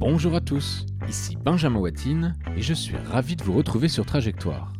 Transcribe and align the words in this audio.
Bonjour 0.00 0.34
à 0.34 0.40
tous, 0.40 0.86
ici 1.10 1.36
Benjamin 1.36 1.78
Watine 1.78 2.34
et 2.56 2.62
je 2.62 2.72
suis 2.72 2.96
ravi 2.96 3.36
de 3.36 3.44
vous 3.44 3.52
retrouver 3.52 3.86
sur 3.86 4.06
Trajectoire. 4.06 4.72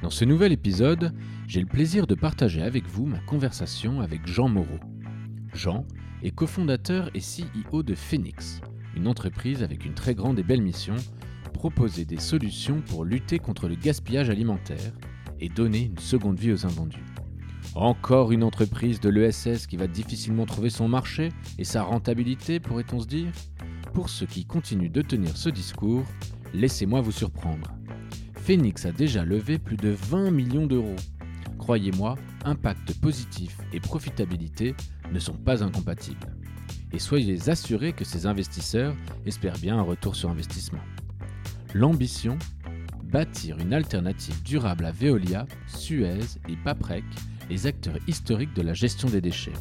Dans 0.00 0.08
ce 0.08 0.24
nouvel 0.24 0.52
épisode, 0.52 1.12
j'ai 1.46 1.60
le 1.60 1.66
plaisir 1.66 2.06
de 2.06 2.14
partager 2.14 2.62
avec 2.62 2.86
vous 2.86 3.04
ma 3.04 3.18
conversation 3.18 4.00
avec 4.00 4.26
Jean 4.26 4.48
Moreau. 4.48 4.80
Jean 5.52 5.84
est 6.22 6.30
cofondateur 6.30 7.10
et 7.12 7.20
CEO 7.20 7.82
de 7.82 7.94
Phoenix, 7.94 8.62
une 8.96 9.06
entreprise 9.06 9.62
avec 9.62 9.84
une 9.84 9.92
très 9.92 10.14
grande 10.14 10.38
et 10.38 10.42
belle 10.42 10.62
mission, 10.62 10.96
proposer 11.52 12.06
des 12.06 12.18
solutions 12.18 12.80
pour 12.80 13.04
lutter 13.04 13.38
contre 13.38 13.68
le 13.68 13.74
gaspillage 13.74 14.30
alimentaire 14.30 14.94
et 15.40 15.50
donner 15.50 15.82
une 15.82 15.98
seconde 15.98 16.38
vie 16.38 16.52
aux 16.52 16.64
invendus. 16.64 17.04
Encore 17.74 18.32
une 18.32 18.44
entreprise 18.44 18.98
de 18.98 19.10
l'ESS 19.10 19.66
qui 19.66 19.76
va 19.76 19.88
difficilement 19.88 20.46
trouver 20.46 20.70
son 20.70 20.88
marché 20.88 21.28
et 21.58 21.64
sa 21.64 21.82
rentabilité, 21.82 22.60
pourrait-on 22.60 23.00
se 23.00 23.06
dire? 23.06 23.30
Pour 23.92 24.08
ceux 24.08 24.26
qui 24.26 24.44
continuent 24.44 24.90
de 24.90 25.02
tenir 25.02 25.36
ce 25.36 25.48
discours, 25.48 26.04
laissez-moi 26.54 27.00
vous 27.00 27.12
surprendre. 27.12 27.72
Phoenix 28.34 28.86
a 28.86 28.92
déjà 28.92 29.24
levé 29.24 29.58
plus 29.58 29.76
de 29.76 29.90
20 29.90 30.30
millions 30.30 30.66
d'euros. 30.66 30.96
Croyez-moi, 31.58 32.16
impact 32.44 32.94
positif 33.00 33.58
et 33.72 33.80
profitabilité 33.80 34.74
ne 35.12 35.18
sont 35.18 35.36
pas 35.36 35.62
incompatibles. 35.62 36.34
Et 36.92 36.98
soyez 36.98 37.50
assurés 37.50 37.92
que 37.92 38.04
ces 38.04 38.26
investisseurs 38.26 38.94
espèrent 39.26 39.58
bien 39.58 39.78
un 39.78 39.82
retour 39.82 40.16
sur 40.16 40.30
investissement. 40.30 40.80
L'ambition? 41.74 42.38
Bâtir 43.04 43.58
une 43.58 43.72
alternative 43.72 44.42
durable 44.42 44.84
à 44.84 44.92
Veolia, 44.92 45.46
Suez 45.66 46.20
et 46.48 46.56
Paprec, 46.62 47.04
les 47.48 47.66
acteurs 47.66 47.96
historiques 48.06 48.54
de 48.54 48.62
la 48.62 48.74
gestion 48.74 49.08
des 49.08 49.22
déchets. 49.22 49.54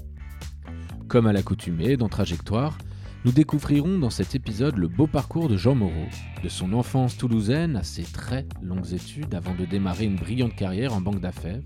Comme 1.08 1.28
à 1.28 1.34
l'accoutumée 1.34 1.96
dans 1.96 2.10
Trajectoire, 2.10 2.78
nous 3.26 3.32
découvrirons 3.32 3.98
dans 3.98 4.10
cet 4.10 4.36
épisode 4.36 4.78
le 4.78 4.88
beau 4.88 5.08
parcours 5.08 5.50
de 5.50 5.58
Jean 5.58 5.76
Moreau, 5.76 6.08
de 6.44 6.50
son 6.50 6.74
enfance 6.74 7.18
toulousaine 7.18 7.76
à 7.76 7.84
ses 7.84 8.04
très 8.04 8.46
longues 8.62 8.94
études 8.94 9.34
avant 9.34 9.56
de 9.56 9.66
démarrer 9.66 10.06
une 10.06 10.16
brillante 10.16 10.56
carrière 10.56 10.94
en 10.94 11.02
banque 11.02 11.20
d'affaires, 11.20 11.62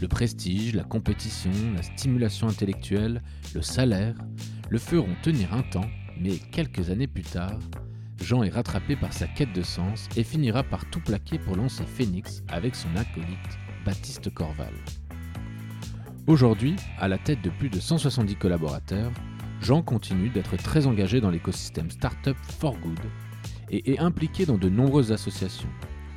le 0.00 0.08
prestige, 0.08 0.74
la 0.74 0.84
compétition, 0.84 1.50
la 1.74 1.82
stimulation 1.82 2.48
intellectuelle, 2.48 3.22
le 3.54 3.62
salaire, 3.62 4.14
le 4.68 4.78
feront 4.78 5.14
tenir 5.22 5.54
un 5.54 5.62
temps, 5.62 5.88
mais 6.20 6.38
quelques 6.38 6.90
années 6.90 7.06
plus 7.06 7.22
tard, 7.22 7.58
Jean 8.22 8.42
est 8.42 8.50
rattrapé 8.50 8.96
par 8.96 9.12
sa 9.12 9.26
quête 9.26 9.52
de 9.52 9.62
sens 9.62 10.08
et 10.16 10.24
finira 10.24 10.62
par 10.62 10.88
tout 10.90 11.00
plaquer 11.00 11.38
pour 11.38 11.56
lancer 11.56 11.84
Phoenix 11.84 12.42
avec 12.48 12.74
son 12.74 12.88
acolyte 12.96 13.58
Baptiste 13.84 14.32
Corval. 14.32 14.72
Aujourd'hui, 16.26 16.74
à 16.98 17.06
la 17.06 17.18
tête 17.18 17.42
de 17.42 17.50
plus 17.50 17.68
de 17.68 17.78
170 17.78 18.34
collaborateurs, 18.36 19.12
Jean 19.66 19.82
continue 19.82 20.28
d'être 20.28 20.56
très 20.56 20.86
engagé 20.86 21.20
dans 21.20 21.30
l'écosystème 21.30 21.90
Startup 21.90 22.36
for 22.60 22.78
Good 22.78 23.00
et 23.68 23.90
est 23.90 23.98
impliqué 23.98 24.46
dans 24.46 24.58
de 24.58 24.68
nombreuses 24.68 25.10
associations, 25.10 25.68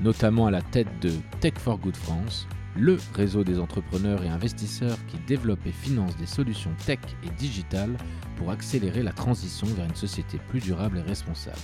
notamment 0.02 0.45
à 0.45 0.52
la 0.52 0.61
tête 0.61 0.88
de 1.02 1.09
Tech 1.39 1.53
for 1.58 1.80
Good 1.80 1.97
France, 1.97 2.47
le 2.75 3.00
réseau 3.16 3.44
des 3.44 3.58
entrepreneurs 3.58 4.23
et 4.23 4.30
investisseurs 4.30 5.00
qui 5.08 5.17
développe 5.25 5.66
et 5.66 5.72
finance 5.72 6.16
des 6.16 6.28
solutions 6.28 6.69
tech 6.86 7.00
et 7.23 7.31
digitales 7.39 7.97
pour 8.38 8.52
accélérer 8.52 9.02
la 9.02 9.14
transition 9.14 9.66
vers 9.66 9.86
une 9.86 9.95
société 9.95 10.39
plus 10.50 10.59
durable 10.59 11.00
et 11.00 11.09
responsable. 11.09 11.58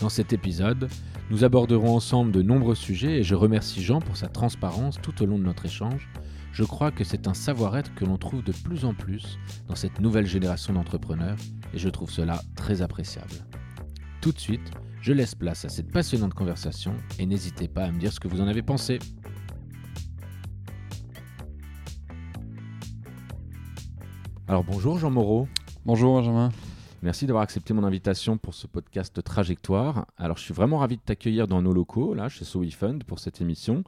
Dans 0.00 0.08
cet 0.08 0.32
épisode, 0.32 0.88
nous 1.28 1.42
aborderons 1.42 1.96
ensemble 1.96 2.30
de 2.30 2.42
nombreux 2.42 2.76
sujets 2.76 3.18
et 3.18 3.24
je 3.24 3.34
remercie 3.34 3.82
Jean 3.82 3.98
pour 3.98 4.16
sa 4.16 4.28
transparence 4.28 5.00
tout 5.02 5.24
au 5.24 5.26
long 5.26 5.38
de 5.38 5.44
notre 5.44 5.66
échange. 5.66 6.08
Je 6.54 6.62
crois 6.62 6.92
que 6.92 7.02
c'est 7.02 7.26
un 7.26 7.34
savoir-être 7.34 7.92
que 7.96 8.04
l'on 8.04 8.16
trouve 8.16 8.44
de 8.44 8.52
plus 8.52 8.84
en 8.84 8.94
plus 8.94 9.40
dans 9.66 9.74
cette 9.74 9.98
nouvelle 9.98 10.24
génération 10.24 10.72
d'entrepreneurs 10.72 11.36
et 11.72 11.78
je 11.78 11.88
trouve 11.88 12.12
cela 12.12 12.40
très 12.54 12.80
appréciable. 12.80 13.34
Tout 14.20 14.30
de 14.30 14.38
suite, 14.38 14.70
je 15.00 15.12
laisse 15.12 15.34
place 15.34 15.64
à 15.64 15.68
cette 15.68 15.90
passionnante 15.90 16.32
conversation 16.32 16.94
et 17.18 17.26
n'hésitez 17.26 17.66
pas 17.66 17.82
à 17.82 17.90
me 17.90 17.98
dire 17.98 18.12
ce 18.12 18.20
que 18.20 18.28
vous 18.28 18.40
en 18.40 18.46
avez 18.46 18.62
pensé. 18.62 19.00
Alors 24.46 24.62
bonjour 24.62 24.96
Jean 24.96 25.10
Moreau. 25.10 25.48
Bonjour 25.84 26.14
Benjamin. 26.14 26.50
Merci 27.02 27.26
d'avoir 27.26 27.42
accepté 27.42 27.74
mon 27.74 27.82
invitation 27.82 28.38
pour 28.38 28.54
ce 28.54 28.68
podcast 28.68 29.22
Trajectoire. 29.22 30.06
Alors, 30.16 30.38
je 30.38 30.42
suis 30.44 30.54
vraiment 30.54 30.78
ravi 30.78 30.96
de 30.96 31.02
t'accueillir 31.02 31.46
dans 31.46 31.60
nos 31.60 31.74
locaux, 31.74 32.14
là, 32.14 32.30
chez 32.30 32.46
SoWeFund, 32.46 33.04
pour 33.04 33.18
cette 33.18 33.42
émission. 33.42 33.84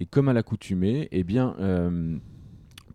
Et 0.00 0.06
comme 0.06 0.28
à 0.28 0.32
l'accoutumée, 0.32 1.08
eh 1.10 1.24
bien, 1.24 1.54
euh, 1.58 2.16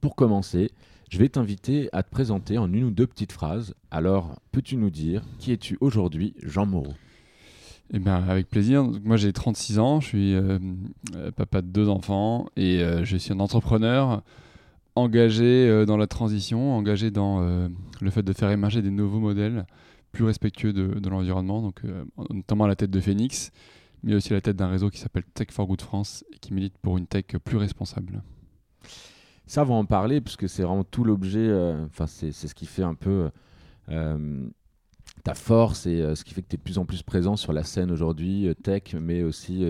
pour 0.02 0.16
commencer, 0.16 0.72
je 1.10 1.18
vais 1.18 1.30
t'inviter 1.30 1.90
à 1.94 2.04
te 2.04 2.10
présenter 2.10 2.58
en 2.58 2.72
une 2.72 2.86
ou 2.86 2.92
deux 2.92 3.08
petites 3.08 3.32
phrases. 3.32 3.74
Alors, 3.90 4.40
peux-tu 4.52 4.78
nous 4.78 4.90
dire 4.90 5.24
qui 5.40 5.52
es-tu 5.52 5.78
aujourd'hui, 5.82 6.36
Jean 6.44 6.66
Moreau? 6.66 6.94
Eh 7.94 8.00
bien, 8.00 8.16
avec 8.16 8.48
plaisir. 8.48 8.84
moi, 9.04 9.18
j'ai 9.18 9.34
36 9.34 9.80
ans, 9.80 10.00
je 10.00 10.08
suis 10.08 10.34
euh, 10.34 10.60
euh, 11.16 11.32
papa 11.32 11.62
de 11.62 11.68
deux 11.68 11.90
enfants 11.90 12.48
et 12.56 12.82
je 13.04 13.18
suis 13.18 13.34
un 13.34 13.40
entrepreneur 13.40 14.24
engagé 14.96 15.86
dans 15.86 15.98
la 15.98 16.08
transition, 16.08 16.76
engagé 16.76 17.12
dans 17.12 17.42
le 18.02 18.12
fait 18.12 18.24
de 18.24 18.34
faire 18.34 18.50
émerger 18.52 18.82
des 18.82 18.92
nouveaux 18.92 19.20
modèles 19.20 19.66
plus 20.12 20.26
respectueux 20.26 20.74
de, 20.74 21.10
l'environnement, 21.10 21.62
donc 21.62 21.82
notamment 22.30 22.66
à 22.66 22.68
la 22.68 22.76
tête 22.76 22.92
de 22.92 23.00
Phoenix, 23.00 23.52
mais 24.04 24.16
aussi 24.16 24.34
à 24.34 24.36
la 24.36 24.42
tête 24.42 24.56
d'un 24.56 24.70
réseau 24.70 24.90
qui 24.90 25.00
s'appelle 25.00 25.24
Tech 25.34 25.48
for 25.52 25.68
Good 25.68 25.82
France 25.82 26.26
et 26.32 26.38
qui 26.38 26.54
milite 26.54 26.78
pour 26.78 26.98
une 26.98 27.08
tech 27.08 27.26
plus 27.44 27.58
responsable. 27.58 28.24
Ça, 29.46 29.64
on 29.64 29.66
va 29.66 29.74
en 29.76 29.86
parler 29.86 30.22
parce 30.22 30.38
que 30.38 30.48
c'est 30.48 30.64
vraiment 30.64 30.84
tout 30.84 31.04
l'objet, 31.04 31.52
enfin, 31.86 32.08
c'est 32.08 32.32
ce 32.32 32.56
qui 32.56 32.66
fait 32.66 32.84
un 32.84 32.96
peu 32.96 33.30
ta 33.88 35.34
force 35.34 35.86
et 35.86 36.16
ce 36.16 36.24
qui 36.24 36.34
fait 36.34 36.42
que 36.42 36.48
tu 36.48 36.56
es 36.56 36.58
de 36.58 36.64
plus 36.64 36.78
en 36.78 36.86
plus 36.86 37.04
présent 37.04 37.36
sur 37.36 37.52
la 37.52 37.64
scène 37.64 37.92
aujourd'hui, 37.92 38.48
tech, 38.64 38.96
mais 39.00 39.24
aussi 39.24 39.66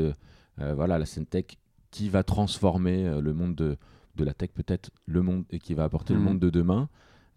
voilà, 0.57 0.99
la 0.99 1.05
scène 1.05 1.25
tech 1.25 1.45
qui 1.89 2.09
va 2.09 2.23
transformer 2.23 3.19
le 3.19 3.33
monde 3.33 3.55
de, 3.55 3.77
de 4.15 4.23
la 4.23 4.33
tech 4.33 4.51
peut-être 4.51 4.91
le 5.05 5.21
monde 5.21 5.45
et 5.49 5.59
qui 5.59 5.73
va 5.73 5.83
apporter 5.83 6.13
le 6.13 6.19
mm. 6.19 6.23
monde 6.23 6.39
de 6.39 6.49
demain. 6.49 6.89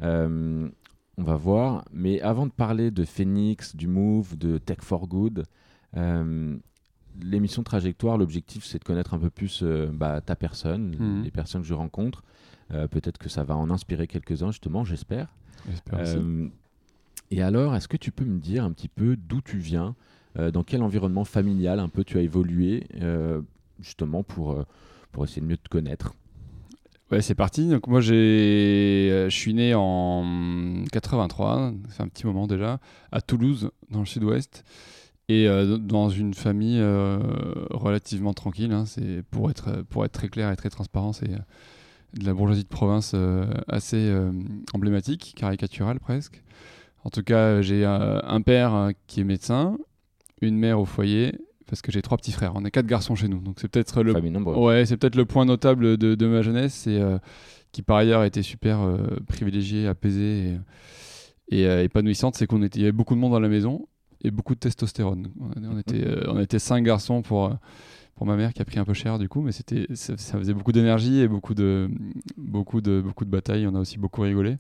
Euh, 0.03 0.69
on 1.17 1.23
va 1.23 1.37
voir. 1.37 1.85
Mais 1.93 2.21
avant 2.21 2.47
de 2.47 2.53
parler 2.53 2.91
de 2.91 3.05
Phoenix, 3.05 3.77
du 3.77 3.87
Move, 3.87 4.37
de 4.37 4.59
Tech 4.59 4.79
for 4.81 5.07
Good, 5.07 5.45
euh, 5.97 6.57
l'émission 7.23 7.63
Trajectoire, 7.63 8.19
l'objectif 8.19 8.65
c'est 8.65 8.79
de 8.79 8.85
connaître 8.85 9.15
un 9.15 9.19
peu 9.19 9.31
plus 9.31 9.63
euh, 9.63 9.91
bah, 9.93 10.21
ta 10.21 10.37
personne, 10.37 10.97
mm. 10.97 11.23
les 11.25 11.31
personnes 11.31 11.63
que 11.63 11.69
je 11.69 11.75
rencontre. 11.75 12.23
Peut-être 12.91 13.19
que 13.19 13.29
ça 13.29 13.45
va 13.45 13.55
en 13.55 13.71
inspirer 13.71 14.09
quelques-uns 14.09 14.51
justement, 14.51 14.85
j'espère. 14.85 15.29
et 17.31 17.43
alors, 17.43 17.77
est-ce 17.77 17.87
que 17.87 17.99
tu 17.99 18.11
peux 18.11 18.25
me 18.25 18.41
dire 18.41 18.65
un 18.65 18.73
petit 18.73 18.89
peu 18.89 19.17
d'où 19.17 19.41
tu 19.43 19.59
viens, 19.59 19.95
dans 20.35 20.65
quel 20.65 20.83
environnement 20.83 21.25
familial 21.25 21.79
un 21.79 21.89
peu 21.89 22.03
tu 22.03 22.19
as 22.19 22.23
évolué, 22.23 22.89
justement 23.79 24.25
pour, 24.25 24.65
pour 25.13 25.25
essayer 25.25 25.43
de 25.43 25.47
mieux 25.47 25.59
te 25.59 25.69
connaître? 25.69 26.15
Ouais, 27.11 27.21
c'est 27.21 27.35
parti. 27.35 27.69
Donc 27.69 27.87
moi, 27.87 28.01
j'ai, 28.01 29.09
euh, 29.13 29.29
je 29.29 29.37
suis 29.37 29.55
né 29.55 29.73
en 29.75 30.85
83, 30.91 31.73
c'est 31.91 32.03
un 32.03 32.09
petit 32.09 32.27
moment 32.27 32.47
déjà, 32.47 32.81
à 33.13 33.21
Toulouse, 33.21 33.71
dans 33.91 34.01
le 34.01 34.07
sud-ouest, 34.07 34.65
et 35.29 35.49
euh, 35.49 35.79
dans 35.79 36.09
une 36.09 36.35
famille 36.35 36.79
euh, 36.81 37.19
relativement 37.71 38.35
tranquille. 38.35 38.73
Hein. 38.73 38.85
c'est 38.87 39.23
pour 39.31 39.51
être 39.51 39.83
pour 39.89 40.05
être 40.05 40.13
très 40.13 40.29
clair 40.29 40.51
et 40.51 40.57
très 40.57 40.71
transparent, 40.71 41.13
c'est 41.13 41.29
de 41.29 42.25
la 42.25 42.35
bourgeoisie 42.35 42.65
de 42.65 42.69
province 42.69 43.15
assez 43.67 44.15
emblématique, 44.73 45.35
caricaturale 45.37 45.99
presque. 45.99 46.43
En 47.03 47.11
tout 47.11 47.23
cas, 47.23 47.61
j'ai 47.61 47.85
un 47.85 48.41
père 48.41 48.91
qui 49.09 49.21
est 49.21 49.25
médecin, 49.25 49.77
une 50.41 50.57
mère 50.57 50.79
au 50.79 50.85
foyer 50.85 51.35
parce 51.67 51.83
que 51.83 51.91
j'ai 51.91 52.03
trois 52.03 52.19
petits 52.19 52.33
frères. 52.33 52.53
On 52.55 52.65
est 52.65 52.71
quatre 52.71 52.87
garçons 52.87 53.15
chez 53.15 53.29
nous, 53.29 53.41
donc 53.41 53.57
c'est 53.61 53.69
peut-être 53.69 54.03
le 54.03 54.13
ouais, 54.13 54.87
c'est 54.87 54.97
peut-être 54.97 55.17
le 55.17 55.25
point 55.25 55.45
notable 55.45 55.97
de, 55.97 56.15
de 56.15 56.27
ma 56.27 56.43
jeunesse, 56.43 56.87
et 56.87 57.01
euh, 57.01 57.19
qui 57.73 57.83
par 57.83 57.97
ailleurs 57.97 58.21
a 58.21 58.27
été 58.27 58.43
super 58.43 58.81
euh, 58.81 58.99
privilégié, 59.27 59.87
apaisé 59.87 60.59
et, 61.51 61.63
et 61.63 61.67
euh, 61.67 61.83
épanouissante, 61.83 62.37
c'est 62.37 62.47
qu'on 62.47 62.63
était, 62.63 62.79
il 62.79 62.83
y 62.83 62.85
avait 62.85 62.93
beaucoup 62.93 63.15
de 63.15 63.21
monde 63.21 63.33
dans 63.33 63.41
la 63.41 63.49
maison 63.49 63.89
et 64.25 64.31
beaucoup 64.31 64.55
de 64.55 64.61
testostérone. 64.61 65.29
On, 65.39 65.79
était, 65.79 66.07
on 66.29 66.41
était 66.41 66.59
cinq 66.59 66.83
garçons 66.83 67.23
pour 67.23 67.57
pour 68.17 68.27
ma 68.27 68.37
mère 68.37 68.53
qui 68.53 68.63
a 68.63 68.65
pris 68.65 68.79
un 68.79 68.85
peu 68.85 68.95
cher 68.95 69.19
du 69.19 69.29
coup, 69.29 69.43
mais 69.43 69.51
c'était 69.51 69.87
ça, 69.95 70.17
faisait 70.17 70.55
beaucoup 70.55 70.71
d'énergie 70.71 71.21
et 71.21 71.29
beaucoup 71.29 71.55
de 71.55 71.91
beaucoup 72.37 72.81
de 72.81 73.01
beaucoup 73.01 73.25
de 73.25 73.31
batailles. 73.31 73.67
On 73.67 73.75
a 73.75 73.81
aussi 73.81 73.99
beaucoup 73.99 74.23
rigolé. 74.23 74.57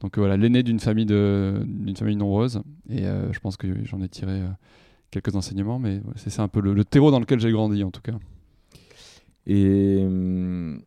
Donc 0.00 0.18
voilà, 0.18 0.36
l'aîné 0.36 0.62
d'une 0.62 0.80
famille 0.80 1.06
de 1.06 1.62
d'une 1.66 1.96
famille 1.96 2.16
nombreuse, 2.16 2.62
et 2.88 3.02
je 3.04 3.38
pense 3.38 3.56
que 3.56 3.84
j'en 3.84 4.00
ai 4.00 4.08
tiré 4.08 4.42
quelques 5.10 5.34
enseignements, 5.34 5.78
mais 5.78 6.00
c'est 6.16 6.40
un 6.40 6.48
peu 6.48 6.60
le, 6.60 6.84
terreau 6.84 7.10
dans 7.10 7.20
lequel 7.20 7.40
j'ai 7.40 7.52
grandi 7.52 7.82
en 7.84 7.90
tout 7.90 8.02
cas. 8.02 8.18
Et 9.46 10.02
hum, 10.04 10.82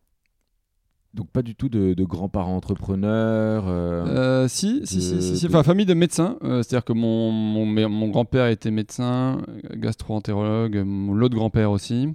donc 1.14 1.30
pas 1.30 1.42
du 1.44 1.56
tout 1.56 1.70
de, 1.70 1.94
grands-parents 2.04 2.56
entrepreneurs 2.56 3.66
euh, 3.68 4.06
euh, 4.06 4.48
si, 4.48 4.82
si, 4.86 5.02
si, 5.02 5.38
si, 5.38 5.46
enfin 5.46 5.64
famille 5.64 5.86
de 5.86 5.94
médecins. 5.94 6.38
Euh, 6.44 6.64
c'est-à-dire 6.64 6.86
que 6.86 6.94
mon, 6.94 7.32
mon, 7.32 7.66
mon 7.90 8.08
grand-père 8.10 8.48
était 8.48 8.72
médecin, 8.72 9.42
gastro-entérologue, 9.76 10.84
l'autre 11.14 11.36
grand-père 11.36 11.72
aussi. 11.72 12.10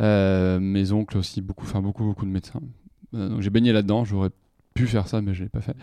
mes 0.00 0.92
oncles 0.92 1.18
aussi, 1.18 1.40
beaucoup, 1.42 1.64
enfin 1.64 1.80
beaucoup, 1.80 2.04
beaucoup 2.04 2.26
de 2.26 2.30
médecins. 2.30 2.60
donc 3.12 3.40
j'ai 3.40 3.50
baigné 3.50 3.72
là-dedans. 3.72 4.04
J'aurais 4.04 4.30
pu 4.78 4.86
faire 4.86 5.08
ça, 5.08 5.20
mais 5.20 5.34
je 5.34 5.42
l'ai 5.44 5.48
pas 5.48 5.60
fait. 5.60 5.74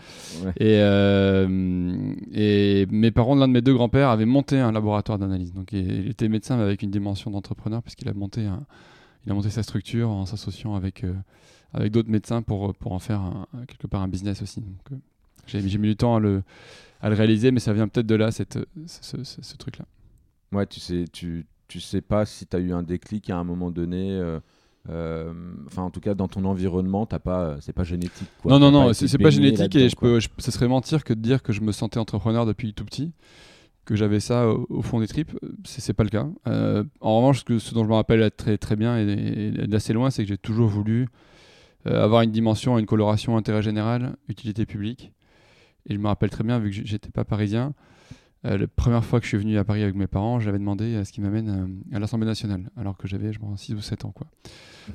Ouais. 0.44 0.52
Et, 0.56 0.78
euh, 0.80 2.14
et 2.32 2.86
mes 2.90 3.10
parents, 3.10 3.34
l'un 3.34 3.46
de 3.48 3.52
mes 3.52 3.60
deux 3.60 3.74
grands-pères, 3.74 4.08
avait 4.08 4.24
monté 4.24 4.58
un 4.58 4.72
laboratoire 4.72 5.18
d'analyse. 5.18 5.52
Donc 5.52 5.72
il, 5.72 6.08
était 6.08 6.28
médecin 6.28 6.56
mais 6.56 6.62
avec 6.62 6.82
une 6.82 6.90
dimension 6.90 7.30
d'entrepreneur 7.30 7.82
puisqu'il 7.82 8.08
a 8.08 8.14
monté 8.14 8.46
un- 8.46 8.64
il 9.26 9.32
a 9.32 9.34
monté 9.34 9.50
sa 9.50 9.62
structure 9.62 10.08
en 10.08 10.24
s'associant 10.24 10.74
avec 10.76 11.04
euh, 11.04 11.12
avec 11.72 11.92
d'autres 11.92 12.10
médecins 12.10 12.42
pour 12.42 12.74
pour 12.74 12.92
en 12.92 12.98
faire 12.98 13.20
un- 13.20 13.46
quelque 13.66 13.86
part 13.86 14.02
un 14.02 14.08
business 14.08 14.42
aussi. 14.42 14.60
Donc 14.60 14.92
euh, 14.92 14.96
j'ai 15.46 15.60
mis 15.78 15.88
du 15.88 15.96
temps 15.96 16.16
à 16.16 16.20
le 16.20 16.42
à 17.00 17.08
le 17.10 17.14
réaliser, 17.14 17.50
mais 17.50 17.60
ça 17.60 17.72
vient 17.72 17.88
peut-être 17.88 18.06
de 18.06 18.14
là 18.14 18.30
cette 18.32 18.58
ce, 18.86 19.22
ce- 19.24 19.42
ce 19.42 19.56
truc-là. 19.56 19.84
Ouais, 20.52 20.66
tu 20.66 20.80
sais, 20.80 21.04
tu, 21.12 21.44
tu 21.68 21.80
sais 21.80 22.00
pas 22.00 22.24
si 22.24 22.46
tu 22.46 22.56
as 22.56 22.60
eu 22.60 22.72
un 22.72 22.82
déclic 22.82 23.28
à 23.30 23.36
un 23.36 23.44
moment 23.44 23.70
donné. 23.70 24.10
euh, 24.12 24.38
euh, 24.88 25.32
Enfin, 25.66 25.82
en 25.82 25.90
tout 25.90 26.00
cas, 26.00 26.14
dans 26.14 26.28
ton 26.28 26.44
environnement, 26.44 27.04
t'as 27.06 27.18
pas, 27.18 27.56
c'est 27.60 27.72
pas 27.72 27.82
génétique. 27.84 28.28
Quoi. 28.40 28.52
non, 28.52 28.58
non, 28.60 28.70
non, 28.70 28.92
c'est 28.94 29.18
pas 29.18 29.30
génétique 29.30 29.74
et 29.76 29.88
je 29.88 29.96
peux, 29.96 30.20
je- 30.20 30.28
ce 30.38 30.50
serait 30.52 30.68
mentir 30.68 31.02
que 31.04 31.12
de 31.12 31.20
dire 31.20 31.42
que 31.42 31.52
je 31.52 31.60
me 31.60 31.72
sentais 31.72 31.98
entrepreneur 31.98 32.46
depuis 32.46 32.72
tout 32.72 32.84
petit, 32.84 33.10
que 33.84 33.96
j'avais 33.96 34.20
ça 34.20 34.48
au, 34.48 34.66
au 34.70 34.82
fond 34.82 35.00
des 35.00 35.08
tripes. 35.08 35.36
C'est 35.64 35.92
pas 35.92 36.04
le 36.04 36.10
cas. 36.10 36.28
Euh, 36.46 36.84
en 37.00 37.18
revanche, 37.18 37.40
ce, 37.40 37.44
que- 37.44 37.58
ce 37.58 37.74
dont 37.74 37.82
je 37.84 37.88
me 37.88 37.94
rappelle 37.94 38.30
très, 38.30 38.56
très 38.58 38.76
bien 38.76 38.96
et, 38.98 39.50
et 39.62 39.66
d'assez 39.66 39.92
loin, 39.92 40.10
c'est 40.10 40.22
que 40.22 40.28
j'ai 40.28 40.38
toujours 40.38 40.68
voulu 40.68 41.02
euh, 41.02 41.06
avoir 41.86 42.22
une 42.22 42.30
dimension, 42.32 42.78
une 42.78 42.86
coloration 42.86 43.36
intérêt 43.36 43.62
général, 43.62 44.16
utilité 44.28 44.66
publique. 44.66 45.12
Et 45.88 45.94
je 45.94 45.98
me 45.98 46.06
rappelle 46.08 46.30
très 46.30 46.44
bien, 46.44 46.58
vu 46.58 46.70
que 46.70 46.86
j'étais 46.86 47.10
pas 47.10 47.24
parisien, 47.24 47.74
euh, 48.44 48.58
la 48.58 48.66
première 48.66 49.04
fois 49.04 49.20
que 49.20 49.24
je 49.24 49.30
suis 49.30 49.38
venu 49.38 49.56
à 49.56 49.64
Paris 49.64 49.82
avec 49.82 49.94
mes 49.94 50.06
parents, 50.06 50.40
j'avais 50.40 50.58
demandé 50.58 50.96
à 50.96 51.04
ce 51.04 51.12
qui 51.12 51.20
m'amène 51.20 51.80
euh, 51.92 51.96
à 51.96 52.00
l'Assemblée 52.00 52.26
nationale, 52.26 52.70
alors 52.76 52.96
que 52.96 53.06
j'avais, 53.08 53.32
je 53.32 53.38
pense, 53.38 53.60
6 53.62 53.74
ou 53.74 53.80
7 53.80 54.04
ans. 54.04 54.12
Quoi. 54.12 54.26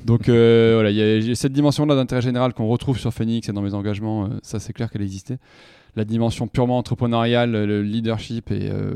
Donc 0.06 0.30
euh, 0.30 0.74
voilà, 0.76 0.92
il 0.92 0.98
y 1.28 1.32
a 1.32 1.36
cette 1.36 1.54
dimension-là 1.54 1.96
d'intérêt 1.96 2.22
général 2.22 2.54
qu'on 2.54 2.68
retrouve 2.68 2.98
sur 2.98 3.14
Phoenix 3.14 3.48
et 3.50 3.54
dans 3.54 3.62
mes 3.62 3.74
engagements, 3.74 4.26
euh, 4.26 4.30
ça 4.44 4.60
c'est 4.60 4.74
clair 4.74 4.90
qu'elle 4.92 5.02
existait. 5.02 5.38
La 5.96 6.06
dimension 6.06 6.48
purement 6.48 6.78
entrepreneuriale, 6.78 7.52
le 7.52 7.82
leadership 7.84 8.52
et 8.52 8.70
euh, 8.72 8.94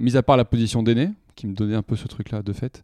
mis 0.00 0.16
à 0.16 0.22
part 0.22 0.38
la 0.38 0.46
position 0.46 0.82
d'aîné, 0.82 1.10
qui 1.34 1.46
me 1.46 1.54
donnait 1.54 1.74
un 1.74 1.82
peu 1.82 1.96
ce 1.96 2.08
truc-là 2.08 2.42
de 2.42 2.52
fait, 2.54 2.82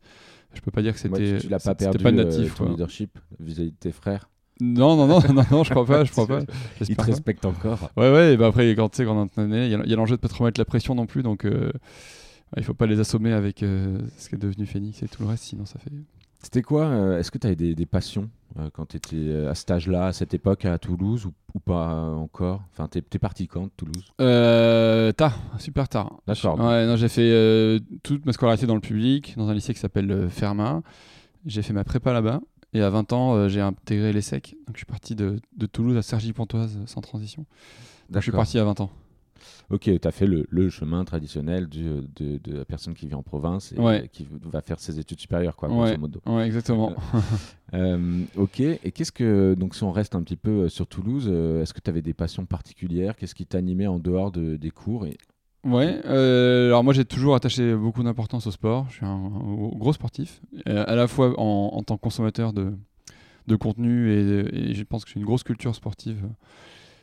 je 0.54 0.60
peux 0.60 0.70
pas 0.70 0.82
dire 0.82 0.94
que 0.94 1.08
Ouais, 1.08 1.18
c'était 1.18 1.38
tu, 1.38 1.46
tu 1.46 1.48
l'as 1.48 1.58
pas 1.58 1.74
perdu 1.74 1.98
pas 1.98 2.10
euh, 2.10 2.12
natif. 2.12 2.54
ton 2.54 2.68
leadership 2.68 3.18
vis-à-vis 3.40 3.70
de 3.70 3.76
tes 3.76 3.92
frères? 3.92 4.28
Non, 4.60 4.96
non, 4.96 5.06
non, 5.06 5.20
non, 5.32 5.42
non, 5.50 5.64
je 5.64 5.70
crois 5.70 5.84
pas, 5.84 6.04
je 6.04 6.12
crois 6.12 6.26
pas. 6.28 6.40
Ils 6.40 6.46
J'espère 6.78 6.96
te 6.96 7.02
pas. 7.02 7.06
respectent 7.06 7.44
encore. 7.44 7.90
Ouais, 7.96 8.10
ouais, 8.10 8.34
et 8.34 8.36
bah 8.36 8.46
après, 8.46 8.70
quand 8.70 8.88
tu 8.88 8.96
sais, 8.98 9.04
quand 9.04 9.28
on 9.36 9.46
il 9.48 9.68
y 9.70 9.74
a, 9.74 9.80
il 9.84 9.90
y 9.90 9.92
a 9.92 9.96
l'enjeu 9.96 10.16
de 10.16 10.20
pas 10.20 10.28
trop 10.28 10.44
mettre 10.44 10.60
la 10.60 10.64
pression 10.64 10.94
non 10.94 11.06
plus, 11.06 11.22
donc 11.22 11.44
euh, 11.44 11.70
il 12.56 12.62
faut 12.64 12.74
pas 12.74 12.86
les 12.86 13.00
assommer 13.00 13.32
avec 13.32 13.62
euh, 13.62 13.98
ce 14.16 14.28
qui 14.28 14.34
est 14.36 14.38
devenu 14.38 14.66
Phoenix 14.66 15.02
et 15.02 15.08
tout 15.08 15.22
le 15.22 15.28
reste, 15.28 15.44
sinon 15.44 15.66
ça 15.66 15.78
fait. 15.78 15.90
C'était 16.42 16.62
quoi 16.62 16.84
euh, 16.84 17.18
Est-ce 17.18 17.30
que 17.30 17.38
tu 17.38 17.46
avais 17.46 17.56
des, 17.56 17.74
des 17.74 17.86
passions 17.86 18.30
euh, 18.58 18.68
quand 18.72 18.86
tu 18.86 18.96
étais 18.98 19.46
à 19.46 19.54
cet 19.54 19.70
âge-là, 19.70 20.06
à 20.06 20.12
cette 20.12 20.32
époque, 20.32 20.64
à 20.64 20.78
Toulouse 20.78 21.26
ou, 21.26 21.32
ou 21.54 21.58
pas 21.58 21.88
encore? 22.14 22.62
Enfin, 22.72 22.86
t'es 22.88 23.02
es 23.12 23.18
parti 23.18 23.48
quand 23.48 23.64
de 23.64 23.70
Toulouse 23.76 24.12
tard, 25.16 25.38
super 25.58 25.88
tard. 25.88 26.12
D'accord. 26.26 26.58
Ouais, 26.60 26.86
non, 26.86 26.96
j'ai 26.96 27.08
fait 27.08 27.80
toute 28.02 28.24
ma 28.24 28.32
scolarité 28.32 28.66
dans 28.66 28.74
le 28.74 28.80
public, 28.80 29.34
dans 29.36 29.48
un 29.48 29.54
lycée 29.54 29.74
qui 29.74 29.80
s'appelle 29.80 30.28
Fermat. 30.30 30.82
J'ai 31.46 31.62
fait 31.62 31.72
ma 31.72 31.84
prépa 31.84 32.12
là-bas. 32.12 32.40
Et 32.76 32.82
à 32.82 32.90
20 32.90 33.12
ans, 33.12 33.34
euh, 33.34 33.48
j'ai 33.48 33.60
intégré 33.60 34.12
l'ESSEC. 34.12 34.54
Donc 34.66 34.76
je 34.76 34.78
suis 34.80 34.86
parti 34.86 35.14
de, 35.14 35.40
de 35.56 35.66
Toulouse 35.66 35.96
à 35.96 36.02
Cergy-Pontoise 36.02 36.78
sans 36.86 37.00
transition. 37.00 37.46
Donc, 38.10 38.20
je 38.20 38.24
suis 38.24 38.32
parti 38.32 38.58
à 38.58 38.64
20 38.64 38.80
ans. 38.80 38.90
Ok, 39.70 39.82
tu 40.00 40.08
as 40.08 40.12
fait 40.12 40.26
le, 40.26 40.46
le 40.48 40.70
chemin 40.70 41.04
traditionnel 41.04 41.66
du- 41.68 41.82
de, 42.16 42.38
de 42.38 42.56
la 42.58 42.64
personne 42.64 42.94
qui 42.94 43.06
vit 43.08 43.14
en 43.14 43.22
province 43.22 43.72
et 43.72 43.78
Ouais. 43.80 44.08
qui 44.12 44.26
va 44.44 44.60
faire 44.60 44.78
ses 44.78 44.98
études 45.00 45.18
supérieures, 45.20 45.56
quoi, 45.56 45.68
grosso 45.68 45.90
Ouais. 45.90 45.96
modo. 45.96 46.20
Ouais, 46.26 46.46
exactement. 46.46 46.94
Euh, 47.74 48.22
ok, 48.36 48.60
et 48.60 48.92
qu'est-ce 48.92 49.10
que, 49.12 49.54
donc 49.54 49.74
si 49.74 49.82
on 49.82 49.90
reste 49.90 50.14
un 50.14 50.22
petit 50.22 50.36
peu 50.36 50.50
euh, 50.64 50.68
sur 50.68 50.86
Toulouse, 50.86 51.26
euh, 51.28 51.62
est-ce 51.62 51.74
que 51.74 51.80
tu 51.80 51.90
avais 51.90 52.02
des 52.02 52.14
passions 52.14 52.44
particulières? 52.46 53.16
Qu'est-ce 53.16 53.34
qui 53.34 53.44
t'animait 53.46 53.88
en 53.88 53.98
dehors 53.98 54.30
de- 54.30 54.56
des 54.56 54.70
cours 54.70 55.04
et... 55.06 55.16
Ouais, 55.64 56.00
euh, 56.04 56.68
alors 56.68 56.84
moi 56.84 56.92
j'ai 56.94 57.04
toujours 57.04 57.34
attaché 57.34 57.74
beaucoup 57.74 58.02
d'importance 58.04 58.46
au 58.46 58.50
sport. 58.52 58.86
Je 58.88 58.96
suis 58.96 59.06
un, 59.06 59.08
un 59.10 59.68
gros 59.76 59.92
sportif, 59.92 60.40
euh, 60.68 60.84
à 60.86 60.94
la 60.94 61.08
fois 61.08 61.34
en, 61.40 61.70
en 61.72 61.82
tant 61.82 61.96
que 61.96 62.02
consommateur 62.02 62.52
de, 62.52 62.72
de 63.48 63.56
contenu 63.56 64.12
et, 64.12 64.70
et 64.70 64.74
je 64.74 64.82
pense 64.84 65.04
que 65.04 65.10
j'ai 65.12 65.18
une 65.18 65.26
grosse 65.26 65.42
culture 65.42 65.74
sportive 65.74 66.22
euh, 66.24 66.28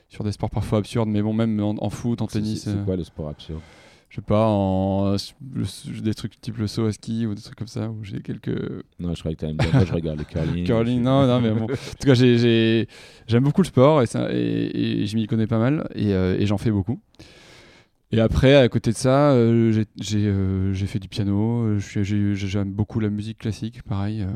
sur 0.08 0.24
des 0.24 0.32
sports 0.32 0.50
parfois 0.50 0.78
absurdes, 0.80 1.10
mais 1.10 1.22
bon, 1.22 1.34
même 1.34 1.60
en, 1.60 1.76
en 1.78 1.90
foot, 1.90 2.22
en 2.22 2.28
tennis, 2.28 2.64
C'est 2.64 2.70
euh, 2.70 2.84
quoi 2.86 2.96
le 2.96 3.04
sport 3.04 3.28
absurde? 3.30 3.62
je 4.10 4.18
sais 4.18 4.22
pas, 4.22 4.46
en, 4.48 5.14
le- 5.56 6.02
des 6.02 6.14
trucs 6.14 6.40
type 6.40 6.58
le 6.60 6.68
saut 6.68 6.86
à 6.86 6.92
ski 6.94 7.26
ou 7.26 7.34
des 7.34 7.42
trucs 7.42 7.58
comme 7.58 7.68
ça, 7.68 7.90
où 7.90 8.04
j'ai 8.04 8.22
quelques. 8.22 8.56
Non, 9.00 9.14
je 9.16 9.20
croyais 9.22 9.36
que 9.36 9.40
tu 9.40 9.46
allais 9.46 9.56
me 9.56 9.60
dire, 9.60 9.74
moi 9.74 9.84
je 9.86 9.92
regarde 9.92 10.20
le 10.20 10.24
curling. 10.26 10.64
Curling, 10.68 11.00
je- 11.00 11.04
non, 11.04 11.26
non, 11.28 11.42
mais 11.42 11.50
bon. 11.52 11.64
En 11.66 11.68
tout 11.68 12.06
cas, 12.06 12.14
j'ai- 12.14 12.38
j'ai- 12.38 12.88
j'aime 13.28 13.44
beaucoup 13.44 13.64
le 13.64 13.68
sport 13.68 14.04
et, 14.04 14.06
ça, 14.06 14.32
et, 14.32 15.02
et 15.02 15.06
je 15.08 15.16
m'y 15.16 15.26
connais 15.26 15.48
pas 15.48 15.58
mal 15.58 15.90
et, 15.96 16.14
euh, 16.14 16.38
et 16.40 16.46
j'en 16.46 16.60
fais 16.60 16.70
beaucoup. 16.72 17.02
Et 18.14 18.20
après, 18.20 18.56
à 18.56 18.70
côté 18.70 18.92
de 18.92 18.96
ça, 18.96 19.32
euh, 19.32 19.72
j'ai- 19.72 19.86
j'ai 20.00 20.28
euh, 20.28 20.72
j'ai 20.72 20.86
fait 20.86 21.00
du 21.00 21.08
piano. 21.08 21.64
euh, 21.64 21.80
j'ai- 21.80 22.36
J'aime 22.36 22.72
beaucoup 22.72 23.00
la 23.00 23.10
musique 23.10 23.40
classique, 23.40 23.82
pareil. 23.84 24.22
euh, 24.22 24.28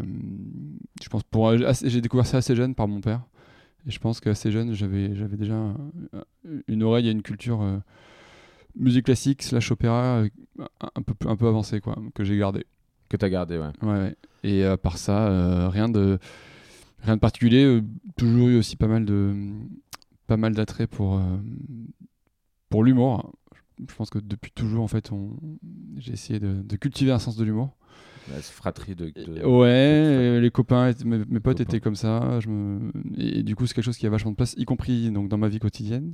je 1.01 1.07
pense 1.09 1.21
pour 1.23 1.49
assez- 1.49 1.87
j'ai 1.87 2.01
découvert 2.01 2.25
ça 2.25 2.37
assez 2.37 2.55
jeune 2.55 2.73
par 2.73 2.87
mon 2.87 3.01
père. 3.01 3.21
Et 3.87 3.91
je 3.91 3.99
pense 3.99 4.19
qu'assez 4.19 4.51
jeune, 4.51 4.73
j'avais 4.73 5.15
j'avais 5.15 5.37
déjà 5.37 5.75
une 6.67 6.81
oreille 6.83 7.07
et 7.07 7.11
une 7.11 7.21
culture 7.21 7.61
musique 8.75 9.05
classique 9.05 9.43
slash 9.43 9.71
opéra 9.71 10.23
un 10.95 11.01
peu 11.03 11.13
un 11.29 11.35
peu 11.35 11.47
avancée 11.47 11.79
quoi, 11.79 11.95
que 12.15 12.23
j'ai 12.23 12.37
gardé. 12.37 12.65
Que 13.09 13.15
tu 13.17 13.25
as 13.25 13.29
gardé, 13.29 13.57
ouais. 13.59 13.71
Ouais, 13.83 13.93
ouais. 13.99 14.15
Et 14.43 14.63
à 14.65 14.75
part 14.77 14.97
ça, 14.97 15.69
rien 15.69 15.87
de 15.87 16.17
rien 17.03 17.15
de 17.15 17.21
particulier. 17.21 17.79
toujours 18.17 18.47
eu 18.49 18.57
aussi 18.57 18.75
pas 18.75 18.87
mal 18.87 19.05
de 19.05 19.33
pas 20.25 20.35
mal 20.37 20.53
d'attrait 20.55 20.87
pour 20.87 21.21
pour 22.69 22.83
l'humour. 22.83 23.33
Je 23.87 23.93
pense 23.95 24.09
que 24.09 24.19
depuis 24.19 24.51
toujours, 24.51 24.83
en 24.83 24.87
fait, 24.87 25.11
on... 25.11 25.37
j'ai 25.97 26.13
essayé 26.13 26.39
de, 26.39 26.61
de 26.63 26.75
cultiver 26.77 27.11
un 27.11 27.19
sens 27.19 27.35
de 27.35 27.43
l'humour. 27.43 27.75
La 28.31 28.41
fratrie 28.41 28.95
de. 28.95 29.09
de- 29.11 29.45
Ouais, 29.45 29.67
euh, 29.69 30.39
les 30.41 30.51
copains, 30.51 30.91
mes, 31.05 31.19
mes 31.19 31.39
potes 31.39 31.57
Copains. 31.57 31.63
étaient 31.63 31.79
comme 31.79 31.95
ça. 31.95 32.39
Je 32.39 32.49
me... 32.49 32.91
Et 33.17 33.43
du 33.43 33.55
coup, 33.55 33.65
c'est 33.67 33.73
quelque 33.73 33.85
chose 33.85 33.97
qui 33.97 34.05
a 34.05 34.09
vachement 34.09 34.31
de 34.31 34.35
place, 34.35 34.53
y 34.57 34.65
compris 34.65 35.11
donc, 35.11 35.29
dans 35.29 35.37
ma 35.37 35.47
vie 35.47 35.59
quotidienne, 35.59 36.13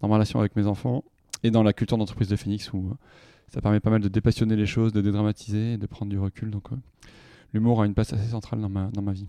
dans 0.00 0.08
ma 0.08 0.14
relation 0.14 0.38
avec 0.40 0.54
mes 0.56 0.66
enfants 0.66 1.02
et 1.42 1.50
dans 1.50 1.62
la 1.62 1.72
culture 1.72 1.96
d'entreprise 1.98 2.28
de 2.28 2.36
Phoenix 2.36 2.72
où 2.72 2.90
euh, 2.90 2.94
ça 3.48 3.60
permet 3.60 3.80
pas 3.80 3.90
mal 3.90 4.00
de 4.00 4.08
dépassionner 4.08 4.54
les 4.54 4.66
choses, 4.66 4.92
de 4.92 5.00
dédramatiser 5.00 5.76
de 5.78 5.86
prendre 5.86 6.10
du 6.10 6.18
recul. 6.18 6.50
Donc, 6.50 6.70
euh, 6.70 6.76
l'humour 7.52 7.82
a 7.82 7.86
une 7.86 7.94
place 7.94 8.12
assez 8.12 8.28
centrale 8.28 8.60
dans 8.60 8.68
ma, 8.68 8.88
dans 8.92 9.02
ma 9.02 9.12
vie. 9.12 9.26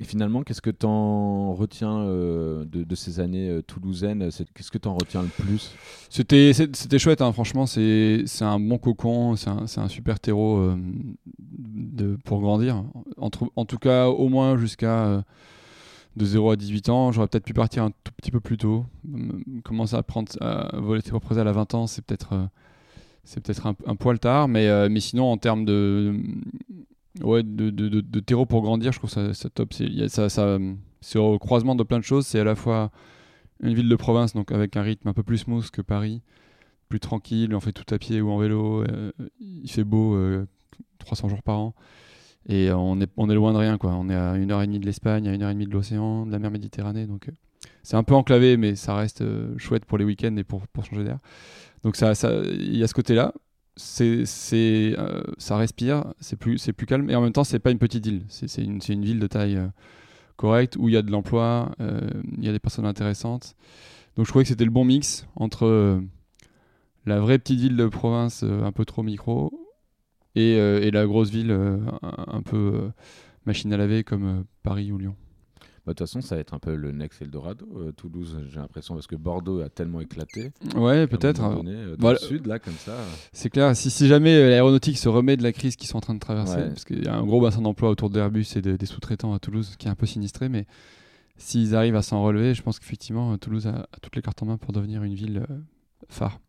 Et 0.00 0.04
finalement, 0.04 0.42
qu'est-ce 0.42 0.60
que 0.60 0.70
tu 0.70 0.84
en 0.84 1.54
retiens 1.54 2.00
euh, 2.00 2.64
de, 2.66 2.94
ces 2.94 3.18
années 3.18 3.48
euh, 3.48 3.62
toulousaines 3.62 4.30
C'est- 4.30 4.46
Qu'est-ce 4.52 4.70
que 4.70 4.76
tu 4.78 4.88
en 4.88 4.94
retiens 4.94 5.22
le 5.22 5.28
plus? 5.28 5.72
C'était 6.10 6.98
chouette, 6.98 7.22
hein, 7.22 7.32
franchement, 7.32 7.64
c'est 7.66 8.24
un 8.42 8.60
bon 8.60 8.76
cocon, 8.78 9.36
c'est 9.36 9.48
un, 9.48 9.64
un 9.76 9.88
super 9.88 10.20
terreau 10.20 10.58
euh, 10.58 10.76
pour 12.24 12.40
grandir. 12.40 12.84
En 13.16 13.30
tout 13.64 13.78
cas, 13.78 14.08
au 14.08 14.28
moins 14.28 14.58
jusqu'à 14.58 15.06
euh, 15.06 15.22
de 16.16 16.24
0 16.24 16.50
à 16.50 16.56
18 16.56 16.88
ans. 16.88 17.12
J'aurais 17.12 17.28
peut-être 17.28 17.44
pu 17.44 17.54
partir 17.54 17.84
un 17.84 17.90
tout 17.90 18.12
petit 18.16 18.30
peu 18.30 18.40
plus 18.40 18.56
tôt. 18.56 18.84
Euh, 19.14 19.18
Commencer 19.64 19.96
à, 19.96 20.02
prendre, 20.02 20.30
à 20.40 20.78
voler 20.80 21.02
tes 21.02 21.10
propres 21.10 21.38
ailes 21.38 21.48
à 21.48 21.52
20 21.52 21.74
ans, 21.74 21.86
c'est 21.86 22.02
peut-être 22.04 22.32
euh, 22.32 22.46
peut-être 23.42 23.66
un, 23.66 23.76
un 23.86 23.96
poil 23.96 24.18
tard, 24.18 24.48
mais, 24.48 24.66
euh, 24.68 24.88
mais 24.90 25.00
sinon, 25.00 25.24
en 25.30 25.36
termes 25.36 25.64
de, 25.64 26.14
ouais, 27.22 27.42
de, 27.42 27.70
de, 27.70 28.20
terreau 28.20 28.46
pour 28.46 28.62
grandir, 28.62 28.92
je 28.92 28.98
trouve 28.98 29.10
ça, 29.10 29.32
top. 29.50 29.72
C'est 29.72 30.08
ça, 30.08 30.58
au 31.16 31.38
croisement 31.38 31.74
de 31.74 31.82
plein 31.82 31.98
de 31.98 32.04
choses. 32.04 32.26
C'est 32.26 32.40
à 32.40 32.44
la 32.44 32.54
fois 32.54 32.90
une 33.60 33.74
ville 33.74 33.88
de 33.88 33.96
province, 33.96 34.34
donc 34.34 34.52
avec 34.52 34.76
un 34.76 34.82
rythme 34.82 35.08
un 35.08 35.14
peu 35.14 35.22
plus 35.22 35.38
smooth 35.38 35.70
que 35.70 35.82
Paris, 35.82 36.22
plus 36.88 37.00
tranquille, 37.00 37.54
on 37.54 37.60
fait 37.60 37.72
tout 37.72 37.94
à 37.94 37.98
pied 37.98 38.20
ou 38.20 38.30
en 38.30 38.38
vélo, 38.38 38.82
euh, 38.82 39.12
il 39.40 39.70
fait 39.70 39.84
beau 39.84 40.14
euh, 40.14 40.46
300 40.98 41.28
jours 41.28 41.42
par 41.42 41.58
an, 41.58 41.74
et 42.48 42.70
on 42.70 43.00
est, 43.00 43.08
loin 43.16 43.52
de 43.52 43.58
rien. 43.58 43.78
On 43.82 44.08
est 44.10 44.14
à 44.14 44.36
une 44.36 44.52
heure 44.52 44.62
et 44.62 44.66
demie 44.66 44.78
de 44.78 44.86
l'Espagne, 44.86 45.26
à 45.28 45.32
une 45.32 45.42
heure 45.42 45.50
et 45.50 45.54
demie 45.54 45.66
de 45.66 45.72
l'océan, 45.72 46.26
de 46.26 46.32
la 46.32 46.38
mer 46.38 46.50
Méditerranée, 46.50 47.06
donc 47.06 47.28
euh, 47.28 47.32
c'est 47.82 47.96
un 47.96 48.02
peu 48.02 48.14
enclavé, 48.14 48.56
mais 48.56 48.74
ça 48.74 48.94
reste 48.94 49.22
euh, 49.22 49.56
chouette 49.58 49.84
pour 49.84 49.96
les 49.98 50.04
week-ends 50.04 50.36
et 50.36 50.44
pour, 50.44 50.62
changer 50.88 51.04
d'air. 51.04 51.18
Donc 51.82 51.96
il 52.00 52.76
y 52.76 52.82
a 52.82 52.86
ce 52.88 52.94
côté-là. 52.94 53.32
C'est, 53.76 54.24
euh, 54.98 55.22
ça 55.36 55.58
respire, 55.58 56.14
c'est 56.18 56.36
plus, 56.36 56.56
c'est 56.56 56.72
plus 56.72 56.86
calme, 56.86 57.10
et 57.10 57.14
en 57.14 57.20
même 57.20 57.32
temps, 57.32 57.44
c'est 57.44 57.58
pas 57.58 57.70
une 57.70 57.78
petite 57.78 58.06
île. 58.06 58.22
C'est, 58.28 58.62
une, 58.62 58.80
une 58.88 59.04
ville 59.04 59.20
de 59.20 59.26
taille 59.26 59.56
euh, 59.56 59.68
correcte 60.36 60.76
où 60.78 60.88
il 60.88 60.94
y 60.94 60.96
a 60.96 61.02
de 61.02 61.10
l'emploi, 61.10 61.72
euh, 61.80 62.00
il 62.38 62.44
y 62.44 62.48
a 62.48 62.52
des 62.52 62.58
personnes 62.58 62.86
intéressantes. 62.86 63.54
Donc 64.16 64.24
je 64.24 64.30
trouvais 64.30 64.44
que 64.44 64.48
c'était 64.48 64.64
le 64.64 64.70
bon 64.70 64.86
mix 64.86 65.26
entre 65.36 66.00
la 67.04 67.20
vraie 67.20 67.38
petite 67.38 67.60
ville 67.60 67.76
de 67.76 67.86
province 67.86 68.44
un 68.44 68.72
peu 68.72 68.86
trop 68.86 69.02
micro 69.02 69.52
et, 70.34 70.52
et 70.52 70.90
la 70.90 71.04
grosse 71.04 71.28
ville 71.28 71.50
un, 71.50 72.40
peu 72.40 72.90
machine 73.44 73.70
à 73.74 73.76
laver 73.76 74.04
comme 74.04 74.46
Paris 74.62 74.90
ou 74.90 74.96
Lyon. 74.96 75.14
Bah, 75.86 75.92
De 75.92 75.98
toute 75.98 76.08
façon, 76.08 76.20
ça 76.20 76.34
va 76.34 76.40
être 76.40 76.52
un 76.52 76.58
peu 76.58 76.74
le 76.74 76.90
next 76.90 77.22
Eldorado, 77.22 77.64
euh, 77.76 77.92
Toulouse, 77.92 78.40
j'ai 78.50 78.58
l'impression, 78.58 78.94
parce 78.94 79.06
que 79.06 79.14
Bordeaux 79.14 79.60
a 79.60 79.68
tellement 79.68 80.00
éclaté. 80.00 80.50
Ouais, 80.74 81.06
peut-être. 81.06 81.48
donné, 81.54 81.70
euh, 81.74 81.90
dans 81.96 82.00
Voilà. 82.02 82.18
le 82.20 82.26
sud, 82.26 82.46
là, 82.46 82.58
comme 82.58 82.74
ça. 82.74 82.96
C'est 83.32 83.50
clair, 83.50 83.74
si, 83.76 83.88
si 83.90 84.08
jamais 84.08 84.34
euh, 84.36 84.50
l'aéronautique 84.50 84.98
se 84.98 85.08
remet 85.08 85.36
de 85.36 85.44
la 85.44 85.52
crise 85.52 85.76
qu'ils 85.76 85.88
sont 85.88 85.98
en 85.98 86.00
train 86.00 86.14
de 86.14 86.18
traverser, 86.18 86.56
Ouais. 86.56 86.68
parce 86.68 86.84
qu'il 86.84 87.04
y 87.04 87.08
a 87.08 87.14
un 87.16 87.24
gros 87.24 87.40
bassin 87.40 87.62
d'emploi 87.62 87.88
autour 87.90 88.10
d'Airbus 88.10 88.46
et 88.56 88.62
de- 88.62 88.74
des 88.76 88.86
sous-traitants 88.86 89.32
à 89.32 89.38
Toulouse 89.38 89.76
qui 89.78 89.86
est 89.86 89.90
un 89.90 89.94
peu 89.94 90.06
sinistré, 90.06 90.48
mais 90.48 90.66
s'ils 91.36 91.76
arrivent 91.76 91.94
à 91.96 92.02
s'en 92.02 92.20
relever, 92.22 92.52
je 92.54 92.62
pense 92.62 92.80
qu'effectivement, 92.80 93.38
Toulouse 93.38 93.68
a, 93.68 93.86
toutes 94.02 94.16
les 94.16 94.22
cartes 94.22 94.42
en 94.42 94.46
main 94.46 94.56
pour 94.56 94.72
devenir 94.72 95.04
une 95.04 95.14
ville 95.14 95.46
phare. 96.08 96.40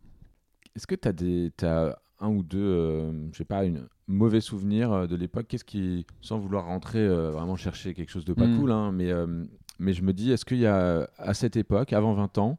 Est-ce 0.75 0.87
que 0.87 0.95
tu 0.95 1.07
as, 1.07 1.13
des, 1.13 1.51
as 1.61 1.95
un 2.19 2.29
ou 2.29 2.43
deux, 2.43 3.11
je 3.31 3.37
sais 3.37 3.45
pas, 3.45 3.65
une 3.65 3.87
mauvais 4.07 4.41
souvenir 4.41 5.07
de 5.07 5.15
l'époque 5.15 5.45
Qu'est-ce 5.47 5.65
qui, 5.65 6.05
sans 6.21 6.39
vouloir 6.39 6.65
rentrer 6.65 7.07
vraiment 7.07 7.55
chercher 7.55 7.93
quelque 7.93 8.09
chose 8.09 8.25
de 8.25 8.33
pas 8.33 8.47
hmm. 8.47 8.59
cool, 8.59 8.71
hein, 8.71 8.91
mais, 8.91 9.11
mais 9.79 9.93
je 9.93 10.01
me 10.01 10.13
dis, 10.13 10.31
est-ce 10.31 10.45
qu'il 10.45 10.59
y 10.59 10.65
a 10.65 11.09
à 11.17 11.33
cette 11.33 11.55
époque, 11.55 11.93
avant 11.93 12.13
20 12.13 12.37
ans, 12.37 12.57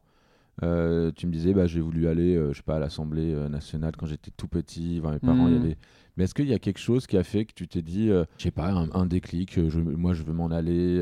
euh, 0.63 1.11
tu 1.15 1.27
me 1.27 1.31
disais, 1.31 1.53
bah, 1.53 1.67
j'ai 1.67 1.79
voulu 1.79 2.07
aller, 2.07 2.35
euh, 2.35 2.51
je 2.51 2.57
sais 2.57 2.63
pas, 2.63 2.75
à 2.75 2.79
l'Assemblée 2.79 3.33
euh, 3.33 3.47
nationale 3.47 3.93
quand 3.97 4.05
j'étais 4.05 4.31
tout 4.35 4.47
petit. 4.47 5.01
mes 5.01 5.19
parents 5.19 5.47
y 5.47 5.55
avaient. 5.55 5.77
Mais 6.17 6.25
est-ce 6.25 6.33
qu'il 6.33 6.47
y 6.47 6.53
a 6.53 6.59
quelque 6.59 6.79
chose 6.79 7.07
qui 7.07 7.17
a 7.17 7.23
fait 7.23 7.45
que 7.45 7.53
tu 7.53 7.67
t'es 7.67 7.81
dit, 7.81 8.07
je 8.09 8.43
sais 8.43 8.51
pas, 8.51 8.69
un, 8.69 9.05
déclic, 9.05 9.69
je, 9.69 9.79
moi 9.79 10.13
je 10.13 10.23
veux 10.23 10.33
m'en 10.33 10.47
aller 10.47 11.01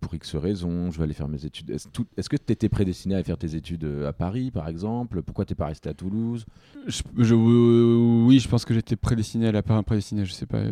pour 0.00 0.14
X 0.14 0.36
raisons, 0.36 0.90
je 0.90 0.98
vais 0.98 1.04
aller 1.04 1.14
faire 1.14 1.28
mes 1.28 1.44
études. 1.44 1.70
Est-ce, 1.70 2.28
que 2.28 2.36
tu 2.36 2.52
étais 2.52 2.68
prédestiné 2.68 3.14
à 3.14 3.22
faire 3.22 3.38
tes 3.38 3.54
études 3.54 3.86
à 4.06 4.12
Paris, 4.12 4.50
par 4.50 4.68
exemple? 4.68 5.22
Pourquoi 5.22 5.44
tu 5.44 5.52
n'es 5.52 5.56
pas 5.56 5.66
resté 5.66 5.88
à 5.88 5.94
Toulouse? 5.94 6.44
Je, 6.86 7.34
Oui, 7.34 8.38
je 8.38 8.48
pense 8.48 8.64
que 8.64 8.74
j'étais 8.74 8.96
prédestiné 8.96 9.48
à 9.48 9.52
la 9.52 9.62
part 9.62 9.82
prédestiné, 9.84 10.24
je 10.24 10.32
sais 10.32 10.46
pas. 10.46 10.62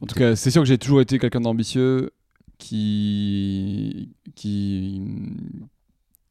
En 0.00 0.06
tout 0.06 0.16
cas, 0.16 0.36
c'est 0.36 0.50
sûr 0.50 0.62
que 0.62 0.68
j'ai 0.68 0.78
toujours 0.78 1.00
été 1.00 1.18
quelqu'un 1.18 1.40
d'ambitieux 1.40 2.10
qui, 2.58 4.14
qui, 4.34 5.02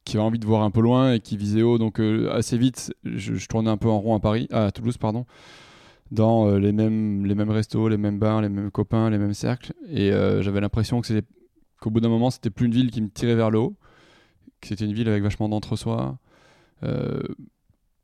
qui 0.05 0.17
avait 0.17 0.25
envie 0.25 0.39
de 0.39 0.45
voir 0.45 0.63
un 0.63 0.71
peu 0.71 0.81
loin 0.81 1.13
et 1.13 1.19
qui 1.19 1.37
visait 1.37 1.61
haut. 1.61 1.77
Donc 1.77 1.99
euh, 1.99 2.31
assez 2.31 2.57
vite, 2.57 2.93
je, 3.03 3.47
tournais 3.47 3.69
un 3.69 3.77
peu 3.77 3.89
en 3.89 3.99
rond 3.99 4.15
à 4.15 4.19
Paris, 4.19 4.47
à 4.51 4.71
Toulouse, 4.71 4.97
pardon, 4.97 5.25
dans 6.11 6.47
euh, 6.47 6.59
les 6.59 6.71
mêmes 6.71 7.25
les 7.25 7.35
mêmes 7.35 7.51
restos, 7.51 7.87
les 7.89 7.97
mêmes 7.97 8.19
bars, 8.19 8.41
les 8.41 8.49
mêmes 8.49 8.71
copains, 8.71 9.09
les 9.09 9.17
mêmes 9.17 9.33
cercles. 9.33 9.73
Et 9.89 10.11
euh, 10.11 10.41
j'avais 10.41 10.61
l'impression 10.61 11.01
que 11.01 11.07
c'était 11.07 11.27
qu'au 11.83 11.89
bout 11.89 11.99
d'un 11.99 12.09
moment, 12.09 12.31
c'était 12.31 12.49
plus 12.49 12.65
une 12.65 12.73
ville 12.73 12.91
qui 12.91 13.01
me 13.01 13.09
tirait 13.09 13.35
vers 13.35 13.51
le 13.51 13.59
haut, 13.59 13.75
que 14.61 14.69
c'était 14.69 14.85
une 14.85 14.93
ville 14.93 15.09
avec 15.09 15.21
vachement 15.21 15.49
d'entre-soi, 15.49 16.17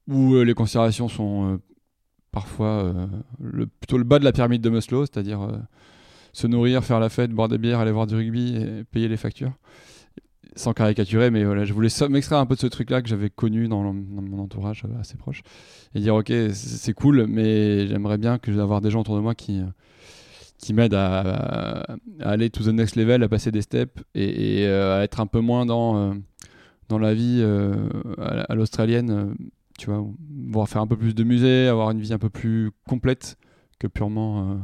où 0.07 0.35
les 0.35 0.53
considérations 0.53 1.07
sont 1.07 1.59
parfois 2.31 2.93
le, 3.39 3.67
plutôt 3.67 3.97
le 3.97 4.03
bas 4.03 4.19
de 4.19 4.23
la 4.23 4.31
pyramide 4.31 4.61
de 4.61 4.69
Maslow, 4.69 5.05
c'est-à-dire 5.05 5.49
se 6.33 6.47
nourrir, 6.47 6.83
faire 6.83 6.99
la 6.99 7.09
fête, 7.09 7.31
boire 7.31 7.47
des 7.47 7.57
bières, 7.57 7.79
aller 7.79 7.91
voir 7.91 8.07
du 8.07 8.15
rugby 8.15 8.55
et 8.55 8.83
payer 8.85 9.07
les 9.07 9.17
factures 9.17 9.53
sans 10.55 10.73
caricaturer, 10.73 11.31
mais 11.31 11.43
voilà, 11.45 11.63
je 11.63 11.73
voulais 11.73 11.89
m'extraire 12.09 12.39
un 12.39 12.45
peu 12.45 12.55
de 12.55 12.59
ce 12.59 12.67
truc-là 12.67 13.01
que 13.01 13.07
j'avais 13.07 13.29
connu 13.29 13.67
dans, 13.67 13.81
mon 13.93 14.39
entourage 14.39 14.83
euh, 14.85 14.99
assez 14.99 15.15
proche 15.15 15.41
et 15.95 15.99
dire 15.99 16.15
ok, 16.15 16.31
c'est 16.53 16.93
cool, 16.93 17.27
mais 17.27 17.87
j'aimerais 17.87 18.17
bien 18.17 18.37
que 18.39 18.51
d'avoir 18.51 18.81
des 18.81 18.91
gens 18.91 19.01
autour 19.01 19.15
de 19.15 19.21
moi 19.21 19.35
qui 19.35 19.61
qui 20.59 20.73
m'aident 20.73 20.93
à, 20.93 21.97
aller 22.19 22.49
to 22.49 22.63
the 22.63 22.67
next 22.67 22.95
level, 22.95 23.23
à 23.23 23.29
passer 23.29 23.51
des 23.51 23.61
steps 23.61 24.03
et, 24.13 24.65
euh, 24.67 24.99
à 24.99 25.03
être 25.03 25.19
un 25.19 25.25
peu 25.25 25.39
moins 25.39 25.65
dans 25.65 25.97
euh, 25.97 26.13
dans 26.89 26.99
la 26.99 27.13
vie 27.13 27.43
à, 28.17 28.55
l'australienne, 28.55 29.35
tu 29.77 29.91
vois, 29.91 30.03
voir 30.47 30.67
faire 30.67 30.81
un 30.81 30.87
peu 30.87 30.97
plus 30.97 31.13
de 31.13 31.23
musée, 31.23 31.67
avoir 31.67 31.91
une 31.91 32.01
vie 32.01 32.13
un 32.13 32.17
peu 32.17 32.31
plus 32.31 32.71
complète 32.87 33.37
que 33.77 33.85
purement 33.85 34.59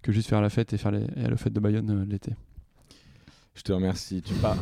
que 0.00 0.12
juste 0.12 0.28
faire 0.28 0.40
la 0.40 0.50
fête 0.50 0.72
et 0.72 0.78
faire 0.78 0.92
les, 0.92 1.06
le 1.16 1.36
fête 1.36 1.52
de 1.52 1.58
Bayonne 1.58 2.06
l'été. 2.08 2.34
Je 3.54 3.62
te 3.62 3.72
remercie. 3.72 4.20
Tu 4.22 4.34
pars, 4.34 4.56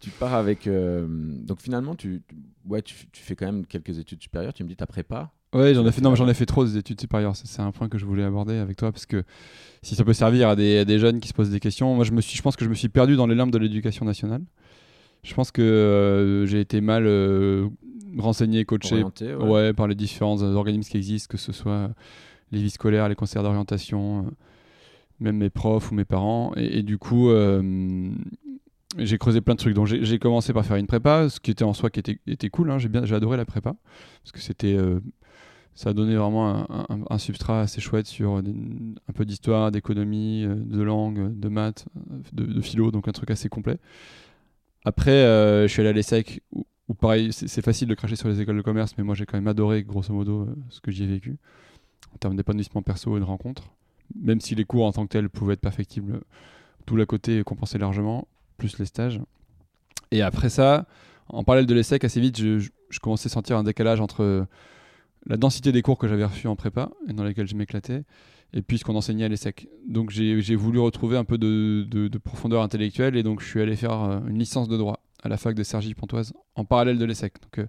tu, 0.00 0.10
pars 0.10 0.34
avec. 0.34 0.66
Euh, 0.66 1.06
donc 1.08 1.60
finalement, 1.60 1.94
tu, 1.94 2.22
ouais, 2.66 2.82
tu, 2.82 2.94
fais 3.12 3.34
quand 3.34 3.46
même 3.46 3.66
quelques 3.66 3.98
études 3.98 4.22
supérieures. 4.22 4.52
Tu 4.52 4.62
me 4.62 4.68
dis 4.68 4.76
ta 4.76 4.86
prépa. 4.86 5.32
Ouais, 5.54 5.74
j'en 5.74 5.86
ai 5.86 5.92
fait. 5.92 6.00
Non, 6.00 6.14
j'en 6.14 6.28
ai 6.28 6.34
fait 6.34 6.46
trop 6.46 6.64
des 6.64 6.76
études 6.76 7.00
supérieures. 7.00 7.34
C'est 7.36 7.62
un 7.62 7.72
point 7.72 7.88
que 7.88 7.98
je 7.98 8.04
voulais 8.04 8.24
aborder 8.24 8.56
avec 8.56 8.76
toi 8.76 8.92
parce 8.92 9.06
que 9.06 9.22
si 9.82 9.94
ça 9.94 10.04
peut 10.04 10.12
servir 10.12 10.48
à 10.48 10.56
des, 10.56 10.84
des, 10.84 10.98
jeunes 10.98 11.20
qui 11.20 11.28
se 11.28 11.34
posent 11.34 11.50
des 11.50 11.60
questions, 11.60 11.94
moi 11.94 12.04
je 12.04 12.12
me 12.12 12.20
suis, 12.20 12.36
je 12.36 12.42
pense 12.42 12.56
que 12.56 12.64
je 12.64 12.70
me 12.70 12.74
suis 12.74 12.88
perdu 12.88 13.16
dans 13.16 13.26
les 13.26 13.34
limbes 13.34 13.52
de 13.52 13.58
l'éducation 13.58 14.04
nationale. 14.04 14.42
Je 15.22 15.32
pense 15.34 15.50
que 15.50 15.62
euh, 15.62 16.46
j'ai 16.46 16.60
été 16.60 16.80
mal 16.80 17.04
euh, 17.06 17.68
renseigné, 18.18 18.64
coaché, 18.64 19.04
ouais. 19.40 19.72
par 19.72 19.88
les 19.88 19.94
différents 19.94 20.42
organismes 20.42 20.90
qui 20.90 20.96
existent, 20.98 21.30
que 21.30 21.38
ce 21.38 21.52
soit 21.52 21.90
les 22.52 22.60
vies 22.60 22.70
scolaires, 22.70 23.08
les 23.08 23.14
conseils 23.14 23.42
d'orientation 23.42 24.26
même 25.20 25.36
mes 25.36 25.50
profs 25.50 25.90
ou 25.90 25.94
mes 25.94 26.04
parents. 26.04 26.52
Et, 26.56 26.82
du 26.82 26.98
coup, 26.98 27.30
euh, 27.30 28.10
j'ai 28.98 29.18
creusé 29.18 29.40
plein 29.40 29.54
de 29.54 29.58
trucs. 29.58 29.74
Donc 29.74 29.86
j'ai 29.86 30.18
commencé 30.18 30.52
par 30.52 30.64
faire 30.64 30.76
une 30.76 30.86
prépa, 30.86 31.28
ce 31.28 31.40
qui 31.40 31.50
était 31.50 31.64
en 31.64 31.72
soi 31.72 31.90
qui 31.90 32.00
était, 32.00 32.18
était 32.26 32.50
cool. 32.50 32.70
Hein. 32.70 32.78
J'ai 32.78 32.88
bien, 32.88 33.04
j'ai 33.04 33.14
adoré 33.14 33.36
la 33.36 33.44
prépa 33.44 33.74
parce 34.22 34.32
que 34.32 34.40
c'était, 34.40 34.74
euh, 34.74 35.00
ça 35.74 35.90
a 35.90 35.92
donné 35.92 36.16
vraiment 36.16 36.66
un, 37.10 37.18
substrat 37.18 37.62
assez 37.62 37.80
chouette 37.80 38.06
sur 38.06 38.36
un 38.36 39.12
peu 39.14 39.24
d'histoire, 39.24 39.72
d'économie, 39.72 40.44
euh, 40.44 40.54
de 40.54 40.82
langue, 40.82 41.38
de 41.38 41.48
maths, 41.48 41.86
de, 42.32 42.60
philo, 42.60 42.90
donc 42.90 43.08
un 43.08 43.12
truc 43.12 43.30
assez 43.30 43.48
complet. 43.48 43.78
Après, 44.84 45.22
je 45.22 45.66
suis 45.68 45.80
allé 45.80 45.90
à 45.90 45.92
l'ESSEC 45.92 46.42
où, 46.88 46.94
pareil, 46.94 47.32
c'est 47.32 47.64
facile 47.64 47.88
de 47.88 47.94
cracher 47.94 48.16
sur 48.16 48.28
les 48.28 48.40
écoles 48.40 48.56
de 48.56 48.62
commerce, 48.62 48.94
mais 48.98 49.04
moi 49.04 49.14
j'ai 49.14 49.24
quand 49.24 49.38
même 49.38 49.48
adoré 49.48 49.82
grosso 49.82 50.12
modo 50.12 50.46
ce 50.68 50.80
que 50.80 50.90
j'y 50.90 51.04
ai 51.04 51.06
vécu 51.06 51.38
en 52.14 52.18
termes 52.18 52.36
d'épanouissement 52.36 52.82
perso 52.82 53.16
et 53.16 53.20
de 53.20 53.24
rencontres 53.24 53.70
même 54.14 54.40
si 54.40 54.54
les 54.54 54.64
cours 54.64 54.84
en 54.84 54.92
tant 54.92 55.06
que 55.06 55.12
tels 55.12 55.28
pouvaient 55.28 55.54
être 55.54 55.60
perfectibles, 55.60 56.20
tout 56.86 56.96
l'à 56.96 57.06
côté 57.06 57.42
compensait 57.44 57.78
largement, 57.78 58.28
plus 58.56 58.78
les 58.78 58.86
stages. 58.86 59.20
Et 60.10 60.22
après 60.22 60.50
ça, 60.50 60.86
en 61.28 61.44
parallèle 61.44 61.66
de 61.66 61.74
l'ESSEC, 61.74 62.04
assez 62.04 62.20
vite, 62.20 62.38
je, 62.38 62.68
commençais 63.00 63.28
à 63.28 63.30
sentir 63.30 63.56
un 63.56 63.64
décalage 63.64 64.00
entre 64.00 64.46
la 65.26 65.36
densité 65.36 65.72
des 65.72 65.82
cours 65.82 65.98
que 65.98 66.08
j'avais 66.08 66.24
reçus 66.24 66.48
en 66.48 66.56
prépa 66.56 66.90
et 67.08 67.12
dans 67.12 67.24
lesquels 67.24 67.46
je 67.46 67.54
m'éclatais, 67.54 68.04
et 68.52 68.62
puis 68.62 68.78
ce 68.78 68.84
qu'on 68.84 68.94
enseignait 68.94 69.24
à 69.24 69.28
l'ESSEC. 69.28 69.68
Donc 69.88 70.10
j'ai 70.10 70.56
voulu 70.56 70.78
retrouver 70.78 71.16
un 71.16 71.24
peu 71.24 71.38
de, 71.38 72.18
profondeur 72.18 72.62
intellectuelle, 72.62 73.16
et 73.16 73.22
donc 73.22 73.40
je 73.40 73.46
suis 73.46 73.60
allé 73.60 73.76
faire 73.76 74.02
euh, 74.02 74.20
une 74.28 74.38
licence 74.38 74.68
de 74.68 74.76
droit 74.76 75.00
à 75.22 75.28
la 75.28 75.36
fac 75.36 75.54
de 75.54 75.62
Sergi 75.62 75.94
Pontoise 75.94 76.34
en 76.54 76.64
parallèle 76.64 76.98
de 76.98 77.04
l'ESSEC. 77.04 77.34
Donc 77.40 77.58
euh, 77.58 77.66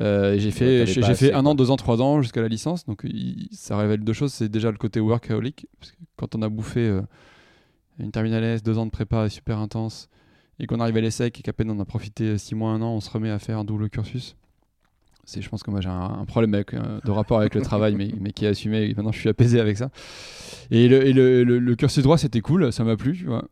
euh, 0.00 0.38
j'ai 0.38 0.50
fait, 0.50 0.86
j'ai 0.86 1.14
fait 1.14 1.32
un 1.32 1.44
an, 1.46 1.54
deux 1.54 1.70
ans, 1.70 1.76
trois 1.76 2.00
ans 2.00 2.22
jusqu'à 2.22 2.40
la 2.40 2.48
licence. 2.48 2.86
Donc 2.86 3.06
ça 3.52 3.76
révèle 3.76 4.00
deux 4.00 4.12
choses. 4.12 4.32
C'est 4.32 4.48
déjà 4.48 4.70
le 4.70 4.78
côté 4.78 5.00
workaholic. 5.00 5.66
Parce 5.78 5.92
que 5.92 5.96
quand 6.16 6.34
on 6.34 6.42
a 6.42 6.48
bouffé 6.48 6.80
euh, 6.80 7.02
une 7.98 8.10
terminale 8.10 8.44
S, 8.44 8.62
deux 8.62 8.78
ans 8.78 8.86
de 8.86 8.90
prépa 8.90 9.28
super 9.28 9.58
intense, 9.58 10.08
et 10.58 10.66
qu'on 10.66 10.80
arrive 10.80 10.96
à 10.96 11.00
l'ESSEC 11.00 11.38
et 11.38 11.42
qu'à 11.42 11.52
peine 11.52 11.70
on 11.70 11.80
a 11.80 11.84
profité 11.84 12.38
six 12.38 12.54
mois, 12.54 12.70
un 12.70 12.82
an, 12.82 12.94
on 12.94 13.00
se 13.00 13.10
remet 13.10 13.30
à 13.30 13.38
faire 13.38 13.58
un 13.58 13.64
double 13.64 13.90
cursus. 13.90 14.36
C'est, 15.30 15.42
je 15.42 15.48
pense 15.48 15.62
que 15.62 15.70
moi 15.70 15.80
j'ai 15.80 15.88
un, 15.88 16.24
problème 16.26 16.54
avec, 16.54 16.74
euh, 16.74 16.98
de 17.04 17.10
rapport 17.12 17.38
avec 17.38 17.54
le 17.54 17.62
travail, 17.62 17.94
mais, 17.94 18.10
mais 18.20 18.32
qui 18.32 18.46
est 18.46 18.48
assumé. 18.48 18.82
Et 18.82 18.94
maintenant 18.94 19.12
je 19.12 19.20
suis 19.20 19.28
apaisé 19.28 19.60
avec 19.60 19.76
ça. 19.76 19.90
Et 20.72 20.88
le, 20.88 21.06
et 21.06 21.12
le, 21.12 21.44
le, 21.44 21.76
cursus 21.76 22.02
droit 22.02 22.18
c'était 22.18 22.40
cool, 22.40 22.72
ça 22.72 22.82
m'a 22.82 22.96
plu. 22.96 23.16
Tu 23.16 23.26
vois. 23.26 23.44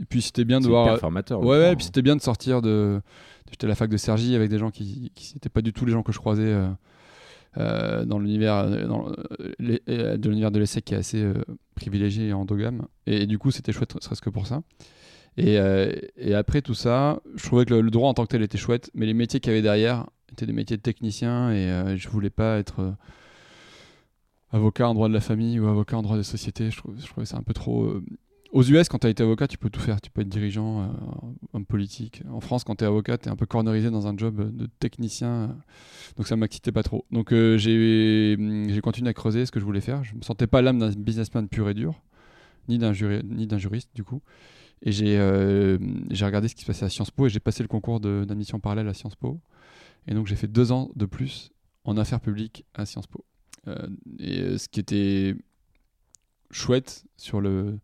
Et 0.00 0.06
puis 0.06 0.22
c'était 0.22 0.46
bien 0.46 0.60
de 0.60 0.66
voir. 0.66 0.98
formateur. 0.98 1.40
Ouais, 1.40 1.58
ouais, 1.58 1.76
puis 1.76 1.84
c'était 1.84 2.00
bien 2.00 2.16
de 2.16 2.22
sortir 2.22 2.62
de 2.62 3.02
J'étais 3.50 3.66
à 3.66 3.68
la 3.68 3.74
fac 3.74 3.90
de 3.90 3.98
Sergi 3.98 4.34
avec 4.34 4.48
des 4.48 4.58
gens 4.58 4.70
qui 4.70 5.12
n'étaient 5.34 5.50
pas 5.50 5.60
du 5.60 5.74
tout 5.74 5.84
les 5.84 5.92
gens 5.92 6.02
que 6.02 6.10
je 6.10 6.18
croisais 6.18 6.42
euh, 6.42 6.68
euh, 7.58 8.06
dans 8.06 8.18
l'univers 8.18 8.66
de 8.66 10.28
l'univers 10.28 10.50
de 10.50 10.58
l'essai 10.58 10.80
qui 10.80 10.94
est 10.94 10.98
assez 10.98 11.22
privilégié 11.74 12.28
et 12.28 12.32
endogame. 12.32 12.86
Et, 13.06 13.26
du 13.26 13.38
coup, 13.38 13.50
c'était 13.50 13.72
chouette, 13.72 13.94
serait-ce 14.02 14.22
que 14.22 14.30
pour 14.30 14.46
ça. 14.46 14.62
Et, 15.36 15.58
après 16.34 16.62
tout 16.62 16.74
ça, 16.74 17.20
je 17.34 17.44
trouvais 17.44 17.66
que 17.66 17.74
le, 17.74 17.90
droit 17.90 18.08
en 18.08 18.14
tant 18.14 18.24
que 18.24 18.30
tel 18.30 18.42
était 18.42 18.58
chouette, 18.58 18.90
mais 18.94 19.04
les 19.04 19.14
métiers 19.14 19.38
qu'il 19.38 19.52
y 19.52 19.54
avait 19.54 19.62
derrière 19.62 20.06
étaient 20.32 20.46
des 20.46 20.52
métiers 20.52 20.76
de 20.76 20.82
technicien 20.82 21.50
et 21.50 21.96
je 21.96 22.08
voulais 22.08 22.30
pas 22.30 22.58
être 22.58 22.94
avocat 24.52 24.88
en 24.88 24.94
droit 24.94 25.08
de 25.08 25.14
la 25.14 25.20
famille 25.20 25.58
ou 25.58 25.66
avocat 25.68 25.96
en 25.96 26.02
droit 26.02 26.16
des 26.16 26.22
sociétés. 26.22 26.70
Je, 26.70 26.80
je 26.98 27.06
trouvais 27.06 27.26
ça 27.26 27.36
un 27.36 27.42
peu 27.42 27.54
trop 27.54 28.00
aux 28.52 28.62
US, 28.62 28.88
quand 28.88 28.98
tu 28.98 29.06
as 29.06 29.10
été 29.10 29.22
avocat, 29.22 29.48
tu 29.48 29.58
peux 29.58 29.70
tout 29.70 29.80
faire. 29.80 30.00
Tu 30.00 30.10
peux 30.10 30.22
être 30.22 30.28
dirigeant, 30.28 30.82
euh, 30.82 30.86
homme 31.52 31.66
politique. 31.66 32.22
En 32.30 32.40
France, 32.40 32.64
quand 32.64 32.76
tu 32.76 32.84
es 32.84 32.86
avocat, 32.86 33.18
tu 33.18 33.28
es 33.28 33.30
un 33.30 33.36
peu 33.36 33.46
cornerisé 33.46 33.90
dans 33.90 34.06
un 34.06 34.16
job 34.16 34.56
de 34.56 34.66
technicien. 34.78 35.56
donc 36.16 36.26
ça 36.26 36.36
m'excitait 36.36 36.72
pas 36.72 36.82
trop. 36.82 37.04
Donc 37.10 37.32
euh, 37.32 37.58
j'ai 37.58 38.80
continué 38.82 39.10
à 39.10 39.14
creuser 39.14 39.46
ce 39.46 39.52
que 39.52 39.60
je 39.60 39.64
voulais 39.64 39.80
faire. 39.80 40.04
Je 40.04 40.14
me 40.14 40.22
sentais 40.22 40.46
pas 40.46 40.62
l'âme 40.62 40.78
d'un 40.78 40.90
businessman 40.90 41.48
pur 41.48 41.68
et 41.68 41.74
dur, 41.74 42.00
ni 42.68 42.78
d'un 42.78 42.92
juriste 42.92 43.90
du 43.94 44.04
coup. 44.04 44.22
Et 44.82 44.92
euh, 45.02 45.78
j'ai 46.10 46.24
regardé 46.24 46.48
ce 46.48 46.54
qui 46.54 46.62
se 46.62 46.66
passait 46.66 46.84
à 46.84 46.88
Sciences 46.88 47.10
Po 47.10 47.26
et 47.26 47.30
j'ai 47.30 47.40
passé 47.40 47.62
le 47.62 47.68
concours 47.68 48.00
d'admission 48.00 48.60
parallèle 48.60 48.88
à 48.88 48.94
Sciences 48.94 49.16
Po. 49.16 49.40
Et 50.06 50.14
donc 50.14 50.26
j'ai 50.26 50.36
fait 50.36 50.48
deux 50.48 50.72
ans 50.72 50.90
de 50.94 51.06
plus 51.06 51.50
en 51.84 51.96
affaires 51.96 52.20
publiques 52.20 52.64
à 52.74 52.86
Sciences 52.86 53.06
Po. 53.06 53.24
et 54.18 54.58
ce 54.58 54.68
qui 54.68 54.80
était 54.80 55.34
chouette 56.50 57.04
sur 57.16 57.40
le 57.40 57.78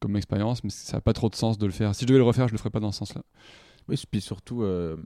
comme 0.00 0.16
expérience, 0.16 0.64
mais 0.64 0.70
ça 0.70 0.96
n'a 0.96 1.00
pas 1.02 1.12
trop 1.12 1.28
de 1.28 1.34
sens 1.34 1.58
de 1.58 1.66
le 1.66 1.72
faire. 1.72 1.94
Si 1.94 2.02
je 2.02 2.06
devais 2.06 2.18
le 2.18 2.24
refaire, 2.24 2.48
je 2.48 2.52
le 2.52 2.58
ferais 2.58 2.70
pas 2.70 2.80
dans 2.80 2.90
ce 2.90 3.00
sens-là. 3.00 3.22
Oui, 3.86 4.02
puis 4.10 4.20
surtout, 4.20 4.62
euh, 4.62 4.96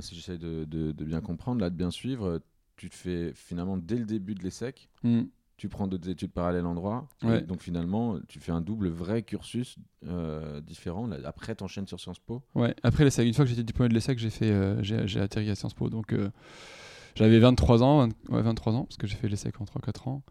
si 0.00 0.16
j'essaie 0.16 0.36
de, 0.36 0.64
de, 0.64 1.04
bien 1.04 1.20
comprendre, 1.20 1.60
là, 1.60 1.70
de 1.70 1.76
bien 1.76 1.92
suivre, 1.92 2.40
tu 2.76 2.90
te 2.90 2.96
fais 2.96 3.32
finalement 3.34 3.76
dès 3.76 3.96
le 3.96 4.04
début 4.04 4.34
de 4.34 4.42
l'ESSEC, 4.42 4.90
hmm. 5.04 5.22
Tu 5.56 5.68
prends 5.68 5.86
d'autres 5.86 6.08
études 6.10 6.32
parallèles 6.32 6.66
en 6.66 6.74
droit, 6.74 7.08
donc 7.42 7.62
finalement, 7.62 8.18
tu 8.28 8.40
fais 8.40 8.52
un 8.52 8.60
double 8.60 8.88
vrai 8.88 9.22
cursus 9.22 9.76
euh, 10.06 10.60
différent. 10.60 11.06
Là, 11.06 11.16
après, 11.24 11.54
tu 11.54 11.64
enchaînes 11.64 11.86
sur 11.86 11.98
Sciences 11.98 12.18
Po. 12.18 12.42
Ouais, 12.54 12.74
après 12.82 13.04
l'ESSEC, 13.04 13.26
une 13.26 13.32
fois 13.34 13.44
que 13.44 13.50
j'étais 13.50 13.62
diplômé 13.62 13.88
de 13.88 13.94
l'ESSEC, 13.94 14.18
j'ai 14.18 14.30
fait, 14.30 14.50
euh, 14.50 14.82
j'ai 14.82 15.20
atterri 15.20 15.48
à 15.50 15.54
Sciences 15.54 15.74
Po, 15.74 15.88
donc 15.88 16.14
j'avais 17.14 17.38
23 17.38 17.82
ans, 17.82 18.08
ouais, 18.28 18.42
23 18.42 18.74
ans, 18.74 18.84
parce 18.84 18.96
que 18.98 19.06
j'ai 19.06 19.16
fait 19.16 19.28
l'ESSEC 19.28 19.60
en 19.60 19.64
3-4 19.64 20.08
ans. 20.08 20.22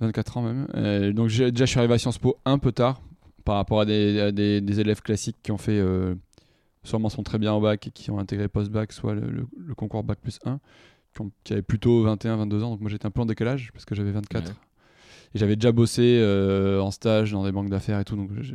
24 0.00 0.36
ans 0.36 0.42
même. 0.42 1.12
donc 1.12 1.28
déjà, 1.28 1.50
je 1.52 1.64
suis 1.64 1.78
arrivé 1.78 1.94
à 1.94 1.98
Sciences 1.98 2.18
Po 2.18 2.36
un 2.44 2.58
peu 2.58 2.72
tard, 2.72 3.00
par 3.44 3.56
rapport 3.56 3.80
à 3.80 3.84
des, 3.86 4.20
à 4.20 4.32
des- 4.32 4.60
des 4.60 4.80
élèves 4.80 5.00
classiques 5.02 5.36
qui 5.42 5.50
ont 5.52 5.58
fait 5.58 5.78
euh, 5.78 6.14
soit 6.84 6.98
mention 6.98 7.22
très 7.22 7.38
bien 7.38 7.52
au 7.54 7.60
bac 7.60 7.86
et 7.86 7.90
qui 7.90 8.10
ont 8.10 8.18
intégré 8.18 8.46
post-bac, 8.48 8.92
soit 8.92 9.14
le, 9.14 9.28
le- 9.30 9.46
le 9.56 9.74
concours 9.74 10.04
bac 10.04 10.18
plus 10.20 10.38
1, 10.44 10.60
qui, 11.18 11.22
ont- 11.26 11.32
qui 11.44 11.52
avaient 11.52 11.62
plutôt 11.62 12.02
21, 12.02 12.36
22 12.36 12.62
ans. 12.62 12.70
Donc 12.70 12.80
moi 12.80 12.90
j'étais 12.90 13.06
un 13.06 13.10
peu 13.10 13.20
en 13.20 13.26
décalage 13.26 13.70
parce 13.72 13.84
que 13.84 13.94
j'avais 13.94 14.12
24. 14.12 14.48
Ouais. 14.48 14.54
Et 15.34 15.38
j'avais 15.38 15.56
déjà 15.56 15.72
bossé 15.72 16.18
euh, 16.20 16.80
en 16.80 16.90
stage 16.90 17.32
dans 17.32 17.44
des 17.44 17.52
banques 17.52 17.68
d'affaires 17.70 17.98
et 18.00 18.04
tout. 18.04 18.16
Donc 18.16 18.30
je- 18.40 18.54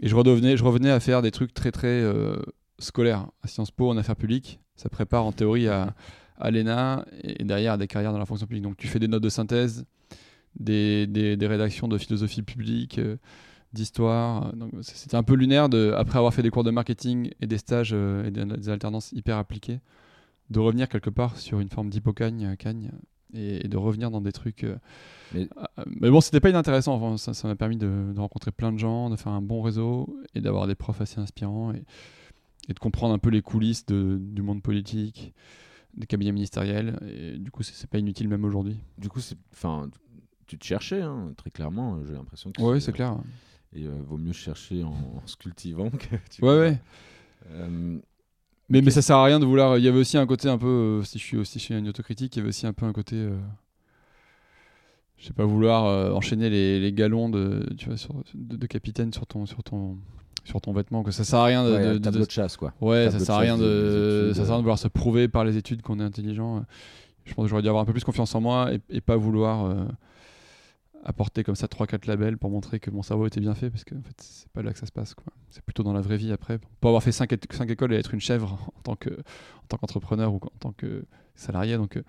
Et 0.00 0.08
je 0.08 0.14
redevenais, 0.14 0.56
je 0.56 0.64
revenais 0.64 0.90
à 0.90 1.00
faire 1.00 1.22
des 1.22 1.30
trucs 1.30 1.52
très 1.54 1.70
très 1.72 1.88
euh, 1.88 2.36
scolaires. 2.78 3.26
À 3.42 3.48
Sciences 3.48 3.70
Po 3.70 3.90
en 3.90 3.96
affaires 3.96 4.16
publiques, 4.16 4.60
ça 4.76 4.88
prépare 4.88 5.24
en 5.24 5.32
théorie 5.32 5.68
à, 5.68 5.94
à 6.38 6.50
l'ENA 6.50 7.04
et 7.22 7.44
derrière 7.44 7.74
à 7.74 7.76
des 7.78 7.86
carrières 7.88 8.12
dans 8.12 8.18
la 8.18 8.26
fonction 8.26 8.46
publique. 8.46 8.62
Donc 8.64 8.76
tu 8.76 8.86
fais 8.88 8.98
des 9.00 9.08
notes 9.08 9.22
de 9.22 9.28
synthèse, 9.28 9.84
des, 10.58 11.06
des, 11.06 11.36
des 11.36 11.46
rédactions 11.46 11.88
de 11.88 11.98
philosophie 11.98 12.42
publique, 12.42 12.98
euh, 12.98 13.16
d'histoire. 13.72 14.52
C'était 14.82 15.16
un 15.16 15.22
peu 15.22 15.34
lunaire 15.34 15.68
de, 15.68 15.92
après 15.96 16.18
avoir 16.18 16.32
fait 16.34 16.42
des 16.42 16.50
cours 16.50 16.64
de 16.64 16.70
marketing 16.70 17.30
et 17.40 17.46
des 17.46 17.58
stages 17.58 17.92
euh, 17.94 18.24
et 18.26 18.30
des, 18.30 18.44
des 18.44 18.68
alternances 18.68 19.12
hyper 19.12 19.36
appliquées, 19.38 19.80
de 20.52 20.60
revenir 20.60 20.88
quelque 20.88 21.10
part 21.10 21.36
sur 21.38 21.60
une 21.60 21.68
forme 21.70 21.90
d'hypocagne, 21.90 22.44
euh, 22.52 22.56
cagne, 22.56 22.90
et, 23.34 23.64
et 23.64 23.68
de 23.68 23.76
revenir 23.76 24.10
dans 24.10 24.20
des 24.20 24.32
trucs. 24.32 24.64
euh, 24.64 24.76
Mais- 25.34 25.48
euh, 25.78 25.84
mais 26.00 26.10
bon, 26.10 26.20
c'était 26.20 26.40
pas 26.40 26.50
inintéressant. 26.50 26.94
Enfin, 26.94 27.16
ça 27.32 27.48
m'a 27.48 27.56
permis 27.56 27.76
de, 27.78 28.12
de 28.14 28.20
rencontrer 28.20 28.50
plein 28.52 28.72
de 28.72 28.78
gens, 28.78 29.10
de 29.10 29.16
faire 29.16 29.32
un 29.32 29.42
bon 29.42 29.62
réseau 29.62 30.16
et 30.34 30.40
d'avoir 30.40 30.66
des 30.66 30.74
profs 30.74 31.00
assez 31.00 31.18
inspirants 31.20 31.72
et, 31.72 31.82
et 32.68 32.74
de 32.74 32.78
comprendre 32.78 33.14
un 33.14 33.18
peu 33.18 33.30
les 33.30 33.42
coulisses 33.42 33.86
de- 33.86 34.18
du 34.20 34.42
monde 34.42 34.62
politique, 34.62 35.32
des 35.96 36.06
cabinets 36.06 36.32
ministériels. 36.32 36.98
Et 37.08 37.38
du 37.38 37.50
coup, 37.50 37.62
c'est 37.62 37.88
pas 37.88 37.98
inutile 37.98 38.28
même 38.28 38.44
aujourd'hui. 38.44 38.76
Du 38.98 39.08
coup, 39.08 39.20
c'est, 39.20 39.36
enfin, 39.52 39.88
tu 40.46 40.58
te 40.58 40.64
cherchais, 40.64 41.00
hein, 41.00 41.32
très 41.36 41.50
clairement. 41.50 42.04
J'ai 42.04 42.12
l'impression 42.12 42.52
que 42.52 42.60
Oui, 42.62 42.80
c'est 42.82 42.92
clair. 42.92 43.16
Et 43.74 43.86
euh, 43.86 43.94
vaut 44.06 44.18
mieux 44.18 44.32
chercher 44.34 44.82
en, 44.84 44.90
en 44.92 45.26
se 45.26 45.36
cultivant 45.36 45.88
que. 45.90 46.16
tu 46.30 46.42
Ouais, 46.44 46.54
vois. 46.54 46.58
ouais. 46.58 46.78
Euh, 47.50 47.98
Mais, 48.68 48.78
mais 48.80 48.84
Qu'est-ce- 48.86 48.94
ça 48.96 49.02
sert 49.02 49.16
à 49.16 49.24
rien 49.24 49.38
de 49.40 49.44
vouloir. 49.44 49.76
Il 49.78 49.84
y 49.84 49.88
avait 49.88 49.98
aussi 49.98 50.16
un 50.16 50.26
côté 50.26 50.48
un 50.48 50.58
peu. 50.58 50.66
euh, 50.66 51.02
si 51.02 51.18
je 51.18 51.24
suis 51.24 51.36
aussi 51.36 51.58
chez 51.58 51.76
une 51.76 51.88
autocritique, 51.88 52.34
il 52.36 52.38
y 52.38 52.40
avait 52.40 52.48
aussi 52.48 52.66
un 52.66 52.72
peu 52.72 52.86
un 52.86 52.92
côté. 52.92 53.16
euh, 53.16 53.36
je 55.18 55.26
sais 55.26 55.32
pas, 55.32 55.44
vouloir 55.44 55.86
euh, 55.86 56.12
enchaîner 56.12 56.50
les, 56.50 56.80
les 56.80 56.92
galons 56.92 57.28
de, 57.28 57.66
tu 57.78 57.86
vois, 57.88 57.96
sur- 57.96 58.14
de, 58.34 58.56
de 58.56 58.66
capitaine 58.66 59.12
sur 59.12 59.26
ton, 59.26 59.46
sur, 59.46 59.62
ton, 59.62 59.96
sur 60.44 60.60
ton 60.60 60.72
vêtement. 60.72 61.02
Que 61.02 61.10
ça 61.12 61.22
sert 61.24 61.38
à 61.38 61.44
rien 61.44 61.64
de. 61.64 61.72
ouais, 61.72 61.92
de- 61.94 61.98
tableau 61.98 62.24
de- 62.26 62.30
chasse, 62.30 62.56
quoi. 62.56 62.72
ouais, 62.80 63.10
ça 63.10 63.18
sert 63.18 63.34
à 63.34 63.38
rien 63.38 63.56
de. 63.58 64.32
ça 64.34 64.42
sert 64.42 64.44
à 64.44 64.46
rien 64.46 64.54
euh. 64.54 64.56
de 64.58 64.62
vouloir 64.62 64.78
se 64.78 64.88
prouver 64.88 65.28
par 65.28 65.44
les 65.44 65.56
études 65.56 65.82
qu'on 65.82 66.00
est 66.00 66.04
intelligent. 66.04 66.64
Je 67.24 67.34
pense 67.34 67.44
que 67.44 67.50
j'aurais 67.50 67.62
dû 67.62 67.68
avoir 67.68 67.82
un 67.82 67.86
peu 67.86 67.92
plus 67.92 68.02
confiance 68.04 68.34
en 68.34 68.40
moi 68.40 68.72
et, 68.72 68.80
et 68.90 69.00
pas 69.00 69.16
vouloir. 69.16 69.72
Apporter 71.04 71.42
comme 71.42 71.54
ça 71.56 71.66
3-4 71.66 72.06
labels 72.06 72.38
pour 72.38 72.50
montrer 72.50 72.78
que 72.80 72.90
mon 72.90 73.02
cerveau 73.02 73.26
était 73.26 73.40
bien 73.40 73.54
fait 73.54 73.70
parce 73.70 73.84
que 73.84 73.94
en 73.94 74.02
fait 74.02 74.14
c'est 74.20 74.48
pas 74.50 74.62
là 74.62 74.72
que 74.72 74.78
ça 74.78 74.86
se 74.86 74.92
passe 74.92 75.14
quoi. 75.14 75.32
C'est 75.50 75.62
plutôt 75.64 75.82
dans 75.82 75.92
la 75.92 76.00
vraie 76.00 76.16
vie 76.16 76.32
après. 76.32 76.58
Pour 76.80 76.88
avoir 76.90 77.02
fait 77.02 77.12
5, 77.12 77.32
écoles 77.70 77.92
et 77.92 77.96
être 77.96 78.14
une 78.14 78.20
chèvre 78.20 78.58
en 78.76 78.80
tant 78.82 78.96
que 78.96 79.10
en 79.10 79.66
tant 79.68 79.76
qu'entrepreneur 79.78 80.32
ou 80.32 80.36
en 80.36 80.58
tant 80.60 80.72
que 80.72 81.04
salarié 81.34 81.76
donc 81.76 81.96
euh, 81.96 82.02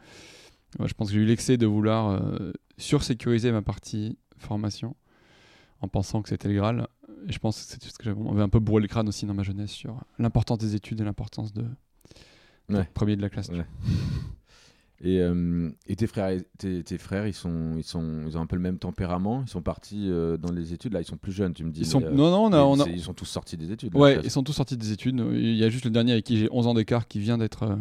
je 0.85 0.93
pense 0.93 1.07
que 1.09 1.13
j'ai 1.15 1.21
eu 1.21 1.25
l'excès 1.25 1.57
de 1.57 1.65
vouloir 1.65 2.09
euh, 2.11 2.51
sursécuriser 2.77 3.51
ma 3.51 3.61
partie 3.61 4.17
formation 4.37 4.95
en 5.81 5.87
pensant 5.87 6.21
que 6.21 6.29
c'était 6.29 6.47
le 6.49 6.55
Graal 6.55 6.87
et 7.27 7.31
je 7.31 7.39
pense 7.39 7.57
que 7.57 7.71
c'est 7.71 7.83
ce 7.91 7.97
que 7.97 8.03
j'avais 8.03 8.19
on 8.19 8.31
avait 8.33 8.41
un 8.43 8.49
peu 8.49 8.59
bourré 8.59 8.81
le 8.81 8.87
crâne 8.87 9.07
aussi 9.07 9.25
dans 9.25 9.33
ma 9.33 9.43
jeunesse 9.43 9.71
sur 9.71 10.03
l'importance 10.19 10.57
des 10.59 10.75
études 10.75 11.01
et 11.01 11.03
l'importance 11.03 11.51
de 11.53 11.65
Ouais. 12.69 12.87
premier 12.93 13.17
de 13.17 13.21
la 13.21 13.29
classe. 13.29 13.49
Ouais. 13.49 13.65
Et, 15.05 15.19
euh, 15.19 15.69
et 15.87 15.95
tes 15.97 16.07
frères, 16.07 16.39
tes, 16.57 16.81
tes 16.83 16.97
frères, 16.97 17.27
ils 17.27 17.33
sont, 17.33 17.73
ils 17.77 17.83
sont, 17.83 18.21
ils 18.25 18.37
ont 18.37 18.41
un 18.41 18.45
peu 18.45 18.55
le 18.55 18.61
même 18.61 18.77
tempérament. 18.79 19.43
Ils 19.45 19.49
sont 19.49 19.61
partis 19.61 20.07
euh, 20.09 20.37
dans 20.37 20.51
les 20.51 20.71
études. 20.73 20.93
Là, 20.93 21.01
ils 21.01 21.05
sont 21.05 21.17
plus 21.17 21.33
jeunes. 21.33 21.53
Tu 21.53 21.65
me 21.65 21.71
dis. 21.71 21.81
Ils 21.81 21.85
sont 21.85 22.01
euh, 22.01 22.09
non 22.11 22.31
non 22.31 22.43
on 22.45 22.47
a, 22.47 22.49
mais 22.51 22.57
on 22.63 22.79
a- 22.79 22.83
c'est- 22.85 22.91
ils 22.93 23.01
sont 23.01 23.13
tous 23.13 23.25
sortis 23.25 23.57
des 23.57 23.71
études. 23.71 23.93
Ouais, 23.95 24.19
ils 24.23 24.31
sont 24.31 24.43
tous 24.43 24.53
sortis 24.53 24.77
des 24.77 24.91
études. 24.93 25.19
Il 25.33 25.55
y 25.55 25.63
a 25.65 25.69
juste 25.69 25.83
le 25.85 25.91
dernier 25.91 26.13
avec 26.13 26.23
qui 26.23 26.37
j'ai 26.37 26.47
11 26.51 26.67
ans 26.67 26.73
d'écart 26.73 27.07
qui 27.07 27.19
vient 27.19 27.37
d'être 27.37 27.77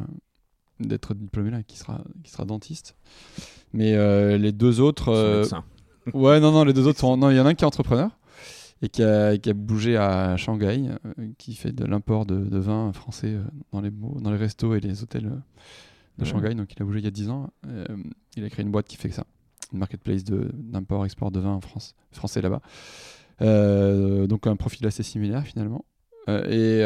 d'être 0.80 1.14
diplômé 1.14 1.50
là, 1.52 1.62
qui 1.62 1.78
sera 1.78 2.02
qui 2.24 2.32
sera 2.32 2.44
dentiste. 2.44 2.96
Mais 3.72 3.96
les 4.36 4.50
deux 4.52 4.80
autres, 4.80 5.12
ouais 6.14 6.40
non 6.40 6.50
non 6.50 6.64
les 6.64 6.72
deux 6.72 6.88
autres 6.88 6.98
sont 6.98 7.16
non 7.16 7.30
il 7.30 7.36
y 7.36 7.40
en 7.40 7.46
a 7.46 7.50
un 7.50 7.54
qui 7.54 7.62
est 7.62 7.66
entrepreneur 7.68 8.10
et 8.84 8.88
qui 8.88 9.04
a, 9.04 9.38
qui 9.38 9.48
a 9.48 9.52
bougé 9.54 9.96
à 9.96 10.36
Shanghai, 10.36 10.88
qui 11.38 11.54
fait 11.54 11.70
de 11.70 11.84
l'import 11.84 12.26
de, 12.26 12.34
de 12.36 12.58
vin 12.58 12.92
français 12.92 13.36
dans 13.70 13.80
les 13.80 13.92
dans 13.92 14.32
les 14.32 14.36
restos 14.38 14.74
et 14.74 14.80
les 14.80 15.04
hôtels 15.04 15.30
de 16.22 16.26
Ouais. 16.26 16.32
Shanghai. 16.32 16.54
Donc 16.54 16.72
il 16.74 16.82
a 16.82 16.84
bougé 16.84 16.98
il 17.00 17.04
y 17.04 17.08
a 17.08 17.10
10 17.10 17.28
ans. 17.30 17.50
Euh, 17.66 17.84
il 18.36 18.44
a 18.44 18.50
créé 18.50 18.64
une 18.64 18.70
boîte 18.72 18.86
qui 18.88 18.96
fait 18.96 19.08
que 19.08 19.14
ça, 19.14 19.26
une 19.72 19.78
marketplace 19.78 20.24
de 20.24 20.50
d'import 20.54 21.04
export 21.04 21.30
de 21.30 21.40
vin 21.40 21.50
en 21.52 21.60
France 21.60 21.94
français 22.10 22.40
là-bas. 22.42 22.60
Euh, 23.40 24.26
donc 24.26 24.46
un 24.46 24.56
profil 24.56 24.86
assez 24.86 25.02
similaire 25.02 25.44
finalement. 25.46 25.84
Euh, 26.28 26.44
et 26.48 26.82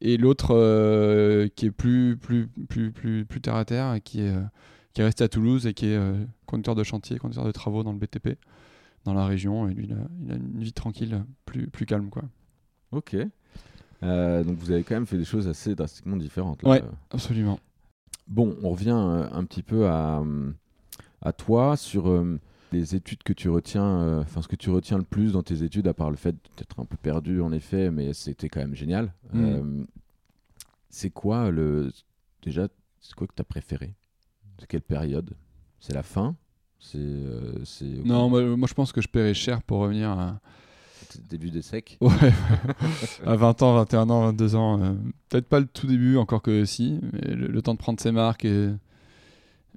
et 0.00 0.16
l'autre 0.16 1.46
qui 1.56 1.66
est 1.66 1.70
plus 1.70 2.16
plus 2.16 2.48
plus 2.68 2.92
plus 2.92 3.24
plus 3.26 3.40
terre 3.40 3.56
à 3.56 3.64
terre 3.64 3.94
et 3.94 4.00
qui 4.00 4.20
est 4.20 4.32
qui 4.94 5.00
est 5.00 5.04
resté 5.04 5.24
à 5.24 5.28
Toulouse 5.28 5.66
et 5.66 5.74
qui 5.74 5.86
est 5.86 6.00
conducteur 6.46 6.74
de 6.74 6.84
chantier, 6.84 7.18
conducteur 7.18 7.44
de 7.44 7.52
travaux 7.52 7.82
dans 7.82 7.92
le 7.92 7.98
BTP 7.98 8.38
dans 9.04 9.12
la 9.12 9.26
région 9.26 9.68
et 9.68 9.74
lui 9.74 9.84
il 9.86 9.92
a, 9.92 9.96
il 10.22 10.32
a 10.32 10.36
une 10.36 10.58
vie 10.58 10.72
tranquille, 10.72 11.24
plus 11.44 11.66
plus 11.68 11.84
calme 11.84 12.08
quoi. 12.08 12.22
Ok. 12.92 13.16
Euh, 14.04 14.44
donc 14.44 14.58
vous 14.58 14.70
avez 14.70 14.82
quand 14.84 14.94
même 14.94 15.06
fait 15.06 15.18
des 15.18 15.24
choses 15.24 15.48
assez 15.48 15.74
drastiquement 15.74 16.16
différentes. 16.16 16.62
là. 16.62 16.70
Ouais. 16.70 16.82
Absolument. 17.10 17.58
Bon, 18.28 18.56
on 18.62 18.70
revient 18.70 18.90
euh, 18.96 19.26
un 19.32 19.44
petit 19.44 19.62
peu 19.62 19.86
à, 19.88 20.20
euh, 20.20 20.50
à 21.22 21.32
toi 21.32 21.76
sur 21.76 22.08
les 22.74 22.94
études 22.94 23.22
que 23.22 23.32
tu 23.32 23.48
retiens, 23.48 24.00
euh, 24.00 24.20
enfin 24.22 24.42
ce 24.42 24.48
que 24.48 24.56
tu 24.56 24.68
retiens 24.70 24.98
le 24.98 25.04
plus 25.04 25.32
dans 25.32 25.42
tes 25.42 25.62
études, 25.62 25.86
à 25.88 25.94
part 25.94 26.10
le 26.10 26.16
fait 26.16 26.34
d'être 26.56 26.80
un 26.80 26.84
peu 26.84 26.96
perdu 26.96 27.40
en 27.40 27.52
effet, 27.52 27.90
mais 27.90 28.12
c'était 28.12 28.48
quand 28.48 28.60
même 28.60 28.74
génial. 28.74 29.12
Mm. 29.32 29.44
Euh, 29.44 29.84
c'est 30.90 31.10
quoi 31.10 31.50
le. 31.50 31.90
Déjà, 32.42 32.68
c'est 33.00 33.14
quoi 33.14 33.26
que 33.26 33.34
tu 33.34 33.40
as 33.40 33.44
préféré? 33.44 33.94
De 34.58 34.66
quelle 34.66 34.82
période? 34.82 35.30
C'est 35.80 35.94
la 35.94 36.02
fin? 36.02 36.36
C'est. 36.78 36.98
euh, 36.98 37.64
c'est 37.64 37.84
Non, 38.04 38.28
moi, 38.28 38.42
moi, 38.56 38.68
je 38.68 38.74
pense 38.74 38.92
que 38.92 39.00
je 39.00 39.08
paierais 39.08 39.34
cher 39.34 39.62
pour 39.62 39.78
revenir 39.78 40.10
à, 40.10 40.40
début 41.22 41.50
des 41.50 41.62
secs 41.62 41.96
ouais, 42.00 42.10
à 43.26 43.36
20 43.36 43.62
ans, 43.62 43.74
21 43.74 44.10
ans, 44.10 44.20
22 44.26 44.54
ans. 44.56 44.82
euh, 44.82 44.92
Peut-être 45.28 45.48
pas 45.48 45.60
le 45.60 45.66
tout 45.66 45.86
début, 45.86 46.16
encore 46.16 46.42
que 46.42 46.64
si, 46.64 47.00
mais 47.12 47.34
le, 47.34 47.62
temps 47.62 47.74
de 47.74 47.78
prendre 47.78 48.00
ses 48.00 48.12
marques. 48.12 48.46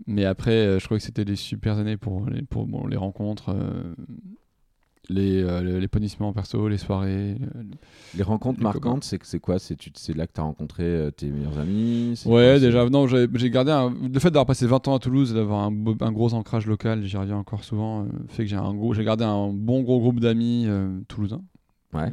Mais 0.06 0.26
après, 0.26 0.52
euh, 0.52 0.80
je 0.80 0.86
crois 0.86 0.98
que 0.98 1.04
c'était 1.04 1.26
des 1.26 1.36
super 1.36 1.78
années 1.78 1.98
pour 1.98 2.30
les, 2.30 2.44
pour, 2.44 2.68
bon, 2.68 2.86
les 2.86 2.98
rencontres, 2.98 3.50
euh, 3.50 3.96
les, 5.10 5.42
euh, 5.42 5.80
les, 5.80 5.88
punissements 5.88 6.34
perso, 6.34 6.68
les 6.68 6.78
soirées. 6.78 7.36
euh, 7.56 7.64
Les 8.16 8.24
rencontres 8.24 8.60
Les 8.60 8.64
marquantes, 8.64 9.04
c'est 9.04 9.40
quoi? 9.40 9.60
C'est 9.60 9.76
tu- 9.76 9.92
c'est 9.96 10.16
là 10.16 10.28
que 10.28 10.34
tu 10.34 10.40
as 10.42 10.44
rencontré 10.44 10.84
euh, 10.84 11.12
tes 11.12 11.28
meilleurs 11.28 11.58
amis? 11.60 12.22
Ouais, 12.26 12.52
quoi, 12.54 12.60
déjà, 12.60 12.90
non, 12.90 13.08
j'ai 13.08 13.28
j'ai 13.36 13.50
gardé 13.50 13.72
un- 13.72 13.90
le 13.90 14.20
fait 14.20 14.30
d'avoir 14.30 14.46
passé 14.46 14.66
20 14.68 14.86
ans 14.88 14.96
à 14.96 15.00
Toulouse 15.00 15.32
et 15.32 15.36
d'avoir 15.36 15.62
un, 15.66 16.12
gros 16.12 16.34
ancrage 16.34 16.66
local, 16.68 17.04
j'y 17.06 17.18
reviens 17.18 17.38
encore 17.38 17.64
souvent, 17.64 18.04
euh, 18.04 18.08
fait 18.28 18.44
que 18.44 18.50
j'ai 18.50 18.56
un 18.58 18.74
gros, 18.74 18.94
j'ai 18.94 19.04
gardé 19.04 19.24
un 19.24 19.50
bon 19.54 19.82
gros 19.82 20.00
groupe 20.00 20.20
d'amis 20.20 20.66
euh, 20.68 21.00
toulousains. 21.08 21.42
Ouais. 21.94 22.12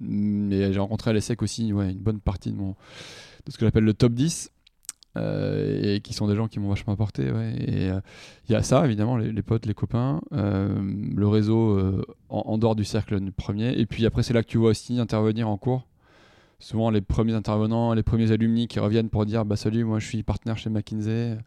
Mais 0.00 0.72
j'ai 0.72 0.80
rencontré 0.80 1.10
à 1.10 1.12
l'ESSEC 1.12 1.42
aussi 1.42 1.72
ouais, 1.72 1.92
une 1.92 1.98
bonne 1.98 2.20
partie 2.20 2.50
de, 2.52 2.56
mon, 2.56 2.70
de 2.70 3.50
ce 3.52 3.58
que 3.58 3.66
j'appelle 3.66 3.84
le 3.84 3.92
top 3.94 4.12
10. 4.14 4.50
Euh, 5.16 5.96
et 5.96 6.00
qui 6.00 6.14
sont 6.14 6.28
des 6.28 6.36
gens 6.36 6.46
qui 6.46 6.60
m'ont 6.60 6.68
vachement 6.68 6.92
apporté. 6.92 7.32
ouais. 7.32 7.54
Euh, 7.68 8.00
il 8.48 8.52
y 8.52 8.54
a 8.54 8.62
ça, 8.62 8.84
évidemment, 8.84 9.16
les, 9.16 9.42
potes, 9.42 9.66
les 9.66 9.74
copains, 9.74 10.20
euh, 10.32 10.68
le 11.14 11.26
réseau 11.26 12.04
en, 12.28 12.58
dehors 12.58 12.76
du 12.76 12.84
cercle 12.84 13.18
premier. 13.32 13.72
Et 13.78 13.86
puis 13.86 14.06
après, 14.06 14.22
c'est 14.22 14.34
là 14.34 14.42
que 14.42 14.48
tu 14.48 14.58
vois 14.58 14.70
aussi 14.70 14.98
intervenir 15.00 15.48
en 15.48 15.56
cours. 15.56 15.88
Souvent, 16.60 16.90
les 16.90 17.00
premiers 17.00 17.34
intervenants, 17.34 17.94
les 17.94 18.02
premiers 18.02 18.30
alumni 18.30 18.68
qui 18.68 18.78
reviennent 18.78 19.08
pour 19.08 19.26
dire 19.26 19.44
bah, 19.44 19.56
Salut, 19.56 19.84
moi 19.84 19.98
je 19.98 20.06
suis 20.06 20.22
partenaire 20.22 20.58
chez 20.58 20.68
McKinsey, 20.68 21.38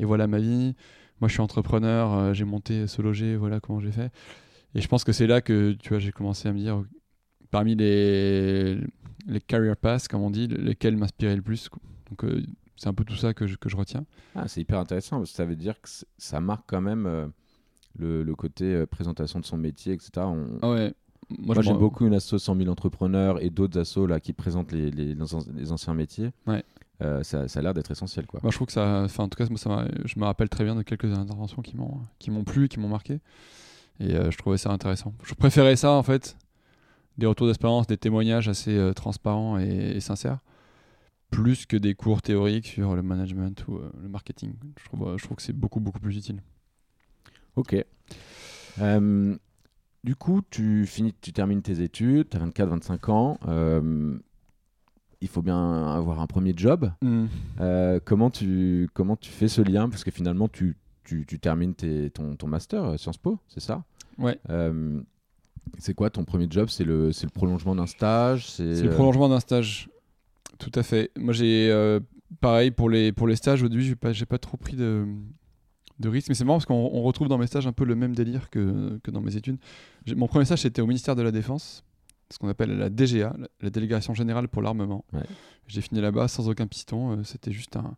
et 0.00 0.04
voilà 0.04 0.26
ma 0.26 0.38
vie. 0.38 0.74
Moi 1.20 1.28
je 1.28 1.32
suis 1.32 1.40
entrepreneur, 1.40 2.34
j'ai 2.34 2.44
monté 2.44 2.86
ce 2.88 3.00
loger, 3.00 3.36
voilà 3.36 3.60
comment 3.60 3.80
j'ai 3.80 3.92
fait. 3.92 4.10
Et 4.74 4.80
je 4.80 4.88
pense 4.88 5.04
que 5.04 5.12
c'est 5.12 5.26
là 5.26 5.40
que 5.40 5.72
tu 5.72 5.90
vois, 5.90 5.98
j'ai 5.98 6.12
commencé 6.12 6.48
à 6.48 6.52
me 6.52 6.58
dire 6.58 6.82
parmi 7.50 7.74
les, 7.76 8.78
les 9.26 9.40
career 9.40 9.76
paths, 9.76 10.08
comme 10.08 10.22
on 10.22 10.30
dit, 10.30 10.48
lesquels 10.48 10.96
m'inspiraient 10.96 11.36
le 11.36 11.42
plus. 11.42 11.70
Donc 12.10 12.24
c'est 12.78 12.88
un 12.88 12.94
peu 12.94 13.04
tout 13.04 13.16
ça 13.16 13.34
que 13.34 13.46
je, 13.46 13.56
que 13.56 13.68
je 13.68 13.76
retiens. 13.76 14.04
Ah, 14.34 14.48
c'est 14.48 14.60
hyper 14.60 14.78
intéressant 14.78 15.18
parce 15.18 15.30
que 15.30 15.36
ça 15.36 15.44
veut 15.44 15.56
dire 15.56 15.80
que 15.80 15.88
ça 16.16 16.40
marque 16.40 16.64
quand 16.66 16.80
même 16.80 17.06
euh, 17.06 17.26
le, 17.98 18.22
le 18.22 18.34
côté 18.34 18.64
euh, 18.64 18.86
présentation 18.86 19.40
de 19.40 19.44
son 19.44 19.56
métier, 19.58 19.92
etc. 19.92 20.10
On- 20.18 20.58
Ah 20.62 20.70
ouais. 20.70 20.94
Moi, 21.38 21.54
je 21.56 21.60
j'aime 21.60 21.76
beaucoup 21.76 22.06
une 22.06 22.14
asso 22.14 22.38
100 22.38 22.56
000 22.56 22.70
entrepreneurs 22.70 23.42
et 23.42 23.50
d'autres 23.50 23.78
assos 23.78 24.06
là, 24.06 24.18
qui 24.18 24.32
présentent 24.32 24.72
les, 24.72 24.90
les, 24.90 25.14
les 25.14 25.34
an- 25.34 25.44
les 25.54 25.72
anciens 25.72 25.92
métiers. 25.92 26.30
Ouais. 26.46 26.64
Euh, 27.02 27.22
ça, 27.22 27.46
ça 27.48 27.60
a 27.60 27.62
l'air 27.62 27.74
d'être 27.74 27.90
essentiel. 27.90 28.26
Quoi. 28.26 28.40
Moi, 28.42 28.50
je 28.50 28.56
trouve 28.56 28.66
que 28.68 28.72
ça. 28.72 29.02
Enfin, 29.04 29.24
en 29.24 29.28
tout 29.28 29.36
cas, 29.36 29.46
moi, 29.50 29.58
ça 29.58 29.86
je 30.06 30.18
me 30.18 30.24
rappelle 30.24 30.48
très 30.48 30.64
bien 30.64 30.74
de 30.74 30.82
quelques 30.82 31.04
interventions 31.16 31.60
qui 31.62 31.76
m'ont 31.76 32.00
qui 32.18 32.30
m'ont 32.30 32.44
plu, 32.44 32.68
qui 32.68 32.80
m'ont 32.80 32.88
marqué. 32.88 33.20
Et 34.00 34.14
euh, 34.14 34.30
je 34.30 34.38
trouvais 34.38 34.56
ça 34.56 34.70
intéressant. 34.70 35.12
Je 35.22 35.34
préférais 35.34 35.76
ça, 35.76 35.90
en 35.92 36.02
fait, 36.02 36.36
des 37.18 37.26
retours 37.26 37.46
d'expérience, 37.46 37.86
des 37.86 37.98
témoignages 37.98 38.48
assez 38.48 38.76
euh, 38.76 38.92
transparents 38.94 39.58
et, 39.58 39.66
et 39.96 40.00
sincères, 40.00 40.38
plus 41.30 41.66
que 41.66 41.76
des 41.76 41.94
cours 41.94 42.22
théoriques 42.22 42.66
sur 42.68 42.94
le 42.96 43.02
management 43.02 43.64
ou 43.68 43.76
euh, 43.76 43.90
le 44.02 44.08
marketing. 44.08 44.52
Je 44.80 44.84
trouve, 44.86 45.08
euh, 45.08 45.18
je 45.18 45.24
trouve 45.24 45.36
que 45.36 45.42
c'est 45.42 45.52
beaucoup, 45.52 45.80
beaucoup 45.80 46.00
plus 46.00 46.16
utile. 46.16 46.42
Ok. 47.56 47.76
Euh, 48.80 49.36
du 50.04 50.14
coup, 50.16 50.40
tu, 50.50 50.86
finis, 50.86 51.14
tu 51.20 51.32
termines 51.32 51.60
tes 51.62 51.82
études, 51.82 52.28
tu 52.30 52.36
as 52.36 52.40
24-25 52.40 53.10
ans. 53.10 53.38
euh, 53.48 54.18
il 55.20 55.26
faut 55.26 55.42
bien 55.42 55.84
avoir 55.96 56.20
un 56.20 56.28
premier 56.28 56.54
job. 56.56 56.92
Hmm. 57.02 57.26
Comment, 58.04 58.30
tu, 58.30 58.88
comment 58.94 59.16
tu 59.16 59.30
fais 59.30 59.48
ce 59.48 59.60
lien? 59.60 59.88
Parce 59.88 60.04
que 60.04 60.12
finalement, 60.12 60.46
tu, 60.46 60.76
tu, 61.02 61.26
tu 61.26 61.40
termines 61.40 61.74
tes- 61.74 62.10
ton, 62.10 62.36
ton 62.36 62.46
master 62.46 62.96
Sciences 63.00 63.16
Po, 63.18 63.40
c'est 63.48 63.58
ça? 63.58 63.82
Ouais. 64.16 64.38
C'est 65.78 65.92
quoi 65.94 66.08
ton 66.10 66.24
premier 66.24 66.46
job? 66.48 66.68
C'est 66.68 66.84
le, 66.84 67.08
le 67.08 67.28
prolongement 67.30 67.74
d'un 67.74 67.86
stage 67.86 68.48
C'est 68.48 68.80
le 68.84 68.90
prolongement 68.90 69.28
d'un 69.28 69.40
stage. 69.40 69.90
Tout 70.58 70.72
à 70.74 70.82
fait. 70.82 71.10
Moi, 71.16 71.32
j'ai 71.32 71.70
euh, 71.70 72.00
pareil 72.40 72.70
pour 72.70 72.90
les, 72.90 73.12
pour 73.12 73.26
les 73.26 73.36
stages. 73.36 73.62
Au 73.62 73.68
début, 73.68 73.82
j'ai 73.82 73.94
pas, 73.96 74.12
j'ai 74.12 74.26
pas 74.26 74.38
trop 74.38 74.56
pris 74.56 74.76
de, 74.76 75.06
de 76.00 76.08
risques. 76.08 76.28
Mais 76.28 76.34
c'est 76.34 76.44
marrant 76.44 76.58
parce 76.58 76.66
qu'on 76.66 76.74
on 76.92 77.02
retrouve 77.02 77.28
dans 77.28 77.38
mes 77.38 77.46
stages 77.46 77.66
un 77.66 77.72
peu 77.72 77.84
le 77.84 77.94
même 77.94 78.14
délire 78.14 78.50
que, 78.50 78.98
que 79.02 79.10
dans 79.10 79.20
mes 79.20 79.36
études. 79.36 79.58
Mon 80.16 80.26
premier 80.26 80.44
stage, 80.44 80.62
c'était 80.62 80.82
au 80.82 80.86
ministère 80.86 81.16
de 81.16 81.22
la 81.22 81.30
Défense, 81.30 81.84
ce 82.30 82.38
qu'on 82.38 82.48
appelle 82.48 82.76
la 82.76 82.90
DGA, 82.90 83.36
la, 83.60 83.70
Délégation 83.70 84.14
Générale 84.14 84.48
pour 84.48 84.62
l'Armement. 84.62 85.04
Ouais. 85.12 85.22
J'ai 85.68 85.80
fini 85.80 86.00
là-bas 86.00 86.28
sans 86.28 86.48
aucun 86.48 86.66
piston. 86.66 87.18
euh, 87.18 87.24
c'était 87.24 87.52
juste 87.52 87.76
un, 87.76 87.96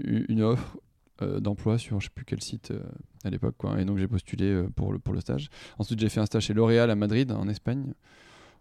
une 0.00 0.42
offre 0.42 0.76
euh, 1.22 1.38
d'emploi 1.38 1.78
sur 1.78 2.00
je 2.00 2.06
sais 2.06 2.12
plus 2.12 2.24
quel 2.24 2.42
site 2.42 2.72
euh, 2.72 2.82
à 3.22 3.30
l'époque. 3.30 3.54
quoi. 3.56 3.80
Et 3.80 3.84
donc, 3.84 3.98
j'ai 3.98 4.08
postulé 4.08 4.46
euh, 4.46 4.68
pour, 4.74 4.92
le, 4.92 4.98
pour 4.98 5.14
le 5.14 5.20
stage. 5.20 5.48
Ensuite, 5.78 6.00
j'ai 6.00 6.08
fait 6.08 6.18
un 6.20 6.26
stage 6.26 6.44
chez 6.46 6.54
L'Oréal 6.54 6.90
à 6.90 6.96
Madrid, 6.96 7.30
en 7.30 7.48
Espagne, 7.48 7.94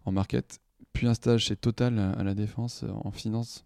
en 0.06 0.12
market 0.12 0.60
puis 0.93 1.08
un 1.08 1.13
stage 1.13 1.45
chez 1.45 1.56
Total 1.56 1.99
à 2.17 2.23
la 2.23 2.36
Défense 2.36 2.84
euh, 2.84 2.91
en 3.03 3.12
finance. 3.12 3.65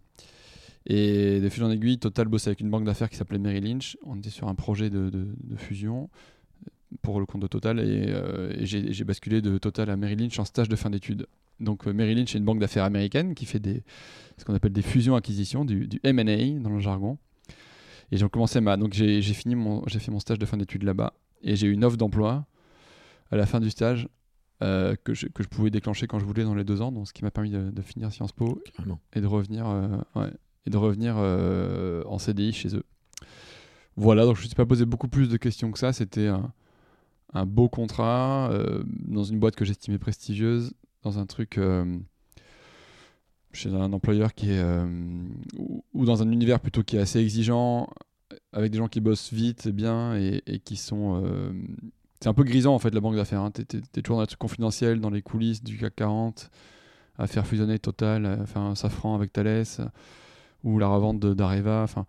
Et 0.85 1.41
de 1.41 1.49
fil 1.49 1.63
en 1.63 1.69
aiguille, 1.69 1.99
Total 1.99 2.27
bossait 2.27 2.49
avec 2.49 2.61
une 2.61 2.69
banque 2.69 2.85
d'affaires 2.85 3.09
qui 3.09 3.17
s'appelait 3.17 3.39
Merrill 3.39 3.65
Lynch. 3.65 3.97
On 4.05 4.17
était 4.17 4.29
sur 4.29 4.47
un 4.47 4.55
projet 4.55 4.89
de, 4.89 5.11
fusion 5.57 6.09
pour 7.01 7.19
le 7.19 7.25
compte 7.25 7.41
de 7.41 7.47
Total 7.47 7.79
et, 7.79 8.05
euh, 8.07 8.53
j'ai 8.61 9.03
basculé 9.03 9.41
de 9.41 9.57
Total 9.57 9.89
à 9.89 9.97
Merrill 9.97 10.19
Lynch 10.19 10.39
en 10.39 10.45
stage 10.45 10.69
de 10.69 10.75
fin 10.77 10.89
d'études. 10.89 11.27
Donc 11.59 11.87
euh, 11.87 11.93
Merrill 11.93 12.17
Lynch 12.17 12.35
est 12.35 12.37
une 12.37 12.45
banque 12.45 12.59
d'affaires 12.59 12.85
américaine 12.85 13.35
qui 13.35 13.45
fait 13.45 13.59
des, 13.59 13.83
ce 14.37 14.45
qu'on 14.45 14.55
appelle 14.55 14.71
des 14.71 14.81
fusions-acquisitions, 14.81 15.65
du, 15.65 15.87
du 15.87 15.99
M&A 16.03 16.59
dans 16.61 16.69
le 16.69 16.79
jargon. 16.79 17.17
Et 18.11 18.17
j'ai 18.17 18.29
commencé 18.29 18.61
ma, 18.61 18.77
donc 18.77 18.93
j'ai 18.93 19.21
fait 19.21 19.55
mon 19.55 20.19
stage 20.19 20.39
de 20.39 20.45
fin 20.45 20.55
d'études 20.55 20.83
là-bas 20.83 21.13
et 21.43 21.57
j'ai 21.57 21.67
eu 21.67 21.73
une 21.73 21.83
offre 21.83 21.97
d'emploi 21.97 22.45
à 23.31 23.35
la 23.35 23.45
fin 23.45 23.59
du 23.59 23.69
stage 23.69 24.07
euh, 24.63 24.95
que, 25.03 25.13
je, 25.13 25.27
que 25.27 25.43
je 25.43 25.47
pouvais 25.49 25.69
déclencher 25.69 26.07
quand 26.07 26.17
je 26.17 26.25
voulais 26.25 26.43
dans 26.43 26.55
les 26.55 26.63
deux 26.63 26.81
ans, 26.81 26.91
donc 26.91 27.07
ce 27.07 27.13
qui 27.13 27.23
m'a 27.23 27.29
permis 27.29 27.51
de, 27.51 27.69
de 27.69 27.81
finir 27.83 28.11
Sciences 28.11 28.31
Po 28.31 28.59
carrément. 28.75 28.99
et 29.13 29.21
de 29.21 29.27
revenir, 29.27 29.67
euh, 29.67 29.97
ouais, 30.15 30.31
et 30.65 30.71
de 30.71 30.77
revenir 30.77 31.15
euh, 31.17 32.03
en 32.07 32.17
CDI 32.17 32.53
chez 32.53 32.75
eux. 32.75 32.83
Voilà, 33.97 34.25
donc 34.25 34.35
je 34.35 34.41
ne 34.41 34.45
me 34.45 34.47
suis 34.47 34.55
pas 34.55 34.65
posé 34.65 34.85
beaucoup 34.85 35.09
plus 35.09 35.29
de 35.29 35.37
questions 35.37 35.71
que 35.71 35.77
ça. 35.77 35.93
C'était 35.93 36.27
un, 36.27 36.51
un 37.33 37.45
beau 37.45 37.69
contrat 37.69 38.51
dans 39.07 39.23
une 39.23 39.39
boîte 39.39 39.55
que 39.55 39.65
j'estimais 39.65 39.97
prestigieuse, 39.97 40.73
dans 41.03 41.17
un 41.17 41.25
truc 41.25 41.59
chez 43.53 43.73
un 43.73 43.93
employeur 43.93 44.35
qui 44.35 44.51
est 44.51 44.63
ou, 45.57 45.83
ou 45.93 46.05
dans 46.05 46.21
un 46.21 46.31
univers 46.31 46.59
plutôt 46.59 46.83
qui 46.83 46.97
est 46.97 46.99
assez 46.99 47.19
exigeant, 47.19 47.89
avec 48.53 48.71
des 48.71 48.77
gens 48.77 48.87
qui 48.87 49.01
bossent 49.01 49.33
vite 49.33 49.65
et 49.65 49.71
bien 49.71 50.15
et, 50.15 50.43
et 50.45 50.59
qui 50.59 50.75
sont 50.77 51.23
c'est 52.19 52.29
un 52.29 52.33
peu 52.33 52.43
grisant 52.43 52.73
en 52.73 52.79
fait 52.79 52.93
la 52.93 52.99
banque 52.99 53.15
d'affaires. 53.15 53.41
Hein. 53.41 53.51
Tu 53.51 53.61
es, 53.77 54.01
toujours 54.01 54.17
dans 54.17 54.21
les 54.21 54.27
trucs 54.27 54.39
confidentiels, 54.39 54.99
dans 54.99 55.09
les 55.09 55.21
coulisses 55.21 55.63
du 55.63 55.77
CAC 55.77 55.95
40, 55.95 56.49
à 57.17 57.27
faire 57.27 57.45
fusionner 57.45 57.79
Total, 57.79 58.25
à 58.25 58.45
faire 58.45 58.61
un 58.61 58.75
Safran 58.75 59.15
avec 59.15 59.33
Thales, 59.33 59.65
ou 60.63 60.79
la 60.79 60.87
revente 60.87 61.19
d'Areva. 61.19 61.83
Enfin, 61.83 62.05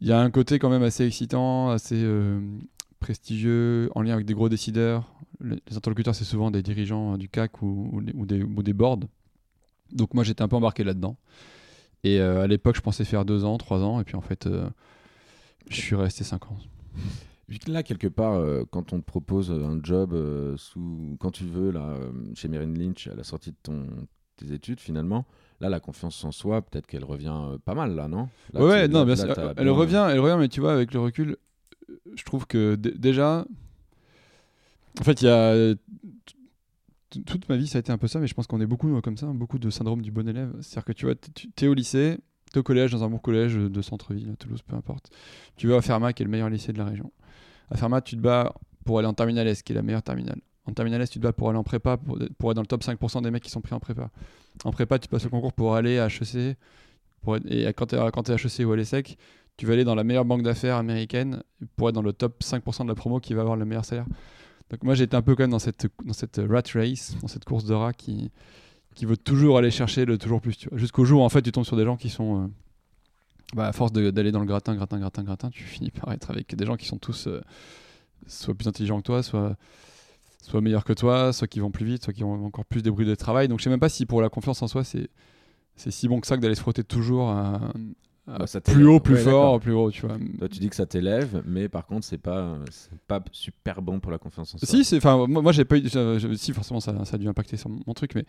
il 0.00 0.06
y 0.06 0.12
a 0.12 0.20
un 0.20 0.30
côté 0.30 0.58
quand 0.58 0.68
même 0.68 0.82
assez 0.82 1.06
excitant, 1.06 1.70
assez 1.70 2.02
euh, 2.02 2.40
prestigieux, 2.98 3.90
en 3.94 4.02
lien 4.02 4.14
avec 4.14 4.26
des 4.26 4.34
gros 4.34 4.48
décideurs. 4.48 5.12
Les, 5.40 5.60
interlocuteurs, 5.76 6.14
c'est 6.14 6.24
souvent 6.24 6.50
des 6.50 6.62
dirigeants 6.62 7.14
euh, 7.14 7.16
du 7.16 7.28
CAC 7.28 7.62
ou, 7.62 8.00
des- 8.02 8.42
ou 8.42 8.62
boards. 8.74 9.00
Donc 9.92 10.14
moi, 10.14 10.24
j'étais 10.24 10.42
un 10.42 10.48
peu 10.48 10.56
embarqué 10.56 10.82
là-dedans. 10.82 11.16
Et 12.04 12.20
euh, 12.20 12.42
à 12.42 12.46
l'époque, 12.48 12.74
je 12.76 12.80
pensais 12.80 13.04
faire 13.04 13.24
deux 13.24 13.44
ans, 13.44 13.58
trois 13.58 13.82
ans, 13.84 14.00
et 14.00 14.04
puis 14.04 14.16
en 14.16 14.20
fait, 14.20 14.48
je 15.68 15.76
suis 15.76 15.94
resté 15.94 16.24
cinq 16.24 16.50
ans. 16.50 16.56
Là, 17.66 17.82
quelque 17.82 18.06
part, 18.06 18.34
euh, 18.34 18.64
quand 18.70 18.92
on 18.92 19.00
te 19.00 19.04
propose 19.04 19.50
un 19.50 19.80
job 19.82 20.12
euh, 20.12 20.56
sous, 20.56 21.16
quand 21.20 21.30
tu 21.30 21.44
veux, 21.44 21.70
là, 21.70 21.90
euh, 21.90 22.12
chez 22.34 22.48
Merrill 22.48 22.72
Lynch, 22.72 23.06
à 23.08 23.14
la 23.14 23.24
sortie 23.24 23.50
de 23.50 23.56
ton, 23.62 23.86
tes 24.36 24.52
études, 24.52 24.80
finalement, 24.80 25.26
là, 25.60 25.68
la 25.68 25.80
confiance 25.80 26.24
en 26.24 26.32
soi, 26.32 26.62
peut-être 26.62 26.86
qu'elle 26.86 27.04
revient 27.04 27.58
pas 27.64 27.74
mal, 27.74 27.94
là, 27.94 28.08
non? 28.08 28.28
Là, 28.52 28.64
ouais, 28.64 28.88
non, 28.88 29.04
bien 29.04 29.16
sûr. 29.16 29.34
Elle 29.56 29.70
revient, 29.70 30.06
elle 30.10 30.20
revient, 30.20 30.36
mais 30.38 30.48
tu 30.48 30.60
vois, 30.60 30.72
avec 30.72 30.94
le 30.94 31.00
recul, 31.00 31.36
je 32.14 32.24
trouve 32.24 32.46
que 32.46 32.74
déjà, 32.74 33.44
en 35.00 35.04
fait, 35.04 35.22
il 35.22 35.26
y 35.26 35.28
a 35.28 35.74
toute 37.26 37.48
ma 37.48 37.56
vie, 37.56 37.66
ça 37.66 37.78
a 37.78 37.80
été 37.80 37.92
un 37.92 37.98
peu 37.98 38.08
ça, 38.08 38.20
mais 38.20 38.26
je 38.26 38.34
pense 38.34 38.46
qu'on 38.46 38.60
est 38.60 38.66
beaucoup 38.66 39.00
comme 39.00 39.16
ça, 39.16 39.26
beaucoup 39.26 39.58
de 39.58 39.70
syndrome 39.70 40.02
du 40.02 40.10
bon 40.10 40.26
élève. 40.28 40.52
C'est-à-dire 40.60 40.84
que 40.84 40.92
tu 40.92 41.06
vois, 41.06 41.14
tu 41.14 41.64
es 41.64 41.68
au 41.68 41.74
lycée, 41.74 42.18
tu 42.52 42.58
es 42.58 42.60
au 42.60 42.62
collège, 42.62 42.92
dans 42.92 43.04
un 43.04 43.10
bon 43.10 43.18
collège 43.18 43.54
de 43.54 43.82
centre-ville, 43.82 44.30
à 44.30 44.36
Toulouse, 44.36 44.62
peu 44.62 44.76
importe. 44.76 45.10
Tu 45.56 45.66
vas 45.68 45.76
à 45.76 45.82
Fermat, 45.82 46.12
qui 46.12 46.22
est 46.22 46.26
le 46.26 46.30
meilleur 46.30 46.48
lycée 46.48 46.72
de 46.72 46.78
la 46.78 46.86
région. 46.86 47.12
À 47.72 47.76
Fermat, 47.76 48.02
tu 48.02 48.16
te 48.16 48.20
bats 48.20 48.54
pour 48.84 48.98
aller 48.98 49.08
en 49.08 49.14
terminale 49.14 49.48
S, 49.48 49.62
qui 49.62 49.72
est 49.72 49.74
la 49.74 49.82
meilleure 49.82 50.02
terminale. 50.02 50.40
En 50.66 50.72
terminale 50.72 51.00
S, 51.00 51.10
tu 51.10 51.18
te 51.18 51.22
bats 51.24 51.32
pour 51.32 51.48
aller 51.48 51.58
en 51.58 51.64
prépa, 51.64 51.96
pour, 51.96 52.50
être 52.50 52.54
dans 52.54 52.60
le 52.60 52.66
top 52.66 52.82
5% 52.82 53.22
des 53.22 53.30
mecs 53.30 53.42
qui 53.42 53.50
sont 53.50 53.62
pris 53.62 53.74
en 53.74 53.80
prépa. 53.80 54.10
En 54.64 54.72
prépa, 54.72 54.98
tu 54.98 55.08
passes 55.08 55.24
le 55.24 55.30
concours 55.30 55.54
pour 55.54 55.74
aller 55.74 55.98
à 55.98 56.06
HEC. 56.06 56.56
Et 57.48 57.66
quand 57.72 57.86
tu 57.86 57.96
es, 57.96 58.10
t'es 58.22 58.32
HEC 58.34 58.66
ou 58.66 58.72
à 58.72 58.76
l'ESSEC, 58.76 59.16
tu 59.56 59.66
vas 59.66 59.72
aller 59.72 59.84
dans 59.84 59.94
la 59.94 60.04
meilleure 60.04 60.26
banque 60.26 60.42
d'affaires 60.42 60.76
américaine 60.76 61.42
pour 61.76 61.88
être 61.88 61.94
dans 61.94 62.02
le 62.02 62.12
top 62.12 62.42
5% 62.42 62.82
de 62.82 62.88
la 62.88 62.94
promo 62.94 63.20
qui 63.20 63.32
va 63.32 63.40
avoir 63.40 63.56
le 63.56 63.64
meilleur 63.64 63.84
salaire. 63.84 64.06
Donc 64.70 64.82
moi 64.82 64.94
j'étais 64.94 65.16
un 65.16 65.22
peu 65.22 65.34
quand 65.34 65.44
même 65.44 65.50
dans 65.50 65.58
cette, 65.58 65.86
rat 66.38 66.62
race, 66.74 67.16
dans 67.20 67.28
cette 67.28 67.44
course 67.44 67.64
de 67.64 67.74
rat 67.74 67.92
qui, 67.92 68.30
veut 69.02 69.16
toujours 69.16 69.58
aller 69.58 69.70
chercher 69.70 70.04
le 70.04 70.18
toujours 70.18 70.40
plus. 70.40 70.68
Jusqu'au 70.72 71.04
jour 71.04 71.22
où 71.22 71.24
en 71.24 71.28
fait 71.28 71.42
tu 71.42 71.52
tombes 71.52 71.64
sur 71.64 71.76
des 71.76 71.84
gens 71.84 71.96
qui 71.96 72.10
sont... 72.10 72.44
euh, 72.44 72.46
bah, 73.54 73.66
à 73.66 73.72
force 73.72 73.92
d'aller 73.92 74.32
dans 74.32 74.40
le 74.40 74.46
gratin, 74.46 74.74
gratin, 74.74 74.98
gratin, 74.98 75.22
gratin, 75.22 75.50
tu 75.50 75.64
finis 75.64 75.90
par 75.90 76.12
être 76.12 76.30
avec 76.30 76.54
des 76.54 76.64
gens 76.66 76.76
qui 76.76 76.86
sont 76.86 76.98
tous 76.98 77.26
euh, 77.26 77.40
soit 78.26 78.54
plus 78.54 78.68
intelligents 78.68 78.98
que 78.98 79.06
toi, 79.06 79.22
soit, 79.22 79.56
soit 80.42 80.60
meilleurs 80.60 80.84
que 80.84 80.92
toi, 80.92 81.32
soit 81.32 81.48
qui 81.48 81.60
vont 81.60 81.70
plus 81.70 81.84
vite, 81.84 82.04
soit 82.04 82.12
qui 82.12 82.24
ont 82.24 82.46
encore 82.46 82.64
plus 82.64 82.82
de 82.82 82.90
bruit 82.90 83.06
de 83.06 83.14
travail. 83.14 83.48
Donc 83.48 83.58
je 83.58 83.64
sais 83.64 83.70
même 83.70 83.80
pas 83.80 83.88
si 83.88 84.06
pour 84.06 84.22
la 84.22 84.28
confiance 84.28 84.62
en 84.62 84.68
soi 84.68 84.84
c'est 84.84 85.08
si 85.76 86.08
bon 86.08 86.20
que 86.20 86.26
ça 86.26 86.36
que 86.36 86.42
d'aller 86.42 86.54
se 86.54 86.60
frotter 86.60 86.84
toujours 86.84 87.34
Bah, 88.26 88.46
ça 88.46 88.60
plus 88.60 88.86
haut, 88.86 89.00
plus 89.00 89.14
Ouais, 89.14 89.22
fort, 89.22 89.58
plus 89.58 89.72
haut, 89.72 89.90
tu 89.90 90.06
vois. 90.06 90.16
Toi, 90.38 90.48
tu 90.48 90.60
dis 90.60 90.68
que 90.70 90.76
ça 90.76 90.86
t'élève, 90.86 91.42
mais 91.44 91.68
par 91.68 91.86
contre, 91.86 92.06
c'est 92.06 92.18
pas, 92.18 92.56
pas 93.08 93.20
super 93.32 93.82
bon 93.82 93.98
pour 93.98 94.12
la 94.12 94.18
confiance 94.18 94.54
en 94.54 94.58
soi. 94.58 94.68
Si, 94.68 94.84
c'est, 94.84 94.98
enfin, 94.98 95.26
moi, 95.26 95.50
j'ai 95.50 95.64
pas 95.64 95.76
eu, 95.76 95.88
je- 95.88 96.18
je- 96.20 96.34
si 96.34 96.52
forcément 96.52 96.78
ça, 96.78 97.04
ça 97.04 97.16
a 97.16 97.18
dû 97.18 97.26
impacter 97.28 97.56
sur 97.56 97.68
mon 97.68 97.94
truc, 97.94 98.14
mais 98.14 98.24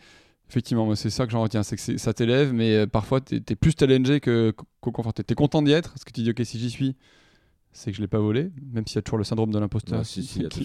effectivement, 0.50 0.94
c'est 0.96 1.12
ça 1.12 1.28
que 1.28 1.32
j'en 1.32 1.44
retiens, 1.44 1.62
c'est 1.62 1.76
que 1.76 1.98
ça 2.00 2.12
t'élève, 2.14 2.54
mais 2.54 2.76
euh, 2.76 2.88
parfois 2.88 3.22
t'es, 3.22 3.40
t'es 3.40 3.56
plus 3.56 3.74
challengé 3.80 4.20
que, 4.20 4.52
qu'au 4.82 4.92
conforté. 4.92 5.24
T'es 5.24 5.36
content 5.36 5.62
d'y 5.62 5.72
être, 5.74 5.90
parce 5.92 6.04
que 6.04 6.12
tu 6.12 6.22
dis 6.24 6.32
ok 6.32 6.42
si 6.44 6.58
j'y 6.58 6.72
suis, 6.72 6.96
c'est 7.72 7.92
que 7.92 7.98
je 7.98 8.02
l'ai 8.02 8.08
pas 8.08 8.20
volé, 8.20 8.52
même 8.72 8.88
s'il 8.88 8.96
y 8.96 9.00
a 9.00 9.02
toujours 9.04 9.20
le 9.20 9.24
syndrome 9.24 9.52
de 9.52 9.60
l'imposteur. 9.60 10.00
Ouais, 10.00 10.06
si, 10.06 10.24
si, 10.24 10.40
qui- 10.50 10.64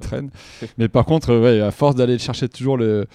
traîne. 0.00 0.30
mais 0.78 0.88
par 0.88 1.04
contre, 1.04 1.30
euh, 1.30 1.42
ouais, 1.42 1.60
à 1.60 1.70
force 1.70 1.94
d'aller 1.94 2.18
chercher 2.18 2.48
toujours 2.48 2.76
le, 2.76 3.06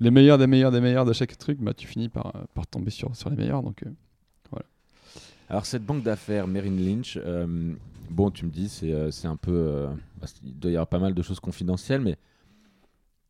les 0.00 0.10
meilleurs 0.10 0.36
des 0.36 0.46
meilleurs 0.46 0.72
des 0.72 0.80
meilleurs 0.82 1.06
de 1.06 1.14
chaque 1.14 1.38
truc, 1.38 1.58
bah 1.58 1.72
tu 1.72 1.86
finis 1.86 2.10
par, 2.10 2.36
euh, 2.36 2.40
par 2.52 2.66
tomber 2.66 2.90
sur, 2.90 3.16
sur 3.16 3.30
les 3.30 3.36
meilleurs, 3.36 3.62
donc. 3.62 3.82
euh, 3.86 3.90
Alors, 5.48 5.64
cette 5.66 5.84
banque 5.84 6.02
d'affaires, 6.02 6.46
Merrill 6.46 6.84
Lynch, 6.84 7.18
euh, 7.24 7.74
bon, 8.10 8.30
tu 8.30 8.44
me 8.44 8.50
dis, 8.50 8.68
c'est 8.68 8.92
euh, 8.92 9.10
un 9.24 9.36
peu. 9.36 9.52
euh, 9.52 9.88
qu'il 10.40 10.58
doit 10.58 10.70
y 10.70 10.74
avoir 10.74 10.88
pas 10.88 10.98
mal 10.98 11.14
de 11.14 11.22
choses 11.22 11.40
confidentielles, 11.40 12.00
mais 12.00 12.16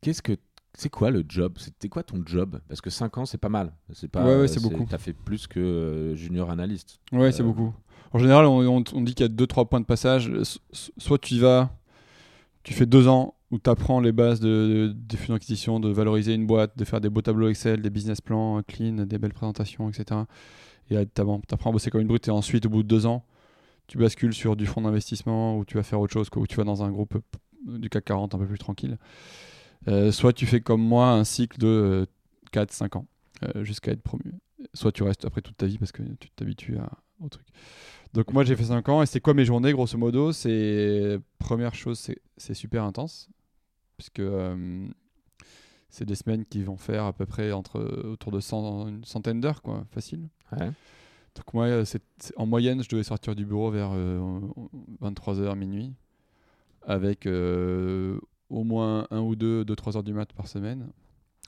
qu'est-ce 0.01 0.21
que. 0.21 0.33
C'est 0.75 0.89
quoi 0.89 1.09
le 1.09 1.25
job? 1.27 1.53
C'était 1.57 1.89
quoi 1.89 2.03
ton 2.03 2.21
job? 2.25 2.59
Parce 2.67 2.79
que 2.79 2.91
5 2.91 3.17
ans, 3.17 3.25
c'est 3.25 3.39
pas 3.39 3.49
mal. 3.49 3.73
C'est 3.93 4.07
pas. 4.07 4.23
Ouais, 4.23 4.41
ouais, 4.41 4.47
c'est 4.47 4.61
beaucoup. 4.61 4.85
T'as 4.87 4.99
fait 4.99 5.13
plus 5.13 5.47
que 5.47 6.13
junior 6.15 6.51
analyste. 6.51 6.99
Ouais, 7.11 7.31
c'est 7.31 7.41
beaucoup. 7.43 7.73
En 8.13 8.19
général, 8.19 8.45
on, 8.45 8.59
on- 8.77 8.83
on 8.93 9.01
dit 9.01 9.15
qu'il 9.15 9.25
y 9.25 9.29
a 9.29 9.33
2-3 9.33 9.67
points 9.67 9.79
de 9.79 9.85
passage. 9.85 10.31
So- 10.43 10.59
so- 10.71 10.91
Soit 10.97 11.17
tu 11.17 11.33
y 11.35 11.39
vas, 11.39 11.71
tu 12.63 12.73
fais 12.73 12.85
deux 12.85 13.07
ans 13.07 13.33
où 13.51 13.57
tu 13.57 13.69
apprends 13.69 13.99
les 13.99 14.11
bases 14.11 14.39
de, 14.39 14.93
de- 14.95 15.17
fusions 15.17 15.33
d'acquisition, 15.33 15.79
de 15.79 15.89
valoriser 15.89 16.33
une 16.33 16.45
boîte, 16.45 16.77
de 16.77 16.85
faire 16.85 17.01
des 17.01 17.09
beaux 17.09 17.21
tableaux 17.21 17.49
Excel, 17.49 17.81
des 17.81 17.89
business 17.89 18.21
plans 18.21 18.59
euh, 18.59 18.61
clean, 18.61 19.05
des 19.05 19.17
belles 19.17 19.33
présentations, 19.33 19.89
etc. 19.89 20.21
Et 20.91 20.95
tu 21.05 21.21
apprends 21.21 21.69
à 21.69 21.71
bosser 21.71 21.89
comme 21.89 22.01
une 22.01 22.07
brute. 22.07 22.27
Et 22.27 22.31
ensuite, 22.31 22.65
au 22.65 22.69
bout 22.69 22.83
de 22.83 22.87
deux 22.87 23.05
ans, 23.05 23.25
tu 23.87 23.97
bascules 23.97 24.33
sur 24.33 24.55
du 24.55 24.65
fonds 24.65 24.81
d'investissement 24.81 25.57
où 25.57 25.65
tu 25.65 25.77
vas 25.77 25.83
faire 25.83 25.99
autre 25.99 26.13
chose, 26.13 26.29
quoi, 26.29 26.41
où 26.41 26.47
tu 26.47 26.57
vas 26.57 26.63
dans 26.63 26.83
un 26.83 26.91
groupe 26.91 27.15
euh, 27.67 27.77
du 27.77 27.89
CAC 27.89 28.05
40 28.05 28.35
un 28.35 28.37
peu 28.37 28.45
plus 28.47 28.59
tranquille. 28.59 28.97
Euh, 29.87 30.11
soit 30.11 30.33
tu 30.33 30.45
fais 30.45 30.61
comme 30.61 30.81
moi 30.81 31.09
un 31.11 31.23
cycle 31.23 31.57
de 31.57 32.05
4-5 32.53 32.97
ans 32.97 33.05
jusqu'à 33.61 33.91
être 33.91 34.01
promu. 34.01 34.33
Soit 34.73 34.91
tu 34.91 35.03
restes 35.03 35.23
après 35.23 35.41
toute 35.41 35.55
ta 35.55 35.65
vie 35.65 35.77
parce 35.77 35.93
que 35.93 36.03
tu 36.19 36.29
t'habitues 36.31 36.77
au 37.21 37.29
truc. 37.29 37.47
Donc 38.13 38.33
moi 38.33 38.43
j'ai 38.43 38.55
fait 38.57 38.65
5 38.65 38.89
ans 38.89 39.01
et 39.01 39.05
c'est 39.05 39.21
quoi 39.21 39.33
mes 39.33 39.45
journées 39.45 39.71
grosso 39.71 39.97
modo? 39.97 40.33
C'est 40.33 41.17
première 41.37 41.73
chose 41.73 42.11
c'est 42.37 42.53
super 42.53 42.83
intense 42.83 43.29
puisque 43.99 44.19
euh, 44.21 44.87
c'est 45.89 46.05
des 46.05 46.15
semaines 46.15 46.45
qui 46.45 46.63
vont 46.63 46.77
faire 46.77 47.03
à 47.03 47.11
peu 47.13 47.25
près 47.25 47.51
entre 47.51 47.79
autour 48.05 48.31
de 48.31 48.39
100, 48.39 48.87
une 48.87 49.03
centaine 49.03 49.41
d'heures 49.41 49.61
quoi, 49.61 49.85
facile. 49.91 50.29
Ouais. 50.53 50.67
Donc 51.35 51.53
moi 51.53 51.65
euh, 51.65 51.83
en 52.37 52.45
moyenne 52.45 52.81
je 52.81 52.87
devais 52.89 53.03
sortir 53.03 53.35
du 53.35 53.45
bureau 53.45 53.69
vers 53.71 53.91
23h 55.01 55.55
minuit 55.57 55.93
avec 56.83 57.25
euh, 57.25 58.19
au 58.49 58.63
moins 58.63 59.05
un 59.11 59.19
ou 59.21 59.35
deux, 59.35 59.65
deux, 59.65 59.75
trois 59.75 59.95
heures 59.97 60.03
du 60.03 60.13
mat 60.13 60.31
par 60.33 60.47
semaine 60.47 60.89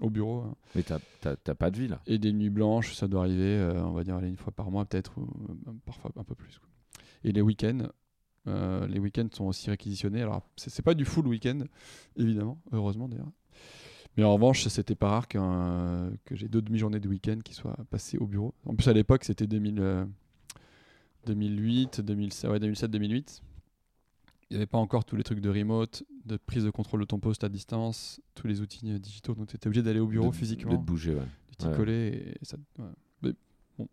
au 0.01 0.09
bureau. 0.09 0.41
hein. 0.41 0.55
Mais 0.75 0.83
t'as- 0.83 1.55
pas 1.55 1.71
de 1.71 1.77
vie 1.77 1.87
là. 1.87 2.01
Et 2.05 2.17
des 2.17 2.33
nuits 2.33 2.49
blanches, 2.49 2.93
ça 2.95 3.07
doit 3.07 3.21
arriver, 3.21 3.57
euh, 3.57 3.83
on 3.85 3.91
va 3.91 4.03
dire, 4.03 4.17
une 4.19 4.35
fois 4.37 4.51
par 4.51 4.69
mois 4.71 4.83
peut-être, 4.85 5.17
ou 5.17 5.23
euh, 5.49 5.71
parfois 5.85 6.11
un 6.15 6.23
peu 6.23 6.35
plus. 6.35 6.57
quoi. 6.59 6.67
Et 7.23 7.31
les 7.31 7.41
week-ends, 7.41 7.87
euh, 8.47 8.87
les 8.87 8.99
week-ends 8.99 9.27
sont 9.31 9.45
aussi 9.45 9.69
réquisitionnés. 9.69 10.21
Alors, 10.21 10.41
c'est 10.57 10.81
pas 10.83 10.93
du 10.93 11.05
full 11.05 11.27
week-end, 11.27 11.59
évidemment, 12.17 12.59
heureusement 12.71 13.07
d'ailleurs. 13.07 13.31
Mais 14.17 14.23
en 14.25 14.33
revanche, 14.33 14.67
c'était 14.67 14.95
pas 14.95 15.09
rare 15.09 15.27
que 15.27 16.35
j'ai 16.35 16.49
deux 16.49 16.61
demi-journées 16.61 16.99
de 16.99 17.07
week-end 17.07 17.39
qui 17.43 17.53
soient 17.53 17.77
passées 17.89 18.17
au 18.17 18.27
bureau. 18.27 18.53
En 18.65 18.75
plus, 18.75 18.87
à 18.89 18.93
l'époque, 18.93 19.23
c'était 19.23 19.47
2000, 19.47 19.79
euh, 19.79 20.05
2008, 21.27 22.01
2007, 22.01 22.49
ouais, 22.51 22.59
2007-2008. 22.59 23.41
Il 24.49 24.55
n'y 24.55 24.57
avait 24.57 24.65
pas 24.65 24.79
encore 24.79 25.05
tous 25.05 25.15
les 25.15 25.23
trucs 25.23 25.39
de 25.39 25.49
remote, 25.49 26.03
de 26.25 26.35
prise 26.35 26.65
de 26.65 26.69
contrôle 26.71 26.99
de 26.99 27.05
ton 27.05 27.19
poste 27.19 27.45
à 27.45 27.49
distance, 27.49 28.19
tous 28.35 28.47
les 28.47 28.59
outils 28.59 28.91
euh, 28.91 28.99
digitaux. 28.99 29.33
Donc, 29.33 29.47
tu 29.47 29.55
étais 29.55 29.67
obligé 29.67 29.81
d'aller 29.81 30.01
au 30.01 30.07
bureau 30.07 30.29
De- 30.31 30.35
physiquement 30.35 30.73
De 30.73 30.77
bouger, 30.77 31.15
ouais. 31.15 31.21
du 31.49 31.55
t'y 31.55 31.67
Ouais. 31.67 31.75
coller 31.77 32.33
et 32.41 32.45
ça 32.45 32.57
ouais. 32.79 32.85
Mais 33.21 33.31
bon. 33.77 33.87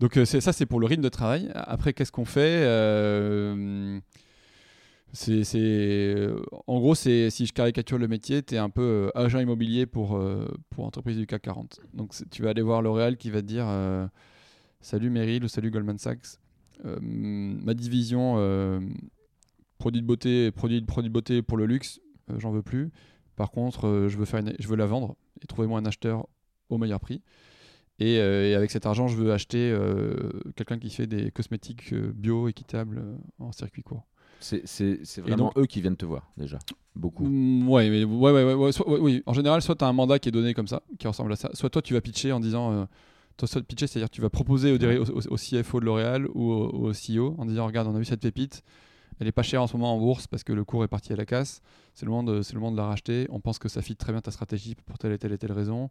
Donc 0.00 0.16
euh, 0.16 0.24
ça 0.24 0.52
c'est 0.52 0.66
pour 0.66 0.80
le 0.80 0.86
rythme 0.86 1.02
de 1.02 1.08
travail. 1.08 1.50
Après 1.54 1.92
qu'est-ce 1.92 2.12
qu'on 2.12 2.24
fait 2.24 2.64
Euh, 2.64 4.00
euh, 5.28 6.40
en 6.66 6.80
gros 6.80 6.94
si 6.96 7.30
je 7.30 7.52
caricature 7.52 7.98
le 7.98 8.08
métier 8.08 8.42
tu 8.42 8.56
es 8.56 8.58
un 8.58 8.70
peu 8.70 9.12
agent 9.14 9.38
immobilier 9.38 9.86
pour 9.86 10.20
pour 10.70 10.84
entreprise 10.84 11.16
du 11.16 11.26
CAC 11.26 11.42
40 11.42 11.80
donc 11.92 12.12
tu 12.32 12.42
vas 12.42 12.50
aller 12.50 12.62
voir 12.62 12.82
L'Oréal 12.82 13.16
qui 13.16 13.30
va 13.30 13.40
te 13.40 13.46
dire 13.46 13.66
salut 14.80 15.10
Meryl 15.10 15.44
ou 15.44 15.48
salut 15.48 15.70
Goldman 15.70 15.98
Sachs 15.98 16.40
ma 16.82 17.74
division 17.74 18.34
produits 19.78 20.02
de 20.02 20.06
beauté 20.06 20.50
produits 20.50 20.80
de 20.82 21.08
beauté 21.08 21.42
pour 21.42 21.58
le 21.58 21.66
luxe 21.66 22.00
j'en 22.38 22.50
veux 22.50 22.62
plus. 22.62 22.90
Par 23.36 23.52
contre 23.52 24.08
je 24.08 24.16
veux 24.16 24.24
faire 24.24 24.42
je 24.58 24.66
veux 24.66 24.76
la 24.76 24.86
vendre 24.86 25.14
et 25.42 25.46
trouvez-moi 25.46 25.78
un 25.78 25.84
acheteur 25.84 26.26
au 26.70 26.78
meilleur 26.78 26.98
prix. 26.98 27.22
Et, 28.00 28.18
euh, 28.18 28.50
et 28.50 28.54
avec 28.54 28.70
cet 28.70 28.86
argent, 28.86 29.06
je 29.08 29.16
veux 29.16 29.32
acheter 29.32 29.70
euh, 29.70 30.30
quelqu'un 30.56 30.78
qui 30.78 30.90
fait 30.90 31.06
des 31.06 31.30
cosmétiques 31.30 31.92
euh, 31.92 32.12
bio, 32.14 32.48
équitables, 32.48 33.02
en 33.38 33.52
circuit 33.52 33.82
court. 33.82 34.04
C'est- 34.40 34.66
vraiment 35.20 35.44
donc- 35.46 35.58
eux 35.58 35.66
qui 35.66 35.80
viennent 35.80 35.96
te 35.96 36.04
voir 36.04 36.30
déjà. 36.36 36.58
Beaucoup. 36.96 37.24
Mm, 37.24 37.68
ouais, 37.68 37.88
mais 37.90 38.04
ouais, 38.04 38.32
ouais, 38.32 38.54
ouais, 38.54 38.72
oui. 39.00 39.22
En 39.26 39.32
général, 39.32 39.62
soit 39.62 39.76
tu 39.76 39.84
as 39.84 39.88
un 39.88 39.92
mandat 39.92 40.18
qui 40.18 40.28
est 40.28 40.32
donné 40.32 40.54
comme 40.54 40.68
ça, 40.68 40.82
qui 40.98 41.06
ressemble 41.06 41.32
à 41.32 41.36
ça, 41.36 41.50
soit 41.54 41.70
toi 41.70 41.80
tu 41.82 41.94
vas 41.94 42.00
pitcher 42.00 42.32
en 42.32 42.40
disant. 42.40 42.86
Toi, 43.36 43.48
soit 43.48 43.62
pitcher, 43.62 43.88
c'est-à-dire 43.88 44.10
tu 44.10 44.20
vas 44.20 44.30
proposer 44.30 44.70
au, 44.72 45.36
CFO 45.36 45.80
de 45.80 45.84
L'Oréal 45.84 46.28
ou 46.34 46.52
au, 46.52 46.88
au 46.88 46.92
CEO 46.92 47.34
en 47.38 47.46
disant 47.46 47.66
Regarde, 47.66 47.88
on 47.88 47.94
a 47.96 47.98
vu 47.98 48.04
cette 48.04 48.20
pépite, 48.20 48.62
elle 49.18 49.26
est 49.26 49.32
pas 49.32 49.42
chère 49.42 49.60
en 49.60 49.66
ce 49.66 49.76
moment 49.76 49.92
en 49.92 49.98
bourse 49.98 50.28
parce 50.28 50.44
que 50.44 50.52
le 50.52 50.62
cours 50.64 50.84
est 50.84 50.88
parti 50.88 51.12
à 51.12 51.16
la 51.16 51.26
casse, 51.26 51.60
c'est 51.94 52.06
le, 52.06 52.10
moment 52.12 52.22
de- 52.22 52.42
c'est 52.42 52.52
le 52.54 52.60
moment 52.60 52.70
de 52.70 52.76
la 52.76 52.86
racheter, 52.86 53.26
on 53.30 53.40
pense 53.40 53.58
que 53.58 53.68
ça 53.68 53.82
fit 53.82 53.96
très 53.96 54.12
bien 54.12 54.20
ta 54.20 54.30
stratégie 54.30 54.76
pour 54.86 54.98
telle 54.98 55.10
et 55.10 55.18
telle 55.18 55.32
et 55.32 55.38
telle 55.38 55.50
raison. 55.50 55.90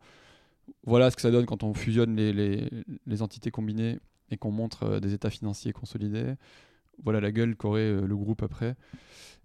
Voilà 0.86 1.12
ce 1.12 1.16
que 1.16 1.22
ça 1.22 1.32
donne 1.32 1.46
quand 1.46 1.64
on 1.64 1.74
fusionne 1.74 2.16
les, 2.16 2.34
les- 2.34 3.22
entités 3.22 3.52
combinées 3.52 4.00
et 4.30 4.38
qu'on 4.38 4.52
montre 4.52 4.84
euh, 4.84 5.00
des 5.00 5.14
états 5.14 5.30
financiers 5.30 5.74
consolidés. 5.74 6.36
Voilà 7.04 7.20
la 7.20 7.32
gueule 7.32 7.56
qu'aurait 7.56 7.82
euh, 7.82 8.06
le 8.06 8.16
groupe 8.16 8.44
après. 8.44 8.76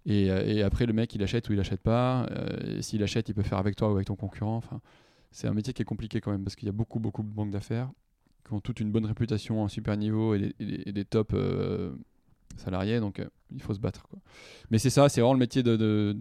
Et, 0.05 0.31
euh, 0.31 0.43
et 0.45 0.63
après, 0.63 0.85
le 0.85 0.93
mec, 0.93 1.13
il 1.15 1.23
achète 1.23 1.49
ou 1.49 1.53
il 1.53 1.59
achète 1.59 1.81
pas. 1.81 2.27
S'il 2.81 3.03
achète, 3.03 3.29
il 3.29 3.33
peut 3.35 3.43
faire 3.43 3.57
avec 3.57 3.75
toi 3.75 3.89
ou 3.89 3.95
avec 3.95 4.07
ton 4.07 4.15
concurrent. 4.15 4.57
Enfin, 4.57 4.81
c'est 5.31 5.47
un 5.47 5.53
métier 5.53 5.73
qui 5.73 5.81
est 5.81 5.85
compliqué 5.85 6.21
quand 6.21 6.31
même 6.31 6.43
parce 6.43 6.55
qu'il 6.55 6.67
y 6.67 6.69
a 6.69 6.73
beaucoup, 6.73 6.99
beaucoup 6.99 7.23
de 7.23 7.27
banques 7.29 7.51
d'affaires 7.51 7.91
qui 8.45 8.53
ont 8.53 8.61
toute 8.61 8.79
une 8.79 8.91
bonne 8.91 9.05
réputation, 9.05 9.63
un 9.63 9.67
super 9.67 9.95
niveau 9.97 10.33
et 10.33 10.53
des, 10.59 10.99
et 10.99 11.05
salariés. 12.57 12.99
Donc, 12.99 13.21
il 13.51 13.61
faut 13.61 13.73
se 13.73 13.79
battre. 13.79 14.07
Mais 14.71 14.79
c'est 14.79 14.89
ça, 14.89 15.09
c'est 15.09 15.21
vraiment 15.21 15.33
le 15.33 15.39
métier 15.39 15.63
de. 15.63 15.75
de, 15.75 16.13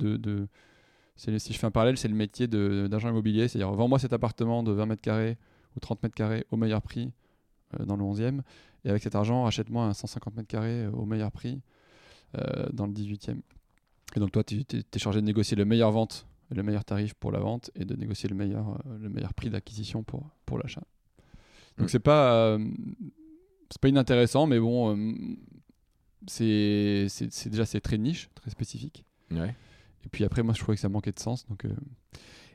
le- 1.26 1.38
si 1.38 1.52
je 1.52 1.58
fais 1.58 1.66
un 1.66 1.70
parallèle, 1.70 1.96
c'est 1.98 2.08
le 2.08 2.14
métier 2.14 2.46
d'agent 2.48 3.08
immobilier. 3.10 3.48
C'est-à-dire, 3.48 3.70
vends-moi 3.72 3.98
cet 3.98 4.12
appartement 4.12 4.62
de 4.62 4.72
20 4.72 4.86
mètres 4.86 5.02
carrés 5.02 5.36
ou 5.76 5.80
30 5.80 6.02
mètres 6.02 6.14
carrés 6.14 6.46
au 6.50 6.56
meilleur 6.56 6.80
prix 6.82 7.12
euh, 7.78 7.84
dans 7.84 7.96
le 7.96 8.04
11e. 8.04 8.42
Et 8.84 8.90
avec 8.90 9.02
cet 9.02 9.14
argent, 9.14 9.44
achète-moi 9.46 9.84
un 9.84 9.92
150 9.94 10.36
mètres 10.36 10.48
carrés 10.48 10.84
euh, 10.84 10.90
au 10.92 11.04
meilleur 11.04 11.32
prix 11.32 11.60
euh, 12.36 12.66
dans 12.72 12.86
le 12.86 12.92
18e. 12.92 13.40
Et 14.16 14.20
donc 14.20 14.30
toi, 14.32 14.44
tu 14.44 14.60
es, 14.60 14.98
chargé 14.98 15.20
de 15.20 15.26
négocier 15.26 15.56
le 15.56 15.64
meilleur 15.64 15.90
vente, 15.92 16.26
le 16.50 16.62
meilleur 16.62 16.84
tarif 16.84 17.14
pour 17.14 17.30
la 17.32 17.40
vente 17.40 17.70
et 17.74 17.84
de 17.84 17.94
négocier 17.96 18.28
le 18.28 18.34
meilleur, 18.36 18.68
euh, 18.86 18.98
le 19.00 19.08
meilleur 19.08 19.34
prix 19.34 19.50
d'acquisition 19.50 20.02
pour, 20.02 20.30
pour 20.46 20.58
l'achat. 20.58 20.82
Donc 21.76 21.86
Mm. 21.86 21.90
c'est 21.90 21.98
pas 22.00 22.58
c'est 23.70 23.80
pas 23.82 23.88
inintéressant, 23.88 24.46
mais 24.46 24.58
bon, 24.58 24.96
c'est 26.26 27.06
déjà 27.46 27.66
c'est 27.66 27.80
très 27.80 27.98
niche, 27.98 28.28
très 28.34 28.50
spécifique. 28.50 29.04
Ouais. 29.30 29.54
Et 30.04 30.08
puis 30.08 30.24
après, 30.24 30.42
moi, 30.42 30.54
je 30.54 30.60
trouvais 30.60 30.76
que 30.76 30.80
ça 30.80 30.88
manquait 30.88 31.12
de 31.12 31.18
sens, 31.18 31.46
donc 31.46 31.64
euh, 31.64 31.70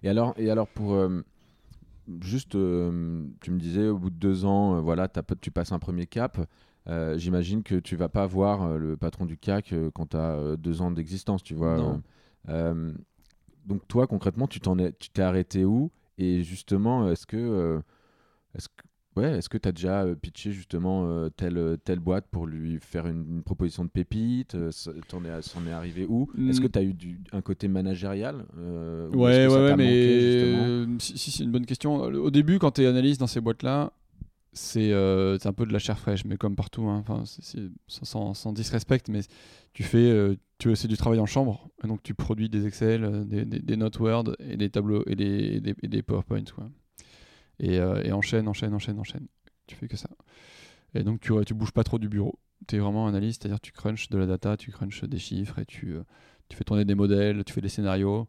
Et 0.02 0.10
alors, 0.10 0.34
et 0.38 0.50
alors 0.50 0.68
pour 0.68 0.94
euh, 0.94 1.22
juste, 2.22 2.56
euh, 2.56 3.26
tu 3.42 3.52
me 3.52 3.60
disais 3.60 3.88
au 3.88 3.98
bout 3.98 4.10
de 4.10 4.16
deux 4.16 4.46
ans, 4.46 4.76
euh, 4.76 4.82
voilà, 4.82 5.08
tu 5.42 5.52
passes 5.52 5.72
un 5.72 5.80
premier 5.80 6.06
cap. 6.06 6.40
Euh, 6.88 7.18
J'imagine 7.18 7.64
que 7.64 7.76
tu 7.76 7.96
vas 7.96 8.10
pas 8.10 8.26
voir 8.26 8.64
euh, 8.64 8.78
le 8.78 8.98
patron 8.98 9.26
du 9.26 9.38
CAC 9.38 9.72
euh, 9.72 9.90
quand 9.94 10.08
tu 10.08 10.18
as 10.18 10.58
deux 10.58 10.82
ans 10.82 10.92
d'existence, 10.92 11.44
tu 11.44 11.54
vois. 11.54 11.78
Non. 11.78 12.02
Euh, 12.50 12.92
donc 13.66 13.88
toi, 13.88 14.08
concrètement, 14.08 14.48
tu 14.48 14.60
t'en 14.60 14.78
es, 14.78 14.92
tu 14.94 15.10
t'es 15.10 15.22
arrêté 15.22 15.64
où? 15.64 15.92
Et 16.18 16.44
justement, 16.44 17.10
est-ce 17.10 17.26
que, 17.26 17.38
euh, 17.38 17.80
est-ce 18.56 18.68
que, 18.68 18.84
ouais, 19.16 19.38
est-ce 19.38 19.50
que 19.50 19.58
tu 19.58 19.68
as 19.70 19.72
déjà 19.72 20.04
euh, 20.04 20.16
pitché 20.16 20.52
justement 20.52 21.06
euh, 21.08 21.30
telle 21.30 21.78
telle 21.84 22.00
boîte 22.00 22.26
pour 22.32 22.46
lui 22.48 22.80
faire 22.80 23.08
une, 23.08 23.26
une 23.38 23.44
proposition 23.44 23.86
de 23.86 23.90
pépite 23.90 24.56
euh, 24.56 24.72
T'en 25.08 25.24
es, 25.26 25.42
c'en 25.42 25.66
est 25.68 25.72
arrivé 25.72 26.06
où? 26.08 26.30
Est-ce 26.50 26.62
que 26.62 26.68
Mm. 26.68 26.72
tu 26.72 26.80
as 26.80 26.84
eu 26.84 26.94
du, 26.94 27.20
un 27.32 27.42
côté 27.42 27.68
managérial 27.68 28.46
euh, 28.58 29.10
ou 29.12 29.24
Ouais, 29.24 29.48
ouais, 29.48 29.54
ouais, 29.56 29.76
mais 29.76 29.94
euh, 29.96 30.86
si, 31.00 31.18
si, 31.18 31.32
c'est 31.32 31.44
une 31.44 31.52
bonne 31.52 31.66
question. 31.66 31.96
Au 32.02 32.32
début, 32.32 32.60
quand 32.60 32.72
tu 32.72 32.82
es 32.84 32.88
analyste 32.88 33.20
dans 33.20 33.28
ces 33.28 33.42
boîtes-là, 33.42 33.94
c'est 34.56 34.92
euh, 34.92 35.40
c'est 35.40 35.48
un 35.50 35.54
peu 35.54 35.66
de 35.66 35.74
la 35.74 35.80
chair 35.80 35.98
fraîche, 35.98 36.26
mais 36.26 36.38
comme 36.38 36.56
partout, 36.56 36.84
hein. 36.84 37.04
enfin, 37.08 37.24
sans, 37.88 38.06
sans, 38.06 38.34
sans 38.36 38.54
disrespect, 38.54 39.02
mais 39.10 39.22
tu 39.74 39.82
fais, 39.82 39.98
euh, 40.12 40.36
tu 40.60 40.76
c'est 40.76 40.88
du 40.88 40.96
travail 40.96 41.20
en 41.20 41.26
chambre, 41.26 41.70
et 41.84 41.88
donc 41.88 42.04
tu 42.04 42.14
produis 42.14 42.50
des 42.50 42.68
Excel, 42.68 43.04
euh, 43.04 43.24
des, 43.24 43.46
des, 43.46 43.60
des 43.60 43.78
notes 43.78 44.00
Word 44.00 44.26
et 44.40 44.56
des 44.56 44.70
tableaux 44.70 45.04
et 45.08 45.16
des, 45.16 45.56
et 45.56 45.60
des, 45.60 45.74
et 45.82 45.88
des 45.88 46.04
PowerPoint, 46.04 46.44
quoi. 46.56 46.70
Et, 47.64 47.80
euh, 47.80 48.02
et 48.04 48.12
enchaîne, 48.12 48.48
enchaîne, 48.48 48.74
enchaîne, 48.74 49.00
enchaîne. 49.00 49.28
Tu 49.68 49.76
fais 49.76 49.88
que 49.88 49.98
ça. 49.98 50.10
Et 50.94 51.04
donc 51.04 51.22
tu, 51.22 51.34
tu 51.46 51.54
bouges 51.54 51.72
pas 51.72 51.84
trop 51.84 51.98
du 51.98 52.10
bureau. 52.10 52.38
Tu 52.68 52.76
es 52.76 52.80
vraiment 52.80 53.08
analyste, 53.08 53.42
c'est-à-dire 53.42 53.60
tu 53.62 53.72
crunches 53.72 54.10
de 54.10 54.18
la 54.18 54.26
data, 54.26 54.58
tu 54.58 54.72
crunches 54.72 55.04
des 55.06 55.18
chiffres 55.18 55.60
et 55.60 55.66
tu, 55.66 55.94
euh, 55.94 56.04
tu 56.50 56.58
fais 56.58 56.64
tourner 56.64 56.86
des 56.86 56.96
modèles, 56.96 57.44
tu 57.46 57.54
fais 57.54 57.62
des 57.62 57.70
scénarios. 57.70 58.28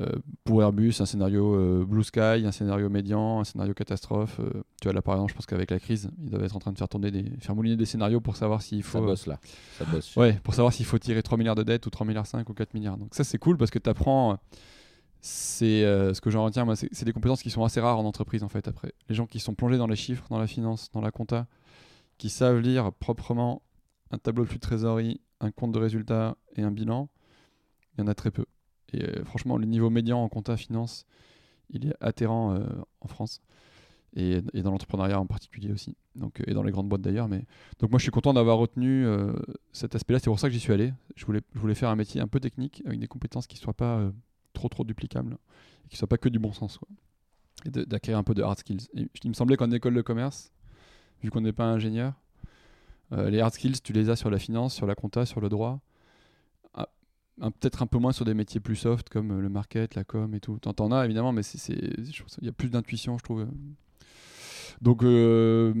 Euh, 0.00 0.16
pour 0.44 0.62
Airbus, 0.62 0.94
un 0.98 1.06
scénario 1.06 1.54
euh, 1.54 1.84
Blue 1.86 2.02
Sky, 2.02 2.44
un 2.44 2.50
scénario 2.50 2.88
médian, 2.90 3.40
un 3.40 3.44
scénario 3.44 3.72
catastrophe. 3.72 4.40
euh, 4.40 4.62
tu 4.80 4.84
vois, 4.88 4.92
là 4.92 5.00
par 5.00 5.14
exemple, 5.14 5.30
je 5.30 5.36
pense 5.36 5.46
qu'avec 5.46 5.70
la 5.70 5.78
crise, 5.78 6.10
ils 6.22 6.30
doivent 6.30 6.42
être 6.44 6.56
en 6.56 6.58
train 6.58 6.72
de 6.72 6.78
faire 6.78 6.88
tourner 6.88 7.10
des, 7.12 7.24
faire 7.40 7.54
mouliner 7.54 7.76
des 7.76 7.84
scénarios 7.84 8.20
pour 8.20 8.36
savoir 8.36 8.62
s'il 8.62 8.82
faut. 8.82 8.98
Ça 8.98 9.04
bosse 9.04 9.26
là. 9.26 9.38
Ça 9.78 9.84
bosse. 9.84 10.16
Ouais, 10.16 10.40
pour 10.42 10.54
savoir 10.54 10.72
s'il 10.72 10.86
faut 10.86 10.98
tirer 10.98 11.22
3 11.22 11.38
milliards 11.38 11.54
de 11.54 11.62
dettes 11.62 11.86
ou 11.86 11.90
3 11.90 12.06
milliards 12.06 12.26
5 12.26 12.48
ou 12.48 12.52
4 12.52 12.74
milliards. 12.74 12.98
Donc 12.98 13.14
ça 13.14 13.22
c'est 13.22 13.38
cool 13.38 13.56
parce 13.56 13.70
que 13.70 13.78
tu 13.78 13.88
apprends. 13.88 14.38
C'est 15.28 15.82
euh, 15.82 16.14
ce 16.14 16.20
que 16.20 16.30
j'en 16.30 16.44
retiens, 16.44 16.64
moi, 16.64 16.76
c'est 16.76 17.04
des 17.04 17.12
compétences 17.12 17.42
qui 17.42 17.50
sont 17.50 17.64
assez 17.64 17.80
rares 17.80 17.98
en 17.98 18.04
entreprise 18.04 18.44
en 18.44 18.48
fait. 18.48 18.68
Après, 18.68 18.92
les 19.08 19.14
gens 19.16 19.26
qui 19.26 19.40
sont 19.40 19.56
plongés 19.56 19.76
dans 19.76 19.88
les 19.88 19.96
chiffres, 19.96 20.24
dans 20.30 20.38
la 20.38 20.46
finance, 20.46 20.88
dans 20.92 21.00
la 21.00 21.10
compta, 21.10 21.48
qui 22.16 22.30
savent 22.30 22.60
lire 22.60 22.92
proprement 22.92 23.60
un 24.12 24.18
tableau 24.18 24.44
de 24.44 24.48
flux 24.48 24.58
de 24.58 24.62
trésorerie, 24.62 25.20
un 25.40 25.50
compte 25.50 25.72
de 25.72 25.80
résultat 25.80 26.36
et 26.54 26.62
un 26.62 26.70
bilan, 26.70 27.08
il 27.92 28.02
y 28.02 28.04
en 28.04 28.06
a 28.06 28.14
très 28.14 28.30
peu. 28.30 28.44
Et 28.92 29.02
euh, 29.02 29.24
franchement, 29.24 29.56
le 29.56 29.66
niveau 29.66 29.90
médian 29.90 30.22
en 30.22 30.28
compta 30.28 30.56
finance, 30.56 31.06
il 31.70 31.88
est 31.88 31.96
atterrant 32.00 32.54
euh, 32.54 32.64
en 33.00 33.08
France 33.08 33.40
et, 34.14 34.42
dans 34.42 34.70
l'entrepreneuriat 34.70 35.18
en 35.18 35.26
particulier 35.26 35.72
aussi. 35.72 35.96
Et 36.46 36.54
dans 36.54 36.62
les 36.62 36.70
grandes 36.70 36.88
boîtes 36.88 37.02
d'ailleurs. 37.02 37.26
Mais 37.26 37.46
donc 37.80 37.90
moi, 37.90 37.98
je 37.98 38.04
suis 38.04 38.12
content 38.12 38.32
d'avoir 38.32 38.58
retenu 38.58 39.04
cet 39.72 39.96
aspect-là. 39.96 40.20
C'est 40.20 40.30
pour 40.30 40.38
ça 40.38 40.46
que 40.46 40.54
j'y 40.54 40.60
suis 40.60 40.72
allé. 40.72 40.92
Je 41.16 41.26
voulais, 41.26 41.74
faire 41.74 41.90
un 41.90 41.96
métier 41.96 42.20
un 42.20 42.28
peu 42.28 42.38
technique 42.38 42.84
avec 42.86 43.00
des 43.00 43.08
compétences 43.08 43.48
qui 43.48 43.56
soient 43.56 43.74
pas 43.74 44.08
trop 44.56 44.68
trop 44.68 44.84
duplicables 44.84 45.36
et 45.84 45.88
qui 45.88 45.96
soient 45.96 46.08
pas 46.08 46.18
que 46.18 46.28
du 46.28 46.38
bon 46.38 46.52
sens. 46.52 46.78
Quoi. 46.78 46.88
Et 47.64 47.70
d'acquérir 47.70 48.18
un 48.18 48.24
peu 48.24 48.34
de 48.34 48.42
hard 48.42 48.58
skills. 48.58 48.88
Il 48.94 49.28
me 49.28 49.34
semblait 49.34 49.56
qu'en 49.56 49.70
école 49.70 49.94
de 49.94 50.02
commerce, 50.02 50.52
vu 51.22 51.30
qu'on 51.30 51.40
n'est 51.40 51.52
pas 51.52 51.64
ingénieur, 51.66 52.12
euh, 53.12 53.30
les 53.30 53.40
hard 53.40 53.54
skills, 53.54 53.80
tu 53.82 53.92
les 53.92 54.10
as 54.10 54.16
sur 54.16 54.30
la 54.30 54.38
finance, 54.38 54.74
sur 54.74 54.86
la 54.86 54.94
compta, 54.94 55.24
sur 55.26 55.40
le 55.40 55.48
droit. 55.48 55.80
Ah, 56.74 56.88
Peut-être 57.60 57.82
un 57.82 57.86
peu 57.86 57.98
moins 57.98 58.12
sur 58.12 58.24
des 58.24 58.34
métiers 58.34 58.60
plus 58.60 58.76
soft 58.76 59.08
comme 59.08 59.30
euh, 59.30 59.40
le 59.40 59.48
market, 59.48 59.94
la 59.94 60.04
com 60.04 60.34
et 60.34 60.40
tout. 60.40 60.58
T'en 60.58 60.90
as 60.92 61.04
évidemment, 61.04 61.32
mais 61.32 61.42
c'est- 61.42 61.72
il 61.74 62.44
y 62.44 62.48
a 62.48 62.52
plus 62.52 62.70
d'intuition, 62.70 63.18
je 63.18 63.22
trouve. 63.24 63.46
Donc 64.82 65.02
euh, 65.02 65.72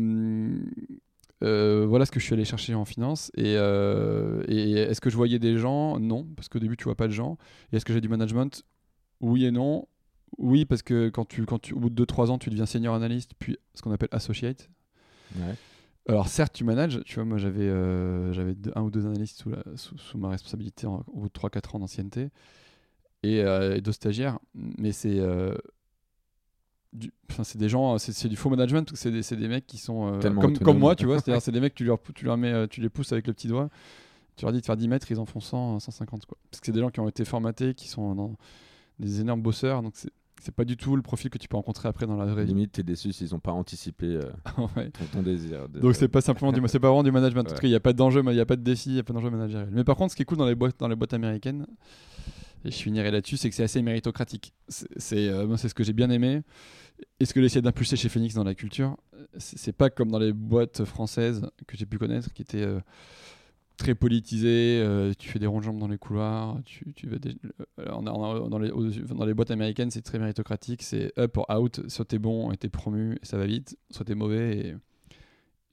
euh, 1.42 1.84
voilà 1.86 2.06
ce 2.06 2.10
que 2.10 2.18
je 2.20 2.24
suis 2.24 2.34
allé 2.34 2.44
chercher 2.44 2.74
en 2.74 2.84
finance. 2.84 3.30
Et, 3.36 3.54
euh, 3.56 4.42
et 4.48 4.72
est-ce 4.72 5.00
que 5.00 5.10
je 5.10 5.16
voyais 5.16 5.38
des 5.38 5.58
gens? 5.58 5.98
Non, 6.00 6.24
parce 6.36 6.48
qu'au 6.48 6.58
début 6.58 6.76
tu 6.76 6.84
vois 6.84 6.94
pas 6.96 7.06
de 7.08 7.12
gens. 7.12 7.36
Et 7.72 7.76
est-ce 7.76 7.84
que 7.84 7.92
j'ai 7.92 8.00
du 8.00 8.08
management? 8.08 8.62
Oui 9.20 9.44
et 9.44 9.50
non. 9.50 9.86
Oui, 10.38 10.64
parce 10.64 10.82
que 10.82 11.08
quand 11.08 11.24
tu, 11.24 11.44
quand 11.46 11.58
tu, 11.60 11.72
au 11.72 11.78
bout 11.78 11.90
de 11.90 11.94
2-3 12.04 12.30
ans, 12.30 12.38
tu 12.38 12.50
deviens 12.50 12.66
senior 12.66 12.94
analyste, 12.94 13.32
puis 13.38 13.56
ce 13.74 13.82
qu'on 13.82 13.92
appelle 13.92 14.08
associate. 14.12 14.68
Ouais. 15.36 15.54
Alors 16.08 16.28
certes, 16.28 16.52
tu 16.52 16.64
manages, 16.64 17.00
tu 17.04 17.14
vois, 17.16 17.24
moi 17.24 17.38
j'avais 17.38 17.62
euh, 17.68 18.32
j'avais 18.32 18.54
deux- 18.54 18.72
un 18.76 18.82
ou 18.82 18.90
deux 18.90 19.06
analystes 19.06 19.40
sous, 19.40 19.50
la- 19.50 19.62
sous, 19.76 19.96
sous 19.98 20.18
ma 20.18 20.28
responsabilité 20.30 20.86
en- 20.86 21.02
au 21.08 21.20
bout 21.20 21.28
de 21.28 21.32
3-4 21.32 21.74
ans 21.74 21.78
d'ancienneté. 21.80 22.28
et, 23.22 23.40
euh, 23.42 23.76
et 23.76 23.80
d'autres 23.80 23.96
stagiaires. 23.96 24.38
Mais 24.54 24.92
c'est. 24.92 25.18
euh, 25.18 25.54
du- 26.92 27.12
Enfin, 27.30 27.44
c'est 27.44 27.58
des 27.58 27.68
gens, 27.68 27.98
c'est 27.98 28.28
du 28.28 28.36
faux 28.36 28.48
management, 28.50 28.90
c'est 28.94 29.10
des, 29.10 29.20
des 29.36 29.48
mecs 29.48 29.66
qui 29.66 29.78
sont 29.78 30.06
euh, 30.14 30.20
comme, 30.20 30.38
autonomes. 30.38 30.58
comme 30.58 30.78
moi, 30.78 30.94
tu 30.96 31.04
vois. 31.06 31.18
C'est-à-dire, 31.20 31.42
c'est 31.42 31.52
des 31.52 31.60
mecs, 31.60 31.74
tu, 31.74 31.84
leur, 31.84 31.98
tu, 32.14 32.24
leur 32.24 32.36
mets, 32.38 32.52
euh, 32.52 32.66
tu 32.66 32.80
les 32.80 32.88
pousses 32.88 33.12
avec 33.12 33.26
le 33.26 33.32
petit 33.34 33.48
doigt, 33.48 33.68
tu 34.36 34.44
leur 34.44 34.52
dis 34.52 34.60
de 34.60 34.66
faire 34.66 34.76
10 34.76 34.88
mètres, 34.88 35.10
ils 35.10 35.18
en 35.20 35.26
font 35.26 35.40
100, 35.40 35.80
150. 35.80 36.24
Quoi. 36.26 36.38
Parce 36.50 36.60
que 36.60 36.66
c'est 36.66 36.72
des 36.72 36.80
gens 36.80 36.90
qui 36.90 37.00
ont 37.00 37.08
été 37.08 37.24
formatés, 37.24 37.74
qui 37.74 37.88
sont 37.88 38.14
dans 38.14 38.34
des 38.98 39.20
énormes 39.20 39.42
bosseurs, 39.42 39.82
donc 39.82 39.92
c'est 39.96 40.10
c'est 40.42 40.54
pas 40.54 40.66
du 40.66 40.76
tout 40.76 40.96
le 40.96 41.02
profil 41.02 41.30
que 41.30 41.38
tu 41.38 41.48
peux 41.48 41.56
rencontrer 41.56 41.88
après 41.88 42.06
dans 42.06 42.14
la 42.16 42.26
vraie. 42.26 42.44
Limite, 42.44 42.70
t'es 42.72 42.82
déçu 42.82 43.10
s'ils 43.12 43.34
ont 43.34 43.38
pas 43.40 43.52
anticipé 43.52 44.06
euh, 44.06 44.20
Ouais. 44.76 44.90
ton, 44.90 45.04
ton 45.10 45.22
désir. 45.22 45.66
de- 45.68 45.80
Donc 45.80 45.96
c'est 45.96 46.08
pas 46.08 46.20
simplement 46.20 46.52
du, 46.52 46.60
c'est 46.68 46.78
pas 46.78 46.88
vraiment 46.88 47.02
du 47.02 47.10
management. 47.10 47.40
En 47.40 47.48
Ouais. 47.48 47.54
tout 47.54 47.60
cas, 47.62 47.66
il 47.68 47.70
y 47.70 47.74
a 47.74 47.80
pas 47.80 47.94
d'enjeu, 47.94 48.22
il 48.24 48.36
y 48.36 48.40
a 48.40 48.44
pas 48.46 48.54
de 48.56 48.62
défi, 48.62 48.90
il 48.90 48.96
y 48.96 48.98
a 48.98 49.02
pas 49.02 49.14
d'enjeu 49.14 49.30
managérial. 49.30 49.70
Mais 49.72 49.82
par 49.82 49.96
contre, 49.96 50.12
ce 50.12 50.16
qui 50.16 50.22
est 50.22 50.24
cool 50.26 50.36
dans 50.36 50.46
les 50.46 50.54
boîtes, 50.54 50.78
dans 50.78 50.88
les 50.88 50.94
boîtes 50.94 51.14
américaines, 51.14 51.66
et 52.66 52.70
je 52.70 52.76
finirai 52.76 53.10
là-dessus, 53.10 53.36
c'est 53.36 53.48
que 53.48 53.54
c'est 53.54 53.62
assez 53.62 53.80
méritocratique. 53.80 54.52
C'est, 54.68 55.28
euh, 55.28 55.56
ce 55.56 55.72
que 55.72 55.84
j'ai 55.84 55.92
bien 55.92 56.10
aimé. 56.10 56.42
Et 57.20 57.26
ce 57.26 57.34
que 57.34 57.40
j'ai 57.40 57.46
essayé 57.46 57.62
d'impulser 57.62 57.96
chez 57.96 58.08
Phoenix 58.08 58.34
dans 58.34 58.44
la 58.44 58.54
culture, 58.54 58.96
c'est, 59.38 59.72
pas 59.72 59.90
comme 59.90 60.10
dans 60.10 60.18
les 60.18 60.32
boîtes 60.32 60.84
françaises 60.84 61.46
que 61.66 61.76
j'ai 61.76 61.86
pu 61.86 61.98
connaître, 61.98 62.32
qui 62.32 62.42
étaient 62.42 62.62
euh, 62.62 62.80
très 63.76 63.94
politisées. 63.94 64.80
euh, 64.82 65.12
tu 65.18 65.28
fais 65.28 65.38
des 65.38 65.46
ronds 65.46 65.58
de 65.58 65.64
jambes 65.64 65.78
dans 65.78 65.88
les 65.88 65.98
couloirs. 65.98 66.58
Tu, 66.64 66.92
tu 66.94 67.06
vas 67.08 67.18
des- 67.18 67.36
euh, 67.78 68.00
dans, 68.00 68.58
les, 69.26 69.34
boîtes 69.34 69.50
américaines, 69.50 69.90
c'est 69.90 70.02
très 70.02 70.18
méritocratique. 70.18 70.82
C'est 70.82 71.12
up 71.18 71.36
or 71.36 71.46
out. 71.50 71.88
Soit 71.88 72.06
t'es 72.06 72.18
bon 72.18 72.50
et 72.50 72.56
t'es 72.56 72.68
promu 72.68 73.18
et 73.22 73.26
ça 73.26 73.36
va 73.36 73.46
vite, 73.46 73.78
soit 73.90 74.04
t'es 74.04 74.14
mauvais 74.14 74.58
et 74.58 74.74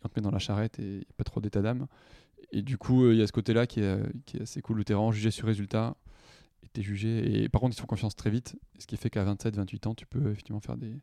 on 0.03 0.09
te 0.09 0.19
met 0.19 0.23
dans 0.23 0.31
la 0.31 0.39
charrette 0.39 0.79
et 0.79 0.97
y 0.97 1.01
a 1.01 1.13
pas 1.17 1.23
trop 1.23 1.39
d'état 1.39 1.61
d'âme. 1.61 1.87
Et 2.51 2.61
du 2.61 2.77
coup, 2.77 3.09
il 3.09 3.17
y 3.17 3.21
a 3.21 3.27
ce 3.27 3.31
côté-là 3.31 3.65
qui 3.65 3.79
est, 3.79 4.41
assez 4.41 4.61
cool 4.61 4.83
t'es 4.83 4.93
vraiment 4.93 5.11
jugé 5.11 5.31
sur 5.31 5.47
résultat 5.47 5.95
et 6.73 6.79
t'es 6.79 6.81
jugé. 6.81 7.43
Et 7.43 7.49
par 7.49 7.61
contre, 7.61 7.75
ils 7.77 7.79
font 7.81 7.87
confiance 7.87 8.15
très 8.15 8.29
vite, 8.29 8.55
ce 8.79 8.87
qui 8.87 8.97
fait 8.97 9.09
qu'à 9.09 9.23
27, 9.23 9.55
28 9.55 9.87
ans, 9.87 9.95
tu 9.95 10.05
peux 10.05 10.31
effectivement 10.31 10.59
faire 10.59 10.77
des, 10.77 10.93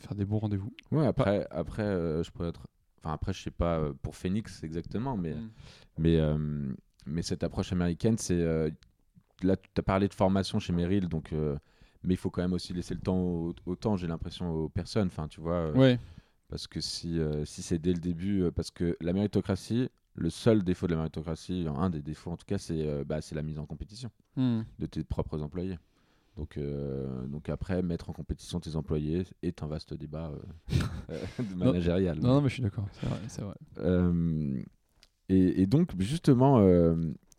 faire 0.00 0.14
des 0.14 0.24
bons 0.24 0.38
rendez-vous. 0.38 0.72
Ouais, 0.92 1.06
après, 1.06 1.46
après 1.50 1.82
euh, 1.82 2.22
je 2.22 2.30
pourrais 2.30 2.48
être. 2.48 2.66
Enfin, 2.98 3.12
après, 3.12 3.32
je 3.32 3.42
sais 3.42 3.50
pas 3.50 3.78
euh, 3.78 3.92
pour 4.02 4.16
Phoenix 4.16 4.62
exactement, 4.64 5.16
mais, 5.16 5.34
mais, 5.98 6.16
euh, 6.18 6.36
mais 7.06 7.22
cette 7.22 7.42
approche 7.44 7.72
américaine, 7.72 8.18
c'est. 8.18 8.40
euh, 8.40 8.70
là, 9.42 9.56
tu 9.56 9.68
as 9.78 9.82
parlé 9.82 10.08
de 10.08 10.14
formation 10.14 10.58
chez 10.58 10.72
Merrill, 10.72 11.08
donc. 11.08 11.32
mais 11.32 12.14
il 12.14 12.16
faut 12.16 12.30
quand 12.30 12.42
même 12.42 12.52
aussi 12.52 12.72
laisser 12.72 12.94
le 12.94 13.00
temps 13.00 13.18
au, 13.20 13.54
au 13.66 13.76
temps, 13.76 13.96
j'ai 13.96 14.06
l'impression, 14.06 14.50
aux 14.50 14.68
personnes. 14.68 15.08
Enfin, 15.08 15.28
tu 15.28 15.40
vois. 15.40 15.70
Ouais, 15.72 15.98
Parce 16.48 16.66
que 16.66 16.80
si, 16.80 17.18
si 17.44 17.62
c'est 17.62 17.78
dès 17.78 17.92
le 17.92 18.00
début, 18.00 18.50
parce 18.54 18.70
que 18.70 18.96
la 19.00 19.12
méritocratie, 19.12 19.90
le 20.18 20.30
seul 20.30 20.62
défaut 20.62 20.86
de 20.86 20.92
la 20.92 20.98
méritocratie, 20.98 21.66
un 21.68 21.90
des 21.90 22.02
défauts 22.02 22.30
en 22.32 22.36
tout 22.36 22.44
cas, 22.46 22.58
c'est 22.58 22.86
euh, 22.86 23.04
bah, 23.04 23.20
la 23.32 23.42
mise 23.42 23.58
en 23.58 23.66
compétition 23.66 24.10
Hmm. 24.36 24.62
de 24.78 24.86
tes 24.86 25.02
propres 25.04 25.42
employés. 25.42 25.78
Donc, 26.36 26.56
euh, 26.56 27.26
donc 27.26 27.48
après, 27.48 27.82
mettre 27.82 28.10
en 28.10 28.12
compétition 28.12 28.60
tes 28.60 28.76
employés 28.76 29.24
est 29.42 29.62
un 29.64 29.66
vaste 29.66 29.94
débat 29.94 30.30
euh, 31.10 31.24
managérial. 31.56 32.20
Non, 32.20 32.34
non, 32.34 32.40
mais 32.40 32.48
je 32.48 32.54
suis 32.54 32.62
d'accord, 32.62 32.86
c'est 33.28 33.42
vrai. 33.42 33.54
et, 35.28 35.62
et 35.62 35.66
donc, 35.66 35.92
justement, 36.00 36.60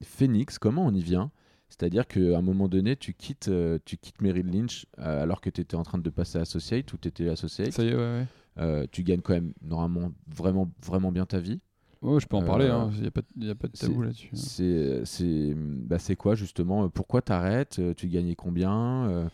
Phoenix, 0.04 0.60
comment 0.60 0.86
on 0.86 0.94
y 0.94 1.02
vient? 1.02 1.32
C'est-à-dire 1.70 2.08
qu'à 2.08 2.38
un 2.38 2.42
moment 2.42 2.68
donné, 2.68 2.96
tu 2.98 3.14
quittes, 3.14 3.50
tu 3.86 3.98
quittes 3.98 4.22
Merrill 4.22 4.52
Lynch 4.52 4.86
alors 4.98 5.40
que 5.40 5.50
tu 5.50 5.62
étais 5.62 5.76
en 5.76 5.84
train 5.84 5.98
de 6.00 6.10
passer 6.10 6.38
associate 6.40 6.92
ou 6.94 6.98
tu 6.98 7.08
étais 7.08 7.30
associate? 7.30 7.72
Ça 7.72 7.84
y 7.84 7.90
est, 7.90 7.96
ouais, 7.96 8.26
ouais. 8.58 8.88
Tu 8.90 9.04
gagnes 9.04 9.22
quand 9.22 9.34
même 9.34 9.54
normalement 9.62 10.12
vraiment, 10.28 10.70
vraiment 10.84 11.12
bien 11.14 11.26
ta 11.26 11.40
vie. 11.40 11.62
Ouais, 12.02 12.20
je 12.20 12.28
peux 12.28 12.38
en 12.38 12.44
Euh, 12.44 12.46
parler, 12.46 12.66
il 12.96 13.02
n'y 13.02 13.08
a, 13.08 13.12
pas 13.12 13.22
de- 13.36 13.50
a 13.52 13.56
pas 13.56 13.68
de 13.68 13.74
tabou 13.74 14.02
là-dessus. 14.02 14.30
hein. 14.34 14.38
C'est 14.38 15.02
c'est 15.06 15.54
bah, 15.56 16.00
c'est 16.00 16.16
quoi 16.16 16.34
justement 16.36 16.86
euh, 16.86 16.88
Pourquoi 16.88 17.22
t'arrêtes 17.22 17.80
Euh, 17.80 17.94
Tu 17.94 18.08
gagnais 18.08 18.36
combien 18.36 19.06
Euh, 19.10 19.30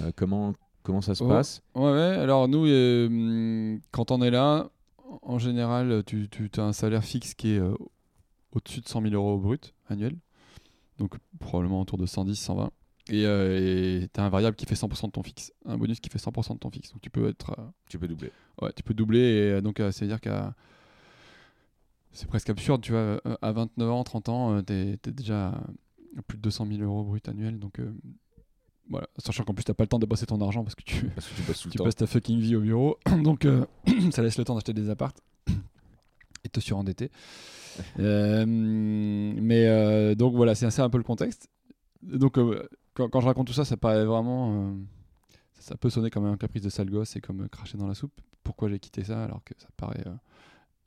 euh, 0.00 0.10
Comment 0.16 0.54
comment 0.82 1.00
ça 1.00 1.14
se 1.14 1.22
Oh. 1.22 1.28
passe? 1.28 1.62
Ouais, 1.74 1.82
ouais. 1.92 2.16
Alors, 2.16 2.48
nous, 2.48 2.64
euh, 2.66 3.78
quand 3.92 4.10
on 4.10 4.20
est 4.22 4.30
là, 4.30 4.68
en 5.22 5.38
général, 5.38 6.02
tu, 6.06 6.28
tu 6.28 6.48
as 6.58 6.64
un 6.64 6.72
salaire 6.72 7.04
fixe 7.04 7.34
qui 7.34 7.52
est 7.52 7.58
euh, 7.60 7.74
au-dessus 8.52 8.80
de 8.80 8.88
100 8.88 9.02
000 9.02 9.14
euros 9.14 9.38
brut 9.38 9.74
annuel. 9.88 10.16
Donc, 10.98 11.14
probablement 11.38 11.80
autour 11.82 11.98
de 11.98 12.06
110, 12.06 12.34
120. 12.36 12.70
Et 13.10 14.08
tu 14.12 14.20
as 14.20 14.24
un 14.24 14.28
variable 14.28 14.56
qui 14.56 14.66
fait 14.66 14.74
100% 14.74 15.06
de 15.06 15.12
ton 15.12 15.22
fixe. 15.22 15.52
Un 15.66 15.76
bonus 15.78 16.00
qui 16.00 16.10
fait 16.10 16.18
100% 16.18 16.54
de 16.54 16.58
ton 16.58 16.70
fixe. 16.70 16.90
Donc, 16.92 17.00
tu 17.00 17.10
peux 17.10 17.28
être. 17.28 17.52
euh, 17.58 17.62
Tu 17.88 17.98
peux 17.98 18.08
doubler. 18.08 18.32
Ouais, 18.60 18.72
tu 18.74 18.82
peux 18.82 18.92
doubler 18.94 19.18
et 19.20 19.50
euh, 19.52 19.60
donc 19.60 19.78
euh, 19.80 19.92
ça 19.92 20.04
veut 20.04 20.08
dire 20.10 20.20
qu'à 20.20 20.54
c'est 22.12 22.26
presque 22.26 22.50
absurde, 22.50 22.82
tu 22.82 22.92
vois, 22.92 23.00
euh, 23.00 23.36
à 23.42 23.52
29 23.52 23.90
ans, 23.90 24.04
30 24.04 24.28
ans, 24.28 24.56
euh, 24.56 24.62
t'es 24.62 24.98
es 25.06 25.12
déjà 25.12 25.54
à 26.16 26.22
plus 26.22 26.36
de 26.36 26.42
200 26.42 26.66
000 26.66 26.82
euros 26.82 27.04
brut 27.04 27.28
annuel, 27.28 27.58
donc 27.58 27.78
euh, 27.78 27.92
voilà, 28.88 29.06
sachant 29.18 29.44
qu'en 29.44 29.54
plus 29.54 29.64
t'as 29.64 29.74
pas 29.74 29.84
le 29.84 29.88
temps 29.88 29.98
de 29.98 30.06
passer 30.06 30.26
ton 30.26 30.40
argent 30.40 30.64
parce 30.64 30.74
que 30.74 30.82
tu, 30.82 31.08
Parce 31.10 31.28
que 31.28 31.34
tu 31.34 31.42
passes 31.42 31.94
tu 31.94 31.98
ta 31.98 32.06
fucking 32.06 32.40
vie 32.40 32.56
au 32.56 32.60
bureau, 32.60 32.98
donc 33.22 33.44
euh, 33.44 33.64
ça 34.10 34.22
laisse 34.22 34.38
le 34.38 34.44
temps 34.44 34.54
d'acheter 34.54 34.72
des 34.72 34.90
apparts 34.90 35.12
et 36.44 36.48
te 36.48 36.60
surendetter. 36.60 37.10
Euh, 38.00 38.44
mais 38.44 40.16
donc 40.16 40.34
voilà, 40.34 40.56
c'est 40.56 40.68
ça 40.68 40.82
un 40.82 40.90
peu 40.90 40.98
le 40.98 41.04
contexte. 41.04 41.48
Donc 42.02 42.36
quand, 42.94 43.08
quand 43.08 43.20
je 43.20 43.26
raconte 43.26 43.46
tout 43.46 43.52
ça, 43.52 43.64
ça 43.64 43.76
paraît 43.76 44.04
vraiment. 44.04 44.74
ça, 45.60 45.76
peut 45.76 45.88
sonner 45.88 46.10
comme 46.10 46.24
un 46.24 46.36
caprice 46.36 46.62
de 46.62 46.70
sale 46.70 46.90
gosse 46.90 47.14
et 47.14 47.20
comme 47.20 47.48
cracher 47.48 47.78
dans 47.78 47.86
la 47.86 47.94
soupe. 47.94 48.20
Pourquoi 48.42 48.68
j'ai 48.68 48.80
quitté 48.80 49.04
ça 49.04 49.22
alors 49.22 49.44
que 49.44 49.54
ça 49.58 49.68
paraît 49.76 50.02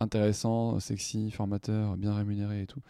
intéressant, 0.01 0.79
sexy, 0.79 1.31
formateur, 1.31 1.95
bien 1.97 2.13
rémunéré 2.13 2.63
et 2.63 2.67
tout. 2.67 2.81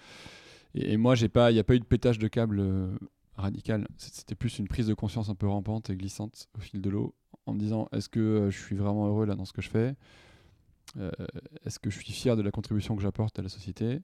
Et, 0.73 0.97
moi, 0.97 1.15
j'ai 1.15 1.29
pas, 1.29 1.51
il 1.51 1.55
n'y 1.55 1.59
a 1.59 1.63
pas 1.63 1.75
eu 1.75 1.79
de 1.79 1.85
pétage 1.85 2.17
de 2.17 2.27
câble 2.27 2.59
euh, 2.59 2.87
radical. 3.35 3.87
C'était 3.97 4.35
plus 4.35 4.57
une 4.57 4.67
prise 4.67 4.87
de 4.87 4.93
conscience 4.93 5.29
un 5.29 5.35
peu 5.35 5.47
rampante 5.47 5.89
et 5.89 5.95
glissante 5.95 6.47
au 6.57 6.61
fil 6.61 6.81
de 6.81 6.89
l'eau, 6.89 7.13
en 7.45 7.53
me 7.53 7.59
disant 7.59 7.89
est-ce 7.91 8.09
que 8.09 8.19
euh, 8.19 8.51
je 8.51 8.57
suis 8.57 8.75
vraiment 8.75 9.07
heureux 9.07 9.25
là 9.25 9.35
dans 9.35 9.45
ce 9.45 9.53
que 9.53 9.61
je 9.61 9.69
fais? 9.69 9.95
Euh, 10.97 11.11
Est-ce 11.65 11.79
que 11.79 11.89
je 11.89 11.99
suis 11.99 12.11
fier 12.11 12.35
de 12.35 12.41
la 12.41 12.51
contribution 12.51 12.95
que 12.95 13.01
j'apporte 13.01 13.37
à 13.39 13.41
la 13.41 13.49
société? 13.49 14.01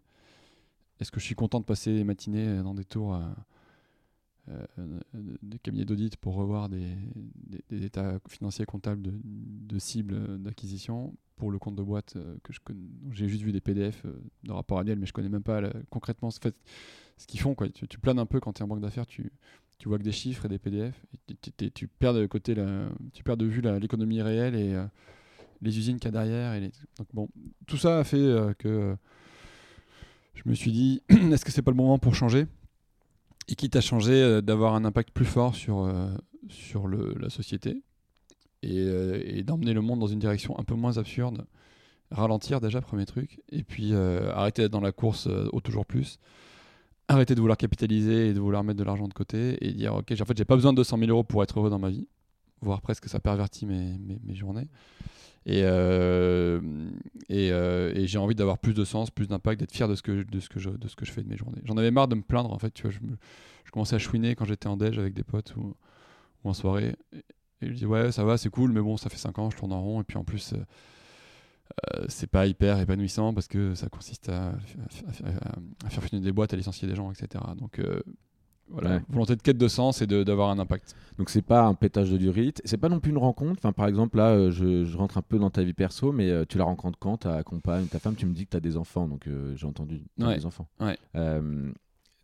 Est-ce 1.00 1.12
que 1.12 1.20
je 1.20 1.26
suis 1.26 1.36
content 1.36 1.60
de 1.60 1.66
passer 1.66 1.92
les 1.94 2.04
matinées 2.04 2.62
dans 2.64 2.74
des 2.74 2.86
tours 2.86 3.20
des 5.44 5.60
cabinets 5.60 5.86
d'audit 5.86 6.16
pour 6.18 6.36
revoir 6.36 6.70
des, 6.70 6.96
états 7.72 8.20
financiers 8.30 8.66
comptables 8.66 9.02
de, 9.04 9.80
cibles 9.80 10.42
d'acquisition 10.42 11.14
pour 11.38 11.52
le 11.52 11.60
compte 11.60 11.76
de 11.76 11.84
boîte 11.84 12.16
euh, 12.16 12.36
que 12.44 12.52
je 12.52 12.60
J'ai 13.12 13.28
juste 13.28 13.44
vu 13.44 13.52
des 13.52 13.62
PDF 13.62 14.04
euh, 14.06 14.20
de 14.44 14.52
rapport 14.52 14.80
annuel, 14.80 14.98
mais 14.98 15.06
je 15.06 15.14
connais 15.14 15.30
même 15.30 15.44
pas 15.44 15.62
concrètement 15.92 16.32
ce, 16.32 16.40
qu'ils 17.28 17.40
font. 17.40 17.54
Quoi. 17.56 17.70
Tu, 17.70 18.00
planes 18.00 18.20
un 18.20 18.26
peu 18.26 18.40
quand 18.40 18.54
tu 18.54 18.62
es 18.62 18.64
en 18.64 18.68
banque 18.68 18.82
d'affaires, 18.82 19.06
tu, 19.06 19.32
tu 19.78 19.88
vois 19.88 20.00
que 20.00 20.04
des 20.04 20.12
chiffres 20.12 20.46
et 20.46 20.50
des 20.50 20.58
PDF, 20.58 20.96
tu- 21.74 21.88
perds 21.88 22.16
de 22.16 22.26
côté 22.26 22.56
tu 23.14 23.24
perds 23.24 23.38
de 23.38 23.46
vue 23.46 23.62
l'économie 23.80 24.22
réelle 24.22 24.56
et 24.56 24.74
euh, 24.74 24.86
les 25.62 25.78
usines 25.78 26.00
qu'il 26.00 26.06
y 26.06 26.18
a 26.18 26.24
derrière. 26.24 26.54
Et 26.54 26.72
bon, 27.14 27.30
tout 27.68 27.78
ça 27.78 28.00
a 28.00 28.04
fait 28.04 28.18
euh, 28.18 28.54
que 28.54 28.68
euh, 28.68 28.96
je 30.34 30.42
me 30.46 30.56
suis 30.56 30.72
dit, 30.72 31.02
est-ce 31.10 31.46
que 31.46 31.52
c'est 31.52 31.62
pas 31.62 31.72
le 31.72 31.78
moment 31.78 32.00
pour 32.00 32.16
changer? 32.16 32.48
Et 33.48 33.56
quitte 33.56 33.76
à 33.76 33.82
changer, 33.82 34.14
euh, 34.14 34.42
d'avoir 34.42 34.76
un 34.76 34.86
impact 34.86 35.12
plus 35.12 35.26
fort 35.26 35.56
sur, 35.56 35.80
euh, 35.80 36.10
sur 36.50 36.88
la 36.88 37.30
société 37.30 37.84
et, 38.64 38.80
euh, 38.80 39.22
et 39.26 39.44
d'emmener 39.44 39.74
le 39.74 39.82
monde 39.82 40.00
dans 40.00 40.08
une 40.08 40.20
direction 40.20 40.58
un 40.60 40.64
peu 40.64 40.76
moins 40.76 40.98
absurde. 40.98 41.46
Ralentir 42.12 42.62
déjà, 42.62 42.82
premier 42.82 43.06
truc. 43.06 43.42
Et 43.50 43.64
puis 43.64 43.94
arrêter 43.94 44.62
d'être 44.62 44.72
dans 44.72 44.80
la 44.80 44.94
course 44.94 45.28
au 45.28 45.60
toujours 45.60 45.86
plus. 45.86 46.20
Arrêter 47.10 47.36
de 47.36 47.42
vouloir 47.42 47.58
capitaliser 47.58 48.30
et 48.30 48.34
de 48.34 48.40
vouloir 48.40 48.64
mettre 48.64 48.80
de 48.80 48.84
l'argent 48.86 49.10
de 49.10 49.14
côté 49.14 49.58
et 49.66 49.74
dire 49.74 49.94
ok, 49.96 50.14
en 50.22 50.26
fait, 50.26 50.38
j'ai 50.38 50.46
pas 50.46 50.56
besoin 50.56 50.72
de 50.72 50.78
200 50.78 51.00
000 51.00 51.12
euros 51.12 51.26
pour 51.26 51.44
être 51.44 51.60
heureux 51.60 51.70
dans 51.70 51.80
ma 51.80 51.90
vie. 51.90 52.08
Voire 52.62 52.82
presque 52.82 53.10
ça 53.10 53.20
pervertit 53.20 53.66
mes, 53.66 53.98
mes 54.24 54.36
journées. 54.36 54.70
Et, 55.48 55.62
euh, 55.64 56.62
euh, 57.32 57.94
et 57.96 58.06
j'ai 58.08 58.18
envie 58.20 58.36
d'avoir 58.36 58.60
plus 58.60 58.74
de 58.74 58.84
sens, 58.86 59.10
plus 59.12 59.28
d'impact, 59.28 59.62
d'être 59.62 59.72
fier 59.74 59.88
de 59.88 59.96
ce, 59.96 60.02
que, 60.04 60.24
de, 60.24 60.40
ce 60.42 60.50
que 60.50 60.60
je, 60.60 60.70
de 60.70 60.88
ce 60.90 60.96
que 60.98 61.06
je 61.06 61.12
fais 61.12 61.24
de 61.24 61.30
mes 61.30 61.38
journées. 61.38 61.62
J'en 61.66 61.78
avais 61.78 61.92
marre 61.92 62.10
de 62.10 62.16
me 62.16 62.22
plaindre, 62.22 62.52
en 62.54 62.60
fait. 62.60 62.72
Tu 62.72 62.84
vois, 62.84 62.92
je, 62.92 63.00
me- 63.00 63.18
je 63.66 63.72
commençais 63.72 63.96
à 63.96 64.00
chouiner 64.00 64.36
quand 64.36 64.46
j'étais 64.46 64.68
en 64.68 64.78
déj 64.78 65.00
avec 65.00 65.14
des 65.14 65.24
potes 65.24 65.56
ou, 65.56 65.74
en 66.44 66.54
soirée. 66.54 66.96
Et, 67.14 67.18
et 67.68 67.70
je 67.70 67.74
dis, 67.74 67.86
ouais, 67.86 68.12
ça 68.12 68.24
va, 68.26 68.38
c'est 68.38 68.50
cool, 68.50 68.72
mais 68.74 68.82
bon, 68.82 68.98
ça 68.98 69.10
fait 69.10 69.18
5 69.18 69.40
ans, 69.40 69.50
je 69.50 69.58
tourne 69.58 69.74
en 69.74 69.82
rond. 69.82 70.02
Et 70.02 70.04
puis 70.06 70.18
en 70.18 70.24
plus, 70.24 70.54
euh, 70.54 72.06
c'est 72.10 72.28
pas 72.28 72.48
hyper 72.48 72.80
épanouissant 72.80 73.34
parce 73.34 73.48
que 73.48 73.76
ça 73.76 73.90
consiste 73.90 74.30
à, 74.30 74.50
à- 74.50 75.86
à- 75.86 75.90
faire 75.90 76.04
finir 76.04 76.24
des 76.24 76.32
boîtes, 76.32 76.54
à 76.54 76.58
licencier 76.58 76.88
des 76.88 76.96
gens, 76.96 77.12
etc. 77.12 77.44
Donc 77.58 77.80
voilà, 78.70 78.96
Ouais. 78.98 79.02
volonté 79.10 79.36
de 79.36 79.42
quête 79.42 79.58
de 79.58 79.68
sens 79.68 80.02
et 80.02 80.08
d'avoir 80.08 80.50
un 80.50 80.60
impact. 80.60 80.96
Donc 81.18 81.30
c'est 81.30 81.42
pas 81.42 81.64
un 81.66 81.74
pétage 81.74 82.12
de 82.12 82.18
durite, 82.18 82.62
c'est 82.66 82.78
pas 82.78 82.90
non 82.90 83.00
plus 83.00 83.12
une 83.12 83.18
rencontre. 83.18 83.56
Enfin, 83.60 83.72
par 83.72 83.88
exemple, 83.88 84.18
là, 84.18 84.30
euh, 84.32 84.52
je, 84.52 84.84
je 84.86 84.98
rentre 84.98 85.18
un 85.18 85.22
peu 85.22 85.40
dans 85.40 85.50
ta 85.50 85.64
vie 85.64 85.74
perso, 85.74 86.12
mais 86.12 86.30
euh, 86.30 86.46
tu 86.48 86.58
la 86.58 86.64
rencontres 86.66 87.00
quand? 87.00 87.18
Ta 87.18 87.42
compagne, 87.44 87.88
ta 87.88 88.00
femme, 88.00 88.16
tu 88.16 88.26
me 88.26 88.34
dis 88.34 88.46
que 88.46 88.52
tu 88.52 88.58
as 88.58 88.62
des 88.62 88.78
enfants, 88.78 89.08
donc 89.08 89.28
euh, 89.28 89.56
j'ai 89.56 89.66
entendu 89.66 90.04
Ouais. 90.20 90.36
des 90.36 90.46
enfants. 90.46 90.68
Ouais. 90.80 90.98
Euh, 91.16 91.72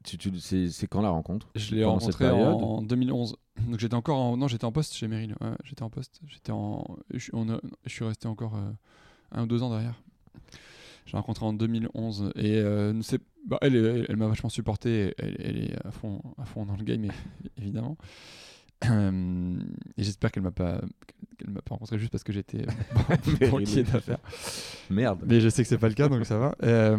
tu, 0.04 0.18
tu- 0.18 0.38
c'est, 0.40 0.88
quand 0.88 1.02
la 1.02 1.10
rencontre? 1.10 1.48
Je 1.56 1.74
l'ai 1.76 1.84
Pendant 1.84 2.00
cette 2.02 2.16
rencontré 2.16 2.30
en, 2.30 2.58
période? 2.58 2.62
en 2.64 2.82
2011. 2.82 3.36
Donc 3.70 3.80
j'étais 3.80 3.96
encore 3.96 4.18
en, 4.20 4.36
non, 4.38 4.48
j'étais 4.48 4.66
en 4.66 4.72
poste 4.72 4.94
chez. 4.94 5.08
Ouais, 5.08 5.28
j'étais 5.64 5.84
en 5.84 5.90
poste. 5.90 6.20
J'étais 6.28 6.52
en, 6.52 6.86
je, 7.14 7.30
on 7.34 7.50
a- 7.50 7.62
je 7.86 7.90
suis 7.90 8.04
resté 8.04 8.28
encore 8.28 8.56
un 9.32 9.44
ou 9.44 9.46
deux 9.48 9.64
ans 9.64 9.70
derrière. 9.70 9.96
J'ai 11.06 11.18
rencontré 11.18 11.46
en 11.46 11.54
2011 11.54 12.32
et 12.36 12.56
euh, 12.58 13.02
c'est- 13.02 13.22
bah, 13.46 13.58
elle, 13.62 14.16
m'a 14.16 14.28
vachement 14.28 14.50
supporté. 14.50 15.14
Elle, 15.18 15.36
elle 15.40 15.58
est 15.58 15.86
à 15.86 15.92
fond, 15.92 16.22
à 16.38 16.46
fond 16.46 16.66
dans 16.66 16.76
le 16.78 16.84
game, 16.84 17.06
évidemment. 17.58 17.98
Euh, 18.90 19.58
et 19.98 20.04
j'espère 20.04 20.32
qu'elle 20.32 20.44
m'a 20.44 20.52
pas, 20.52 20.82
qu'elle 21.38 21.50
m'a 21.52 21.62
pas 21.62 21.76
rencontré 21.76 21.98
juste 22.00 22.12
parce 22.12 22.24
que 22.24 22.34
j'étais 22.34 22.62
euh, 22.62 23.50
banquier 23.52 23.84
d'affaires. 23.84 24.20
Merde. 24.90 25.24
Mais 25.26 25.40
je 25.42 25.50
sais 25.50 25.64
que 25.64 25.70
c'est 25.70 25.78
pas 25.78 25.88
le 25.90 25.94
cas, 25.94 26.10
donc 26.10 26.26
ça 26.26 26.38
va. 26.38 26.56
Euh, 26.64 26.98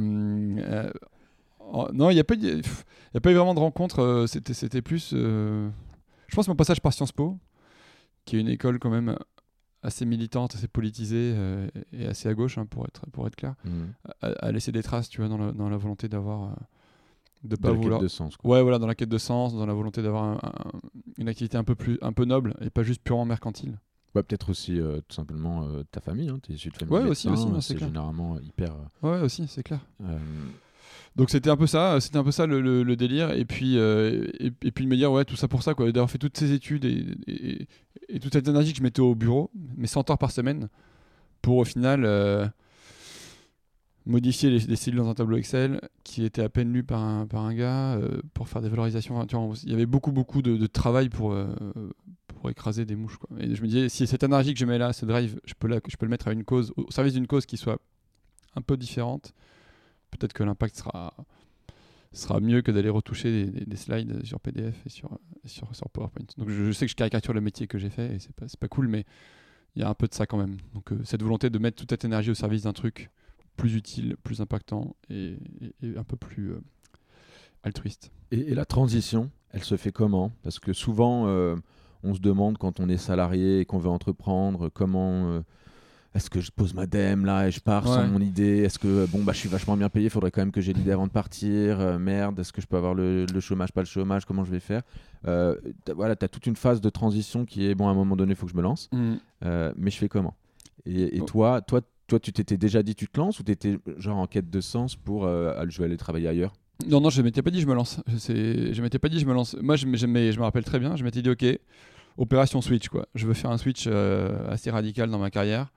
non, 1.92 2.10
il 2.10 2.14
n'y 2.14 2.20
a, 2.20 2.24
pas 2.24 2.34
eu- 2.34 2.60
pff, 2.62 2.84
il 3.12 3.14
y 3.14 3.18
a 3.18 3.20
pas 3.20 3.30
eu 3.30 3.34
vraiment 3.34 3.54
de 3.54 3.60
rencontre. 3.60 4.26
C'était, 4.28 4.54
c'était 4.54 4.82
plus. 4.82 5.10
je 5.12 5.70
pense 6.34 6.46
que 6.46 6.50
mon 6.50 6.56
passage 6.56 6.80
par 6.80 6.92
Sciences 6.92 7.12
Po, 7.12 7.38
qui 8.24 8.36
est 8.36 8.40
une 8.40 8.48
école 8.48 8.78
quand 8.78 8.90
même 8.90 9.16
assez 9.84 10.04
militante, 10.06 10.54
assez 10.54 10.66
politisée 10.68 11.32
euh, 11.36 11.68
et 11.92 12.06
assez 12.06 12.28
à 12.28 12.34
gauche, 12.34 12.58
hein, 12.58 12.66
pour, 12.66 12.84
être, 12.86 13.08
pour 13.10 13.26
être 13.26 13.36
clair, 13.36 13.54
a, 14.22 14.26
a 14.28 14.52
laissé 14.52 14.72
des 14.72 14.82
traces, 14.82 15.08
tu 15.08 15.20
vois, 15.20 15.28
dans 15.28 15.38
la, 15.38 15.52
dans 15.52 15.68
la 15.68 15.76
volonté 15.76 16.08
d'avoir. 16.08 16.44
euh, 16.50 16.54
de 17.44 17.56
pas 17.56 17.68
la 17.68 17.74
quête 17.74 17.82
vouloir. 17.82 18.00
de 18.00 18.08
sens. 18.08 18.36
quoi. 18.38 18.50
Ouais, 18.50 18.62
voilà, 18.62 18.78
dans 18.78 18.86
la 18.86 18.94
quête 18.94 19.10
de 19.10 19.18
sens, 19.18 19.54
dans 19.54 19.66
la 19.66 19.74
volonté 19.74 20.02
d'avoir 20.02 20.24
un- 20.24 20.38
un- 20.42 20.80
une 21.18 21.28
activité 21.28 21.58
un 21.58 21.64
peu 21.64 21.74
plus, 21.74 21.98
un 22.00 22.12
peu 22.14 22.24
noble 22.24 22.54
et 22.62 22.70
pas 22.70 22.82
juste 22.82 23.02
purement 23.02 23.26
mercantile. 23.26 23.78
Ouais, 24.14 24.22
peut-être 24.22 24.48
aussi 24.50 24.80
euh, 24.80 25.00
tout 25.08 25.14
simplement 25.14 25.68
ta 25.90 26.00
famille. 26.00 26.28
Hein. 26.30 26.38
T'es 26.42 26.54
issu 26.54 26.70
de 26.70 26.76
famille 26.76 26.94
Ouais, 26.94 27.04
de 27.04 27.08
aussi, 27.08 27.28
c'est 27.60 27.74
généralement 27.88 28.38
hyper. 28.40 28.72
Ouais, 29.02 29.20
aussi, 29.20 29.46
c'est 29.48 29.62
clair. 29.62 29.80
Donc 31.16 31.30
c'était 31.30 31.50
un 31.50 31.56
peu 31.56 31.68
ça, 31.68 32.00
c'était 32.00 32.18
un 32.18 32.24
peu 32.24 32.32
ça 32.32 32.46
le, 32.46 32.96
délire. 32.96 33.32
Et 33.32 33.44
puis, 33.44 33.78
euh, 33.78 34.26
et, 34.40 34.50
puis 34.50 34.84
de 34.84 34.90
me 34.90 34.96
dire, 34.96 35.12
ouais, 35.12 35.24
tout 35.24 35.36
ça 35.36 35.46
pour 35.46 35.62
ça, 35.62 35.74
quoi. 35.74 35.90
D'avoir 35.92 36.10
fait 36.10 36.18
toutes 36.18 36.36
ces 36.36 36.52
études 36.52 36.84
et, 36.84 37.68
toute 38.20 38.32
cette 38.32 38.48
énergie 38.48 38.72
que 38.72 38.78
je 38.78 38.82
mettais 38.82 39.00
au 39.00 39.14
bureau, 39.14 39.50
mais 39.76 39.86
100 39.86 40.10
heures 40.10 40.18
par 40.18 40.32
semaine, 40.32 40.68
pour 41.40 41.58
au 41.58 41.64
final 41.64 42.04
euh, 42.04 42.46
modifier 44.06 44.50
les, 44.50 44.58
les 44.60 44.76
cellules 44.76 44.98
dans 44.98 45.08
un 45.08 45.14
tableau 45.14 45.36
Excel 45.36 45.80
qui 46.02 46.24
était 46.24 46.42
à 46.42 46.48
peine 46.48 46.72
lu 46.72 46.82
par 46.82 47.00
un, 47.00 47.26
par 47.26 47.42
un 47.42 47.54
gars, 47.54 47.94
euh, 47.94 48.20
pour 48.34 48.48
faire 48.48 48.60
des 48.60 48.68
valorisations. 48.68 49.16
Enfin, 49.16 49.26
tu 49.26 49.36
vois, 49.36 49.54
il 49.62 49.70
y 49.70 49.74
avait 49.74 49.86
beaucoup, 49.86 50.10
beaucoup 50.10 50.42
de, 50.42 50.66
travail 50.66 51.10
pour, 51.10 51.36
pour 52.26 52.50
écraser 52.50 52.84
des 52.84 52.96
mouches. 52.96 53.18
Quoi. 53.18 53.36
Et 53.38 53.54
je 53.54 53.62
me 53.62 53.68
disais, 53.68 53.88
si 53.88 54.08
cette 54.08 54.24
énergie 54.24 54.52
que 54.52 54.58
je 54.58 54.66
mets 54.66 54.78
là, 54.78 54.92
ce 54.92 55.06
drive, 55.06 55.40
je 55.44 55.54
peux, 55.56 55.68
la, 55.68 55.78
je 55.86 55.96
peux 55.96 56.06
le 56.06 56.10
mettre 56.10 56.26
à 56.26 56.32
une 56.32 56.42
cause, 56.42 56.72
au 56.76 56.90
service 56.90 57.14
d'une 57.14 57.28
cause 57.28 57.46
qui 57.46 57.56
soit 57.56 57.78
un 58.56 58.62
peu 58.62 58.76
différente, 58.76 59.32
peut-être 60.16 60.32
que 60.32 60.42
l'impact 60.42 60.76
sera, 60.76 61.14
sera 62.12 62.40
mieux 62.40 62.62
que 62.62 62.70
d'aller 62.70 62.88
retoucher 62.88 63.30
des, 63.30 63.50
des- 63.50 63.66
des 63.66 63.76
slides 63.76 64.24
sur 64.24 64.40
PDF 64.40 64.74
et 64.86 64.88
sur, 64.88 65.18
sur, 65.44 65.68
PowerPoint. 65.90 66.26
Donc 66.38 66.48
je, 66.48 66.72
sais 66.72 66.86
que 66.86 66.90
je 66.90 66.96
caricature 66.96 67.32
le 67.32 67.40
métier 67.40 67.66
que 67.66 67.78
j'ai 67.78 67.90
fait 67.90 68.14
et 68.14 68.18
c'est 68.18 68.32
pas, 68.32 68.46
pas 68.58 68.68
cool, 68.68 68.88
mais 68.88 69.04
il 69.76 69.82
y 69.82 69.84
a 69.84 69.88
un 69.88 69.94
peu 69.94 70.06
de 70.06 70.14
ça 70.14 70.26
quand 70.26 70.36
même. 70.36 70.56
Donc 70.74 70.92
euh, 70.92 71.00
cette 71.04 71.22
volonté 71.22 71.50
de 71.50 71.58
mettre 71.58 71.76
toute 71.76 71.90
cette 71.90 72.04
énergie 72.04 72.30
au 72.30 72.34
service 72.34 72.62
d'un 72.62 72.72
truc 72.72 73.10
plus 73.56 73.74
utile, 73.74 74.16
plus 74.22 74.40
impactant 74.40 74.96
et, 75.10 75.36
un 75.96 76.04
peu 76.04 76.16
plus 76.16 76.52
euh, 76.52 76.60
altruiste. 77.62 78.10
Et, 78.30 78.54
la 78.54 78.64
transition, 78.64 79.30
elle 79.50 79.64
se 79.64 79.76
fait 79.76 79.92
comment? 79.92 80.32
Parce 80.42 80.58
que 80.58 80.72
souvent, 80.72 81.26
euh, 81.28 81.56
on 82.02 82.14
se 82.14 82.20
demande 82.20 82.58
quand 82.58 82.80
on 82.80 82.88
est 82.88 82.96
salarié 82.96 83.60
et 83.60 83.64
qu'on 83.64 83.78
veut 83.78 83.90
entreprendre, 83.90 84.68
comment 84.68 85.42
est-ce 86.14 86.30
que 86.30 86.40
je 86.40 86.50
pose 86.50 86.74
ma 86.74 86.86
dème 86.86 87.24
là 87.24 87.48
et 87.48 87.50
je 87.50 87.60
pars 87.60 87.86
sans 87.86 88.02
Ouais. 88.02 88.08
mon 88.08 88.20
idée? 88.20 88.58
Est-ce 88.58 88.78
que 88.78 89.06
bon 89.06 89.24
bah 89.24 89.32
je 89.32 89.38
suis 89.38 89.48
vachement 89.48 89.76
bien 89.76 89.88
payé, 89.88 90.06
il 90.06 90.10
faudrait 90.10 90.30
quand 90.30 90.40
même 90.42 90.52
que 90.52 90.60
j'ai 90.60 90.72
l'idée 90.72 90.92
avant 90.92 91.06
de 91.06 91.12
partir 91.12 91.80
Euh, 91.80 91.98
Merde, 91.98 92.38
est-ce 92.38 92.52
que 92.52 92.60
je 92.60 92.66
peux 92.66 92.76
avoir 92.76 92.94
le, 92.94 93.26
le 93.26 93.40
chômage, 93.40 93.72
pas 93.72 93.80
le 93.82 93.86
chômage 93.86 94.24
Comment 94.24 94.44
je 94.44 94.50
vais 94.50 94.60
faire? 94.60 94.82
Euh, 95.26 95.56
t'as- 95.84 95.94
Voilà, 95.94 96.14
tu 96.16 96.24
as 96.24 96.28
toute 96.28 96.46
une 96.46 96.56
phase 96.56 96.80
de 96.80 96.88
transition 96.90 97.44
qui 97.44 97.66
est 97.68 97.74
bon 97.74 97.88
à 97.88 97.90
un 97.90 97.94
moment 97.94 98.16
donné, 98.16 98.32
il 98.32 98.36
faut 98.36 98.46
que 98.46 98.52
je 98.52 98.56
me 98.56 98.62
lance, 98.62 98.88
Euh, 99.44 99.72
mais 99.76 99.90
je 99.90 99.98
fais 99.98 100.08
comment? 100.08 100.34
Et, 100.86 101.16
et 101.16 101.20
Oh. 101.20 101.24
toi, 101.24 101.60
toi, 101.62 101.80
toi, 102.06 102.20
tu 102.20 102.32
t'étais 102.32 102.56
déjà 102.58 102.82
dit 102.82 102.94
tu 102.94 103.08
te 103.08 103.18
lances 103.18 103.40
ou 103.40 103.42
tu 103.42 103.52
étais 103.52 103.78
genre 103.98 104.18
en 104.18 104.26
quête 104.26 104.50
de 104.50 104.60
sens 104.60 104.94
pour 104.96 105.24
euh, 105.26 105.64
je 105.68 105.78
vais 105.78 105.84
aller 105.86 105.96
travailler 105.96 106.28
ailleurs? 106.28 106.52
Non, 106.86 107.00
non, 107.00 107.08
je 107.10 107.22
m'étais 107.22 107.40
pas 107.42 107.50
dit 107.50 107.60
je 107.60 107.66
me 107.66 107.74
lance. 107.74 108.00
Je, 108.08 108.80
m'étais 108.82 108.98
pas 108.98 109.08
dit 109.08 109.18
je 109.20 109.26
me 109.26 109.32
lance. 109.32 109.56
Moi, 109.60 109.76
je, 109.76 109.86
je 109.96 110.06
me 110.06 110.42
rappelle 110.42 110.64
très 110.64 110.78
bien, 110.78 110.96
je 110.96 111.04
m'étais 111.04 111.22
dit 111.22 111.30
ok, 111.30 111.44
opération 112.18 112.60
switch 112.60 112.88
quoi. 112.88 113.06
Je 113.14 113.26
veux 113.26 113.34
faire 113.34 113.50
un 113.50 113.58
switch 113.58 113.86
assez 114.48 114.70
radical 114.70 115.10
dans 115.10 115.18
ma 115.18 115.30
carrière. 115.30 115.72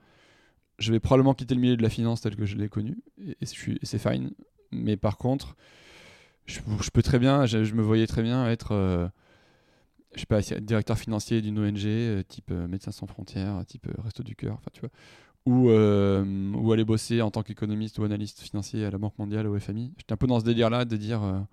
Je 0.78 0.92
vais 0.92 1.00
probablement 1.00 1.34
quitter 1.34 1.54
le 1.54 1.60
milieu 1.60 1.76
de 1.76 1.82
la 1.82 1.90
finance 1.90 2.20
tel 2.20 2.36
que 2.36 2.46
je 2.46 2.56
l'ai 2.56 2.68
connu 2.68 2.98
et, 3.18 3.46
c'est 3.46 3.98
fine. 3.98 4.30
Mais 4.70 4.96
par 4.96 5.18
contre, 5.18 5.56
je, 6.46 6.60
peux 6.92 7.02
très 7.02 7.18
bien, 7.18 7.46
je, 7.46 7.74
me 7.74 7.82
voyais 7.82 8.06
très 8.06 8.22
bien 8.22 8.48
être, 8.48 8.72
euh, 8.72 9.08
je 10.14 10.20
sais 10.20 10.26
pas, 10.26 10.40
directeur 10.60 10.98
financier 10.98 11.42
d'une 11.42 11.58
ONG 11.58 11.84
euh, 11.84 12.22
type 12.22 12.50
euh, 12.50 12.68
Médecins 12.68 12.92
sans 12.92 13.06
frontières, 13.06 13.64
type 13.66 13.86
Resto 14.02 14.22
du 14.22 14.36
cœur, 14.36 14.54
enfin 14.54 14.70
tu 14.72 14.80
vois, 14.80 14.90
ou 15.46 15.70
ou 15.70 16.72
aller 16.72 16.84
bosser 16.84 17.22
en 17.22 17.30
tant 17.30 17.42
qu'économiste 17.42 17.98
ou 17.98 18.04
analyste 18.04 18.40
financier 18.40 18.84
à 18.84 18.90
la 18.90 18.98
Banque 18.98 19.18
mondiale, 19.18 19.46
au 19.46 19.58
FMI. 19.58 19.94
J'étais 19.96 20.12
un 20.12 20.16
peu 20.16 20.26
dans 20.26 20.40
ce 20.40 20.44
délire-là 20.44 20.84
de 20.84 20.96
dire 20.96 21.46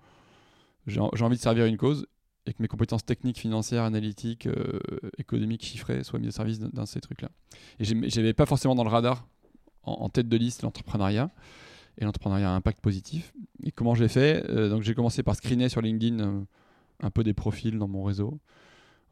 j'ai 0.86 1.00
envie 1.00 1.36
de 1.36 1.42
servir 1.42 1.64
une 1.66 1.76
cause 1.76 2.06
et 2.46 2.52
que 2.52 2.62
mes 2.62 2.68
compétences 2.68 3.04
techniques, 3.04 3.38
financières, 3.38 3.82
analytiques, 3.82 4.46
euh, 4.46 4.78
économiques, 5.18 5.64
chiffrées 5.64 6.04
soient 6.04 6.18
mises 6.18 6.28
au 6.28 6.32
service 6.32 6.60
d'un 6.60 6.82
de 6.82 6.88
ces 6.88 7.00
trucs-là. 7.00 7.28
Et 7.80 7.84
j'avais 7.84 8.34
pas 8.34 8.46
forcément 8.46 8.74
dans 8.74 8.84
le 8.84 8.90
radar, 8.90 9.26
en, 9.82 10.08
tête 10.08 10.28
de 10.28 10.36
liste, 10.36 10.62
l'entrepreneuriat 10.62 11.30
et 11.98 12.04
l'entrepreneuriat 12.04 12.50
à 12.50 12.54
impact 12.54 12.80
positif. 12.80 13.32
Et 13.62 13.72
comment 13.72 13.94
j'ai 13.94 14.08
fait? 14.08 14.44
Euh, 14.48 14.68
Donc 14.68 14.82
j'ai 14.82 14.94
commencé 14.94 15.22
par 15.22 15.34
screener 15.36 15.68
sur 15.68 15.80
LinkedIn 15.80 16.20
euh, 16.20 16.40
un 17.00 17.10
peu 17.10 17.22
des 17.24 17.34
profils 17.34 17.78
dans 17.78 17.88
mon 17.88 18.04
réseau, 18.04 18.38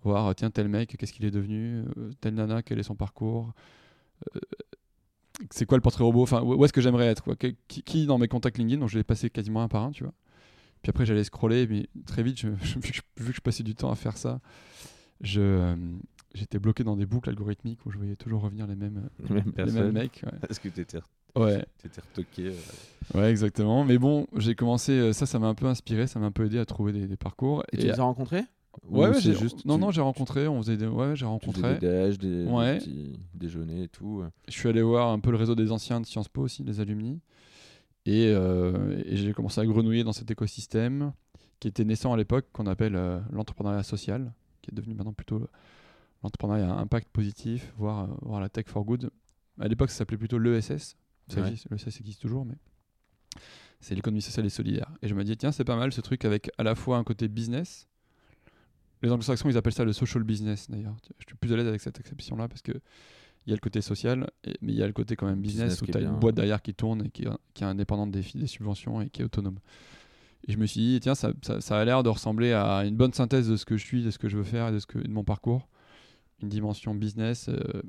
voir 0.03 0.35
tiens 0.35 0.51
tel 0.51 0.69
mec, 0.69 0.97
qu'est-ce 0.97 1.13
qu'il 1.13 1.25
est 1.25 1.31
devenu, 1.31 1.85
telle 2.21 2.35
nana, 2.35 2.63
quel 2.63 2.79
est 2.79 2.85
son 2.85 2.97
parcours? 2.97 3.53
c'est 5.51 5.67
quoi 5.67 5.77
le 5.77 5.83
portrait 5.83 6.05
robot? 6.05 6.23
Enfin, 6.23 6.43
où 6.43 6.65
est-ce 6.65 6.73
que 6.73 6.81
j'aimerais 6.81 7.07
être 7.07 7.35
qui 7.35 8.07
dans 8.07 8.19
mes 8.19 8.29
contacts 8.29 8.59
LinkedIn? 8.59 8.81
Donc 8.81 8.89
je 8.89 8.97
l'ai 8.97 9.05
passé 9.05 9.29
quasiment 9.29 9.63
un 9.63 9.69
par 9.69 9.83
un, 9.83 9.91
tu 9.91 10.05
vois. 10.05 10.15
Puis 10.85 10.91
après, 10.91 11.05
j'allais 11.07 11.25
scroller, 11.25 11.67
mais 11.67 11.89
très 12.07 12.23
vite, 12.23 12.39
je- 12.39 12.49
je- 12.63 12.75
vu, 12.79 12.91
que 12.93 12.95
je, 12.95 13.01
vu 13.25 13.31
que 13.31 13.37
je 13.37 13.41
passais 13.41 13.65
du 13.65 13.75
temps 13.75 13.91
à 13.91 13.97
faire 13.97 14.17
ça, 14.17 14.39
je, 15.21 15.41
euh, 15.41 15.75
j'étais 16.35 16.59
bloqué 16.61 16.85
dans 16.85 16.95
des 16.97 17.07
boucles 17.07 17.31
algorithmiques 17.31 17.85
où 17.87 17.91
je 17.91 17.97
voyais 17.99 18.17
toujours 18.17 18.43
revenir 18.43 18.67
les 18.69 18.77
mêmes, 18.77 19.09
Les 19.29 19.35
mêmes 19.35 19.45
les 19.47 19.53
personnes 19.53 19.83
mêmes 19.85 19.93
mecs. 19.93 20.21
Ouais. 20.25 20.39
Est-ce 20.49 20.61
que 20.61 20.69
tu 20.69 20.81
étais, 20.81 20.99
Ouais, 21.37 21.65
retoqué 22.13 22.49
euh, 22.49 23.19
ouais, 23.19 23.31
exactement. 23.31 23.83
Mais 23.85 23.99
bon, 23.99 24.27
j'ai 24.37 24.55
commencé, 24.55 24.93
euh, 24.93 25.13
ça, 25.13 25.27
ça 25.27 25.41
m'a 25.41 25.49
un 25.49 25.55
peu 25.55 25.67
inspiré, 25.67 26.07
ça 26.07 26.21
m'a 26.21 26.27
un 26.27 26.31
peu 26.33 26.45
aidé 26.47 26.59
à 26.61 26.65
trouver 26.65 26.93
des, 26.93 27.09
des 27.09 27.17
parcours. 27.17 27.65
Et 27.73 27.79
tu 27.79 27.87
les 27.87 27.99
as 27.99 28.03
rencontrés 28.05 28.45
Ou 28.89 29.01
ouais, 29.01 29.19
j'ai- 29.21 29.35
juste 29.35 29.65
non, 29.65 29.75
tu- 29.77 29.81
non, 29.81 29.91
j'ai 29.91 30.01
rencontré, 30.03 30.47
on 30.47 30.61
faisait 30.63 30.77
des, 30.77 30.87
ouais, 30.87 31.07
j'ai 31.09 31.13
tu 31.13 31.17
faisais 31.19 31.25
rencontré. 31.27 31.75
des 31.75 31.81
déj, 31.81 32.19
des, 32.19 32.45
des 32.45 32.51
Ouais. 32.51 32.79
petits 32.79 33.19
déjeuners 33.35 33.85
et 33.85 33.89
tout. 33.89 34.23
Je 34.47 34.53
suis 34.53 34.69
allé 34.69 34.83
voir 34.83 35.11
un 35.11 35.19
peu 35.19 35.31
le 35.33 35.37
réseau 35.39 35.55
des 35.57 35.73
anciens 35.73 36.01
de 36.01 36.07
Sciences 36.07 36.29
Po 36.29 36.43
aussi, 36.43 36.63
les 36.63 36.79
alumni. 36.79 37.21
Et, 38.07 38.27
euh, 38.29 39.03
et 39.07 39.17
j'ai 39.17 39.33
commencé 39.33 39.61
à 39.61 39.67
grenouiller 39.67 40.05
dans 40.05 40.13
cet 40.13 40.31
écosystème 40.31 41.13
qui 41.61 41.69
était 41.69 41.85
naissant 41.85 42.13
à 42.13 42.17
l'époque, 42.17 42.47
qu'on 42.53 42.67
appelle 42.67 42.97
euh, 42.97 43.21
l'entrepreneuriat 43.33 43.83
social, 43.83 44.33
qui 44.61 44.71
est 44.71 44.75
devenu 44.75 44.95
maintenant 44.95 45.13
plutôt 45.15 45.39
le- 45.39 45.49
l'entrepreneuriat 46.23 46.71
à 46.75 46.79
impact 46.79 47.09
positif, 47.13 47.73
voire, 47.79 48.05
euh, 48.11 48.15
voire 48.23 48.41
la 48.41 48.49
tech 48.49 48.67
for 48.69 48.85
good. 48.85 49.11
À 49.61 49.69
l'époque, 49.69 49.91
ça 49.91 49.99
s'appelait 49.99 50.19
plutôt 50.19 50.39
l'ESS. 50.39 50.97
Ouais. 51.37 51.55
L'ESS 51.71 52.01
existe 52.01 52.21
toujours, 52.21 52.45
mais 52.45 52.57
c'est 53.81 53.95
l'économie 53.95 54.21
sociale 54.23 54.45
et 54.45 54.51
solidaire. 54.51 54.91
Et 55.01 55.09
je 55.09 55.15
me 55.15 55.25
dis, 55.25 55.37
tiens, 55.37 55.53
c'est 55.53 55.65
pas 55.65 55.77
mal 55.77 55.93
ce 55.93 56.01
truc 56.03 56.25
avec 56.25 56.51
à 56.59 56.63
la 56.63 56.75
fois 56.75 56.99
un 56.99 57.05
côté 57.05 57.29
business. 57.29 57.89
Les 59.03 59.11
anglo-saxons, 59.11 59.49
ils 59.49 59.57
appellent 59.57 59.73
ça 59.75 59.85
le 59.85 59.93
social 59.93 60.23
business 60.25 60.71
d'ailleurs. 60.71 60.97
Je 61.19 61.25
suis 61.27 61.37
plus 61.37 61.53
à 61.53 61.57
l'aise 61.57 61.67
avec 61.69 61.81
cette 61.81 62.01
exception-là 62.01 62.49
parce 62.49 62.63
que 62.63 62.73
il 63.47 63.51
y 63.51 63.53
a 63.53 63.57
le 63.57 63.61
côté 63.61 63.81
social, 63.83 64.31
et- 64.45 64.57
mais 64.63 64.73
il 64.73 64.79
y 64.79 64.83
a 64.83 64.87
le 64.87 64.93
côté 64.93 65.17
quand 65.17 65.27
même 65.27 65.41
business, 65.41 65.73
Business 65.73 65.83
où 65.83 65.87
tu 65.87 65.97
as 65.97 66.01
bien. 66.01 66.13
une 66.15 66.19
boîte 66.21 66.35
derrière 66.35 66.63
qui 66.63 66.75
tourne 66.75 67.05
et 67.07 67.11
qui, 67.11 67.23
est- 67.25 67.29
qui 67.55 67.63
est 67.65 67.67
indépendante 67.67 68.11
des, 68.11 68.23
subventions 68.47 69.01
et 69.03 69.11
qui 69.11 69.23
est 69.23 69.25
autonome. 69.25 69.59
Et 70.47 70.53
je 70.53 70.59
me 70.59 70.67
suis 70.67 70.81
dit, 70.81 71.01
tiens, 71.01 71.15
ça, 71.15 71.33
ça- 71.43 71.61
ça 71.61 71.79
a 71.81 71.85
l'air 71.85 72.03
de 72.03 72.09
ressembler 72.11 72.53
à 72.53 72.85
une 72.85 72.97
bonne 72.97 73.13
synthèse 73.13 73.49
de 73.49 73.57
ce 73.57 73.65
que 73.65 73.77
je 73.77 73.85
suis, 73.85 74.03
de 74.03 74.11
ce 74.11 74.19
que 74.19 74.29
je 74.29 74.37
veux 74.37 74.45
faire 74.45 74.69
et 74.69 74.73
de, 74.73 74.79
ce 74.79 74.87
que, 74.87 74.99
de 74.99 75.09
mon 75.09 75.25
parcours. 75.25 75.69
Une 76.43 76.49
dimension 76.49 76.95
business, 76.95 77.49
euh, 77.49 77.83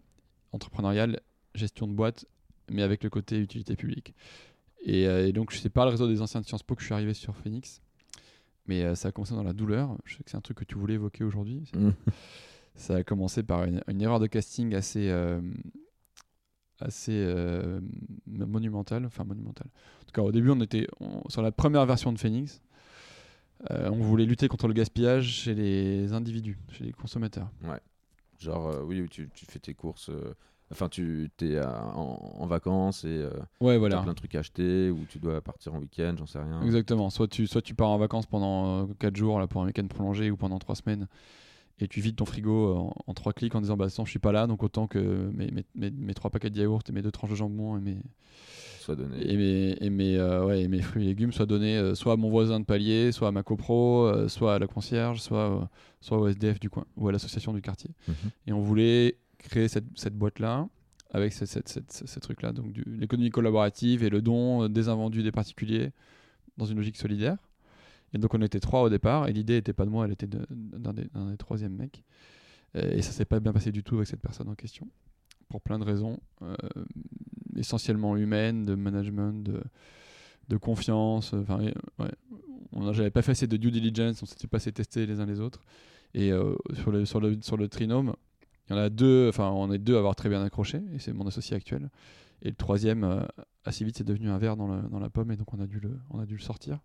entrepreneuriale, 0.52 1.20
gestion 1.54 1.88
de 1.88 1.94
boîte, 1.94 2.26
mais 2.72 2.82
avec 2.82 3.04
le 3.04 3.10
côté 3.10 3.40
utilité 3.40 3.76
publique. 3.76 4.14
Et, 4.84 5.08
euh, 5.08 5.28
et 5.28 5.34
donc, 5.34 5.52
c'est 5.52 5.70
par 5.70 5.86
le 5.86 5.92
réseau 5.92 6.08
des 6.08 6.22
anciens 6.22 6.42
de 6.42 6.46
Sciences 6.46 6.64
Po 6.64 6.76
que 6.76 6.82
je 6.82 6.86
suis 6.86 6.94
arrivé 6.94 7.14
sur 7.14 7.36
Phoenix. 7.36 7.82
Mais 8.68 8.84
euh, 8.84 8.96
ça 8.96 9.10
a 9.10 9.12
commencé 9.12 9.34
dans 9.36 9.44
la 9.44 9.54
douleur. 9.54 9.96
Je 10.06 10.16
sais 10.18 10.24
que 10.24 10.32
c'est 10.32 10.38
un 10.38 10.42
truc 10.42 10.58
que 10.58 10.64
tu 10.66 10.76
voulais 10.76 10.94
évoquer 10.96 11.24
aujourd'hui. 11.24 11.70
Ça 12.76 12.96
a 12.98 13.04
commencé 13.04 13.42
par 13.44 13.64
une, 13.64 13.82
une 13.88 14.02
erreur 14.02 14.20
de 14.20 14.28
casting 14.28 14.76
assez, 14.76 15.10
euh, 15.10 15.40
assez 16.80 17.14
euh, 17.14 17.80
monumentale. 18.28 19.06
Enfin, 19.06 19.24
monumentale. 19.24 19.68
En 20.02 20.06
tout 20.06 20.12
cas, 20.14 20.22
au 20.22 20.32
début, 20.32 20.50
on 20.52 20.60
était 20.62 20.88
on- 21.00 21.28
sur 21.30 21.42
la 21.42 21.52
première 21.52 21.86
version 21.86 22.12
de 22.12 22.20
Phoenix. 22.20 22.62
euh, 23.72 23.90
on 23.90 23.96
voulait 24.00 24.26
lutter 24.26 24.48
contre 24.50 24.68
le 24.68 24.74
gaspillage 24.74 25.28
chez 25.28 25.54
les 25.56 26.12
individus, 26.14 26.58
chez 26.72 26.84
les 26.84 26.92
consommateurs. 26.92 27.50
Genre, 28.40 28.68
euh, 28.68 28.84
oui, 28.84 29.08
tu, 29.10 29.30
tu 29.34 29.46
fais 29.46 29.60
tes 29.60 29.74
courses. 29.74 30.12
Enfin, 30.72 30.90
tu 30.90 31.30
es 31.42 31.62
en, 31.62 32.36
en 32.40 32.46
vacances 32.48 33.06
et 33.06 33.08
euh, 33.08 33.30
Ouais, 33.62 33.78
voilà. 33.78 34.02
plein 34.02 34.12
de 34.12 34.18
trucs 34.18 34.36
à 34.36 34.40
acheter 34.40 34.90
ou 34.90 35.06
tu 35.08 35.20
dois 35.20 35.40
partir 35.40 35.74
en 35.74 35.80
week-end, 35.80 36.16
j'en 36.18 36.26
sais 36.26 36.40
rien. 36.40 36.62
Exactement. 36.64 37.10
Soit 37.10 37.28
tu, 37.30 37.48
soit 37.48 37.62
tu 37.62 37.74
pars 37.76 37.88
en 37.90 37.98
vacances 37.98 38.26
pendant 38.26 38.88
4 39.00 39.16
jours 39.16 39.40
là, 39.40 39.48
pour 39.48 39.62
un 39.62 39.68
week-end 39.68 39.88
prolongé 39.88 40.30
ou 40.32 40.36
pendant 40.38 40.60
3 40.60 40.76
semaines 40.76 41.08
et 41.80 41.88
tu 41.88 42.00
vides 42.02 42.16
ton 42.16 42.26
frigo 42.26 42.74
en, 42.76 42.94
en 43.08 43.14
3 43.14 43.34
clics 43.34 43.54
en 43.56 43.62
disant 43.62 43.76
bah, 43.78 43.86
façon, 43.86 44.06
je 44.06 44.10
suis 44.12 44.20
pas 44.20 44.32
là 44.32 44.48
donc 44.48 44.64
autant 44.64 44.88
que 44.88 45.30
mes, 45.34 45.52
mes, 45.52 45.66
mes, 45.76 45.92
mes 45.92 46.14
3 46.14 46.32
paquets 46.32 46.50
de 46.50 46.58
yaourt 46.60 46.90
et 46.90 46.94
mes 46.94 47.02
2 47.02 47.12
tranches 47.12 47.32
de 47.32 47.36
jambon 47.36 47.78
et 47.78 47.82
mes, 47.82 47.98
soient 48.80 48.96
donnés. 48.96 49.30
Et 49.30 49.36
mes, 49.36 49.78
et 49.82 49.90
mes, 49.90 50.16
euh, 50.18 50.46
ouais, 50.46 50.62
et 50.62 50.68
mes 50.68 50.82
fruits 50.82 51.04
et 51.04 51.08
légumes 51.08 51.32
soient 51.34 51.46
donnés 51.46 51.76
euh, 51.78 51.96
soit 51.96 52.14
à 52.14 52.16
mon 52.18 52.30
voisin 52.30 52.60
de 52.60 52.66
palier, 52.66 53.12
soit 53.12 53.28
à 53.28 53.32
ma 53.32 53.44
copro, 53.44 54.06
euh, 54.06 54.28
soit 54.28 54.56
à 54.56 54.60
la 54.60 54.68
concierge, 54.68 55.22
soit, 55.22 55.52
euh, 55.52 55.66
soit 56.02 56.18
au 56.20 56.28
SDF 56.28 56.60
du 56.60 56.70
coin 56.70 56.86
ou 56.96 57.08
à 57.08 57.12
l'association 57.12 57.52
du 57.52 57.62
quartier. 57.62 57.90
Mhm. 58.08 58.16
Et 58.48 58.54
on 58.54 58.62
voulait 58.62 59.18
créer 59.40 59.68
cette, 59.68 59.86
cette 59.96 60.16
boîte-là 60.16 60.68
avec 61.12 61.34
ce, 61.34 61.46
cette- 61.46 61.68
cette- 61.70 61.92
ce- 61.92 62.08
ce 62.08 62.20
truc-là, 62.20 62.52
donc 62.52 62.68
l'économie 62.86 63.30
collaborative 63.32 64.04
et 64.04 64.10
le 64.10 64.22
don 64.22 64.64
euh, 64.64 64.70
des 64.70 64.88
invendus 64.90 65.24
des 65.24 65.32
particuliers 65.32 65.92
dans 66.58 66.66
une 66.66 66.78
logique 66.78 66.98
solidaire. 66.98 67.38
Et 68.16 68.18
donc 68.18 68.34
on 68.34 68.42
était 68.42 68.62
trois 68.62 68.82
au 68.82 68.90
départ, 68.90 69.28
et 69.28 69.34
l'idée 69.34 69.56
n'était 69.56 69.74
pas 69.74 69.84
de 69.84 69.90
moi, 69.90 70.06
elle 70.06 70.14
était 70.14 70.26
d'un 70.28 70.94
des, 70.94 71.38
troisièmes 71.38 71.76
mecs. 71.76 72.02
Et 72.74 73.02
ça 73.02 73.12
s'est 73.12 73.26
pas 73.26 73.42
bien 73.42 73.52
passé 73.52 73.74
du 73.74 73.84
tout 73.84 73.96
avec 73.96 74.08
cette 74.08 74.22
personne 74.22 74.48
en 74.48 74.56
question, 74.56 74.88
pour 75.50 75.60
plein 75.60 75.80
de 75.80 75.84
raisons, 75.84 76.18
euh, 76.42 76.56
essentiellement 77.58 78.16
humaines, 78.16 78.66
de 78.66 78.76
management, 78.76 79.44
de, 80.48 80.58
confiance. 80.58 81.34
Enfin, 81.34 81.60
ouais. 82.00 82.12
on 82.72 82.86
n'avait 82.86 83.12
pas 83.12 83.22
fait 83.22 83.32
assez 83.32 83.48
de 83.48 83.58
due 83.58 83.72
diligence, 83.72 84.24
on 84.24 84.26
s'était 84.26 84.48
pas 84.48 84.58
assez 84.58 84.72
testé 84.72 85.06
les 85.06 85.20
uns 85.20 85.26
les 85.26 85.42
autres. 85.42 85.62
Et 86.14 86.32
euh, 86.32 86.56
sur, 87.04 87.20
le, 87.20 87.68
trinôme, 87.68 88.14
il 88.70 88.74
y 88.74 88.80
en 88.80 88.80
a 88.80 88.90
deux, 88.90 89.28
enfin 89.28 89.50
on 89.50 89.74
est 89.74 89.78
deux 89.78 89.96
à 89.96 90.00
avoir 90.00 90.16
très 90.16 90.30
bien 90.30 90.42
accroché, 90.42 90.82
et 90.94 91.00
c'est 91.00 91.12
mon 91.12 91.28
associé 91.28 91.58
actuel. 91.58 91.90
Et 92.44 92.48
le 92.48 92.56
troisième, 92.56 93.04
euh, 93.04 93.26
assez 93.66 93.84
vite, 93.84 93.98
c'est 93.98 94.06
devenu 94.06 94.30
un 94.30 94.38
verre 94.38 94.56
dans, 94.56 94.68
la- 94.68 95.10
pomme, 95.10 95.32
et 95.32 95.36
donc 95.36 95.54
on 95.54 95.60
a 95.60 95.68
dû 95.68 95.82
le 95.82 96.40
sortir. 96.40 96.80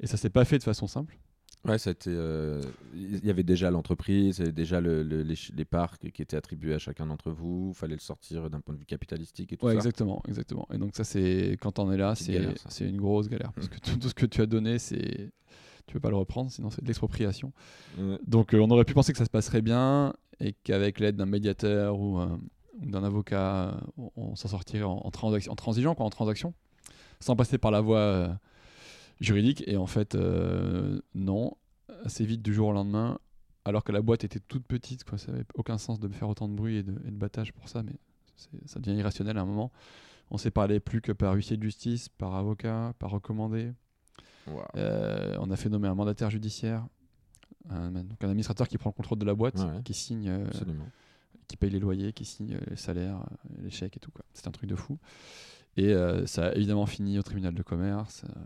Et 0.00 0.06
ça 0.06 0.16
s'est 0.16 0.30
pas 0.30 0.44
fait 0.44 0.58
de 0.58 0.62
façon 0.62 0.86
simple. 0.86 1.18
Ouais, 1.64 1.76
été, 1.76 2.10
euh, 2.10 2.60
Il 2.94 3.24
y 3.26 3.30
avait 3.30 3.42
déjà 3.42 3.70
l'entreprise, 3.72 4.36
il 4.38 4.40
y 4.40 4.42
avait 4.44 4.52
déjà 4.52 4.80
le- 4.80 5.02
le- 5.02 5.22
les, 5.22 5.34
les 5.54 5.64
parcs 5.64 6.08
qui 6.12 6.22
étaient 6.22 6.36
attribués 6.36 6.74
à 6.74 6.78
chacun 6.78 7.06
d'entre 7.06 7.32
vous. 7.32 7.72
Il 7.74 7.76
fallait 7.76 7.94
le 7.94 8.00
sortir 8.00 8.48
d'un 8.50 8.60
point 8.60 8.74
de 8.74 8.78
vue 8.78 8.86
capitalistique 8.86 9.52
et 9.52 9.56
tout 9.56 9.66
Ouais, 9.66 9.72
ça. 9.72 9.78
exactement, 9.78 10.22
exactement. 10.28 10.68
Et 10.72 10.78
donc 10.78 10.94
ça, 10.94 11.02
c'est 11.02 11.56
quand 11.60 11.78
on 11.80 11.90
est 11.90 11.96
là, 11.96 12.14
C'est 12.14 12.88
une 12.88 12.98
grosse 13.00 13.28
galère 13.28 13.52
parce 13.52 13.66
Mm. 13.66 13.70
que 13.70 13.80
tout, 13.80 13.96
tout 13.96 14.08
ce 14.08 14.14
que 14.14 14.26
tu 14.26 14.40
as 14.42 14.46
donné, 14.46 14.78
c'est 14.78 15.32
tu 15.86 15.94
peux 15.94 16.00
pas 16.00 16.10
le 16.10 16.16
reprendre, 16.16 16.50
sinon 16.52 16.70
c'est 16.70 16.82
de 16.82 16.86
l'expropriation. 16.86 17.52
Ouais. 17.98 18.18
Donc 18.26 18.54
euh, 18.54 18.58
on 18.60 18.70
aurait 18.70 18.84
pu 18.84 18.94
penser 18.94 19.12
que 19.12 19.18
ça 19.18 19.24
se 19.24 19.30
passerait 19.30 19.62
bien 19.62 20.12
et 20.40 20.52
qu'avec 20.52 21.00
l'aide 21.00 21.16
d'un 21.16 21.26
médiateur 21.26 21.98
ou, 21.98 22.20
euh, 22.20 22.26
ou 22.80 22.86
d'un 22.90 23.02
avocat, 23.02 23.76
on, 23.96 24.10
on 24.16 24.36
s'en 24.36 24.48
sortirait 24.48 24.82
en, 24.84 24.98
en, 24.98 25.10
transigeant, 25.10 25.94
quoi, 25.96 26.04
en 26.06 26.10
transaction, 26.10 26.54
sans 27.18 27.34
passer 27.34 27.58
par 27.58 27.70
la 27.72 27.80
voie 27.80 28.38
juridique. 29.20 29.62
Et 29.66 29.76
en 29.76 29.86
fait, 29.86 30.14
euh, 30.14 31.00
non, 31.14 31.52
assez 32.04 32.24
vite 32.24 32.42
du 32.42 32.52
jour 32.54 32.68
au 32.68 32.72
lendemain, 32.72 33.18
alors 33.64 33.82
que 33.84 33.92
la 33.92 34.00
boîte 34.02 34.24
était 34.24 34.40
toute 34.40 34.64
petite, 34.66 35.04
quoi, 35.04 35.18
ça 35.18 35.32
n'avait 35.32 35.44
aucun 35.54 35.78
sens 35.78 35.98
de 36.00 36.08
me 36.08 36.12
faire 36.12 36.28
autant 36.28 36.48
de 36.48 36.54
bruit 36.54 36.76
et 36.76 36.82
de, 36.82 36.92
et 37.06 37.10
de 37.10 37.16
battage 37.16 37.52
pour 37.52 37.68
ça, 37.68 37.82
mais 37.82 37.92
ça 38.66 38.78
devient 38.80 38.98
irrationnel 38.98 39.38
à 39.38 39.42
un 39.42 39.46
moment. 39.46 39.72
On 40.30 40.38
s'est 40.38 40.50
parlé 40.50 40.80
plus 40.80 41.00
que 41.00 41.12
par 41.12 41.34
huissier 41.34 41.56
de 41.56 41.62
justice, 41.62 42.08
par 42.08 42.34
avocat, 42.34 42.94
par 42.98 43.10
recommandé. 43.10 43.72
Euh, 44.76 45.36
on 45.40 45.50
a 45.50 45.56
fait 45.56 45.68
nommer 45.68 45.88
un 45.88 45.94
mandataire 45.94 46.30
judiciaire, 46.30 46.86
un, 47.70 47.90
donc 47.90 48.22
un 48.22 48.28
administrateur 48.28 48.68
qui 48.68 48.78
prend 48.78 48.90
le 48.90 48.94
contrôle 48.94 49.18
de 49.18 49.24
la 49.24 49.34
boîte, 49.34 49.58
Ouais. 49.58 49.82
qui 49.84 49.94
signe, 49.94 50.28
euh, 50.28 50.46
qui 51.48 51.56
paye 51.56 51.70
les 51.70 51.80
loyers, 51.80 52.12
qui 52.12 52.24
signe 52.24 52.58
les 52.68 52.76
salaires, 52.76 53.24
les 53.62 53.70
chèques 53.70 53.96
et 53.96 54.00
tout. 54.00 54.10
C'est 54.34 54.46
un 54.46 54.52
truc 54.52 54.68
de 54.68 54.76
fou. 54.76 54.98
Et 55.78 55.92
euh, 55.92 56.24
ça 56.26 56.46
a 56.46 56.54
évidemment 56.54 56.86
fini 56.86 57.18
au 57.18 57.22
tribunal 57.22 57.52
de 57.54 57.62
commerce. 57.62 58.24
euh, 58.24 58.40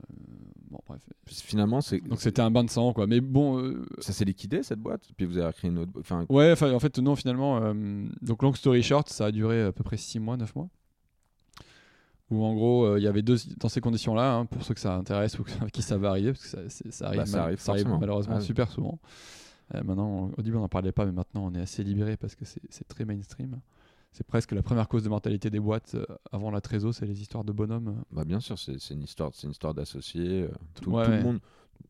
bon, 0.70 0.80
bref. 0.88 1.00
Finalement, 1.26 1.80
c'est 1.80 2.00
Donc 2.00 2.20
c'était 2.20 2.42
un 2.42 2.50
bain 2.50 2.64
de 2.64 2.70
sang, 2.70 2.92
quoi. 2.92 3.06
Mais 3.06 3.20
bon, 3.20 3.58
euh, 3.60 3.86
ça 4.00 4.12
s'est 4.12 4.24
liquidé 4.24 4.62
cette 4.64 4.80
boîte? 4.80 5.02
Puis 5.16 5.26
vous 5.26 5.38
avez 5.38 5.52
créé 5.52 5.70
une 5.70 5.78
autre. 5.78 5.92
Enfin, 6.00 6.26
ouais, 6.28 6.52
en 6.60 6.80
fait, 6.80 6.98
non, 6.98 7.14
finalement, 7.14 7.72
donc 8.20 8.42
long 8.42 8.52
story 8.52 8.82
short, 8.82 9.08
ça 9.08 9.26
a 9.26 9.30
duré 9.30 9.62
à 9.62 9.70
peu 9.72 9.84
près 9.84 9.96
6 9.96 10.18
mois, 10.18 10.36
9 10.36 10.54
mois. 10.56 10.68
Où 12.30 12.44
en 12.44 12.54
gros, 12.54 12.96
il 12.96 13.02
y 13.02 13.08
avait 13.08 13.22
deux, 13.22 13.36
dans 13.58 13.68
ces 13.68 13.80
conditions-là, 13.80 14.34
hein, 14.34 14.46
pour 14.46 14.62
ceux 14.64 14.74
que 14.74 14.80
ça 14.80 14.94
intéresse 14.96 15.38
ou 15.38 15.44
qui 15.72 15.82
ça 15.82 15.98
va 15.98 16.10
arriver, 16.10 16.32
parce 16.32 16.46
que 16.46 16.68
ça, 16.90 17.06
arrive, 17.06 17.18
Bah, 17.20 17.26
ça 17.26 17.36
mal- 17.38 17.46
arrive 17.46 17.58
ça 17.60 17.72
arrive 17.72 17.88
malheureusement 17.98 18.34
Ah 18.36 18.40
oui. 18.40 18.44
super 18.44 18.70
souvent. 18.70 18.98
Maintenant, 19.84 20.30
au 20.36 20.42
début, 20.42 20.56
on 20.56 20.60
n'en 20.60 20.68
parlait 20.68 20.90
pas, 20.92 21.06
mais 21.06 21.12
maintenant, 21.12 21.44
on 21.46 21.54
est 21.54 21.60
assez 21.60 21.82
libéré 21.84 22.16
parce 22.16 22.34
que 22.34 22.44
c'est 22.44 22.88
très 22.88 23.04
mainstream. 23.04 23.60
C'est 24.12 24.26
presque 24.26 24.52
la 24.52 24.62
première 24.62 24.88
cause 24.88 25.04
de 25.04 25.08
mortalité 25.08 25.50
des 25.50 25.60
boîtes 25.60 25.94
euh, 25.94 26.04
avant 26.32 26.50
la 26.50 26.60
trésor, 26.60 26.92
c'est 26.92 27.06
les 27.06 27.20
histoires 27.22 27.44
de 27.44 27.52
bonhommes. 27.52 28.02
bah 28.10 28.24
bien 28.24 28.40
sûr, 28.40 28.58
c'est 28.58 28.90
une 28.90 29.02
histoire, 29.02 29.30
c'est 29.34 29.44
une 29.46 29.52
histoire 29.52 29.72
d'associés. 29.72 30.42
euh, 30.42 30.48
Tout, 30.80 30.90
Ouais, 30.90 31.04
tout 31.04 31.10
ouais. 31.10 31.16
le 31.18 31.22
monde. 31.22 31.40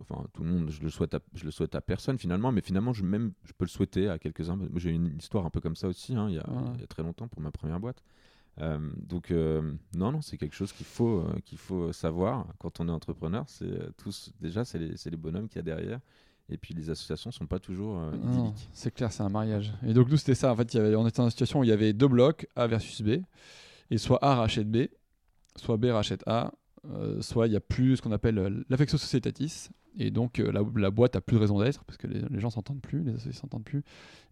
Enfin, 0.01 0.25
tout 0.33 0.45
le 0.45 0.51
monde, 0.51 0.71
je 0.71 0.83
le 0.83 0.89
souhaite, 0.91 1.14
à, 1.14 1.21
je 1.35 1.45
le 1.45 1.51
souhaite 1.51 1.75
à 1.75 1.81
personne 1.81 2.16
finalement, 2.18 2.53
mais 2.53 2.61
finalement, 2.61 2.93
je 2.93 3.03
même, 3.03 3.33
je 3.45 3.53
peux 3.53 3.64
le 3.64 3.71
souhaiter 3.71 4.09
à 4.09 4.18
quelques-uns. 4.18 4.57
Moi, 4.57 4.68
J'ai 4.77 4.91
eu 4.91 4.95
une 4.95 5.16
histoire 5.18 5.45
un 5.45 5.51
peu 5.51 5.61
comme 5.61 5.75
ça 5.77 5.89
aussi, 5.89 6.14
hein, 6.14 6.29
il, 6.29 6.37
y 6.37 6.39
a, 6.39 6.49
Ouais. 6.49 6.71
il 6.75 6.81
y 6.81 6.85
a 6.85 6.87
très 6.87 7.03
longtemps 7.03 7.27
pour 7.27 7.41
ma 7.41 7.51
première 7.51 7.81
boîte. 7.81 8.03
Euh, 8.61 8.79
donc 8.97 9.31
euh, 9.31 9.73
non, 9.97 10.12
non, 10.12 10.21
c'est 10.21 10.37
quelque 10.37 10.55
chose 10.55 10.73
qu'il 10.73 10.87
faut, 10.87 11.21
euh, 11.21 11.41
qu'il 11.45 11.59
faut 11.59 11.93
savoir 11.93 12.47
quand 12.59 12.79
on 12.81 12.89
est 12.89 12.93
entrepreneur. 12.93 13.45
C'est 13.49 13.97
tous, 13.97 14.33
déjà, 14.41 14.64
c'est 14.64 14.79
les, 14.79 14.97
c'est 14.97 15.11
les 15.11 15.16
bonhommes 15.16 15.49
qu'il 15.49 15.57
y 15.57 15.61
a 15.61 15.62
derrière. 15.62 16.01
Et 16.51 16.57
puis 16.57 16.74
les 16.74 16.90
associations 16.90 17.30
sont 17.30 17.46
pas 17.46 17.59
toujours 17.59 17.98
euh, 17.98 18.11
Non, 18.12 18.32
idylliques. 18.48 18.68
c'est 18.72 18.92
clair, 18.92 19.12
c'est 19.12 19.22
un 19.22 19.28
mariage. 19.28 19.72
Et 19.86 19.92
donc 19.94 20.09
nous, 20.11 20.16
c'était 20.16 20.34
ça. 20.34 20.53
En 20.53 20.57
fait, 20.57 20.72
il 20.74 20.76
y 20.76 20.80
avait, 20.80 20.96
on 20.96 21.07
était 21.07 21.18
dans 21.18 21.24
une 21.24 21.30
situation 21.30 21.61
où 21.61 21.64
il 21.64 21.70
y 21.70 21.72
avait 21.72 21.92
deux 21.92 22.09
blocs, 22.09 22.46
A 22.57 22.66
versus 22.66 23.03
B, 23.03 23.22
et 23.90 23.98
soit 23.98 24.18
A 24.24 24.34
rachète 24.34 24.70
B, 24.70 24.86
soit 25.57 25.76
B 25.76 25.86
rachète 25.86 26.22
A, 26.26 26.53
euh, 26.90 27.20
soit 27.20 27.46
il 27.46 27.53
y 27.53 27.57
a 27.57 27.61
plus 27.61 27.96
ce 27.98 28.03
qu'on 28.03 28.12
appelle 28.12 28.38
euh, 28.38 28.64
l'affectio 28.68 28.98
societatis, 28.98 29.68
et 29.98 30.11
donc 30.11 30.38
euh, 30.38 30.51
la, 30.53 30.62
la 30.76 30.90
boîte 30.90 31.14
a 31.16 31.20
plus 31.20 31.36
de 31.36 31.40
raison 31.40 31.59
d'être 31.59 31.84
parce 31.84 31.96
que 31.98 32.07
les, 32.07 32.20
les 32.30 32.40
gens 32.40 32.51
s'entendent 32.51 32.80
plus, 32.80 33.03
les 33.03 33.12
associés 33.14 33.32
s'entendent 33.32 33.64
plus, 33.64 33.82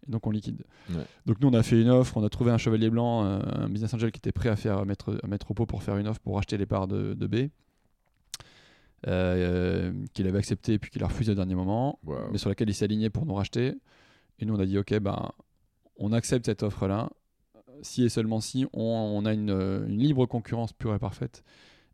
et 0.07 0.11
donc 0.11 0.25
on 0.25 0.31
liquide. 0.31 0.63
Ouais. 0.89 1.03
Donc 1.25 1.39
nous, 1.41 1.47
on 1.49 1.53
a 1.53 1.63
fait 1.63 1.81
une 1.81 1.89
offre, 1.89 2.17
on 2.17 2.23
a 2.23 2.29
trouvé 2.29 2.51
un 2.51 2.57
chevalier 2.57 2.89
blanc, 2.89 3.23
euh, 3.25 3.39
un 3.45 3.69
business 3.69 3.93
angel 3.93 4.11
qui 4.11 4.17
était 4.17 4.31
prêt 4.31 4.49
à 4.49 4.55
faire 4.55 4.77
à 4.79 4.85
mettre, 4.85 5.19
à 5.23 5.27
mettre 5.27 5.51
au 5.51 5.53
pot 5.53 5.65
pour 5.65 5.83
faire 5.83 5.97
une 5.97 6.07
offre 6.07 6.19
pour 6.21 6.35
racheter 6.35 6.57
les 6.57 6.65
parts 6.65 6.87
de, 6.87 7.13
de 7.13 7.27
B. 7.27 7.49
euh, 9.07 9.93
qu'il 10.13 10.27
avait 10.27 10.37
accepté 10.39 10.73
et 10.73 10.79
puis 10.79 10.91
qu'il 10.91 11.03
a 11.03 11.07
refusé 11.07 11.31
au 11.31 11.35
dernier 11.35 11.55
moment 11.55 11.99
mais 12.31 12.37
sur 12.37 12.49
laquelle 12.49 12.69
il 12.69 12.73
s'est 12.73 12.85
aligné 12.85 13.09
pour 13.09 13.25
nous 13.25 13.33
racheter. 13.33 13.75
Et 14.39 14.45
nous, 14.45 14.55
on 14.55 14.59
a 14.59 14.65
dit, 14.65 14.77
OK, 14.77 14.97
ben, 14.99 15.31
on 15.97 16.13
accepte 16.13 16.45
cette 16.45 16.63
offre-là. 16.63 17.09
Si 17.81 18.03
et 18.03 18.09
seulement 18.09 18.41
si 18.41 18.65
on, 18.73 18.81
on 18.83 19.25
a 19.25 19.33
une, 19.33 19.49
euh, 19.51 19.87
une 19.87 19.99
libre 19.99 20.25
concurrence 20.25 20.73
pure 20.73 20.93
et 20.95 20.99
parfaite 20.99 21.43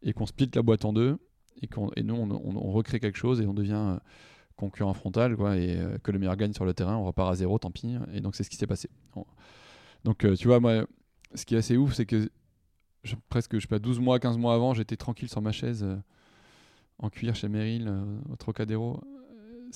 et 0.01 0.13
qu'on 0.13 0.25
split 0.25 0.49
la 0.55 0.61
boîte 0.63 0.83
en 0.85 0.93
deux 0.93 1.17
et, 1.61 1.67
qu'on, 1.67 1.89
et 1.95 2.03
nous, 2.03 2.15
on, 2.15 2.29
on- 2.31 2.57
on 2.67 2.71
recrée 2.71 2.99
quelque 2.99 3.17
chose 3.17 3.39
et 3.41 3.45
on 3.47 3.53
devient 3.53 3.73
euh, 3.75 3.97
concurrent 4.55 4.93
frontal 4.93 5.35
quoi, 5.35 5.57
et 5.57 5.77
que 6.03 6.11
le 6.11 6.17
meilleur 6.19 6.35
gagne 6.37 6.53
sur 6.53 6.65
le 6.65 6.73
terrain, 6.73 6.95
on 6.95 7.03
repart 7.05 7.31
à 7.31 7.35
zéro, 7.35 7.57
tant 7.59 7.71
pis. 7.71 7.95
Et 8.13 8.21
donc, 8.21 8.35
c'est 8.35 8.43
ce 8.43 8.49
qui 8.49 8.55
s'est 8.57 8.67
passé. 8.67 8.89
On- 9.15 9.25
Donc, 10.05 10.25
tu 10.37 10.47
vois, 10.47 10.59
moi, 10.59 10.85
ce 11.35 11.45
qui 11.45 11.55
est 11.55 11.57
assez 11.59 11.77
ouf, 11.77 11.93
c'est 11.93 12.05
que 12.05 12.29
je- 13.03 13.15
presque, 13.29 13.55
je 13.55 13.59
sais 13.61 13.67
pas, 13.67 13.79
12 13.79 13.99
mois, 13.99 14.19
15 14.19 14.37
mois 14.37 14.53
avant, 14.55 14.73
j'étais 14.73 14.95
tranquille 14.97 15.29
sur 15.29 15.41
ma 15.41 15.51
chaise 15.51 15.85
en 16.99 17.09
cuir 17.09 17.35
chez 17.35 17.47
Meryl, 17.49 17.87
euh, 17.87 18.03
au 18.31 18.35
Trocadéro. 18.35 19.01
Euh, 19.05 19.69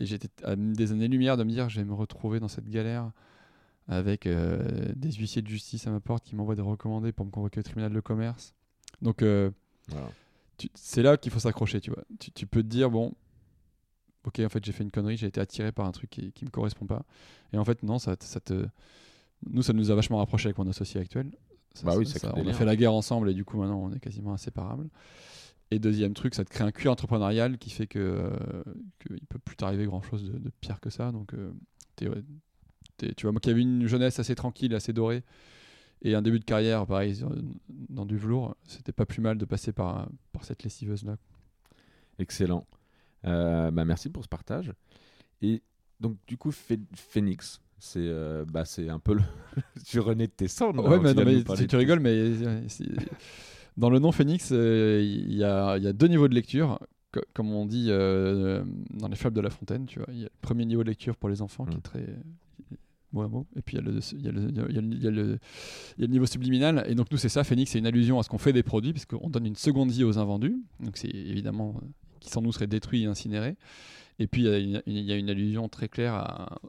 Et 0.00 0.06
j'étais 0.06 0.28
à 0.44 0.56
des 0.56 0.92
années-lumière 0.92 1.36
de 1.36 1.44
me 1.44 1.50
dire, 1.50 1.68
je 1.68 1.80
vais 1.80 1.84
me 1.86 1.94
retrouver 1.94 2.40
dans 2.40 2.48
cette 2.48 2.68
galère 2.68 3.10
avec 3.86 4.26
euh, 4.26 4.92
des 4.96 5.12
huissiers 5.12 5.42
de 5.42 5.48
justice 5.48 5.86
à 5.86 5.90
ma 5.90 6.00
porte 6.00 6.24
qui 6.24 6.34
m'envoient 6.34 6.54
des 6.56 6.62
recommandés 6.62 7.12
pour 7.12 7.26
me 7.26 7.30
convoquer 7.30 7.60
au 7.60 7.62
tribunal 7.62 7.92
de 7.92 8.00
commerce. 8.00 8.54
Donc, 9.02 9.22
euh, 9.22 9.50
Voilà. 9.88 10.08
c'est 10.74 11.02
là 11.02 11.16
qu'il 11.16 11.30
faut 11.30 11.38
s'accrocher, 11.40 11.80
tu 11.80 11.90
vois. 11.90 12.02
Tu, 12.18 12.30
tu 12.30 12.46
peux 12.46 12.62
te 12.62 12.68
dire, 12.68 12.90
bon, 12.90 13.12
ok, 14.24 14.40
en 14.40 14.48
fait, 14.48 14.64
j'ai 14.64 14.72
fait 14.72 14.82
une 14.84 14.90
connerie, 14.90 15.16
j'ai 15.16 15.26
été 15.26 15.40
attiré 15.40 15.70
par 15.70 15.86
un 15.86 15.92
truc 15.92 16.08
qui, 16.10 16.32
qui 16.32 16.44
me 16.46 16.50
correspond 16.50 16.86
pas. 16.86 17.04
Et 17.52 17.58
en 17.58 17.64
fait, 17.64 17.82
non, 17.82 17.98
ça, 17.98 18.16
te- 18.16 18.24
ça 18.24 18.40
te. 18.40 18.66
Nous, 19.46 19.62
ça 19.62 19.74
nous 19.74 19.90
a 19.90 19.94
vachement 19.94 20.16
rapprochés 20.18 20.46
avec 20.46 20.56
mon 20.58 20.66
associé 20.68 21.00
actuel. 21.00 21.30
Ça, 21.74 21.84
Bah 21.84 21.96
oui, 21.96 22.06
ça- 22.06 22.32
on 22.36 22.46
a 22.46 22.52
fait 22.54 22.64
la 22.64 22.76
guerre 22.76 22.94
ensemble 22.94 23.28
et 23.28 23.34
du 23.34 23.44
coup, 23.44 23.58
maintenant, 23.58 23.80
on 23.82 23.92
est 23.92 24.00
quasiment 24.00 24.32
inséparables. 24.32 24.88
Et 25.70 25.78
deuxième 25.78 26.14
truc, 26.14 26.34
ça 26.34 26.44
te 26.44 26.50
crée 26.50 26.64
un 26.64 26.70
cuir 26.72 26.92
entrepreneurial 26.92 27.58
qui 27.58 27.70
fait 27.70 27.86
que 27.86 27.98
euh, 27.98 28.30
qu'il 29.00 29.26
peut 29.26 29.38
plus 29.38 29.56
t'arriver 29.56 29.86
grand 29.86 30.02
chose 30.02 30.24
de, 30.24 30.38
de 30.38 30.50
pire 30.60 30.80
que 30.80 30.90
ça. 30.90 31.10
Donc, 31.10 31.34
euh, 31.34 31.50
t'es- 31.96 32.08
ouais, 32.08 32.22
t'es- 32.96 33.14
tu 33.14 33.22
vois, 33.22 33.32
moi 33.32 33.40
qui 33.40 33.50
avais 33.50 33.62
une 33.62 33.86
jeunesse 33.86 34.18
assez 34.18 34.34
tranquille, 34.34 34.74
assez 34.74 34.92
dorée, 34.92 35.24
et 36.02 36.14
un 36.14 36.22
début 36.22 36.38
de 36.38 36.44
carrière, 36.44 36.86
pareil, 36.86 37.18
dans 37.68 38.04
du 38.04 38.16
velours, 38.18 38.56
c'était 38.66 38.92
pas 38.92 39.06
plus 39.06 39.22
mal 39.22 39.38
de 39.38 39.44
passer 39.46 39.72
par, 39.72 40.08
par 40.32 40.44
cette 40.44 40.62
lessiveuse-là. 40.62 41.16
Excellent. 42.18 42.66
Euh, 43.24 43.70
bah, 43.70 43.84
merci 43.84 44.10
pour 44.10 44.22
ce 44.22 44.28
partage. 44.28 44.72
Et 45.40 45.62
donc, 46.00 46.18
du 46.26 46.36
coup, 46.36 46.52
Phoenix, 46.52 47.60
c'est 47.78 48.00
euh, 48.00 48.44
bah, 48.46 48.64
c'est 48.64 48.88
un 48.90 48.98
peu 48.98 49.14
le. 49.14 49.22
tu 49.86 49.98
renais 49.98 50.26
de 50.26 50.32
tes 50.32 50.48
cendres. 50.48 50.84
Ouais, 50.84 50.96
quand 50.96 51.02
mais, 51.02 51.14
non, 51.14 51.24
mais 51.24 51.42
parler 51.42 51.66
tu, 51.66 51.76
rigoles, 51.76 52.00
mais 52.00 52.32
dans 53.76 53.90
le 53.90 53.98
nom 53.98 54.12
Phoenix, 54.12 54.50
euh, 54.52 55.00
il 55.02 55.34
y, 55.34 55.44
a, 55.44 55.76
il 55.76 55.82
y 55.84 55.86
a 55.86 55.92
deux 55.92 56.06
niveaux 56.08 56.28
de 56.28 56.34
lecture. 56.34 56.78
Co- 57.12 57.20
Comme 57.32 57.52
on 57.52 57.66
dit 57.66 57.86
euh, 57.88 58.64
dans 58.90 59.08
les 59.08 59.16
fables 59.16 59.36
de 59.36 59.40
La 59.40 59.50
Fontaine, 59.50 59.86
tu 59.86 59.98
vois, 59.98 60.08
il 60.12 60.18
y 60.18 60.22
a 60.22 60.24
le 60.26 60.30
premier 60.40 60.64
niveau 60.64 60.82
de 60.84 60.88
lecture 60.88 61.16
pour 61.16 61.28
les 61.28 61.42
enfants 61.42 61.64
qui 61.66 61.74
Mm. 61.74 61.78
est 61.78 61.82
très 61.82 62.06
mot 63.12 63.22
à 63.22 63.28
mot, 63.28 63.46
et 63.54 63.62
puis 63.62 63.76
il 63.76 63.80
y 63.80 64.28
a 64.28 64.32
le, 64.32 64.50
y 64.50 65.04
y 65.06 66.00
y 66.00 66.04
a 66.04 66.06
niveau 66.08 66.26
subliminal. 66.26 66.84
Et 66.88 66.96
donc 66.96 67.10
nous, 67.12 67.16
c'est 67.16 67.28
ça, 67.28 67.44
Phoenix, 67.44 67.70
c'est 67.70 67.78
une 67.78 67.86
allusion 67.86 68.18
à 68.18 68.24
ce 68.24 68.28
qu'on 68.28 68.38
fait 68.38 68.52
des 68.52 68.64
produits, 68.64 68.92
puisqu'on 68.92 69.30
donne 69.30 69.46
une 69.46 69.54
seconde 69.54 69.90
vie 69.92 70.02
aux 70.02 70.18
invendus. 70.18 70.56
Donc 70.80 70.96
c'est 70.96 71.10
évidemment 71.14 71.76
euh, 71.80 71.86
qui 72.18 72.30
sans 72.30 72.42
nous 72.42 72.50
serait 72.50 72.66
détruit 72.66 73.04
et 73.04 73.06
incinéré. 73.06 73.56
Et 74.18 74.26
puis 74.26 74.42
il 74.44 74.82
y 74.86 75.12
a 75.12 75.16
une, 75.16 75.30
allusion 75.30 75.68
très 75.68 75.88
claire 75.88 76.14
à, 76.14 76.60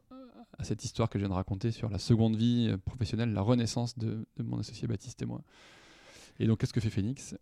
à 0.60 0.64
cette 0.64 0.84
histoire 0.86 1.10
que 1.10 1.18
je 1.18 1.24
viens 1.24 1.30
de 1.30 1.34
raconter 1.36 1.72
sur 1.72 1.90
la 1.90 1.98
seconde 1.98 2.36
vie 2.36 2.68
euh, 2.70 2.78
professionnelle, 2.78 3.34
la 3.34 3.42
renaissance 3.42 3.98
de, 3.98 4.28
de 4.38 4.44
mon 4.44 4.60
associé 4.60 4.88
Baptiste 4.88 5.22
et 5.24 5.26
moi. 5.26 5.42
Et 6.40 6.48
donc, 6.48 6.60
qu'est-ce 6.60 6.74
que 6.74 6.80
fait 6.80 6.90
Phoenix? 6.90 7.36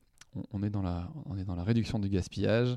On, 0.51 0.63
est 0.63 0.69
dans 0.69 0.81
la, 0.81 1.63
réduction 1.63 1.99
du 1.99 2.09
gaspillage 2.09 2.75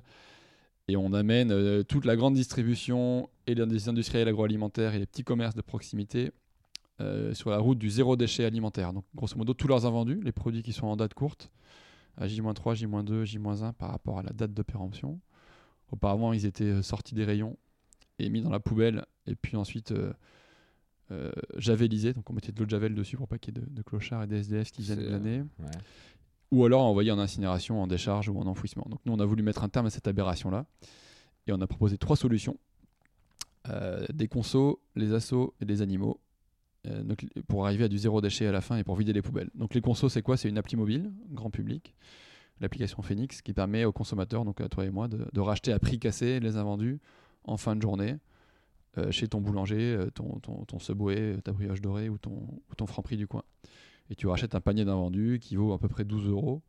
et 0.88 0.96
on 0.96 1.12
amène 1.14 1.50
euh, 1.50 1.82
toute 1.82 2.04
la 2.04 2.14
grande 2.14 2.34
distribution 2.34 3.30
et 3.46 3.54
les 3.54 3.88
industriels 3.88 4.28
agroalimentaires 4.28 4.94
et 4.94 4.98
les 4.98 5.06
petits 5.06 5.24
commerces 5.24 5.54
de 5.54 5.62
proximité 5.62 6.32
euh, 7.00 7.32
sur 7.32 7.50
la 7.50 7.58
route 7.58 7.78
du 7.78 7.88
zéro 7.88 8.14
déchet 8.16 8.44
alimentaire. 8.44 8.92
Donc, 8.92 9.04
grosso 9.14 9.36
modo, 9.36 9.54
tous 9.54 9.68
leurs 9.68 9.86
invendus, 9.86 10.20
les 10.22 10.32
produits 10.32 10.62
qui 10.62 10.72
sont 10.72 10.86
en 10.86 10.96
date 10.96 11.14
courte, 11.14 11.50
à 12.18 12.28
J-3, 12.28 12.74
J-2, 12.74 13.24
J-1 13.24 13.72
par 13.72 13.90
rapport 13.90 14.18
à 14.18 14.22
la 14.22 14.32
date 14.32 14.52
de 14.52 14.62
péremption. 14.62 15.18
Auparavant, 15.90 16.32
ils 16.32 16.44
étaient 16.44 16.64
euh, 16.64 16.82
sortis 16.82 17.14
des 17.14 17.24
rayons 17.24 17.56
et 18.18 18.28
mis 18.28 18.42
dans 18.42 18.50
la 18.50 18.60
poubelle, 18.60 19.04
et 19.26 19.34
puis 19.34 19.56
ensuite 19.56 19.92
javelisés. 21.56 22.12
Donc, 22.12 22.28
on 22.30 22.32
mettait 22.32 22.52
de 22.52 22.58
l'eau 22.58 22.64
de 22.64 22.70
javel 22.70 22.94
dessus 22.94 23.16
pour 23.16 23.28
pas 23.28 23.38
qu'il 23.38 23.56
y 23.56 23.58
ait 23.58 23.64
de, 23.66 23.82
clochards 23.82 24.24
et 24.24 24.26
des 24.26 24.40
SDF 24.40 24.70
qui 24.72 24.82
viennent 24.82 25.00
glaner. 25.00 25.44
Ou 26.52 26.64
alors 26.64 26.82
envoyer 26.82 27.10
en 27.10 27.18
incinération, 27.18 27.82
en 27.82 27.86
décharge 27.86 28.28
ou 28.28 28.38
en 28.38 28.46
enfouissement. 28.46 28.86
Donc, 28.88 29.00
nous, 29.04 29.12
on 29.12 29.20
a 29.20 29.24
voulu 29.24 29.42
mettre 29.42 29.64
un 29.64 29.68
terme 29.68 29.86
à 29.86 29.90
cette 29.90 30.08
aberration-là. 30.08 30.66
Et 31.46 31.52
on 31.52 31.60
a 31.60 31.66
proposé 31.66 31.98
trois 31.98 32.16
solutions 32.16 32.58
des 34.12 34.28
consos, 34.28 34.80
les 34.94 35.12
assos 35.12 35.54
et 35.60 35.64
les 35.64 35.82
animaux 35.82 36.20
euh, 36.88 37.02
pour 37.48 37.66
arriver 37.66 37.84
à 37.84 37.88
du 37.88 37.98
zéro 37.98 38.20
déchet 38.20 38.46
à 38.46 38.52
la 38.52 38.60
fin 38.60 38.76
et 38.76 38.84
pour 38.84 38.96
vider 38.96 39.12
les 39.12 39.22
poubelles. 39.22 39.50
Donc 39.54 39.74
les 39.74 39.80
consos, 39.80 40.08
c'est 40.08 40.22
quoi? 40.22 40.36
C'est 40.36 40.48
une 40.48 40.58
appli 40.58 40.76
mobile, 40.76 41.10
grand 41.30 41.50
public, 41.50 41.94
l'application 42.60 43.02
Phoenix, 43.02 43.42
qui 43.42 43.52
permet 43.52 43.84
aux 43.84 43.92
consommateurs, 43.92 44.44
donc 44.44 44.60
à 44.60 44.68
toi 44.68 44.84
et 44.84 44.90
moi, 44.90 45.08
de, 45.08 45.40
racheter 45.40 45.72
à 45.72 45.78
prix 45.78 45.98
cassé 45.98 46.40
les 46.40 46.56
invendus 46.56 47.00
en 47.44 47.56
fin 47.56 47.76
de 47.76 47.82
journée 47.82 48.12
euh, 48.12 48.16
chez 49.10 49.28
ton 49.28 49.40
boulanger, 49.40 49.94
euh, 49.94 50.10
ton, 50.10 50.38
ton, 50.40 50.64
ton, 50.64 50.78
Subway, 50.78 51.38
ta 51.42 51.52
brioche 51.52 51.80
dorée 51.80 52.08
ou 52.08 52.18
ton, 52.18 52.32
ou 52.32 52.74
ton 52.76 52.86
du 53.12 53.26
coin. 53.26 53.42
Et 54.10 54.14
tu 54.14 54.26
rachètes 54.26 54.54
un 54.54 54.60
panier 54.60 54.84
d'invendus 54.84 55.38
qui 55.40 55.56
vaut 55.56 55.72
à 55.72 55.78
peu 55.78 55.88
près 55.88 56.04
12 56.04 56.28
euros. 56.28 56.62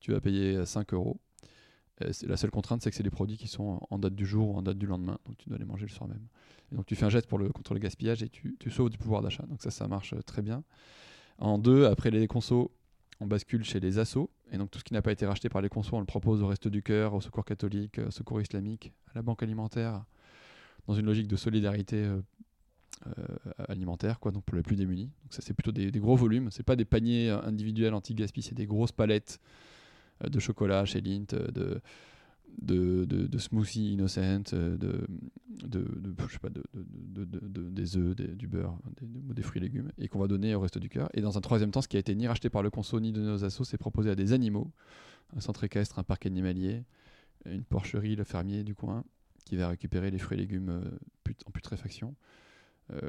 Tu 0.00 0.12
vas 0.12 0.20
payer 0.20 0.64
5 0.64 0.92
euros. 0.94 1.18
La 2.26 2.36
seule 2.36 2.50
contrainte, 2.50 2.82
c'est 2.82 2.90
que 2.90 2.96
c'est 2.96 3.02
des 3.02 3.10
produits 3.10 3.36
qui 3.36 3.46
sont 3.48 3.80
en 3.88 3.98
date 3.98 4.14
du 4.14 4.26
jour 4.26 4.50
ou 4.50 4.56
en 4.56 4.62
date 4.62 4.78
du 4.78 4.86
lendemain. 4.86 5.18
Donc 5.26 5.38
tu 5.38 5.48
dois 5.48 5.58
les 5.58 5.64
manger 5.64 5.86
le 5.86 5.90
soir 5.92 6.08
même 6.08 6.26
donc 6.72 6.86
tu 6.86 6.96
fais 6.96 7.04
un 7.04 7.10
geste 7.10 7.26
pour 7.26 7.38
le, 7.38 7.50
contre 7.50 7.74
le 7.74 7.80
gaspillage 7.80 8.22
et 8.22 8.28
tu, 8.28 8.56
sauves 8.70 8.90
du 8.90 8.98
pouvoir 8.98 9.22
d'achat. 9.22 9.44
Donc 9.44 9.62
ça, 9.62 9.70
ça 9.70 9.86
marche 9.88 10.14
euh, 10.14 10.22
très 10.22 10.42
bien. 10.42 10.64
En 11.38 11.58
deux, 11.58 11.86
après 11.86 12.10
les 12.10 12.26
consos, 12.26 12.70
on 13.20 13.26
bascule 13.26 13.64
chez 13.64 13.80
les 13.80 13.98
assos. 13.98 14.30
Et 14.52 14.58
donc 14.58 14.70
tout 14.70 14.78
ce 14.78 14.84
qui 14.84 14.94
n'a 14.94 15.02
pas 15.02 15.12
été 15.12 15.26
racheté 15.26 15.48
par 15.48 15.62
les 15.62 15.68
consos, 15.68 15.96
on 15.96 16.00
le 16.00 16.06
propose 16.06 16.42
au 16.42 16.46
Reste 16.46 16.68
du 16.68 16.82
Cœur, 16.82 17.14
au 17.14 17.20
Secours 17.20 17.44
catholique, 17.44 17.98
au 18.06 18.10
Secours 18.10 18.40
islamique, 18.40 18.92
à 19.08 19.12
la 19.16 19.22
Banque 19.22 19.42
alimentaire, 19.42 20.04
dans 20.86 20.94
une 20.94 21.06
logique 21.06 21.28
de 21.28 21.36
solidarité 21.36 21.96
euh, 21.96 22.20
euh, 23.06 23.12
alimentaire, 23.68 24.20
quoi, 24.20 24.32
donc 24.32 24.44
pour 24.44 24.56
les 24.56 24.62
plus 24.62 24.76
démunis. 24.76 25.10
Donc 25.22 25.30
c'est 25.30 25.54
plutôt 25.54 25.72
des, 25.72 25.90
gros 25.92 26.16
volumes. 26.16 26.50
C'est 26.50 26.62
pas 26.62 26.76
des 26.76 26.84
paniers 26.84 27.30
individuels 27.30 27.94
anti-gaspi, 27.94 28.42
c'est 28.42 28.54
des 28.54 28.66
grosses 28.66 28.92
palettes 28.92 29.40
de 30.24 30.38
chocolat 30.38 30.84
chez 30.84 31.00
Lint, 31.00 31.26
de 31.52 31.80
de, 32.60 33.04
de, 33.04 33.26
de 33.26 33.38
smoothie 33.38 33.92
innocent, 33.92 34.52
euh, 34.52 34.76
de, 34.76 35.06
de, 35.66 35.86
je 36.28 36.32
sais 36.32 36.38
pas, 36.38 36.50
de, 36.50 36.62
des 36.74 37.96
œufs, 37.96 38.14
du 38.14 38.46
beurre, 38.46 38.76
des, 39.00 39.34
des, 39.34 39.42
fruits 39.42 39.60
et 39.60 39.64
légumes, 39.64 39.90
et 39.98 40.08
qu'on 40.08 40.18
va 40.18 40.26
donner 40.26 40.54
au 40.54 40.60
reste 40.60 40.78
du 40.78 40.88
cœur. 40.88 41.08
Et 41.14 41.20
dans 41.20 41.38
un 41.38 41.40
troisième 41.40 41.70
temps, 41.70 41.82
ce 41.82 41.88
qui 41.88 41.96
a 41.96 42.00
été 42.00 42.14
ni 42.14 42.26
racheté 42.26 42.50
par 42.50 42.62
le 42.62 42.70
conso 42.70 43.00
ni 43.00 43.12
de 43.12 43.20
nos 43.20 43.44
assos, 43.44 43.64
c'est 43.64 43.78
proposé 43.78 44.10
à 44.10 44.14
des 44.14 44.32
animaux, 44.32 44.70
un 45.36 45.40
centre 45.40 45.64
équestre, 45.64 45.98
un 45.98 46.04
parc 46.04 46.26
animalier, 46.26 46.84
une 47.46 47.64
porcherie, 47.64 48.16
le 48.16 48.24
fermier 48.24 48.62
du 48.64 48.74
coin, 48.74 49.04
qui 49.44 49.56
va 49.56 49.68
récupérer 49.68 50.10
les 50.10 50.18
fruits 50.18 50.38
et 50.38 50.40
légumes 50.40 50.68
euh, 50.70 51.32
en 51.46 51.50
putréfaction. 51.50 52.14
Euh, 52.92 53.00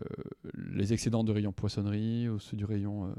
les 0.53 0.93
excédents 0.93 1.23
de 1.23 1.31
rayon 1.31 1.51
poissonnerie, 1.51 2.29
ou 2.29 2.39
ceux 2.39 2.57
du 2.57 2.65
rayon 2.65 3.13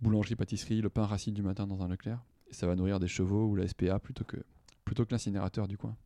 boulangerie-pâtisserie, 0.00 0.80
le 0.80 0.90
pain 0.90 1.06
racine 1.06 1.34
du 1.34 1.42
matin 1.42 1.66
dans 1.66 1.82
un 1.82 1.88
Leclerc. 1.88 2.22
Et 2.48 2.52
ça 2.52 2.66
va 2.66 2.76
nourrir 2.76 3.00
des 3.00 3.08
chevaux 3.08 3.46
ou 3.46 3.56
la 3.56 3.66
SPA 3.66 3.98
plutôt 3.98 4.24
que 4.24 4.36
plutôt 4.84 5.06
que 5.06 5.12
l'incinérateur 5.12 5.66
du 5.66 5.78
coin. 5.78 5.96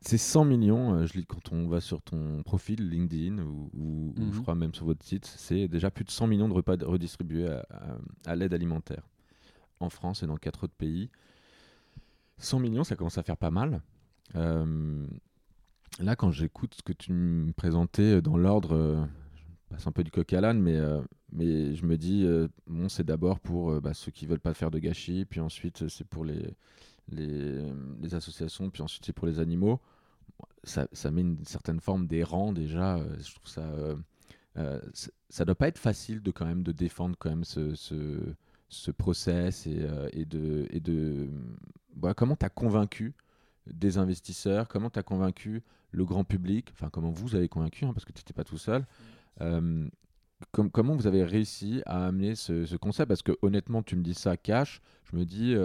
C'est 0.00 0.18
100 0.18 0.44
millions, 0.44 0.94
euh, 0.94 1.06
je 1.06 1.14
lis 1.14 1.26
quand 1.26 1.52
on 1.52 1.68
va 1.68 1.80
sur 1.80 2.00
ton 2.02 2.42
profil 2.44 2.88
LinkedIn 2.88 3.38
ou, 3.38 4.14
je 4.16 4.22
mhm. 4.22 4.42
crois 4.42 4.54
même 4.54 4.72
sur 4.72 4.86
votre 4.86 5.04
site, 5.04 5.26
c'est 5.26 5.66
déjà 5.66 5.90
plus 5.90 6.04
de 6.04 6.10
100 6.10 6.28
millions 6.28 6.48
de 6.48 6.54
repas 6.54 6.76
redistribués 6.80 7.48
à, 8.24 8.36
l'aide 8.36 8.54
alimentaire 8.54 9.08
en 9.80 9.90
France 9.90 10.22
et 10.22 10.26
dans 10.26 10.36
quatre 10.36 10.64
autres 10.64 10.74
pays. 10.74 11.10
100 12.38 12.60
millions, 12.60 12.84
ça 12.84 12.94
commence 12.94 13.18
à 13.18 13.24
faire 13.24 13.36
pas 13.36 13.50
mal. 13.50 13.82
Euh, 14.36 15.06
là, 16.00 16.16
quand 16.16 16.30
j'écoute 16.30 16.74
ce 16.74 16.82
que 16.82 16.92
tu 16.92 17.12
me 17.12 17.52
présentais 17.52 18.20
dans 18.22 18.36
l'ordre, 18.36 18.74
euh, 18.74 19.04
je 19.34 19.42
passe 19.70 19.86
un 19.86 19.92
peu 19.92 20.04
du 20.04 20.10
coq 20.10 20.32
à 20.32 20.40
l'âne, 20.40 20.60
mais, 20.60 20.78
mais 21.32 21.74
je 21.74 21.84
me 21.84 21.96
dis, 21.96 22.26
bon, 22.66 22.88
c'est 22.88 23.04
d'abord 23.04 23.40
pour 23.40 23.80
bah, 23.80 23.94
ceux 23.94 24.10
qui 24.10 24.26
veulent 24.26 24.40
pas 24.40 24.54
faire 24.54 24.70
de 24.70 24.78
gâchis, 24.78 25.24
puis 25.24 25.40
ensuite 25.40 25.88
c'est 25.88 26.06
pour 26.06 26.24
les, 26.24 26.54
les, 27.10 28.14
associations, 28.14 28.70
puis 28.70 28.82
ensuite 28.82 29.04
c'est 29.04 29.12
pour 29.12 29.26
les 29.26 29.38
animaux, 29.40 29.80
ça, 30.64 30.86
ça, 30.92 31.10
met 31.10 31.22
une 31.22 31.44
certaine 31.44 31.80
forme 31.80 32.06
d'errant 32.06 32.52
déjà. 32.52 32.96
Euh, 32.96 33.16
je 33.20 33.34
trouve 33.34 33.48
ça. 33.48 33.62
Euh, 33.62 33.96
euh, 34.56 34.80
ça 35.28 35.44
doit 35.44 35.54
pas 35.54 35.68
être 35.68 35.78
facile 35.78 36.20
de 36.20 36.30
quand 36.30 36.46
même 36.46 36.62
de 36.62 36.72
défendre 36.72 37.16
quand 37.18 37.30
même 37.30 37.44
ce, 37.44 37.74
ce, 37.74 38.18
ce 38.68 38.90
process 38.90 39.66
et, 39.66 40.24
de. 40.24 40.66
Et 40.70 40.80
de 40.80 41.28
bah, 41.94 42.14
comment 42.14 42.36
tu 42.36 42.46
as 42.46 42.50
convaincu 42.50 43.14
des 43.72 43.98
investisseurs 43.98 44.68
Comment 44.68 44.90
tu 44.90 44.98
as 44.98 45.02
convaincu 45.02 45.62
le 45.90 46.04
grand 46.04 46.24
public 46.24 46.68
Enfin, 46.72 46.90
comment 46.90 47.10
vous 47.10 47.34
avez 47.34 47.48
convaincu, 47.48 47.84
hein, 47.84 47.92
parce 47.92 48.04
que 48.04 48.12
tu 48.12 48.20
n'étais 48.20 48.34
pas 48.34 48.44
tout 48.44 48.58
seul. 48.58 48.86
comment 50.52 50.94
vous 50.94 51.06
avez 51.06 51.24
réussi 51.24 51.82
à 51.86 52.06
amener 52.06 52.34
ce, 52.34 52.66
ce, 52.66 52.76
concept? 52.76 53.08
Parce 53.08 53.22
que 53.22 53.32
honnêtement, 53.42 53.82
tu 53.82 53.96
me 53.96 54.02
dis 54.02 54.14
ça 54.14 54.36
cash, 54.36 54.80
je 55.10 55.16
me 55.16 55.24
dis, 55.24 55.56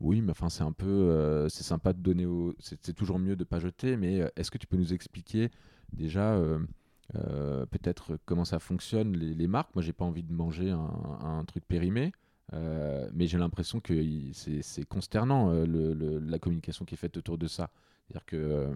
oui, 0.00 0.20
mais 0.20 0.30
enfin, 0.30 0.48
c'est 0.48 0.64
un 0.64 0.72
peu. 0.72 0.86
Euh, 0.86 1.48
c'est 1.48 1.62
sympa 1.62 1.92
de 1.92 2.00
donner 2.00 2.26
au. 2.26 2.54
C'est 2.58 2.94
toujours 2.94 3.18
mieux 3.18 3.36
de 3.36 3.44
pas 3.44 3.60
jeter, 3.60 3.96
mais 3.96 4.20
euh, 4.20 4.28
est-ce 4.36 4.50
que 4.50 4.58
tu 4.58 4.66
peux 4.66 4.76
nous 4.76 4.92
expliquer 4.92 5.50
déjà 5.92 6.34
euh, 6.34 7.66
peut-être 7.66 8.18
comment 8.24 8.44
ça 8.44 8.58
fonctionne, 8.58 9.16
les, 9.16 9.46
marques? 9.46 9.74
Moi, 9.74 9.82
j'ai 9.82 9.92
pas 9.92 10.04
envie 10.04 10.22
de 10.22 10.32
manger 10.32 10.70
un, 10.70 11.44
truc 11.46 11.64
périmé. 11.66 12.12
Mais 12.52 13.26
j'ai 13.26 13.38
l'impression 13.38 13.80
que 13.80 13.94
c'est 14.32 14.84
consternant 14.84 15.52
la 15.52 16.38
communication 16.38 16.84
qui 16.84 16.94
est 16.94 16.98
faite 16.98 17.16
autour 17.16 17.38
de 17.38 17.46
ça. 17.46 17.70
C'est-à-dire 18.06 18.26
que 18.26 18.68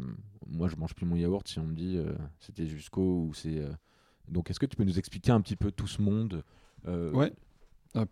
moi, 0.46 0.68
je 0.68 0.76
mange 0.76 0.94
plus 0.94 1.06
mon 1.06 1.16
yaourt 1.16 1.46
si 1.46 1.58
on 1.58 1.64
me 1.64 1.74
dit 1.74 1.98
c'était 2.40 2.66
jusqu'au 2.66 3.24
ou 3.26 3.34
c'est. 3.34 3.62
Donc, 4.28 4.50
est-ce 4.50 4.60
que 4.60 4.66
tu 4.66 4.76
peux 4.76 4.84
nous 4.84 4.98
expliquer 4.98 5.32
un 5.32 5.40
petit 5.40 5.56
peu 5.56 5.70
tout 5.70 5.86
ce 5.86 6.02
monde 6.02 6.42
Ouais. 6.86 7.32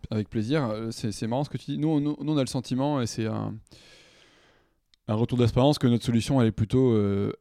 Avec 0.09 0.29
plaisir. 0.29 0.65
Euh, 0.65 0.91
c'est 0.91 1.27
marrant 1.27 1.43
ce 1.43 1.49
que 1.49 1.57
tu 1.57 1.71
dis. 1.71 1.77
Nous, 1.77 1.87
on 1.87 2.37
a 2.37 2.41
le 2.41 2.47
sentiment, 2.47 3.01
et 3.01 3.07
c'est 3.07 3.27
un, 3.27 3.53
retour 5.07 5.37
d'expérience, 5.37 5.77
que 5.77 5.87
notre 5.87 6.05
solution, 6.05 6.41
elle 6.41 6.47
est 6.47 6.51
plutôt, 6.51 6.91
euh, 6.93 7.31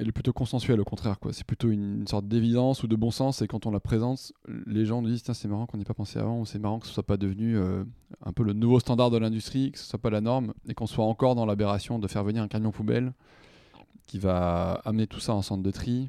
elle 0.00 0.08
est 0.08 0.12
plutôt 0.12 0.32
consensuelle, 0.32 0.80
au 0.80 0.84
contraire. 0.84 1.16
C'est 1.32 1.46
plutôt 1.46 1.68
une, 1.68 2.06
sorte 2.06 2.26
d'évidence 2.26 2.82
ou 2.82 2.88
de 2.88 2.96
bon 2.96 3.10
sens. 3.10 3.42
Et 3.42 3.46
quand 3.46 3.66
on 3.66 3.70
la 3.70 3.80
présente, 3.80 4.32
les 4.66 4.86
gens 4.86 5.02
disent 5.02 5.22
c'est 5.22 5.48
marrant 5.48 5.66
qu'on 5.66 5.76
n'y 5.76 5.84
pas 5.84 5.94
pensé 5.94 6.18
avant, 6.18 6.44
c'est 6.46 6.58
marrant 6.58 6.78
que 6.78 6.86
ce 6.86 6.92
soit 6.94 7.06
pas 7.06 7.18
devenu 7.18 7.56
euh, 7.56 7.84
un 8.24 8.32
peu 8.32 8.42
le 8.42 8.54
nouveau 8.54 8.80
standard 8.80 9.10
de 9.10 9.18
l'industrie, 9.18 9.72
que 9.72 9.78
ce 9.78 9.84
soit 9.84 9.98
pas 9.98 10.10
la 10.10 10.22
norme, 10.22 10.54
et 10.68 10.74
qu'on 10.74 10.86
soit 10.86 11.04
encore 11.04 11.34
dans 11.34 11.44
l'aberration 11.44 11.98
de 11.98 12.08
faire 12.08 12.24
venir 12.24 12.42
un 12.42 12.48
camion 12.48 12.70
poubelle 12.70 13.12
qui 14.06 14.18
va 14.18 14.80
amener 14.84 15.06
tout 15.06 15.20
ça 15.20 15.34
en 15.34 15.42
centre 15.42 15.62
de 15.62 15.70
tri, 15.70 16.08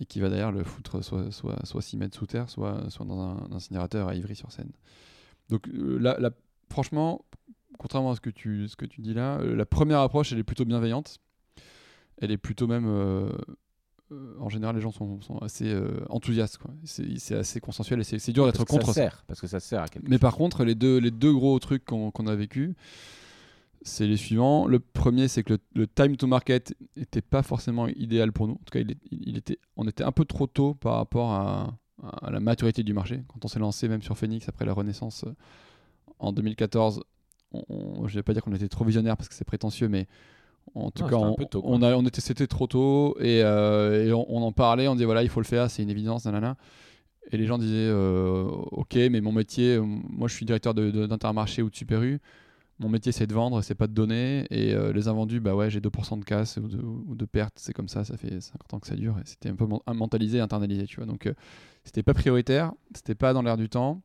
et 0.00 0.04
qui 0.04 0.20
va 0.20 0.28
d'ailleurs 0.28 0.52
le 0.52 0.64
foutre 0.64 1.02
soit, 1.02 1.30
soit, 1.30 1.64
soit 1.64 1.82
6 1.82 1.96
mètres 1.96 2.18
sous 2.18 2.26
terre, 2.26 2.50
soit, 2.50 2.82
dans 3.00 3.20
un, 3.20 3.48
incinérateur 3.52 4.08
à 4.08 4.14
Ivry-sur-Seine. 4.16 4.72
Donc 5.48 5.68
euh, 5.68 5.98
là, 5.98 6.30
franchement, 6.68 7.24
contrairement 7.78 8.10
à 8.10 8.16
ce 8.16 8.20
que 8.20 8.30
tu, 8.30 8.68
ce 8.68 8.76
que 8.76 8.84
tu 8.84 9.00
dis 9.00 9.14
là, 9.14 9.38
euh, 9.38 9.54
la 9.54 9.64
première 9.64 10.00
approche, 10.00 10.32
elle 10.32 10.38
est 10.38 10.44
plutôt 10.44 10.64
bienveillante. 10.64 11.20
Elle 12.18 12.30
est 12.30 12.38
plutôt 12.38 12.66
même... 12.66 12.86
Euh, 12.86 13.30
en 14.38 14.48
général, 14.48 14.76
les 14.76 14.82
gens 14.82 14.92
sont, 14.92 15.20
sont 15.20 15.38
assez 15.38 15.76
enthousiastes. 16.08 16.58
C'est 16.84 17.34
assez 17.34 17.58
consensuel 17.58 17.98
et 17.98 18.04
c'est 18.04 18.30
dur 18.30 18.46
d'être 18.46 18.64
contre 18.64 18.86
ça. 18.86 18.92
Sert, 18.92 19.24
parce 19.26 19.40
que 19.40 19.48
ça 19.48 19.58
sert 19.58 19.82
à 19.82 19.88
quelque 19.88 20.08
Mais 20.08 20.20
par 20.20 20.36
contre, 20.36 20.64
les 20.64 20.76
deux, 20.76 20.98
les 20.98 21.10
deux 21.10 21.32
gros 21.32 21.58
trucs 21.58 21.84
qu'on 21.84 22.26
a 22.28 22.34
vécu, 22.36 22.76
c'est 23.86 24.06
les 24.06 24.16
suivants. 24.16 24.66
Le 24.66 24.80
premier, 24.80 25.28
c'est 25.28 25.42
que 25.42 25.58
le, 25.74 25.86
time 25.86 26.16
to 26.16 26.26
market 26.26 26.74
n'était 26.96 27.22
pas 27.22 27.42
forcément 27.42 27.86
idéal 27.88 28.32
pour 28.32 28.48
nous. 28.48 28.54
En 28.54 28.64
tout 28.64 28.72
cas, 28.72 28.80
il, 29.10 29.38
était, 29.38 29.58
on 29.76 29.86
était 29.86 30.04
un 30.04 30.12
peu 30.12 30.24
trop 30.24 30.46
tôt 30.46 30.74
par 30.74 30.94
rapport 30.94 31.32
à, 31.32 31.78
la 32.30 32.40
maturité 32.40 32.82
du 32.82 32.92
marché. 32.92 33.22
Quand 33.28 33.44
on 33.44 33.48
s'est 33.48 33.58
lancé, 33.58 33.88
même 33.88 34.02
sur 34.02 34.18
Phoenix, 34.18 34.48
après 34.48 34.66
la 34.66 34.74
Renaissance 34.74 35.24
euh, 35.24 35.34
en 36.18 36.32
2014, 36.32 37.02
je 37.54 37.58
ne 37.68 38.08
vais 38.08 38.22
pas 38.22 38.34
dire 38.34 38.42
qu'on 38.42 38.52
était 38.52 38.68
trop 38.68 38.84
visionnaire 38.84 39.16
parce 39.16 39.28
que 39.28 39.34
c'est 39.34 39.46
prétentieux, 39.46 39.88
mais 39.88 40.06
en 40.74 40.90
tout 40.90 41.06
cas, 41.06 41.16
on, 41.16 41.82
a, 41.82 41.94
on, 41.94 42.04
était, 42.04 42.20
c'était 42.20 42.46
trop 42.46 42.66
tôt 42.66 43.16
et, 43.20 43.42
euh, 43.42 44.14
on, 44.14 44.42
en 44.42 44.52
parlait, 44.52 44.88
on 44.88 44.94
disait 44.94 45.06
voilà, 45.06 45.22
il 45.22 45.28
faut 45.28 45.40
le 45.40 45.46
faire, 45.46 45.70
c'est 45.70 45.82
une 45.82 45.90
évidence, 45.90 46.26
nanana. 46.26 46.56
Et 47.32 47.36
les 47.36 47.46
gens 47.46 47.58
disaient 47.58 47.88
euh, 47.88 48.44
ok, 48.44 48.94
mais 48.94 49.20
mon 49.20 49.32
métier, 49.32 49.78
moi 49.80 50.28
je 50.28 50.34
suis 50.34 50.46
directeur 50.46 50.74
d'Intermarché 50.74 51.62
ou 51.62 51.70
de 51.70 51.74
Super 51.74 52.02
U 52.02 52.20
mon 52.78 52.88
métier 52.88 53.12
c'est 53.12 53.26
de 53.26 53.32
vendre, 53.32 53.62
c'est 53.62 53.74
pas 53.74 53.86
de 53.86 53.92
donner. 53.92 54.46
Et 54.50 54.74
euh, 54.74 54.92
les 54.92 55.08
invendus, 55.08 55.40
bah 55.40 55.54
ouais, 55.54 55.70
j'ai 55.70 55.80
2% 55.80 56.18
de 56.18 56.24
casse 56.24 56.58
ou 56.58 56.68
de, 56.68 56.78
ou 56.78 57.14
de 57.14 57.24
pertes, 57.24 57.54
c'est 57.56 57.72
comme 57.72 57.88
ça, 57.88 58.04
ça 58.04 58.16
fait 58.16 58.40
50 58.40 58.74
ans 58.74 58.80
que 58.80 58.86
ça 58.86 58.96
dure. 58.96 59.16
C'était 59.24 59.48
un 59.48 59.56
peu 59.56 59.66
mentalisé, 59.92 60.40
internalisé, 60.40 60.86
tu 60.86 60.96
vois. 60.96 61.06
Donc 61.06 61.26
euh, 61.26 61.34
c'était 61.84 62.02
pas 62.02 62.14
prioritaire, 62.14 62.72
c'était 62.94 63.14
pas 63.14 63.32
dans 63.32 63.42
l'air 63.42 63.56
du 63.56 63.68
temps. 63.68 64.02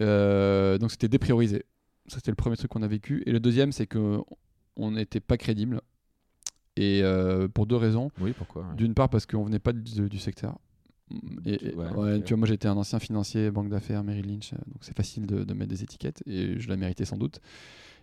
Euh, 0.00 0.78
donc 0.78 0.90
c'était 0.90 1.08
dépriorisé. 1.08 1.64
Ça, 2.06 2.16
c'était 2.16 2.30
le 2.30 2.36
premier 2.36 2.56
truc 2.56 2.70
qu'on 2.70 2.82
a 2.82 2.88
vécu. 2.88 3.22
Et 3.26 3.32
le 3.32 3.40
deuxième, 3.40 3.72
c'est 3.72 3.86
que 3.86 4.20
on 4.76 4.92
n'était 4.92 5.20
pas 5.20 5.36
crédible. 5.36 5.80
Et 6.76 7.00
euh, 7.02 7.48
pour 7.48 7.66
deux 7.66 7.76
raisons. 7.76 8.10
Oui, 8.18 8.32
pourquoi 8.32 8.62
ouais. 8.62 8.74
D'une 8.76 8.94
part, 8.94 9.10
parce 9.10 9.26
qu'on 9.26 9.44
venait 9.44 9.58
pas 9.58 9.72
du, 9.72 10.08
du 10.08 10.18
secteur. 10.18 10.58
Et, 11.44 11.58
Tu- 11.58 11.66
et- 11.68 11.74
ouais, 11.74 11.90
ouais, 11.90 12.14
ok. 12.16 12.24
tu 12.24 12.28
vois, 12.32 12.38
moi 12.38 12.46
j'étais 12.48 12.68
un 12.68 12.76
ancien 12.76 12.98
financier, 12.98 13.50
banque 13.50 13.68
d'affaires, 13.68 14.02
Merrill 14.02 14.26
Lynch, 14.26 14.54
euh, 14.54 14.56
donc 14.66 14.78
c'est 14.80 14.96
facile 14.96 15.26
de, 15.26 15.44
de 15.44 15.52
mettre 15.54 15.68
des 15.70 15.82
étiquettes 15.82 16.22
et 16.26 16.58
je 16.58 16.68
la 16.70 16.76
méritais 16.78 17.04
sans 17.04 17.18
doute. 17.18 17.40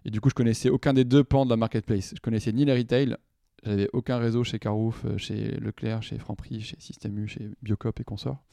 Et 0.05 0.11
du 0.11 0.22
coup, 0.22 0.30
je 0.30 0.36
connaissais 0.36 0.70
aucun 0.70 0.93
des 0.93 1.05
deux 1.05 1.24
pans 1.24 1.45
de 1.45 1.49
la 1.49 1.57
marketplace. 1.57 2.13
Je 2.15 2.22
connaissais 2.22 2.53
ni 2.53 2.65
les 2.65 2.78
retail, 2.78 3.17
j'avais 3.63 3.89
aucun 3.93 4.17
réseau 4.20 4.43
chez 4.43 4.59
Carouf, 4.59 5.03
euh, 5.05 5.17
chez 5.17 5.55
Leclerc, 5.59 6.03
chez 6.03 6.20
Franprix, 6.20 6.61
chez 6.61 6.80
Système 6.80 7.17
U, 7.17 7.28
chez 7.28 7.49
Biocop 7.63 7.99
et 7.99 8.03
consorts. 8.03 8.43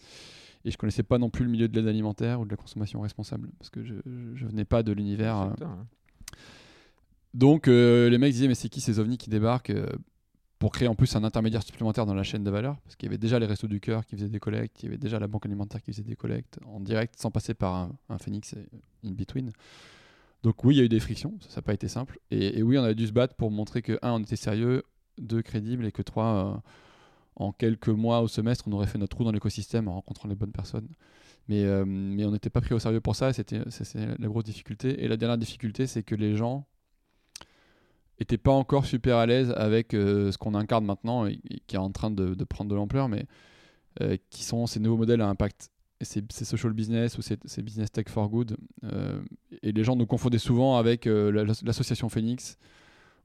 Et 0.64 0.70
je 0.70 0.78
connaissais 0.78 1.02
pas 1.02 1.18
non 1.18 1.28
plus 1.28 1.44
le 1.44 1.50
milieu 1.50 1.68
de 1.68 1.78
l'aide 1.78 1.88
alimentaire 1.88 2.40
ou 2.40 2.46
de 2.46 2.50
la 2.50 2.56
consommation 2.56 3.00
responsable 3.02 3.50
parce 3.58 3.68
que 3.68 3.84
je, 3.84 3.94
je, 4.06 4.34
je 4.36 4.46
venais 4.46 4.64
pas 4.64 4.82
de 4.82 4.92
l'univers. 4.92 5.54
Donc 7.36 7.68
euh, 7.68 8.08
les 8.08 8.16
mecs 8.16 8.32
disaient 8.32 8.48
mais 8.48 8.54
c'est 8.54 8.70
qui 8.70 8.80
ces 8.80 8.98
ovnis 8.98 9.18
qui 9.18 9.28
débarquent 9.28 9.68
euh, 9.68 9.86
pour 10.58 10.72
créer 10.72 10.88
en 10.88 10.94
plus 10.94 11.14
un 11.16 11.22
intermédiaire 11.22 11.62
supplémentaire 11.62 12.06
dans 12.06 12.14
la 12.14 12.22
chaîne 12.22 12.42
de 12.42 12.50
valeur? 12.50 12.78
Parce 12.80 12.96
qu'il 12.96 13.06
y 13.06 13.10
avait 13.10 13.18
déjà 13.18 13.38
les 13.38 13.44
restos 13.44 13.68
du 13.68 13.78
cœur 13.78 14.06
qui 14.06 14.16
faisaient 14.16 14.30
des 14.30 14.40
collectes, 14.40 14.82
il 14.82 14.86
y 14.86 14.88
avait 14.88 14.96
déjà 14.96 15.18
la 15.18 15.26
banque 15.26 15.44
alimentaire 15.44 15.82
qui 15.82 15.92
faisait 15.92 16.02
des 16.02 16.16
collectes 16.16 16.58
en 16.64 16.80
direct 16.80 17.14
sans 17.18 17.30
passer 17.30 17.52
par 17.52 17.90
un, 18.08 18.18
Phoenix 18.18 18.54
in 19.04 19.10
between. 19.10 19.52
Donc 20.42 20.64
oui 20.64 20.76
il 20.76 20.78
y 20.78 20.80
a 20.80 20.84
eu 20.84 20.88
des 20.88 20.98
frictions, 20.98 21.34
ça 21.40 21.56
n'a 21.56 21.62
pas 21.62 21.74
été 21.74 21.88
simple 21.88 22.18
et, 22.30 22.62
oui 22.62 22.78
on 22.78 22.84
a 22.84 22.94
dû 22.94 23.06
se 23.06 23.12
battre 23.12 23.34
pour 23.34 23.50
montrer 23.50 23.82
que 23.82 23.98
un 24.00 24.12
on 24.12 24.20
était 24.20 24.36
sérieux, 24.36 24.84
deux 25.18 25.42
crédible 25.42 25.84
et 25.84 25.92
que 25.92 26.00
trois 26.00 26.24
euh, 26.24 26.56
en 27.36 27.52
quelques 27.52 27.88
mois 27.88 28.22
au 28.22 28.28
semestre 28.28 28.64
on 28.66 28.72
aurait 28.72 28.86
fait 28.86 28.96
notre 28.96 29.14
trou 29.14 29.24
dans 29.24 29.32
l'écosystème 29.32 29.88
en 29.88 29.94
rencontrant 29.96 30.26
les 30.26 30.36
bonnes 30.36 30.52
personnes. 30.52 30.88
Mais, 31.48 31.64
on 31.68 32.32
n'était 32.32 32.50
pas 32.50 32.60
pris 32.60 32.74
au 32.74 32.80
sérieux 32.80 33.00
pour 33.00 33.14
ça, 33.14 33.32
c'était 33.32 33.60
la 34.18 34.26
grosse 34.26 34.42
difficulté. 34.42 35.04
Et 35.04 35.06
la 35.06 35.16
dernière 35.16 35.38
difficulté, 35.38 35.86
c'est 35.86 36.02
que 36.02 36.16
les 36.16 36.34
gens 36.34 36.66
étaient 38.18 38.38
pas 38.38 38.52
encore 38.52 38.86
super 38.86 39.16
à 39.16 39.26
l'aise 39.26 39.52
avec 39.56 39.94
euh, 39.94 40.32
ce 40.32 40.38
qu'on 40.38 40.54
incarne 40.54 40.84
maintenant 40.84 41.26
et, 41.26 41.40
qui 41.66 41.76
est 41.76 41.78
en 41.78 41.90
train 41.90 42.10
de, 42.10 42.44
prendre 42.44 42.70
de 42.70 42.74
l'ampleur, 42.74 43.08
mais 43.08 43.26
euh, 44.00 44.16
qui 44.30 44.44
sont 44.44 44.66
ces 44.66 44.80
nouveaux 44.80 44.96
modèles 44.96 45.20
à 45.20 45.28
impact. 45.28 45.70
C'est 46.02 46.44
social 46.44 46.74
business 46.74 47.16
ou 47.16 47.22
c'est 47.22 47.62
business 47.62 47.90
tech 47.90 48.08
for 48.08 48.28
good. 48.28 48.56
Euh, 48.84 49.18
et 49.62 49.72
les 49.72 49.82
gens 49.82 49.96
nous 49.96 50.04
confondaient 50.04 50.38
souvent 50.38 50.76
avec 50.76 51.06
la- 51.06 51.44
l'association 51.44 52.10
Phoenix, 52.10 52.58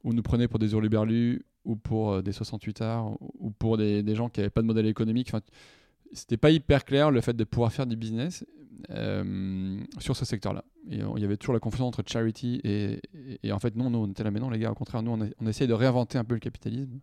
ou 0.06 0.14
nous 0.14 0.24
prenaient 0.24 0.48
pour 0.48 0.58
des 0.58 0.72
hurluberlus, 0.72 1.44
ou 1.66 1.76
pour 1.76 2.24
des 2.24 2.32
68 2.32 2.82
arts, 2.82 3.12
ou 3.40 3.52
pour 3.52 3.78
des, 3.78 4.16
gens 4.16 4.30
qui 4.30 4.40
n'avaient 4.40 4.50
pas 4.50 4.62
de 4.62 4.68
modèle 4.68 4.86
économique. 4.86 5.32
C'était 6.14 6.38
pas 6.38 6.52
hyper 6.52 6.86
clair 6.86 7.12
le 7.12 7.22
fait 7.22 7.34
de 7.34 7.44
pouvoir 7.44 7.72
faire 7.72 7.86
du 7.88 7.96
business 7.96 8.46
euh, 8.90 9.80
sur 10.00 10.16
ce 10.16 10.26
secteur-là. 10.26 10.64
Et 10.90 10.98
il 11.16 11.22
y 11.22 11.26
avait 11.26 11.38
toujours 11.38 11.54
la 11.54 11.60
confusion 11.60 11.88
entre 11.88 12.04
charity 12.06 12.60
et, 12.64 13.00
et- 13.44 13.52
en 13.52 13.60
fait, 13.60 13.76
non, 13.76 13.90
nous, 13.90 14.00
on 14.00 14.08
était 14.08 14.24
là, 14.24 14.32
mais 14.32 14.40
non, 14.40 14.50
les 14.50 14.60
gars, 14.60 14.72
au 14.72 14.76
contraire, 14.76 15.04
nous, 15.04 15.12
on, 15.12 15.30
on 15.40 15.48
essaye 15.48 15.68
de 15.68 15.74
réinventer 15.74 16.18
un 16.18 16.24
peu 16.24 16.34
le 16.34 16.40
capitalisme 16.40 17.00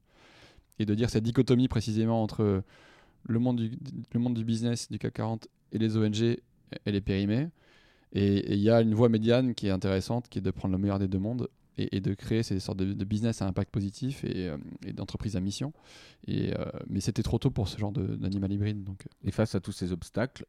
et 0.78 0.84
de 0.86 0.94
dire 0.94 1.10
cette 1.10 1.24
dichotomie 1.24 1.68
précisément 1.68 2.22
entre 2.22 2.62
le 3.24 3.38
monde 3.38 3.56
du, 3.56 3.70
le 4.12 4.20
monde 4.20 4.34
du 4.34 4.44
business, 4.44 4.90
du 4.90 4.98
CAC 4.98 5.14
40 5.14 5.48
et 5.72 5.78
les 5.78 5.96
ONG, 5.96 6.36
elle 6.84 6.94
est 6.94 7.00
périmée. 7.00 7.48
Et 8.12 8.54
il 8.54 8.60
y 8.60 8.70
a 8.70 8.80
une 8.80 8.94
voie 8.94 9.08
médiane 9.08 9.54
qui 9.54 9.66
est 9.66 9.70
intéressante, 9.70 10.28
qui 10.28 10.38
est 10.38 10.42
de 10.42 10.50
prendre 10.50 10.72
le 10.72 10.78
meilleur 10.80 10.98
des 10.98 11.08
deux 11.08 11.18
mondes 11.18 11.48
et, 11.78 11.96
et 11.96 12.00
de 12.00 12.14
créer 12.14 12.42
ces 12.42 12.60
sortes 12.60 12.78
de, 12.78 12.92
de 12.92 13.04
business 13.04 13.42
à 13.42 13.46
impact 13.46 13.70
positif 13.70 14.24
et, 14.24 14.48
euh, 14.48 14.56
et 14.86 14.92
d'entreprises 14.92 15.36
à 15.36 15.40
mission. 15.40 15.72
Et, 16.26 16.52
euh, 16.58 16.64
mais 16.88 17.00
c'était 17.00 17.22
trop 17.22 17.38
tôt 17.38 17.50
pour 17.50 17.68
ce 17.68 17.78
genre 17.78 17.92
d'animal 17.92 18.52
hybride. 18.52 18.84
Donc, 18.84 19.06
euh, 19.06 19.28
Et 19.28 19.30
face 19.30 19.54
à 19.54 19.60
tous 19.60 19.72
ces 19.72 19.92
obstacles, 19.92 20.44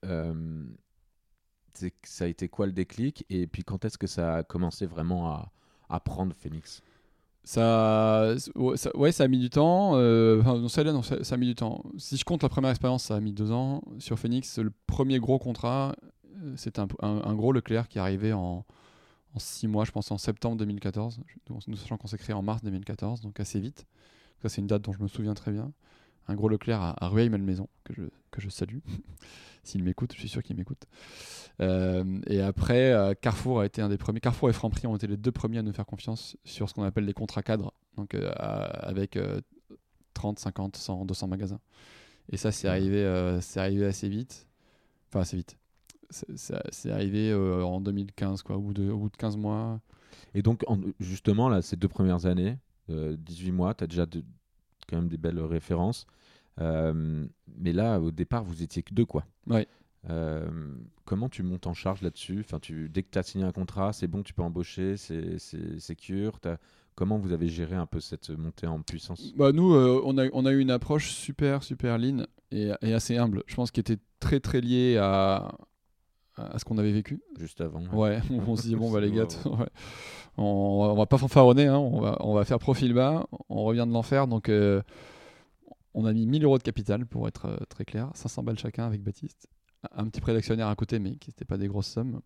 c'est- 1.74 1.94
ça 2.04 2.26
a 2.26 2.28
été 2.28 2.48
quoi 2.50 2.66
le 2.66 2.72
déclic 2.74 3.26
Et 3.30 3.48
puis 3.48 3.64
quand 3.64 3.86
est-ce 3.86 3.98
que 3.98 4.08
ça 4.08 4.38
a 4.38 4.44
commencé 4.44 4.86
vraiment 4.86 5.28
à, 5.32 5.52
à 5.90 6.00
prendre 6.00 6.34
Phoenix? 6.36 6.82
Ça, 7.44 8.36
ça, 8.76 8.96
ouais, 8.98 9.12
ça 9.12 9.24
a 9.24 9.28
mis 9.28 9.40
du 9.40 9.50
temps. 9.50 9.94
euh, 9.96 10.42
Enfin, 10.42 10.60
non, 10.60 10.68
celle-là, 10.68 10.92
non, 10.94 11.02
ça, 11.02 11.24
ça 11.24 11.36
a 11.36 11.38
mis 11.38 11.48
du 11.48 11.56
temps. 11.56 11.84
Si 11.98 12.18
je 12.18 12.26
compte 12.26 12.44
la 12.44 12.50
première 12.50 12.70
expérience, 12.70 13.06
ça 13.06 13.16
a 13.16 13.20
mis 13.20 13.34
deux 13.34 13.52
ans. 13.52 13.82
Sur 13.98 14.20
Phoenix, 14.20 14.60
le 14.60 14.72
premier 14.88 15.20
gros 15.20 15.40
contrat, 15.40 15.96
c'était 16.58 16.80
un, 16.82 16.88
un- 17.02 17.22
un 17.24 17.36
gros 17.36 17.52
Leclerc 17.52 17.88
qui 17.88 17.98
est 17.98 18.02
arrivé 18.02 18.34
en, 18.34 18.66
en 19.34 19.40
six 19.40 19.68
mois, 19.68 19.86
je 19.86 19.92
pense 19.92 20.12
en 20.12 20.18
septembre 20.18 20.58
2014. 20.58 21.20
Nous, 21.50 21.76
sachant 21.76 21.98
qu'on 21.98 22.08
s'est 22.08 22.18
créé 22.18 22.34
en 22.34 22.42
mars 22.42 22.64
2014, 22.64 23.22
donc 23.22 23.40
assez 23.40 23.60
vite. 23.60 23.86
Ça, 24.42 24.50
c'est 24.50 24.62
une 24.62 24.68
date 24.68 24.82
dont 24.82 24.94
je 24.94 25.02
me 25.02 25.08
souviens 25.08 25.34
très 25.34 25.52
bien. 25.52 25.72
Un 26.28 26.36
gros 26.36 26.50
Leclerc 26.50 26.82
à, 26.82 27.04
à 27.04 27.08
Rueil-Malmaison, 27.08 27.68
que 27.84 27.94
je, 27.94 28.04
que 28.32 28.42
je 28.42 28.50
salue. 28.50 28.80
S'il 29.64 29.84
m'écoute, 29.84 30.14
je 30.14 30.20
suis 30.20 30.30
sûr 30.30 30.42
qu'il 30.42 30.56
m'écoute. 30.56 30.86
Euh, 31.62 32.20
et 32.28 32.42
après, 32.42 32.94
euh, 32.94 33.14
Carrefour 33.20 33.60
a 33.60 33.66
été 33.66 33.82
un 33.82 33.90
des 33.90 33.98
premiers. 33.98 34.20
Carrefour 34.20 34.50
et 34.50 34.54
Franprix 34.54 34.88
ont 34.88 34.96
été 34.96 35.08
les 35.08 35.18
deux 35.18 35.32
premiers 35.32 35.60
à 35.60 35.62
nous 35.62 35.74
faire 35.74 35.86
confiance 35.86 36.38
sur 36.44 36.70
ce 36.70 36.74
qu'on 36.74 36.84
appelle 36.84 37.06
les 37.06 37.14
contrats 37.14 37.44
cadres, 37.44 37.74
donc 37.98 38.14
euh, 38.16 38.32
avec 38.36 39.18
euh, 39.18 39.42
30, 40.14 40.40
50, 40.40 40.78
100, 40.78 41.06
200 41.06 41.28
magasins. 41.28 41.60
Et 42.32 42.38
ça, 42.38 42.52
c'est 42.52 42.68
arrivé, 42.68 43.40
c'est 43.42 43.60
arrivé 43.60 43.86
assez 43.86 44.08
vite. 44.08 44.48
Enfin, 45.10 45.22
assez 45.22 45.36
vite. 45.36 45.58
C'est- 46.10 46.91
arrivé 46.91 47.32
euh, 47.32 47.64
en 47.64 47.82
2015, 47.82 48.41
quoi, 48.43 48.57
au 48.57 48.62
bout 48.62 48.74
de, 48.74 48.89
au 48.89 48.97
bout 48.97 49.10
de 49.10 49.18
15 49.18 49.38
mois. 49.38 49.80
Et 50.34 50.41
donc, 50.41 50.64
en- 50.68 50.80
justement, 50.99 51.49
là, 51.49 51.62
ces 51.62 51.76
deux 51.76 51.88
premières 51.88 52.26
années, 52.26 52.57
euh, 52.89 53.16
18 53.18 53.51
mois, 53.51 53.74
tu 53.74 53.84
as 53.84 53.88
déjà 53.88 54.05
de- 54.05 54.24
quand 54.88 54.95
même 54.97 55.07
des 55.10 55.18
belles 55.18 55.39
références. 55.39 56.05
Euh, 56.60 57.26
mais 57.57 57.74
là, 57.74 57.99
au 57.99 58.12
départ, 58.12 58.43
vous 58.43 58.64
étiez 58.64 58.84
que 58.84 58.93
deux, 58.93 59.05
quoi. 59.05 59.26
Ouais. 59.47 59.68
Euh, 60.10 60.49
comment 61.05 61.30
tu 61.30 61.43
montes 61.43 61.68
en 61.68 61.74
charge 61.74 62.01
là-dessus? 62.01 62.39
Enfin, 62.39 62.60
tu, 62.60 62.89
Dès 62.89 63.03
que 63.03 63.10
tu 63.12 63.20
as 63.20 63.24
signé 63.24 63.45
un 63.45 63.51
contrat, 63.51 63.93
c'est 63.93 64.07
bon, 64.07 64.24
tu 64.24 64.34
peux 64.34 64.41
embaucher, 64.41 64.97
c'est 64.97 65.38
t'as- 66.39 66.57
Comment 66.95 67.18
vous 67.18 67.32
avez 67.32 67.47
géré 67.47 67.76
un 67.76 67.86
peu 67.86 68.01
cette 68.01 68.30
montée 68.30 68.68
en 68.68 68.82
puissance? 68.82 69.34
Bah, 69.38 69.53
nous, 69.53 69.74
euh, 69.74 70.01
on, 70.03 70.18
a, 70.18 70.28
on 70.34 70.45
a 70.45 70.51
eu 70.51 70.60
une 70.60 70.72
approche 70.72 71.12
super, 71.12 71.64
super 71.64 71.97
lean 71.97 72.26
et, 72.51 72.72
et 72.82 72.93
assez 72.93 73.16
humble. 73.16 73.43
Je 73.47 73.55
pense 73.55 73.72
qu'il 73.72 73.80
était 73.82 73.99
très, 74.20 74.41
très 74.41 74.60
lié 74.60 74.97
à, 74.97 75.49
à 76.52 76.60
ce 76.60 76.66
qu'on 76.66 76.78
avait 76.78 76.92
vécu. 76.92 77.22
juste 77.40 77.62
avant 77.62 77.82
Ouais, 77.94 78.20
on 78.48 78.56
se 78.56 78.64
dit, 78.64 78.76
bon, 78.76 78.92
bah, 78.92 79.02
les 79.02 79.12
gars, 79.12 79.28
Ouais, 79.46 79.68
on, 80.38 80.44
on 80.44 80.96
va 80.96 81.06
pas 81.06 81.18
fanfaronner, 81.18 81.68
hein, 81.68 81.78
on, 81.78 82.00
va, 82.00 82.18
on 82.22 82.34
va 82.34 82.46
faire 82.46 82.60
profil 82.60 82.94
bas, 82.94 83.28
on 83.50 83.64
revient 83.64 83.86
de 83.88 83.94
l'enfer. 83.94 84.28
Donc, 84.28 84.50
euh, 84.50 84.82
on 85.94 86.06
a 86.06 86.14
mis 86.14 86.26
1000 86.26 86.44
euros 86.44 86.58
de 86.58 86.64
capital 86.64 87.06
pour 87.06 87.28
être 87.28 87.46
euh, 87.46 87.58
très 87.68 87.86
clair, 87.86 88.10
500 88.14 88.44
balles 88.44 88.60
chacun 88.60 88.86
avec 88.86 89.04
Baptiste. 89.04 89.48
Un 89.96 90.08
petit 90.08 90.22
prêt 90.22 90.34
d'actionnaire 90.34 90.68
à 90.68 90.76
côté, 90.76 91.00
mais 91.00 91.16
qui 91.16 91.30
n'était 91.30 91.46
pas 91.46 91.58
des 91.58 91.68
grosses 91.68 91.88
sommes. 91.88 92.22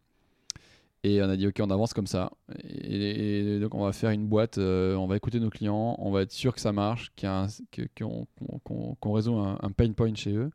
Et 1.05 1.21
on 1.21 1.29
a 1.29 1.35
dit, 1.35 1.45
ok, 1.47 1.59
on 1.59 1.69
avance 1.69 1.93
comme 1.93 2.07
ça. 2.07 2.31
Et, 2.63 3.55
et 3.55 3.59
donc, 3.59 3.75
on 3.75 3.83
va 3.83 3.91
faire 3.91 4.11
une 4.11 4.25
boîte, 4.25 4.57
euh, 4.57 4.95
on 4.95 5.05
va 5.05 5.17
écouter 5.17 5.39
nos 5.39 5.49
clients, 5.49 5.95
on 5.99 6.11
va 6.11 6.21
être 6.21 6.31
sûr 6.31 6.53
que 6.55 6.61
ça 6.61 6.71
marche, 6.71 7.11
qu'on 7.19 9.11
résout 9.11 9.35
un, 9.35 9.59
un 9.61 9.71
pain 9.71 9.91
point 9.91 10.15
chez 10.15 10.33
eux. 10.33 10.49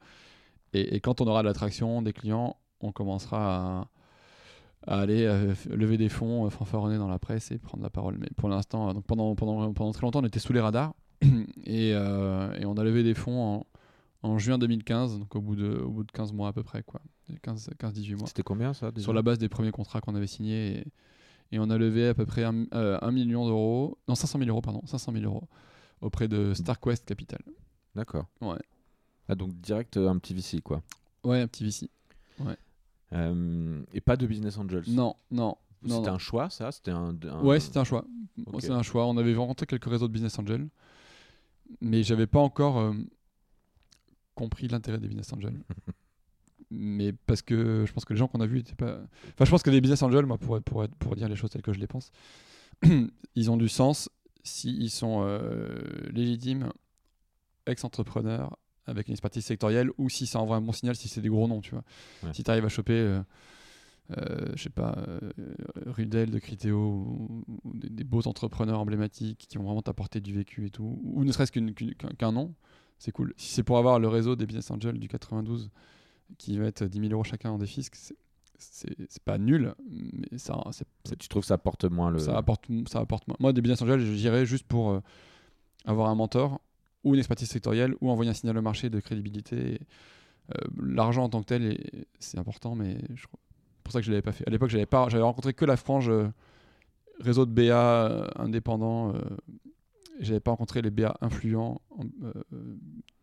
Et, 0.72 0.96
et 0.96 1.00
quand 1.00 1.20
on 1.20 1.26
aura 1.26 1.42
de 1.42 1.48
l'attraction 1.48 2.00
des 2.02 2.12
clients, 2.14 2.56
on 2.80 2.92
commencera 2.92 3.88
à, 4.86 4.94
à 4.96 5.00
aller 5.00 5.24
euh, 5.24 5.54
lever 5.70 5.98
des 5.98 6.08
fonds, 6.08 6.46
euh, 6.46 6.50
fanfaronner 6.50 6.98
dans 6.98 7.08
la 7.08 7.18
presse 7.18 7.50
et 7.50 7.58
prendre 7.58 7.82
la 7.82 7.90
parole. 7.90 8.16
Mais 8.18 8.28
pour 8.36 8.48
l'instant, 8.48 8.88
euh, 8.88 8.92
donc 8.92 9.04
pendant, 9.04 9.34
pendant, 9.34 9.72
pendant 9.72 9.92
très 9.92 10.02
longtemps, 10.02 10.20
on 10.20 10.26
était 10.26 10.40
sous 10.40 10.52
les 10.52 10.60
radars 10.60 10.94
et, 11.64 11.90
et 11.90 12.64
on 12.64 12.76
a 12.76 12.84
levé 12.84 13.02
des 13.02 13.14
fonds 13.14 13.66
en, 14.22 14.28
en 14.28 14.38
juin 14.38 14.58
2015, 14.58 15.18
donc 15.18 15.34
au 15.34 15.40
bout, 15.40 15.56
de, 15.56 15.76
au 15.78 15.90
bout 15.90 16.04
de 16.04 16.12
15 16.12 16.32
mois 16.32 16.48
à 16.48 16.52
peu 16.52 16.62
près, 16.62 16.82
quoi. 16.82 17.00
15-18 17.44 18.16
mois. 18.16 18.26
C'était 18.26 18.42
combien 18.42 18.72
ça 18.72 18.90
Sur 18.96 19.12
la 19.12 19.22
base 19.22 19.38
des 19.38 19.48
premiers 19.48 19.70
contrats 19.70 20.00
qu'on 20.00 20.14
avait 20.14 20.26
signés. 20.26 20.78
Et, 20.78 20.86
et 21.52 21.58
on 21.58 21.68
a 21.70 21.78
levé 21.78 22.08
à 22.08 22.14
peu 22.14 22.24
près 22.26 22.44
1 22.44 23.10
million 23.10 23.46
d'euros, 23.46 23.98
non 24.08 24.14
500 24.14 24.38
000 24.38 24.50
euros, 24.50 24.60
pardon, 24.60 24.82
500 24.86 25.12
000 25.12 25.24
euros 25.24 25.44
auprès 26.00 26.28
de 26.28 26.54
StarQuest 26.54 27.04
Capital. 27.04 27.40
D'accord. 27.94 28.26
Ouais. 28.40 28.58
Ah, 29.28 29.34
donc 29.34 29.52
direct 29.60 29.96
euh, 29.96 30.08
un 30.08 30.18
petit 30.18 30.34
VC, 30.34 30.62
quoi. 30.62 30.82
Ouais, 31.24 31.40
un 31.40 31.46
petit 31.48 31.64
VC. 31.64 31.90
Euh, 33.12 33.82
et 33.92 34.00
pas 34.00 34.16
de 34.16 34.26
business 34.26 34.58
angels 34.58 34.84
Non, 34.88 35.16
non. 35.30 35.56
C'était 35.86 36.08
un 36.08 36.18
choix, 36.18 36.50
ça 36.50 36.72
C'était 36.72 36.90
un, 36.90 37.16
un- 37.22 37.42
Ouais, 37.42 37.60
c'était 37.60 37.78
un 37.78 37.84
choix. 37.84 38.04
Ok. 38.46 38.60
C'est 38.62 38.70
un 38.70 38.82
choix. 38.82 39.06
On 39.06 39.16
avait 39.16 39.34
rencontré 39.34 39.66
quelques 39.66 39.86
réseaux 39.88 40.08
de 40.08 40.12
business 40.12 40.38
angels, 40.38 40.68
mais 41.80 42.02
j'avais 42.02 42.26
pas 42.26 42.40
encore 42.40 42.78
euh, 42.78 42.92
compris 44.34 44.68
l'intérêt 44.68 44.98
des 44.98 45.08
business 45.08 45.32
angels. 45.32 45.60
mais 46.70 47.12
parce 47.12 47.42
que 47.42 47.84
je 47.86 47.92
pense 47.92 48.04
que 48.04 48.12
les 48.12 48.18
gens 48.18 48.28
qu'on 48.28 48.40
a 48.40 48.46
vus 48.46 48.58
étaient 48.60 48.74
pas. 48.74 48.98
Enfin, 49.34 49.44
je 49.44 49.50
pense 49.50 49.62
que 49.62 49.70
les 49.70 49.80
business 49.80 50.02
angels, 50.02 50.26
moi, 50.26 50.38
pour, 50.38 50.60
pour, 50.62 50.86
pour 50.98 51.16
dire 51.16 51.28
les 51.28 51.36
choses 51.36 51.50
telles 51.50 51.62
que 51.62 51.72
je 51.72 51.78
les 51.80 51.86
pense, 51.86 52.10
ils 53.34 53.50
ont 53.50 53.56
du 53.56 53.68
sens 53.68 54.10
s'ils 54.42 54.90
sont 54.90 55.22
euh, 55.22 55.78
légitimes, 56.10 56.72
ex-entrepreneurs, 57.66 58.58
avec 58.88 59.08
une 59.08 59.12
expertise 59.12 59.44
sectorielle, 59.44 59.90
ou 59.98 60.08
si 60.08 60.26
ça 60.26 60.40
envoie 60.40 60.56
un 60.56 60.60
bon 60.60 60.72
signal, 60.72 60.96
si 60.96 61.08
c'est 61.08 61.20
des 61.20 61.28
gros 61.28 61.46
noms, 61.48 61.60
tu 61.60 61.70
vois. 61.72 61.84
Ouais. 62.24 62.32
Si 62.32 62.42
tu 62.42 62.50
arrives 62.50 62.64
à 62.64 62.68
choper. 62.68 62.94
euh, 62.94 63.20
euh, 64.16 64.52
je 64.56 64.62
sais 64.62 64.70
pas, 64.70 64.94
euh, 64.96 65.20
Rudel 65.84 66.30
de 66.30 66.38
Critéo, 66.38 66.78
ou, 66.78 67.44
ou 67.64 67.74
des, 67.74 67.90
des 67.90 68.04
beaux 68.04 68.26
entrepreneurs 68.26 68.80
emblématiques 68.80 69.44
qui 69.48 69.58
vont 69.58 69.64
vraiment 69.64 69.82
t'apporter 69.82 70.20
du 70.22 70.32
vécu 70.32 70.64
et 70.66 70.70
tout, 70.70 70.98
ou 71.04 71.24
ne 71.24 71.30
serait-ce 71.32 71.52
qu'un 71.52 72.32
nom, 72.32 72.54
c'est 72.98 73.12
cool. 73.12 73.34
Si 73.36 73.52
c'est 73.52 73.62
pour 73.62 73.76
avoir 73.76 73.98
le 74.00 74.08
réseau 74.08 74.34
des 74.34 74.46
business 74.46 74.70
angels 74.70 74.98
du 74.98 75.08
92 75.08 75.68
qui 76.38 76.56
va 76.56 76.64
être 76.64 76.84
10 76.84 77.00
000 77.00 77.12
euros 77.12 77.22
chacun 77.24 77.50
en 77.50 77.58
défisque, 77.58 77.96
c'est- 77.96 78.16
pas 79.26 79.36
nul, 79.36 79.74
mais 79.90 80.38
ça, 80.38 80.58
c'est- 80.72 80.86
Tu 81.18 81.28
trouves 81.28 81.42
que 81.42 81.46
ça 81.48 81.54
apporte 81.54 81.84
moins 81.84 82.10
le. 82.10 82.18
ça, 82.18 82.36
apporte, 82.38 82.64
ça 82.88 83.00
apporte 83.00 83.28
moins. 83.28 83.36
Moi, 83.40 83.52
des 83.52 83.60
business 83.60 83.82
angels, 83.82 84.00
j'irais 84.16 84.46
juste 84.46 84.66
pour 84.66 84.90
euh, 84.90 85.00
avoir 85.84 86.08
un 86.08 86.14
mentor 86.14 86.60
ou 87.04 87.14
une 87.14 87.18
expertise 87.18 87.48
sectorielle 87.48 87.94
ou 88.00 88.10
envoyer 88.10 88.30
un 88.30 88.34
signal 88.34 88.56
au 88.58 88.62
marché 88.62 88.90
de 88.90 89.00
crédibilité. 89.00 89.80
Euh, 90.54 90.60
L'argent 90.82 91.24
en 91.24 91.28
tant 91.28 91.40
que 91.40 91.46
tel, 91.46 91.62
est- 91.64 92.06
c'est 92.18 92.38
important, 92.38 92.74
mais 92.74 92.98
je 93.14 93.26
pour 93.84 93.92
ça 93.92 94.00
que 94.00 94.06
je 94.06 94.10
l'avais 94.10 94.22
pas 94.22 94.32
fait. 94.32 94.46
À 94.46 94.50
l'époque, 94.50 94.68
j'avais 94.70 94.86
pas, 94.86 95.06
rencontré 95.08 95.54
que 95.54 95.64
la 95.64 95.76
frange 95.76 96.10
euh, 96.10 96.28
réseau 97.20 97.46
de 97.46 97.50
BA 97.52 97.62
euh, 97.74 98.26
indépendants. 98.36 99.14
J'avais 100.20 100.40
pas 100.40 100.50
rencontré 100.50 100.82
les 100.82 100.90
BA 100.90 101.16
influents 101.20 101.80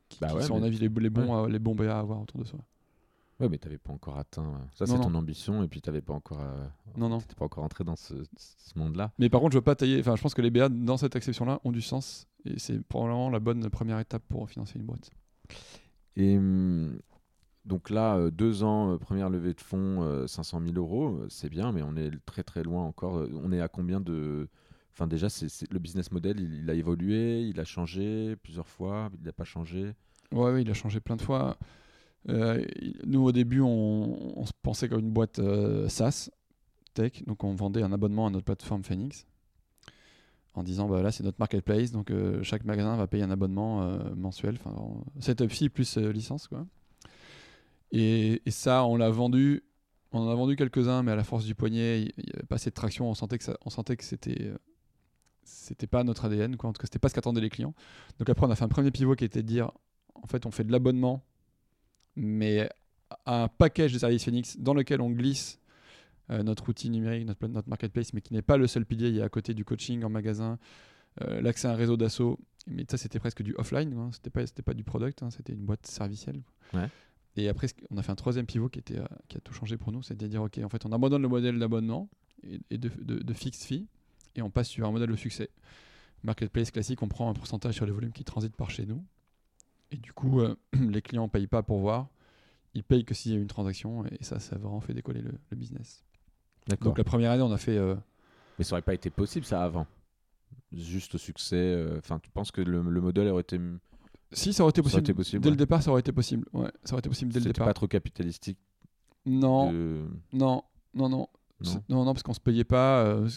qui, 0.09 0.19
Bah 0.19 0.27
qui 0.29 0.35
ouais, 0.35 0.41
sont, 0.43 0.55
à 0.55 0.59
mon 0.59 0.63
avis, 0.65 0.77
les, 0.77 0.87
les 0.89 1.09
bons, 1.09 1.45
les 1.45 1.59
bons 1.59 1.75
BA 1.75 1.95
à 1.95 1.99
avoir 1.99 2.21
autour 2.21 2.39
de 2.39 2.45
soi. 2.45 2.59
Ouais, 3.39 3.49
mais 3.49 3.57
t'avais 3.57 3.77
pas 3.77 3.91
encore 3.91 4.17
atteint. 4.17 4.61
Ça, 4.75 4.85
c'est 4.85 4.97
ton 4.99 5.13
ambition, 5.13 5.61
et 5.61 5.67
puis 5.67 5.81
t'avais 5.81 5.99
pas 6.01 6.13
encore. 6.13 6.39
euh, 6.41 6.65
Non, 6.95 7.09
non. 7.09 7.19
Pas 7.37 7.45
encore 7.45 7.65
entré 7.65 7.83
dans 7.83 7.97
ce, 7.97 8.13
ce 8.37 8.79
monde-là. 8.79 9.11
Mais 9.19 9.29
par 9.29 9.41
contre, 9.41 9.51
je 9.53 9.57
veux 9.57 9.63
pas 9.63 9.75
tailler. 9.75 9.99
Enfin, 9.99 10.15
je 10.15 10.21
pense 10.21 10.33
que 10.33 10.41
les 10.41 10.51
BA 10.51 10.69
dans 10.69 10.95
cette 10.95 11.15
exception-là 11.17 11.59
ont 11.65 11.71
du 11.73 11.81
sens 11.81 12.27
et 12.45 12.59
c'est 12.59 12.81
probablement 12.83 13.29
la 13.29 13.39
bonne 13.39 13.69
première 13.69 13.99
étape 13.99 14.23
pour 14.29 14.49
financer 14.49 14.77
une 14.79 14.85
boîte. 14.85 15.11
Et 16.15 16.37
hum, 16.37 16.99
donc 17.65 17.89
là, 17.89 18.17
euh, 18.17 18.31
deux 18.31 18.63
ans, 18.63 18.93
euh, 18.93 18.97
première 18.97 19.29
levée 19.29 19.53
de 19.53 19.61
fonds, 19.61 20.03
euh, 20.03 20.27
500 20.27 20.61
000 20.61 20.75
euros, 20.77 21.17
euh, 21.21 21.27
c'est 21.29 21.49
bien, 21.49 21.71
mais 21.71 21.81
on 21.83 21.95
est 21.95 22.11
très 22.25 22.43
très 22.43 22.63
loin 22.63 22.83
encore. 22.85 23.17
Euh, 23.17 23.29
On 23.43 23.51
est 23.51 23.61
à 23.61 23.67
combien 23.67 23.99
de. 24.01 24.47
Enfin, 24.93 25.07
déjà, 25.07 25.29
c'est 25.29 25.49
c'est- 25.49 25.71
le 25.71 25.79
business 25.79 26.11
model, 26.11 26.39
il, 26.39 26.53
il 26.63 26.69
a 26.69 26.73
évolué, 26.73 27.41
il 27.41 27.59
a 27.59 27.65
changé 27.65 28.35
plusieurs 28.37 28.67
fois, 28.67 29.09
il 29.19 29.25
n'a 29.25 29.33
pas 29.33 29.43
changé? 29.45 29.93
Ouais, 30.31 30.51
ouais, 30.51 30.61
il 30.61 30.69
a 30.69 30.73
changé 30.73 30.99
plein 30.99 31.15
de 31.15 31.21
fois. 31.21 31.57
Euh, 32.29 32.65
nous, 33.05 33.23
au 33.23 33.31
début, 33.31 33.61
on, 33.61 34.39
on 34.39 34.45
se 34.45 34.51
pensait 34.63 34.89
comme 34.89 35.01
une 35.01 35.11
boîte 35.11 35.39
euh, 35.39 35.89
SaaS, 35.89 36.29
tech. 36.93 37.23
Donc, 37.27 37.43
on 37.43 37.55
vendait 37.55 37.83
un 37.83 37.91
abonnement 37.93 38.27
à 38.27 38.29
notre 38.31 38.45
plateforme 38.45 38.83
Phoenix 38.83 39.25
en 40.55 40.63
disant 40.63 40.87
bah, 40.87 41.01
là, 41.01 41.11
c'est 41.11 41.23
notre 41.23 41.39
marketplace. 41.39 41.91
Donc, 41.91 42.11
euh, 42.11 42.41
chaque 42.43 42.63
magasin 42.63 42.95
va 42.95 43.07
payer 43.07 43.23
un 43.23 43.31
abonnement 43.31 43.83
euh, 43.83 44.15
mensuel. 44.15 44.57
Enfin, 44.59 44.75
en- 44.75 45.03
setup 45.19 45.51
fee 45.51 45.69
plus 45.69 45.97
euh, 45.97 46.11
licence. 46.11 46.47
Quoi. 46.47 46.65
Et, 47.91 48.41
ça, 48.47 48.85
on 48.85 48.95
l'a 48.95 49.09
vendu. 49.09 49.63
On 50.11 50.19
en 50.19 50.29
a 50.29 50.35
vendu 50.35 50.55
quelques-uns, 50.55 51.03
mais 51.03 51.11
à 51.11 51.15
la 51.15 51.23
force 51.23 51.45
du 51.45 51.55
poignet, 51.55 52.01
il 52.01 52.23
n'y 52.23 52.31
avait 52.33 52.45
pas 52.47 52.55
assez 52.55 52.69
de 52.69 52.75
traction. 52.75 53.09
On 53.09 53.15
sentait 53.15 53.37
que, 53.37 53.43
ça, 53.43 53.57
on 53.65 53.69
c'était. 53.99 54.53
c'était 55.43 55.87
pas 55.87 56.03
notre 56.03 56.25
ADN, 56.25 56.55
quoi. 56.55 56.69
en 56.69 56.73
tout 56.73 56.79
cas, 56.79 56.85
c'était 56.85 56.99
pas 56.99 57.09
ce 57.09 57.15
qu'attendaient 57.15 57.41
les 57.41 57.49
clients. 57.49 57.73
Donc 58.19 58.29
après, 58.29 58.45
on 58.47 58.49
a 58.49 58.55
fait 58.55 58.63
un 58.63 58.69
premier 58.69 58.91
pivot 58.91 59.15
qui 59.15 59.25
était 59.25 59.43
de 59.43 59.47
dire 59.47 59.71
en 60.15 60.27
fait, 60.27 60.45
on 60.45 60.51
fait 60.51 60.63
de 60.63 60.71
l'abonnement, 60.71 61.23
mais 62.15 62.69
à 63.25 63.43
un 63.43 63.47
package 63.47 63.93
de 63.93 63.99
services 63.99 64.23
Phoenix 64.23 64.57
dans 64.57 64.73
lequel 64.73 65.01
on 65.01 65.09
glisse 65.11 65.59
notre 66.29 66.69
outil 66.69 66.89
numérique, 66.89 67.25
notre, 67.25 67.47
notre 67.47 67.69
marketplace, 67.69 68.13
mais 68.13 68.21
qui 68.21 68.33
n'est 68.33 68.41
pas 68.41 68.57
le 68.57 68.67
seul 68.67 68.85
pilier. 68.85 69.09
Il 69.09 69.15
y 69.15 69.21
a 69.21 69.25
à 69.25 69.29
côté 69.29 69.53
du 69.53 69.63
coaching 69.63 70.03
en 70.03 70.09
magasin, 70.09 70.57
euh, 71.21 71.41
l'accès 71.41 71.67
à 71.67 71.71
un 71.71 71.75
réseau 71.75 71.97
d'assaut. 71.97 72.39
Mais 72.67 72.85
ça, 72.89 72.97
c'était 72.97 73.19
presque 73.19 73.43
du 73.43 73.53
offline. 73.55 73.93
Quoi. 73.93 74.09
C'était 74.11 74.29
pas, 74.29 74.43
pas 74.63 74.73
du 74.73 74.83
product, 74.83 75.21
hein, 75.23 75.29
c'était 75.29 75.53
une 75.53 75.65
boîte 75.65 75.85
servicielle. 75.85 76.41
Ouais. 76.73 76.89
Et 77.37 77.49
après, 77.49 77.67
on 77.91 77.97
a 77.97 78.01
fait 78.01 78.11
un 78.11 78.15
troisième 78.15 78.45
pivot 78.45 78.69
qui, 78.69 78.79
était, 78.79 78.97
euh, 78.97 79.05
qui 79.27 79.37
a 79.37 79.41
tout 79.41 79.53
changé 79.53 79.77
pour 79.77 79.91
nous. 79.91 80.01
C'est 80.01 80.17
de 80.17 80.27
dire, 80.27 80.41
OK, 80.41 80.57
en 80.57 80.69
fait, 80.69 80.85
on 80.85 80.91
abandonne 80.91 81.21
le 81.21 81.27
modèle 81.27 81.59
d'abonnement 81.59 82.09
et, 82.43 82.59
et 82.69 82.77
de, 82.77 82.89
de, 83.03 83.19
de 83.21 83.33
fixe 83.33 83.63
fee 83.65 83.87
et 84.35 84.41
on 84.41 84.49
passe 84.49 84.69
sur 84.69 84.87
un 84.87 84.91
modèle 84.91 85.09
de 85.09 85.15
succès. 85.15 85.49
Marketplace 86.23 86.71
classique, 86.71 87.01
on 87.03 87.07
prend 87.07 87.29
un 87.29 87.33
pourcentage 87.33 87.75
sur 87.75 87.85
les 87.85 87.91
volumes 87.91 88.13
qui 88.13 88.23
transitent 88.23 88.55
par 88.55 88.69
chez 88.69 88.85
nous. 88.85 89.03
Et 89.91 89.97
du 89.97 90.11
coup, 90.13 90.41
euh, 90.41 90.55
les 90.73 91.01
clients 91.01 91.25
ne 91.25 91.29
payent 91.29 91.47
pas 91.47 91.61
pour 91.61 91.79
voir. 91.79 92.09
Ils 92.73 92.83
payent 92.83 93.05
que 93.05 93.13
s'il 93.13 93.31
y 93.31 93.35
a 93.35 93.37
une 93.37 93.47
transaction. 93.47 94.05
Et 94.05 94.23
ça, 94.23 94.39
ça 94.39 94.55
a 94.55 94.59
vraiment 94.59 94.81
fait 94.81 94.93
décoller 94.93 95.21
le, 95.21 95.33
le 95.49 95.57
business. 95.57 96.03
Donc 96.81 96.97
la 96.97 97.03
première 97.03 97.31
année, 97.31 97.43
on 97.43 97.51
a 97.51 97.57
fait... 97.57 97.77
euh, 97.77 97.95
Mais 98.57 98.65
ça 98.65 98.73
aurait 98.75 98.81
pas 98.81 98.93
été 98.93 99.09
possible, 99.09 99.45
ça, 99.45 99.63
avant. 99.63 99.85
Juste 100.71 101.15
au 101.15 101.17
succès. 101.17 101.55
euh, 101.57 101.97
Enfin, 101.99 102.19
tu 102.19 102.29
penses 102.31 102.51
que 102.51 102.61
le, 102.61 102.81
le 102.81 103.01
modèle 103.01 103.27
aurait 103.27 103.41
été. 103.41 103.59
Si, 104.31 104.51
ça 104.53 104.63
aurait 104.63 104.71
été 104.71 104.81
Ça 104.81 104.87
aurait 104.87 104.91
possible. 104.91 105.03
été 105.03 105.13
possible, 105.13 105.41
dès 105.43 105.47
ouais. 105.49 105.51
le 105.51 105.57
départ, 105.57 105.83
ça 105.83 105.91
aurait 105.91 105.99
été 106.01 106.11
possible. 106.11 106.45
Ouais, 106.53 106.69
ça 106.83 106.93
aurait 106.93 106.99
été 106.99 107.09
possible 107.09 107.31
dès 107.31 107.39
le 107.39 107.45
départ. 107.45 107.67
pas 107.67 107.73
trop 107.73 107.87
capitalistique. 107.87 108.57
Non, 109.25 109.71
de- 109.71 110.05
non, 110.33 110.63
non, 110.93 111.09
non. 111.09 111.27
Non. 111.61 111.83
Non, 111.87 112.03
non, 112.05 112.13
parce 112.13 112.23
qu'on 112.23 112.33
se 112.33 112.39
payait 112.41 112.65
pas. 112.65 113.03
euh, 113.05 113.29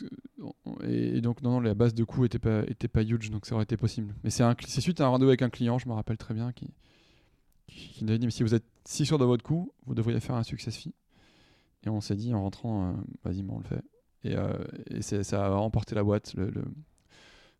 et, 0.82 1.18
et 1.18 1.20
donc, 1.20 1.40
non, 1.42 1.52
non, 1.52 1.60
la 1.60 1.74
base 1.74 1.94
de 1.94 2.02
coûts 2.02 2.24
était 2.24 2.40
pas, 2.40 2.62
était 2.66 2.88
pas 2.88 3.02
huge, 3.02 3.30
donc 3.30 3.46
ça 3.46 3.54
aurait 3.54 3.62
été 3.64 3.76
possible. 3.76 4.12
Mais 4.24 4.30
c'est 4.30 4.42
un 4.42 4.52
cli- 4.54 4.66
c'est 4.68 4.80
suite 4.80 5.00
à 5.00 5.04
un 5.06 5.08
rendez-vous 5.08 5.30
avec 5.30 5.42
un 5.42 5.50
client, 5.50 5.78
je 5.78 5.88
me 5.88 5.92
rappelle 5.94 6.16
très 6.18 6.34
bien, 6.34 6.50
qui, 6.52 6.68
qui, 7.68 7.90
qui 7.90 8.04
nous 8.04 8.10
avait 8.10 8.18
dit 8.18 8.26
Mais 8.26 8.32
si 8.32 8.42
vous 8.42 8.54
êtes 8.54 8.64
si 8.84 9.06
sûr 9.06 9.18
de 9.18 9.24
votre 9.24 9.44
coût, 9.44 9.72
vous 9.86 9.94
devriez 9.94 10.18
faire 10.18 10.34
un 10.34 10.42
success 10.42 10.74
fee. 10.76 10.94
Et 11.88 11.90
on 11.90 12.02
s'est 12.02 12.16
dit 12.16 12.34
en 12.34 12.42
rentrant, 12.42 12.90
euh, 12.90 12.92
vas-y, 13.24 13.42
on 13.48 13.58
le 13.58 13.64
fait. 13.64 13.82
Et, 14.24 14.36
euh, 14.36 14.52
et 14.90 15.00
ça 15.00 15.46
a 15.46 15.48
remporté 15.56 15.94
la 15.94 16.04
boîte. 16.04 16.34
Le, 16.34 16.50
le- 16.50 16.64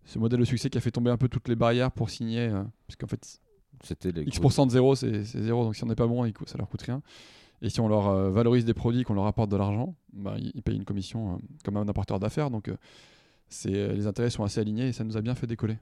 ce 0.05 0.19
modèle 0.19 0.41
de 0.41 0.45
succès 0.45 0.69
qui 0.71 0.77
a 0.77 0.81
fait 0.83 0.91
tomber 0.91 1.11
un 1.11 1.17
peu 1.17 1.29
toutes 1.29 1.49
les 1.49 1.57
barrières 1.57 1.91
pour 1.91 2.11
signer, 2.11 2.49
euh, 2.49 2.63
parce 2.87 2.97
qu'en 2.97 3.07
fait, 3.07 3.41
C'était 3.85 4.13
les. 4.13 4.23
X% 4.25 4.67
de 4.67 4.71
zéro, 4.71 4.95
c'est 4.95 5.23
zéro. 5.25 5.65
Donc 5.65 5.77
si 5.77 5.83
on 5.85 5.87
n'est 5.87 5.95
pas 5.95 6.07
bon, 6.07 6.31
ça 6.47 6.59
leur 6.59 6.69
coûte 6.69 6.83
rien. 6.83 7.03
Et 7.63 7.71
si 7.71 7.81
on 7.81 7.89
leur 7.89 8.09
euh, 8.09 8.31
valorise 8.31 8.65
des 8.67 8.75
produits, 8.75 9.03
qu'on 9.05 9.15
leur 9.15 9.27
apporte 9.27 9.51
de 9.51 9.57
l'argent, 9.57 9.95
bah, 10.13 10.35
ils, 10.39 10.53
ils 10.55 10.63
payent 10.63 10.77
une 10.77 10.85
commission 10.85 11.35
euh, 11.35 11.39
comme 11.65 11.77
un 11.79 11.89
apporteur 11.89 12.21
d'affaires. 12.21 12.51
Donc 12.51 12.69
euh, 12.69 12.77
c'est 13.49 13.95
les 13.95 14.07
intérêts 14.07 14.31
sont 14.31 14.45
assez 14.45 14.61
alignés 14.61 14.89
et 14.89 14.93
ça 14.93 15.05
nous 15.05 15.17
a 15.17 15.23
bien 15.23 15.35
fait 15.35 15.47
décoller. 15.47 15.79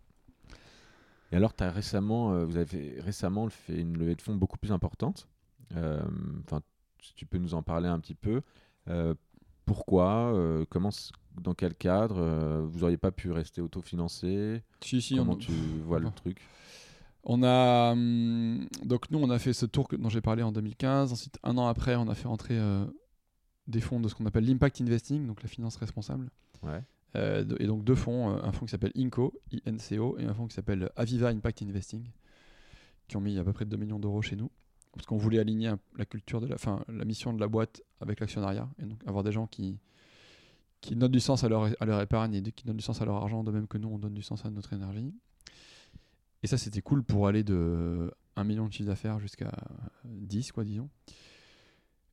Et 1.32 1.36
alors, 1.36 1.52
as 1.58 1.70
récemment, 1.70 2.44
vous 2.44 2.56
avez 2.56 3.00
récemment 3.00 3.48
fait 3.50 3.80
une 3.80 3.98
levée 3.98 4.14
de 4.14 4.22
fonds 4.22 4.36
beaucoup 4.36 4.58
plus 4.58 4.70
importante. 4.70 5.26
Enfin, 5.74 6.60
si 7.06 7.14
tu 7.14 7.26
peux 7.26 7.38
nous 7.38 7.54
en 7.54 7.62
parler 7.62 7.88
un 7.88 7.98
petit 8.00 8.14
peu. 8.14 8.42
Euh, 8.88 9.14
pourquoi 9.64 10.32
euh, 10.34 10.64
Comment 10.70 10.90
Dans 11.40 11.54
quel 11.54 11.74
cadre 11.74 12.16
euh, 12.18 12.64
Vous 12.68 12.84
auriez 12.84 12.96
pas 12.96 13.10
pu 13.10 13.30
rester 13.32 13.60
autofinancé? 13.60 14.62
Si, 14.82 15.00
si, 15.02 15.16
Comment 15.16 15.32
on, 15.32 15.36
tu 15.36 15.52
vois 15.84 15.98
le 15.98 16.10
truc? 16.14 16.40
On 17.24 17.42
a 17.42 17.92
hum, 17.92 18.66
donc 18.84 19.10
nous 19.10 19.18
on 19.18 19.30
a 19.30 19.38
fait 19.40 19.52
ce 19.52 19.66
tour 19.66 19.88
que- 19.88 19.96
dont 19.96 20.08
j'ai 20.08 20.20
parlé 20.20 20.42
en 20.44 20.52
2015. 20.52 21.12
Ensuite, 21.12 21.38
un 21.42 21.58
an 21.58 21.66
après, 21.66 21.96
on 21.96 22.08
a 22.08 22.14
fait 22.14 22.28
rentrer 22.28 22.56
euh, 22.58 22.84
des 23.66 23.80
fonds 23.80 23.98
de 23.98 24.08
ce 24.08 24.14
qu'on 24.14 24.26
appelle 24.26 24.46
l'impact 24.46 24.80
investing, 24.80 25.26
donc 25.26 25.42
la 25.42 25.48
finance 25.48 25.76
responsable. 25.76 26.30
Ouais. 26.62 26.82
Euh, 27.16 27.44
et 27.58 27.66
donc 27.66 27.82
deux 27.82 27.94
fonds, 27.96 28.28
un 28.28 28.52
fonds 28.52 28.66
qui 28.66 28.70
s'appelle 28.70 28.92
INCO, 28.96 29.32
INCO, 29.66 30.18
et 30.18 30.24
un 30.24 30.34
fonds 30.34 30.46
qui 30.46 30.54
s'appelle 30.54 30.90
Aviva 30.94 31.28
Impact 31.30 31.62
Investing, 31.62 32.04
qui 33.08 33.16
ont 33.16 33.20
mis 33.20 33.38
à 33.38 33.44
peu 33.44 33.52
près 33.52 33.64
2 33.64 33.76
millions 33.76 33.98
d'euros 33.98 34.22
chez 34.22 34.36
nous, 34.36 34.50
parce 34.96 35.06
qu'on 35.06 35.16
voulait 35.16 35.38
aligner 35.38 35.72
la 35.96 36.04
culture 36.04 36.40
de 36.40 36.46
la, 36.46 36.58
fin, 36.58 36.82
la 36.88 37.04
mission 37.04 37.32
de 37.32 37.40
la 37.40 37.48
boîte 37.48 37.82
avec 38.00 38.18
l'actionnariat, 38.20 38.68
et 38.82 38.86
donc 38.86 38.98
avoir 39.06 39.22
des 39.24 39.32
gens 39.32 39.46
qui 39.46 39.78
qui 40.82 40.94
donnent 40.94 41.10
du 41.12 41.20
sens 41.20 41.42
à 41.42 41.48
leur, 41.48 41.68
à 41.80 41.84
leur 41.86 42.00
épargne 42.00 42.34
et 42.34 42.42
qui 42.52 42.64
donnent 42.64 42.76
du 42.76 42.82
sens 42.82 43.00
à 43.00 43.04
leur 43.06 43.16
argent, 43.16 43.42
de 43.42 43.50
même 43.50 43.66
que 43.66 43.78
nous 43.78 43.88
on 43.88 43.98
donne 43.98 44.14
du 44.14 44.22
sens 44.22 44.44
à 44.44 44.50
notre 44.50 44.72
énergie. 44.72 45.12
Et 46.42 46.46
ça 46.46 46.58
c'était 46.58 46.82
cool 46.82 47.02
pour 47.02 47.26
aller 47.26 47.42
de 47.42 48.12
1 48.36 48.44
million 48.44 48.66
de 48.66 48.72
chiffre 48.72 48.88
d'affaires 48.88 49.18
jusqu'à 49.18 49.52
10 50.04 50.52
quoi 50.52 50.64
disons. 50.64 50.88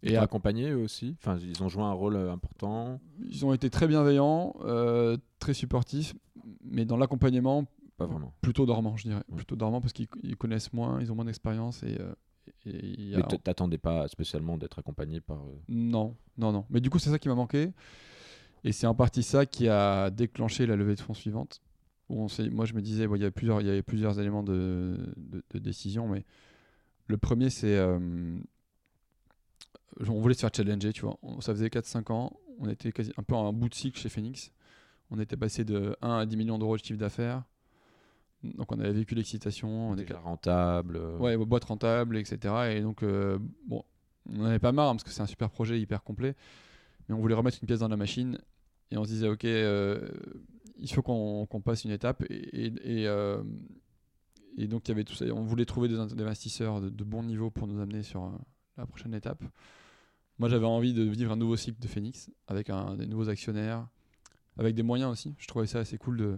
Et 0.02 0.18
accompagné 0.18 0.70
eux 0.72 0.78
aussi? 0.84 1.16
Enfin, 1.20 1.38
ils 1.38 1.64
ont 1.64 1.70
joué 1.70 1.84
un 1.84 1.94
rôle 1.94 2.16
euh, 2.18 2.32
important. 2.34 3.00
ils 3.26 3.46
ont 3.46 3.54
été 3.54 3.70
très 3.70 3.88
bienveillants, 3.88 4.54
euh, 4.66 5.18
très 5.40 5.54
supportifs, 5.54 6.14
mais 6.62 6.84
dans 6.84 6.98
l'accompagnement, 6.98 7.66
Pas 7.96 8.06
vraiment. 8.06 8.34
plutôt 8.42 8.66
dormant, 8.66 8.98
je 8.98 9.04
dirais. 9.04 9.24
Ouais. 9.30 9.38
Plutôt 9.38 9.56
dormant 9.56 9.80
parce 9.80 9.94
qu'ils 9.94 10.08
ils 10.24 10.36
connaissent 10.36 10.74
moins, 10.74 11.00
ils 11.00 11.10
ont 11.12 11.16
moins 11.16 11.24
d'expérience 11.26 11.84
et, 11.84 11.98
euh, 12.02 12.14
et 12.66 13.16
a- 13.16 13.18
Mais 13.30 13.38
t'attendais 13.38 13.78
pas 13.78 14.08
spécialement 14.08 14.58
d'être 14.58 14.80
accompagné 14.80 15.22
par. 15.22 15.38
euh, 15.42 15.56
Non, 15.70 16.16
non, 16.38 16.52
non. 16.52 16.66
Mais 16.70 16.82
du 16.82 16.90
coup, 16.90 17.00
c'est 17.00 17.10
ça 17.10 17.20
qui 17.20 17.28
m'a 17.30 17.36
manqué. 17.36 17.72
Et 18.64 18.72
c'est 18.72 18.88
en 18.88 18.96
partie 18.96 19.24
ça 19.24 19.46
qui 19.46 19.68
a 19.68 20.10
déclenché 20.10 20.66
la 20.66 20.76
levée 20.76 20.96
de 20.96 21.02
fonds 21.02 21.14
suivante. 21.14 21.62
Où 22.10 22.22
on 22.22 22.28
s'est- 22.28 22.50
moi, 22.50 22.66
je 22.66 22.74
me 22.74 22.82
disais, 22.82 23.08
bon, 23.08 23.16
il 23.16 23.20
y 23.20 23.24
avait 23.24 23.32
plusieurs, 23.32 23.62
il 23.62 23.68
y 23.68 23.70
avait 23.70 23.82
plusieurs 23.82 24.20
éléments 24.20 24.44
de, 24.44 24.98
de- 25.18 25.44
de 25.52 25.60
décision, 25.60 26.08
mais 26.08 26.24
le 27.08 27.18
premier, 27.18 27.50
c'est. 27.50 27.76
euh, 27.78 28.38
on 30.08 30.20
voulait 30.22 30.34
se 30.34 30.42
faire 30.42 30.52
challenger, 30.56 30.92
tu 30.94 31.02
vois. 31.02 31.18
Ça 31.40 31.54
faisait 31.54 31.70
4-5 31.70 32.12
ans. 32.12 32.34
On 32.60 32.68
était 32.70 32.92
quasi, 32.92 33.12
un 33.18 33.24
peu 33.24 33.36
en 33.36 33.52
bout 33.54 33.70
de 33.70 33.76
cycle 33.76 34.00
chez 34.00 34.10
Phoenix. 34.10 34.52
On 35.12 35.20
était 35.20 35.38
passé 35.38 35.64
de 35.64 35.96
1 36.02 36.18
à 36.20 36.26
10 36.26 36.38
millions 36.38 36.58
d'euros 36.58 36.78
de 36.78 36.84
chiffre 36.84 37.00
d'affaires. 37.00 37.44
Donc, 38.44 38.72
on 38.72 38.80
avait 38.80 38.92
vécu 38.92 39.16
l'excitation. 39.16 39.92
On 39.92 39.96
déjà 39.96 40.04
était 40.04 40.14
rentable. 40.22 40.98
euh, 40.98 41.18
ouais, 41.18 41.38
boîte 41.38 41.64
rentable, 41.64 42.18
etc. 42.18 42.76
Et 42.76 42.82
donc, 42.82 43.04
euh, 43.04 43.40
bon, 43.68 43.84
on 44.30 44.38
n'en 44.38 44.46
avait 44.46 44.60
pas 44.60 44.72
marre 44.72 44.90
hein, 44.90 44.96
parce 44.96 45.04
que 45.04 45.12
c'est 45.12 45.22
un 45.22 45.28
super 45.28 45.50
projet 45.50 45.80
hyper 45.80 46.04
complet. 46.04 46.36
Mais 47.08 47.16
on 47.16 47.20
voulait 47.20 47.36
remettre 47.36 47.58
une 47.62 47.68
pièce 47.68 47.80
dans 47.80 47.88
la 47.88 47.98
machine 47.98 48.38
et 48.92 48.98
on 48.98 49.04
se 49.04 49.10
disait, 49.10 49.28
ok, 49.28 49.46
euh, 49.46 50.10
il 50.78 50.92
faut 50.92 51.02
qu'on 51.02 51.62
passe 51.64 51.86
une 51.86 51.92
étape. 51.92 52.24
Et, 52.30 52.68
et, 52.84 53.08
euh, 53.08 53.42
donc, 54.58 54.88
il 54.88 54.90
y 54.90 54.92
avait 54.92 55.04
tout 55.04 55.16
ça. 55.16 55.26
On 55.26 55.44
voulait 55.44 55.66
trouver 55.66 55.88
des, 55.88 55.98
investisseurs 55.98 56.82
de, 56.82 56.90
de 56.90 57.04
bon 57.04 57.24
niveau 57.24 57.50
pour 57.50 57.68
nous 57.68 57.80
amener 57.80 58.04
sur 58.04 58.32
la 58.78 58.86
prochaine 58.86 59.14
étape. 59.14 59.44
Moi, 60.38 60.50
j'avais 60.50 60.66
envie 60.66 60.94
de 60.94 61.04
vivre 61.04 61.32
un 61.32 61.38
nouveau 61.38 61.56
cycle 61.56 61.80
de 61.80 61.88
Phoenix 61.88 62.30
avec 62.48 62.70
un, 62.70 62.96
des 62.96 63.06
nouveaux 63.06 63.30
actionnaires, 63.30 63.88
avec 64.58 64.76
des 64.76 64.84
moyens 64.84 65.12
aussi. 65.12 65.36
Je 65.38 65.48
trouvais 65.48 65.68
ça 65.68 65.80
assez 65.80 65.98
cool 65.98 66.18
de, 66.18 66.38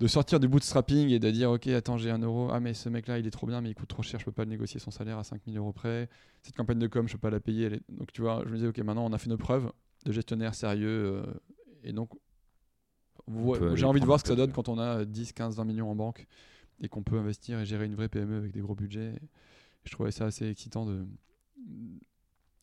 de 0.00 0.06
sortir 0.06 0.40
du 0.40 0.48
bootstrapping 0.48 1.08
et 1.10 1.18
de 1.18 1.30
dire 1.30 1.50
ok 1.50 1.66
attends 1.68 1.96
j'ai 1.98 2.10
un 2.10 2.18
euro. 2.18 2.48
Ah 2.52 2.60
mais 2.60 2.74
ce 2.74 2.88
mec 2.88 3.06
là 3.06 3.18
il 3.18 3.26
est 3.26 3.30
trop 3.30 3.46
bien 3.46 3.60
mais 3.60 3.70
il 3.70 3.74
coûte 3.74 3.88
trop 3.88 4.02
cher 4.02 4.18
je 4.20 4.24
peux 4.24 4.32
pas 4.32 4.44
le 4.44 4.50
négocier 4.50 4.80
son 4.80 4.90
salaire 4.90 5.18
à 5.18 5.24
5000 5.24 5.56
euros 5.56 5.72
près. 5.72 6.08
Cette 6.42 6.56
campagne 6.56 6.78
de 6.78 6.86
com 6.86 7.06
je 7.08 7.12
peux 7.14 7.18
pas 7.20 7.30
la 7.30 7.40
payer. 7.40 7.66
Elle 7.66 7.74
est- 7.74 7.82
donc 7.90 8.12
tu 8.12 8.20
vois 8.22 8.42
je 8.44 8.50
me 8.50 8.56
disais 8.56 8.68
ok 8.68 8.78
maintenant 8.78 9.06
on 9.06 9.12
a 9.12 9.18
fait 9.18 9.30
nos 9.30 9.36
preuves 9.38 9.70
de 10.04 10.12
gestionnaire 10.12 10.54
sérieux 10.54 10.88
euh, 11.24 11.24
et 11.84 11.92
donc 11.92 12.10
j'ai 13.76 13.84
envie 13.84 14.00
de 14.00 14.06
voir 14.06 14.18
ce 14.18 14.24
que 14.24 14.28
ça 14.28 14.36
donne 14.36 14.52
quand 14.52 14.68
on 14.68 14.78
a 14.78 15.04
10 15.04 15.32
15 15.32 15.56
20 15.56 15.64
millions 15.64 15.90
en 15.90 15.94
banque 15.94 16.26
et 16.82 16.88
qu'on 16.88 17.02
peut 17.02 17.18
investir 17.18 17.58
et 17.60 17.64
gérer 17.64 17.86
une 17.86 17.94
vraie 17.94 18.08
PME 18.08 18.36
avec 18.36 18.52
des 18.52 18.60
gros 18.60 18.74
budgets. 18.74 19.14
Et 19.14 19.20
je 19.84 19.92
trouvais 19.92 20.10
ça 20.10 20.26
assez 20.26 20.46
excitant 20.48 20.84
de 20.84 21.06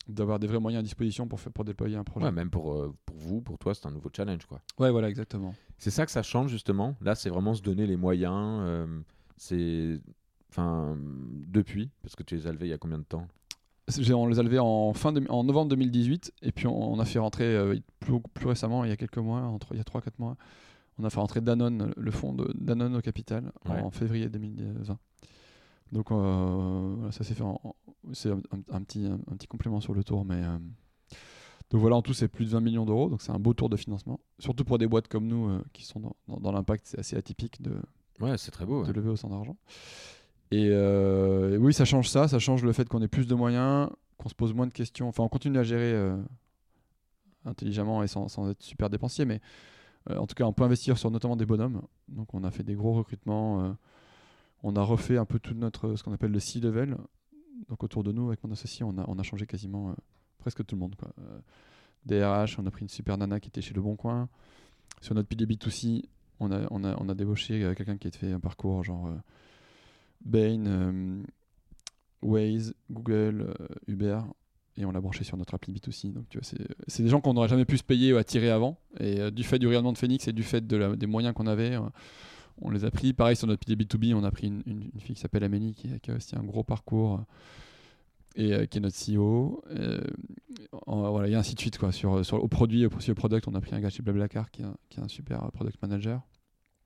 d'avoir 0.08 0.38
des 0.38 0.46
vrais 0.46 0.58
moyens 0.60 0.80
à 0.80 0.82
disposition 0.82 1.26
pour 1.28 1.40
faire 1.40 1.52
pour 1.52 1.64
déployer 1.64 1.96
un 1.96 2.04
projet 2.04 2.26
Ouais, 2.26 2.32
même 2.32 2.50
pour, 2.50 2.72
euh, 2.74 2.94
pour 3.06 3.16
vous, 3.16 3.40
pour 3.40 3.58
toi, 3.58 3.74
c'est 3.74 3.86
un 3.86 3.90
nouveau 3.90 4.10
challenge, 4.14 4.44
quoi. 4.46 4.60
ouais 4.78 4.90
voilà 4.90 5.08
exactement 5.08 5.54
C'est 5.78 5.90
ça 5.90 6.04
que 6.06 6.12
ça 6.12 6.22
change 6.22 6.50
justement. 6.50 6.96
Là, 7.00 7.14
c'est 7.14 7.30
vraiment 7.30 7.54
se 7.54 7.62
donner 7.62 7.86
les 7.86 7.96
moyens. 7.96 8.60
euh, 8.62 9.00
c'est, 9.36 10.00
enfin, 10.50 10.96
depuis, 11.46 11.90
parce 12.02 12.14
que 12.16 12.22
tu 12.22 12.36
les 12.36 12.46
as 12.46 12.52
levés 12.52 12.66
il 12.66 12.70
y 12.70 12.74
a 12.74 12.78
combien 12.78 12.98
de 12.98 13.04
temps? 13.04 13.26
J'ai- 13.88 14.14
On 14.14 14.26
les 14.28 14.38
a 14.38 14.42
levés 14.44 14.60
en, 14.60 14.92
fin 14.92 15.12
de- 15.12 15.26
en 15.28 15.42
novembre 15.44 15.68
2018 15.70 16.32
et 16.42 16.52
puis 16.52 16.66
on, 16.68 16.92
on 16.92 16.98
a 17.00 17.04
fait 17.04 17.18
rentrer 17.18 17.44
euh, 17.56 17.76
plus, 18.00 18.20
plus 18.34 18.46
récemment, 18.46 18.84
il 18.84 18.90
y 18.90 18.92
a 18.92 18.96
quelques 18.96 19.18
mois, 19.18 19.40
entre, 19.40 19.68
il 19.72 19.78
y 19.78 19.80
a 19.80 19.84
3-4 19.84 20.12
mois, 20.18 20.36
on 20.98 21.04
a 21.04 21.10
fait 21.10 21.18
rentrer 21.18 21.40
Danone, 21.40 21.92
le 21.96 22.10
fonds 22.12 22.32
de 22.32 22.52
Danone 22.54 22.94
au 22.96 23.00
capital 23.00 23.50
Ouais. 23.68 23.80
en 23.80 23.90
février 23.90 24.28
2020. 24.28 24.98
Donc 25.92 26.10
euh, 26.10 27.10
ça 27.10 27.22
s'est 27.22 27.34
fait, 27.34 27.44
c'est 28.12 28.30
un, 28.30 28.82
petit, 28.82 29.04
un, 29.06 29.36
petit 29.36 29.46
complément 29.46 29.80
sur 29.80 29.92
le 29.94 30.02
tour, 30.02 30.24
mais 30.24 30.42
euh, 30.42 30.58
donc 31.70 31.80
voilà, 31.80 31.96
en 31.96 32.02
tout 32.02 32.14
c'est 32.14 32.28
plus 32.28 32.46
de 32.46 32.50
20 32.50 32.60
millions 32.60 32.86
d'euros, 32.86 33.10
donc 33.10 33.20
c'est 33.20 33.30
un 33.32 33.38
beau 33.38 33.52
tour 33.52 33.68
de 33.68 33.76
financement, 33.76 34.18
surtout 34.38 34.64
pour 34.64 34.78
des 34.78 34.86
boîtes 34.86 35.08
comme 35.08 35.26
nous 35.26 35.48
euh, 35.50 35.62
qui 35.74 35.84
sont 35.84 36.00
dans, 36.00 36.16
dans- 36.28 36.40
dans 36.40 36.52
l'impact, 36.52 36.86
c'est 36.86 36.98
assez 36.98 37.16
atypique 37.16 37.60
de, 37.60 37.72
Ouais, 38.20 38.38
c'est 38.38 38.50
très 38.50 38.64
beau. 38.64 38.82
de 38.82 38.88
ouais. 38.88 38.92
lever 38.94 39.10
autant 39.10 39.28
d'argent. 39.28 39.56
Et, 40.50 40.66
et 40.66 41.56
oui, 41.56 41.72
ça 41.74 41.84
change 41.84 42.08
ça, 42.08 42.28
ça 42.28 42.38
change 42.38 42.62
le 42.64 42.72
fait 42.72 42.88
qu'on 42.88 43.00
ait 43.02 43.08
plus 43.08 43.26
de 43.26 43.34
moyens, 43.34 43.88
qu'on 44.18 44.28
se 44.28 44.34
pose 44.34 44.52
moins 44.52 44.66
de 44.66 44.72
questions. 44.72 45.08
Enfin, 45.08 45.22
on 45.24 45.28
continue 45.28 45.56
à 45.58 45.62
gérer 45.62 45.94
intelligemment 47.44 48.02
et 48.02 48.06
sans, 48.06 48.28
sans 48.28 48.50
être 48.50 48.62
super 48.62 48.90
dépensier, 48.90 49.24
mais 49.24 49.40
en 50.10 50.26
tout 50.26 50.34
cas, 50.34 50.44
on 50.44 50.52
peut 50.52 50.64
investir 50.64 50.98
sur 50.98 51.10
notamment 51.10 51.36
des 51.36 51.46
bonhommes. 51.46 51.80
Donc, 52.08 52.34
on 52.34 52.44
a 52.44 52.50
fait 52.50 52.62
des 52.64 52.74
gros 52.74 52.92
recrutements. 52.92 53.74
Euh, 54.64 54.68
on 54.68 54.76
a 54.76 54.82
refait 54.82 55.16
un 55.18 55.24
peu 55.24 55.38
tout 55.38 55.54
notre 55.54 55.96
ce 55.96 56.02
qu'on 56.02 56.12
appelle 56.12 56.32
le 56.32 56.40
C-level. 56.40 56.96
Donc, 57.68 57.82
autour 57.84 58.02
de 58.02 58.12
nous, 58.12 58.28
avec 58.28 58.42
mon 58.44 58.50
associé, 58.50 58.84
on 58.84 58.98
a, 58.98 59.04
on 59.08 59.18
a 59.18 59.22
changé 59.22 59.46
quasiment 59.46 59.90
euh, 59.90 59.94
presque 60.38 60.64
tout 60.64 60.74
le 60.74 60.80
monde. 60.80 60.96
Quoi. 60.96 61.12
Euh, 61.20 61.38
DRH, 62.06 62.58
on 62.58 62.66
a 62.66 62.70
pris 62.70 62.82
une 62.82 62.88
super 62.88 63.16
nana 63.16 63.40
qui 63.40 63.48
était 63.48 63.62
chez 63.62 63.74
Le 63.74 63.80
Bon 63.80 63.96
Coin. 63.96 64.28
Sur 65.00 65.14
notre 65.14 65.28
pilier 65.28 65.46
B2C, 65.46 66.04
on 66.40 66.50
a, 66.50 66.66
on 66.70 66.84
a, 66.84 66.96
on 67.00 67.08
a 67.08 67.14
débauché 67.14 67.62
euh, 67.62 67.74
quelqu'un 67.74 67.96
qui 67.96 68.08
a 68.08 68.10
fait 68.10 68.32
un 68.32 68.40
parcours 68.40 68.82
genre 68.84 69.06
euh, 69.06 69.16
Bain, 70.24 70.66
euh, 70.66 71.22
Waze, 72.22 72.74
Google, 72.90 73.54
euh, 73.60 73.66
Uber, 73.86 74.20
et 74.76 74.84
on 74.84 74.92
l'a 74.92 75.00
branché 75.00 75.24
sur 75.24 75.36
notre 75.36 75.54
appli 75.54 75.72
B2C. 75.72 76.12
Donc 76.12 76.28
tu 76.28 76.38
vois, 76.38 76.48
c'est 76.86 77.02
des 77.02 77.08
gens 77.08 77.20
qu'on 77.20 77.34
n'aurait 77.34 77.48
jamais 77.48 77.64
pu 77.64 77.78
se 77.78 77.82
payer 77.82 78.12
ou 78.12 78.16
attirer 78.16 78.50
avant. 78.50 78.78
Et 79.00 79.20
euh, 79.20 79.30
du 79.30 79.44
fait 79.44 79.58
du 79.58 79.66
rayonnement 79.66 79.92
de 79.92 79.98
Phoenix 79.98 80.26
et 80.28 80.32
du 80.32 80.42
fait 80.42 80.66
des 80.66 81.06
moyens 81.06 81.34
qu'on 81.34 81.46
avait, 81.46 81.76
euh, 81.76 81.80
on 82.64 82.70
les 82.70 82.84
a 82.84 82.90
pris. 82.90 83.12
Pareil 83.12 83.36
sur 83.36 83.46
notre 83.46 83.60
pilier 83.60 83.76
B2B, 83.76 84.14
on 84.14 84.24
a 84.24 84.30
pris 84.30 84.46
une, 84.48 84.62
une- 84.66 84.90
une 84.94 85.00
fille 85.00 85.14
qui 85.14 85.20
s'appelle 85.20 85.44
Amélie, 85.44 85.74
qui, 85.74 85.88
qui 86.00 86.10
a 86.10 86.14
aussi 86.16 86.36
un 86.36 86.44
gros 86.44 86.64
parcours. 86.64 87.20
et 88.34 88.54
euh, 88.54 88.64
qui 88.66 88.78
est 88.78 88.80
notre 88.80 88.96
CEO. 88.96 89.62
Euh, 89.70 90.00
en- 90.86 91.10
voilà, 91.10 91.28
et 91.28 91.34
ainsi 91.34 91.54
de 91.54 91.60
suite. 91.60 91.76
Quoi. 91.78 91.92
Sur, 91.92 92.24
sur, 92.24 92.42
au 92.42 92.48
produit, 92.48 92.86
au, 92.86 92.90
sur 93.00 93.10
le 93.10 93.14
product, 93.14 93.46
on 93.48 93.54
a 93.54 93.60
pris 93.60 93.74
un 93.74 93.80
gars 93.80 93.90
chez 93.90 94.02
Blablacar 94.02 94.50
qui 94.50 94.62
est 94.62 94.64
un, 94.64 94.74
qui 94.88 95.00
est 95.00 95.02
un 95.02 95.08
super 95.08 95.44
euh, 95.44 95.48
product 95.52 95.76
manager. 95.82 96.20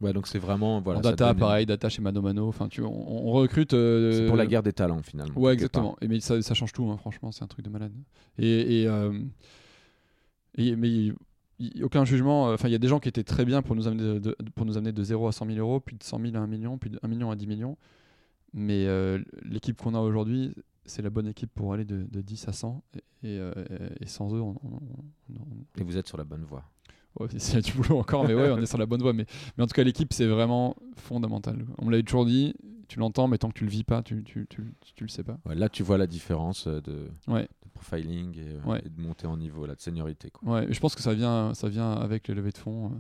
Ouais, 0.00 0.12
donc 0.12 0.26
c'est 0.26 0.38
vraiment 0.40 0.80
voilà. 0.82 0.98
en 0.98 1.02
data, 1.02 1.28
donne 1.28 1.38
pareil, 1.38 1.64
data 1.64 1.88
chez 1.88 2.02
Mano 2.02 2.20
Mano. 2.20 2.48
Enfin, 2.48 2.68
tu 2.68 2.82
on, 2.82 3.26
on 3.28 3.30
recrute. 3.32 3.72
euh, 3.72 4.12
C'est 4.12 4.26
pour 4.26 4.36
la 4.36 4.46
guerre 4.46 4.62
des 4.62 4.72
talents 4.74 5.02
finalement. 5.02 5.38
Ouais, 5.40 5.52
exactement. 5.54 5.96
Et 6.02 6.08
mais 6.08 6.20
ça, 6.20 6.42
ça 6.42 6.52
change 6.52 6.72
tout, 6.74 6.84
hein, 6.90 6.96
franchement, 6.98 7.32
c'est 7.32 7.44
un 7.44 7.46
truc 7.46 7.64
de 7.64 7.70
malade. 7.70 7.94
Et, 8.38 8.82
et, 8.82 8.88
et- 10.58 10.76
mais 10.76 11.12
aucun 11.82 12.04
jugement. 12.04 12.48
euh, 12.50 12.54
Enfin, 12.54 12.68
il 12.68 12.72
y 12.72 12.74
a 12.74 12.78
des 12.78 12.88
gens 12.88 12.98
qui 13.00 13.08
étaient 13.08 13.24
très 13.24 13.44
bien 13.44 13.62
pour 13.62 13.76
nous 13.76 13.86
amener 13.88 14.02
de, 14.02 14.18
de- 14.18 14.36
pour 14.54 14.66
nous 14.66 14.76
amener 14.76 14.92
de 14.92 15.02
0 15.02 15.26
à 15.28 15.32
100 15.32 15.46
000 15.46 15.58
euros, 15.58 15.80
puis 15.80 15.96
de 15.96 16.02
100 16.02 16.20
000 16.20 16.36
à 16.36 16.40
1 16.40 16.46
million, 16.46 16.78
puis 16.78 16.90
de 16.90 16.98
1 17.02 17.08
million 17.08 17.30
à 17.30 17.36
10 17.36 17.46
millions. 17.46 17.76
Mais 18.52 18.86
euh, 18.86 19.18
l'équipe 19.42 19.80
qu'on 19.80 19.94
a 19.94 20.00
aujourd'hui, 20.00 20.54
c'est 20.84 21.02
la 21.02 21.10
bonne 21.10 21.26
équipe 21.26 21.50
pour 21.54 21.72
aller 21.72 21.84
de, 21.84 22.06
de 22.10 22.20
10 22.20 22.48
à 22.48 22.52
100. 22.52 22.82
Et, 22.94 22.98
et, 22.98 23.38
euh, 23.40 23.52
et 24.00 24.06
sans 24.06 24.34
eux, 24.34 24.40
on, 24.40 24.54
on- 24.62 24.80
on- 25.34 25.80
Et 25.80 25.84
vous 25.84 25.96
êtes 25.96 26.06
sur 26.06 26.16
la 26.18 26.24
bonne 26.24 26.44
voie. 26.44 26.64
Ouais, 27.18 27.28
il 27.32 27.54
y 27.54 27.56
a 27.56 27.60
du 27.62 27.72
boulot 27.72 27.98
encore, 27.98 28.26
mais 28.26 28.34
ouais, 28.34 28.50
on 28.50 28.58
est 28.58 28.66
sur 28.66 28.76
la 28.78 28.84
bonne 28.86 29.00
voie. 29.00 29.12
Mais, 29.14 29.24
mais 29.56 29.64
en 29.64 29.66
tout 29.66 29.72
cas, 29.74 29.82
l'équipe, 29.84 30.12
c'est 30.12 30.26
vraiment 30.26 30.76
fondamental. 30.96 31.64
On 31.78 31.86
me 31.86 31.90
l'avait 31.90 32.02
toujours 32.02 32.26
dit, 32.26 32.54
tu 32.88 32.98
l'entends, 32.98 33.26
mais 33.26 33.38
tant 33.38 33.48
que 33.48 33.54
tu 33.58 33.64
le 33.64 33.70
vis 33.70 33.84
pas, 33.84 34.02
tu, 34.02 34.22
tu, 34.22 34.46
tu, 34.48 34.62
tu 34.94 35.04
le 35.04 35.08
sais 35.08 35.22
pas. 35.24 35.38
Ouais, 35.46 35.54
là, 35.54 35.68
tu 35.70 35.82
vois 35.82 35.96
la 35.96 36.06
différence 36.06 36.66
euh, 36.66 36.80
de, 36.82 37.08
Ouais. 37.26 37.48
Profiling 37.76 38.36
et, 38.38 38.48
euh, 38.48 38.60
Ouais. 38.64 38.82
et 38.84 38.88
de 38.88 39.00
monter 39.00 39.26
en 39.26 39.36
niveau, 39.36 39.66
là, 39.66 39.74
de 39.74 39.80
seniorité. 39.80 40.30
Quoi. 40.30 40.52
Ouais, 40.52 40.66
je 40.72 40.80
pense 40.80 40.94
que 40.94 41.02
ça 41.02 41.14
vient, 41.14 41.54
ça 41.54 41.68
vient 41.68 41.92
avec 41.92 42.26
les 42.28 42.34
levées 42.34 42.50
de 42.52 42.58
fonds. 42.58 42.86
euh, 42.86 42.98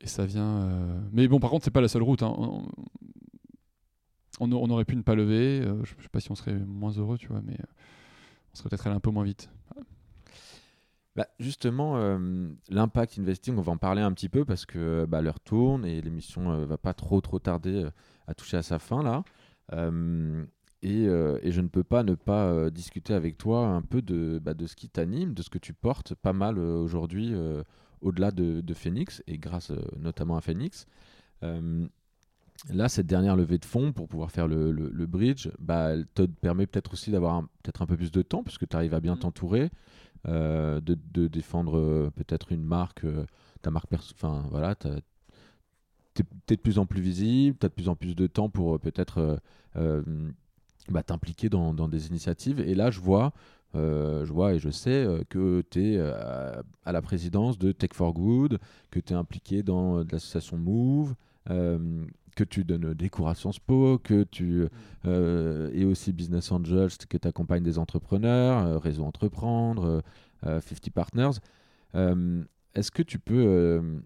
et 0.00 0.06
ça 0.06 0.24
vient. 0.26 0.62
euh, 0.62 1.00
Mais 1.12 1.26
bon, 1.26 1.40
par 1.40 1.50
contre, 1.50 1.64
c'est 1.64 1.70
pas 1.72 1.80
la 1.80 1.88
seule 1.88 2.02
route. 2.04 2.22
hein. 2.22 2.32
On, 2.38 2.66
on, 4.40 4.52
on 4.52 4.70
aurait 4.70 4.84
pu 4.84 4.94
ne 4.96 5.02
pas 5.02 5.14
lever. 5.16 5.62
je, 5.82 5.92
je 5.98 6.02
sais 6.02 6.08
pas 6.08 6.20
si 6.20 6.30
on 6.30 6.34
serait 6.36 6.54
moins 6.54 6.92
heureux, 6.92 7.18
tu 7.18 7.26
vois, 7.28 7.40
mais 7.44 7.56
on 8.52 8.56
serait 8.56 8.68
peut-être 8.68 8.86
allé 8.86 8.94
un 8.96 9.00
peu 9.00 9.10
moins 9.10 9.24
vite. 9.24 9.50
Bah, 11.16 11.26
justement, 11.40 11.96
euh, 11.96 12.48
l'impact 12.68 13.18
investing, 13.18 13.56
on 13.58 13.60
va 13.62 13.72
en 13.72 13.76
parler 13.76 14.02
un 14.02 14.12
petit 14.12 14.28
peu 14.28 14.44
parce 14.44 14.64
que 14.66 15.04
bah, 15.08 15.20
l'heure 15.20 15.40
tourne 15.40 15.84
et 15.84 16.00
l'émission 16.00 16.52
euh, 16.52 16.64
va 16.64 16.78
pas 16.78 16.94
trop 16.94 17.20
trop 17.20 17.40
tarder 17.40 17.86
euh, 17.86 17.90
à 18.28 18.34
toucher 18.34 18.56
à 18.56 18.62
sa 18.62 18.78
fin 18.78 19.02
là. 19.02 19.24
Euh, 20.84 20.88
et, 20.88 21.06
euh, 21.08 21.38
et 21.42 21.50
je 21.52 21.60
ne 21.60 21.68
peux 21.68 21.84
pas 21.84 22.02
ne 22.02 22.14
pas 22.14 22.46
euh, 22.46 22.70
discuter 22.70 23.14
avec 23.14 23.36
toi 23.38 23.66
un 23.66 23.82
peu 23.82 24.02
de, 24.02 24.38
bah, 24.42 24.54
de 24.54 24.66
ce 24.66 24.76
qui 24.76 24.88
t'anime, 24.88 25.34
de 25.34 25.42
ce 25.42 25.50
que 25.50 25.58
tu 25.58 25.72
portes 25.74 26.14
pas 26.14 26.32
mal 26.32 26.58
euh, 26.58 26.76
aujourd'hui 26.78 27.34
au-delà 28.00 28.30
de, 28.30 28.60
de 28.60 28.74
Phoenix 28.74 29.22
et 29.26 29.38
grâce 29.38 29.72
notamment 29.98 30.36
à 30.36 30.40
Phoenix. 30.40 30.86
Là, 32.70 32.88
cette 32.88 33.06
dernière 33.06 33.36
levée 33.36 33.58
de 33.58 33.64
fonds 33.64 33.92
pour 33.92 34.08
pouvoir 34.08 34.32
faire 34.32 34.48
le, 34.48 34.72
le- 34.72 34.90
le 34.90 35.06
bridge, 35.06 35.48
bah, 35.60 35.90
elle 35.90 36.06
te 36.08 36.22
permet 36.22 36.66
peut-être 36.66 36.92
aussi 36.92 37.12
d'avoir 37.12 37.42
peut-être 37.62 37.82
un 37.82 37.86
peu 37.86 37.96
plus 37.96 38.10
de 38.10 38.20
temps 38.22 38.42
puisque 38.42 38.68
tu 38.68 38.74
arrives 38.76 38.94
à 38.94 39.00
bien 39.00 39.14
Mm. 39.14 39.20
t'entourer 39.20 39.70
de, 40.24 40.80
de 40.80 41.28
défendre 41.28 42.10
peut-être 42.16 42.50
une 42.52 42.64
marque, 42.64 43.06
ta 43.62 43.70
marque 43.70 43.88
perso. 43.88 44.12
Enfin, 44.16 44.44
voilà, 44.50 44.74
t'as- 44.74 45.00
t'es 46.14 46.56
de 46.56 46.60
plus 46.60 46.78
en 46.78 46.86
plus 46.86 47.00
visible, 47.00 47.56
tu 47.58 47.66
as 47.66 47.68
de 47.68 47.74
plus 47.74 47.88
en 47.88 47.94
plus 47.94 48.14
de 48.16 48.26
temps 48.26 48.48
pour 48.50 48.78
peut-être 48.80 49.40
bah, 50.90 51.02
t'impliquer 51.02 51.48
dans, 51.48 51.74
dans 51.74 51.88
des 51.88 52.08
initiatives. 52.08 52.60
Et 52.60 52.74
là, 52.74 52.90
je 52.90 53.00
vois, 53.00 53.32
euh, 53.74 54.24
je 54.24 54.32
vois 54.32 54.54
et 54.54 54.58
je 54.58 54.70
sais 54.70 54.90
euh, 55.04 55.22
que 55.28 55.62
tu 55.70 55.94
es 55.94 56.00
à 56.00 56.92
la 56.92 57.02
présidence 57.02 57.58
de 57.58 57.72
Tech 57.72 57.90
for 57.94 58.12
Good, 58.12 58.58
que 58.90 59.00
tu 59.00 59.12
es 59.12 59.16
impliqué 59.16 59.62
dans 59.62 59.98
euh, 59.98 60.04
l'association 60.10 60.56
Move. 60.56 61.14
euh, 61.50 62.06
que 62.36 62.44
tu 62.44 62.62
donnes 62.62 62.94
des 62.94 63.08
cours 63.08 63.28
à 63.28 63.34
Sciences 63.34 63.58
Po, 63.58 63.98
que 63.98 64.22
tu 64.22 64.68
euh, 65.06 65.70
es 65.74 65.84
aussi 65.84 66.12
Business 66.12 66.52
Angels, 66.52 66.96
que 67.08 67.18
tu 67.18 67.26
accompagnes 67.26 67.64
des 67.64 67.78
entrepreneurs, 67.78 68.64
euh, 68.64 68.78
Réseau 68.78 69.02
Entreprendre, 69.04 69.84
euh, 69.84 70.00
euh, 70.46 70.60
50 70.60 70.90
Partners. 70.92 71.38
Euh, 71.96 72.44
est-ce 72.76 72.92
que 72.92 73.02
tu 73.02 73.18
peux 73.18 73.44
euh, 73.44 73.98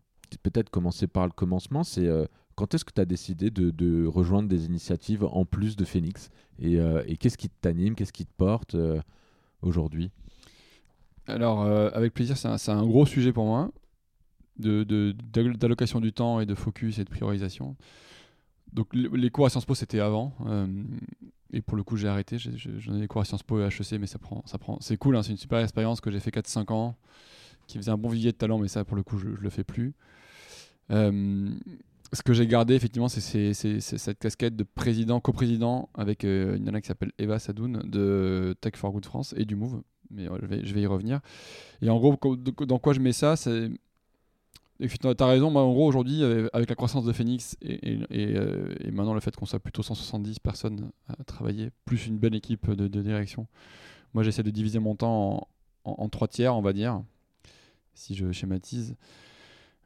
peut-être 0.42 0.70
commencer 0.70 1.06
par 1.06 1.26
le 1.26 1.32
commencement 1.32 1.84
C'est 1.84 2.06
euh, 2.06 2.24
quand 2.54 2.74
est-ce 2.74 2.84
que 2.84 2.92
tu 2.92 3.00
as 3.00 3.04
décidé 3.04 3.50
de, 3.50 4.06
rejoindre 4.06 4.48
des 4.48 4.66
initiatives 4.66 5.24
en 5.24 5.44
plus 5.44 5.76
de 5.76 5.84
Phoenix 5.84 6.30
Et, 6.58 6.78
euh, 6.78 7.02
qu'est-ce 7.18 7.38
qui 7.38 7.48
t'anime 7.48 7.94
Qu'est-ce 7.94 8.12
qui 8.12 8.26
te 8.26 8.32
porte 8.36 8.74
euh, 8.74 9.00
aujourd'hui? 9.62 10.10
Alors, 11.26 11.62
euh, 11.62 11.90
avec 11.94 12.14
plaisir, 12.14 12.36
c'est 12.36 12.70
un, 12.70 12.86
gros 12.86 13.06
sujet 13.06 13.32
pour 13.32 13.44
moi, 13.46 13.70
de, 14.58 14.82
de- 14.84 15.14
d'allocation 15.32 16.00
du 16.00 16.12
temps 16.12 16.40
et 16.40 16.46
de 16.46 16.54
focus 16.54 16.98
et 16.98 17.04
de 17.04 17.10
priorisation. 17.10 17.76
Donc, 18.72 18.94
le- 18.94 19.08
les 19.16 19.30
cours 19.30 19.46
à 19.46 19.50
Sciences 19.50 19.64
Po, 19.66 19.74
c'était 19.74 20.00
avant. 20.00 20.32
et 21.52 21.60
pour 21.60 21.76
le 21.76 21.84
coup, 21.84 21.96
j'ai 21.96 22.08
arrêté. 22.08 22.38
J'en 22.38 22.94
ai 22.96 23.00
des 23.00 23.08
cours 23.08 23.20
à 23.20 23.24
Sciences 23.24 23.42
Po 23.42 23.60
et 23.60 23.64
HEC, 23.64 23.98
mais 23.98 24.06
ça 24.06 24.18
prend, 24.18 24.42
ça 24.46 24.58
prend. 24.58 24.78
C'est 24.80 24.96
cool, 24.96 25.16
hein, 25.16 25.22
c'est 25.22 25.30
une 25.32 25.36
super 25.38 25.58
expérience 25.60 26.00
que 26.00 26.10
j'ai 26.10 26.20
fait 26.20 26.30
4-5 26.30 26.70
ans, 26.72 26.96
qui 27.66 27.78
faisait 27.78 27.90
un 27.90 27.98
bon 27.98 28.08
vivier 28.08 28.32
de 28.32 28.36
talent, 28.36 28.58
mais 28.58 28.68
ça, 28.68 28.84
pour 28.84 28.96
le 28.96 29.02
coup, 29.02 29.18
je, 29.18 29.34
je 29.36 29.40
le 29.42 29.50
fais 29.50 29.64
plus. 29.64 29.94
Ce 32.12 32.22
que 32.22 32.34
j'ai 32.34 32.46
gardé, 32.46 32.74
effectivement, 32.74 33.08
c'est 33.08 33.52
cette 33.54 34.18
casquette 34.18 34.54
de 34.54 34.64
président, 34.64 35.20
coprésident 35.20 35.88
avec 35.94 36.24
euh, 36.24 36.56
une 36.56 36.64
nana 36.64 36.80
qui 36.80 36.88
s'appelle 36.88 37.12
Eva 37.18 37.38
Sadoun 37.38 37.82
de 37.84 38.54
Tech 38.60 38.74
for 38.76 38.92
Good 38.92 39.06
France 39.06 39.34
et 39.36 39.44
du 39.44 39.56
Move. 39.56 39.82
Mais 40.10 40.28
ouais, 40.28 40.38
je, 40.62 40.74
vais, 40.74 40.82
y 40.82 40.86
revenir. 40.86 41.20
Et 41.80 41.88
en 41.88 41.98
gros, 41.98 42.18
dans 42.36 42.78
quoi 42.78 42.92
je 42.92 43.00
mets 43.00 43.14
ça. 43.14 43.34
Effectivement, 44.78 45.14
t'as 45.14 45.26
raison. 45.26 45.50
Moi, 45.50 45.62
en 45.62 45.72
gros, 45.72 45.86
aujourd'hui, 45.86 46.22
avec 46.22 46.50
avec 46.52 46.68
la 46.68 46.74
croissance 46.74 47.06
de 47.06 47.12
Phoenix 47.12 47.56
et, 47.62 47.96
euh, 48.12 48.74
maintenant 48.92 49.14
le 49.14 49.20
fait 49.20 49.34
qu'on 49.34 49.46
soit 49.46 49.60
plutôt 49.60 49.82
170 49.82 50.38
personnes 50.40 50.90
à 51.08 51.24
travailler, 51.24 51.70
plus 51.86 52.06
une 52.06 52.18
bonne 52.18 52.34
équipe 52.34 52.70
de, 52.70 53.00
direction, 53.00 53.46
moi, 54.12 54.22
j'essaie 54.22 54.42
de 54.42 54.50
diviser 54.50 54.80
mon 54.80 54.96
temps 54.96 55.48
en 55.84 56.08
trois 56.10 56.28
tiers, 56.28 56.54
on 56.54 56.62
va 56.62 56.74
dire, 56.74 57.02
si 57.94 58.14
je 58.14 58.30
schématise. 58.32 58.96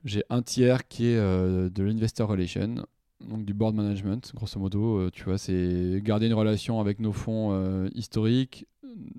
J'ai 0.06 0.22
un 0.30 0.40
tiers 0.40 0.86
qui 0.86 1.08
est 1.08 1.16
euh, 1.16 1.68
de 1.68 1.82
l'investor 1.82 2.28
relation, 2.28 2.86
donc 3.20 3.44
du 3.44 3.54
board 3.54 3.74
management, 3.74 4.32
grosso 4.36 4.60
modo. 4.60 5.00
euh, 5.00 5.10
tu 5.12 5.24
vois, 5.24 5.36
c'est 5.36 6.00
garder 6.00 6.28
une 6.28 6.34
relation 6.34 6.78
avec 6.80 7.00
nos 7.00 7.12
fonds 7.12 7.48
euh, 7.50 7.88
historiques, 7.92 8.68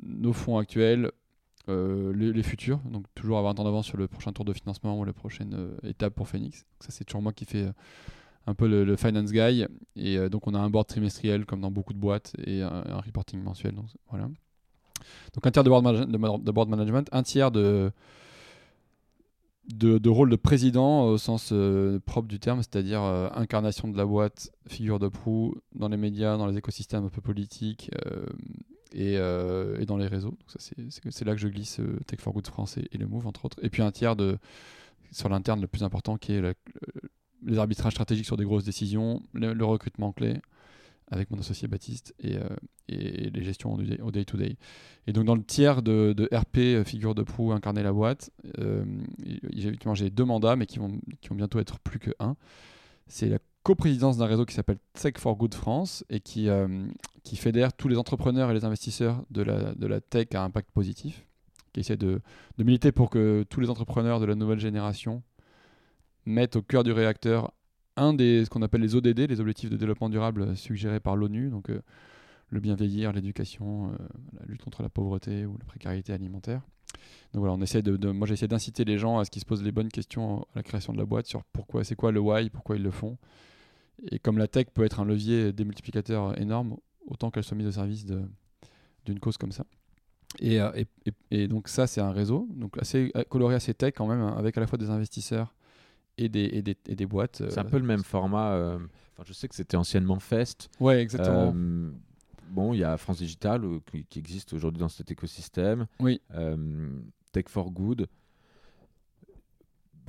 nos 0.01 0.31
fonds 0.31 0.57
actuels, 0.57 1.11
les, 1.67 2.41
futurs. 2.41 2.79
Donc 2.89 3.03
toujours 3.15 3.37
avoir 3.37 3.51
un 3.51 3.55
temps 3.55 3.65
d'avance 3.65 3.85
sur 3.85 3.97
le 3.97 4.07
prochain 4.07 4.31
tour 4.31 4.45
de 4.45 4.53
financement 4.53 4.97
ou 4.97 5.03
la 5.03 5.11
prochaine 5.11 5.71
étape 5.83 6.15
pour 6.15 6.29
Phoenix. 6.29 6.65
Ça, 6.79 6.87
c'est 6.91 7.03
toujours 7.03 7.21
moi 7.21 7.33
qui 7.33 7.43
fais 7.43 7.65
un 8.45 8.53
peu 8.53 8.69
le, 8.69 8.95
finance 8.95 9.33
guy. 9.33 9.65
Et 9.97 10.17
donc 10.29 10.47
on 10.47 10.53
a 10.53 10.59
un 10.59 10.69
board 10.69 10.87
trimestriel 10.87 11.45
comme 11.45 11.59
dans 11.59 11.69
beaucoup 11.69 11.91
de 11.91 11.99
boîtes 11.99 12.31
et 12.45 12.61
un, 12.61 13.01
reporting 13.05 13.41
mensuel. 13.41 13.75
Donc 13.75 13.87
voilà. 14.09 14.29
Donc 15.33 15.45
un 15.45 15.51
tiers 15.51 15.65
de 15.65 16.51
board 16.51 16.69
management, 16.69 17.09
un 17.11 17.23
tiers 17.23 17.51
de 17.51 17.91
de, 19.67 20.09
rôle 20.09 20.29
de 20.29 20.35
président 20.35 21.05
au 21.05 21.17
sens 21.17 21.49
euh, 21.51 21.99
propre 21.99 22.27
du 22.27 22.39
terme, 22.39 22.59
c'est-à-dire 22.59 23.03
euh, 23.03 23.29
incarnation 23.33 23.87
de 23.87 23.97
la 23.97 24.05
boîte, 24.05 24.51
figure 24.67 24.99
de 24.99 25.07
proue 25.07 25.55
dans 25.75 25.89
les 25.89 25.97
médias, 25.97 26.37
dans 26.37 26.47
les 26.47 26.57
écosystèmes 26.57 27.05
un 27.05 27.09
peu 27.09 27.21
politiques 27.21 27.91
euh, 28.05 28.25
et, 28.93 29.17
euh, 29.17 29.79
et 29.79 29.85
dans 29.85 29.97
les 29.97 30.07
réseaux. 30.07 30.37
C'est, 30.57 31.25
là 31.25 31.33
que 31.33 31.41
je 31.41 31.47
glisse 31.49 31.79
euh, 31.79 31.99
Tech 32.07 32.19
for 32.21 32.33
Good 32.33 32.47
France 32.47 32.77
et, 32.77 32.87
et 32.91 32.97
le 32.97 33.07
Move, 33.07 33.27
entre 33.27 33.45
autres. 33.45 33.59
Et 33.61 33.69
puis 33.69 33.81
un 33.81 33.91
tiers 33.91 34.15
de, 34.15 34.37
sur 35.11 35.29
l'interne, 35.29 35.59
le 35.59 35.67
plus 35.67 35.83
important, 35.83 36.17
qui 36.17 36.33
est 36.33 36.41
euh, 36.41 36.53
les 37.45 37.57
arbitrages 37.57 37.93
stratégiques 37.93 38.25
sur 38.25 38.37
des 38.37 38.45
grosses 38.45 38.63
décisions, 38.63 39.21
le 39.33 39.63
recrutement 39.63 40.11
clé, 40.11 40.39
avec 41.09 41.31
mon 41.31 41.39
associé 41.39 41.67
Baptiste, 41.67 42.13
et, 42.19 42.37
euh, 42.37 42.47
les 42.89 43.43
gestions 43.43 43.77
au 44.01 44.11
day-to-day. 44.11 44.57
Et 45.07 45.13
donc 45.13 45.25
dans 45.25 45.35
le 45.35 45.43
tiers 45.43 45.81
de, 45.81 46.29
RP, 46.33 46.57
euh, 46.57 46.83
figure 46.83 47.15
de 47.15 47.23
proue, 47.23 47.51
incarner 47.51 47.83
la 47.83 47.93
boîte, 47.93 48.29
euh, 48.59 48.83
j'ai 49.93 50.09
deux 50.09 50.25
mandats, 50.25 50.55
mais 50.55 50.65
qui 50.65 50.79
vont, 50.79 50.99
qui 51.21 51.29
vont 51.29 51.35
bientôt 51.35 51.59
être 51.59 51.79
plus 51.79 51.99
que 51.99 52.11
un. 52.19 52.35
C'est 53.07 53.29
la 53.29 53.39
coprésidence 53.63 54.17
d'un 54.17 54.25
réseau 54.25 54.45
qui 54.45 54.53
s'appelle 54.53 54.79
Tech 54.93 55.13
for 55.17 55.35
Good 55.35 55.53
France 55.53 56.05
et 56.09 56.19
qui, 56.19 56.47
qui 57.23 57.35
fédère 57.35 57.73
tous 57.73 57.87
les 57.87 57.97
entrepreneurs 57.97 58.51
et 58.51 58.53
les 58.53 58.65
investisseurs 58.65 59.25
de 59.29 59.41
la, 59.41 59.75
de 59.75 59.87
la 59.87 60.01
tech 60.01 60.27
à 60.33 60.43
impact 60.43 60.71
positif, 60.71 61.25
qui 61.73 61.81
essaie 61.81 61.97
de, 61.97 62.21
de 62.57 62.63
militer 62.63 62.91
pour 62.91 63.09
que 63.09 63.45
tous 63.49 63.59
les 63.59 63.69
entrepreneurs 63.69 64.19
de 64.19 64.25
la 64.25 64.35
nouvelle 64.35 64.59
génération 64.59 65.21
mettent 66.25 66.57
au 66.57 66.61
cœur 66.61 66.83
du 66.83 66.91
réacteur 66.91 67.53
un 67.97 68.13
des 68.13 68.45
ce 68.45 68.49
qu'on 68.49 68.61
appelle 68.61 68.81
les 68.81 68.95
ODD, 68.95 69.19
les 69.29 69.39
objectifs 69.41 69.69
de 69.69 69.77
développement 69.77 70.09
durable 70.09 70.41
euh, 70.41 70.55
suggérés 70.55 70.99
par 70.99 71.15
l'ONU, 71.15 71.49
donc 71.49 71.69
euh, 71.69 71.81
le 72.49 72.59
bien 72.59 72.75
vieillir, 72.75 73.11
l'éducation, 73.11 73.91
euh, 73.91 73.97
la 74.39 74.45
lutte 74.45 74.61
contre 74.63 74.81
la 74.83 74.89
pauvreté 74.89 75.45
ou 75.45 75.57
la 75.57 75.65
précarité 75.65 76.13
alimentaire. 76.13 76.61
Donc 77.33 77.41
voilà, 77.41 77.53
on 77.53 77.61
essaie 77.61 77.81
de, 77.81 78.11
moi 78.11 78.25
j'essaie 78.25 78.47
d'inciter 78.47 78.85
les 78.85 78.97
gens 78.97 79.19
à 79.19 79.25
ce 79.25 79.31
qu'ils 79.31 79.41
se 79.41 79.45
posent 79.45 79.63
les 79.63 79.71
bonnes 79.73 79.89
questions 79.89 80.41
à 80.53 80.57
la 80.57 80.63
création 80.63 80.93
de 80.93 80.97
la 80.97 81.05
boîte 81.05 81.25
sur 81.27 81.43
pourquoi, 81.51 81.83
c'est 81.83 81.95
quoi 81.95 82.11
le 82.11 82.19
why, 82.21 82.49
pourquoi 82.49 82.77
ils 82.77 82.83
le 82.83 82.91
font. 82.91 83.17
Et 84.11 84.19
comme 84.19 84.37
la 84.37 84.47
tech 84.47 84.67
peut 84.73 84.83
être 84.85 84.99
un 84.99 85.05
levier 85.05 85.51
démultiplicateur 85.51 86.39
énorme, 86.39 86.77
autant 87.07 87.29
qu'elle 87.31 87.43
soit 87.43 87.57
mise 87.57 87.67
au 87.67 87.71
service 87.71 88.05
d'une 89.05 89.19
cause 89.19 89.37
comme 89.37 89.51
ça. 89.51 89.65
Et, 90.39 90.55
et- 90.57 90.87
et- 91.31 91.47
donc 91.47 91.67
ça, 91.67 91.87
c'est 91.87 92.01
un 92.01 92.11
réseau, 92.11 92.47
donc 92.53 92.77
assez 92.79 93.11
coloré, 93.29 93.55
assez 93.55 93.73
tech 93.73 93.93
quand 93.95 94.07
même, 94.07 94.19
hein, 94.21 94.35
avec 94.37 94.57
à 94.57 94.61
la 94.61 94.67
fois 94.67 94.77
des 94.77 94.89
investisseurs 94.89 95.53
et 96.17 96.29
des, 96.29 96.45
et 96.45 96.61
des, 96.61 96.77
et 96.87 96.95
des 96.95 97.05
boîtes. 97.05 97.43
C'est 97.49 97.59
un 97.59 97.65
euh, 97.65 97.69
peu 97.69 97.77
le 97.77 97.85
même 97.85 98.03
format. 98.03 98.53
euh, 98.53 98.79
je 99.25 99.33
sais 99.33 99.47
que 99.47 99.55
c'était 99.55 99.77
anciennement 99.77 100.19
Fest. 100.19 100.69
Ouais, 100.79 101.01
exactement. 101.01 101.53
Euh, 101.55 101.91
bon, 102.49 102.73
il 102.73 102.79
y 102.79 102.83
a 102.83 102.97
France 102.97 103.17
Digital 103.17 103.61
qui, 103.91 104.05
qui 104.05 104.19
existe 104.19 104.53
aujourd'hui 104.53 104.79
dans 104.79 104.89
cet 104.89 105.11
écosystème. 105.11 105.87
Oui. 105.99 106.21
Tech 107.31 107.45
for 107.49 107.71
Good. 107.71 108.07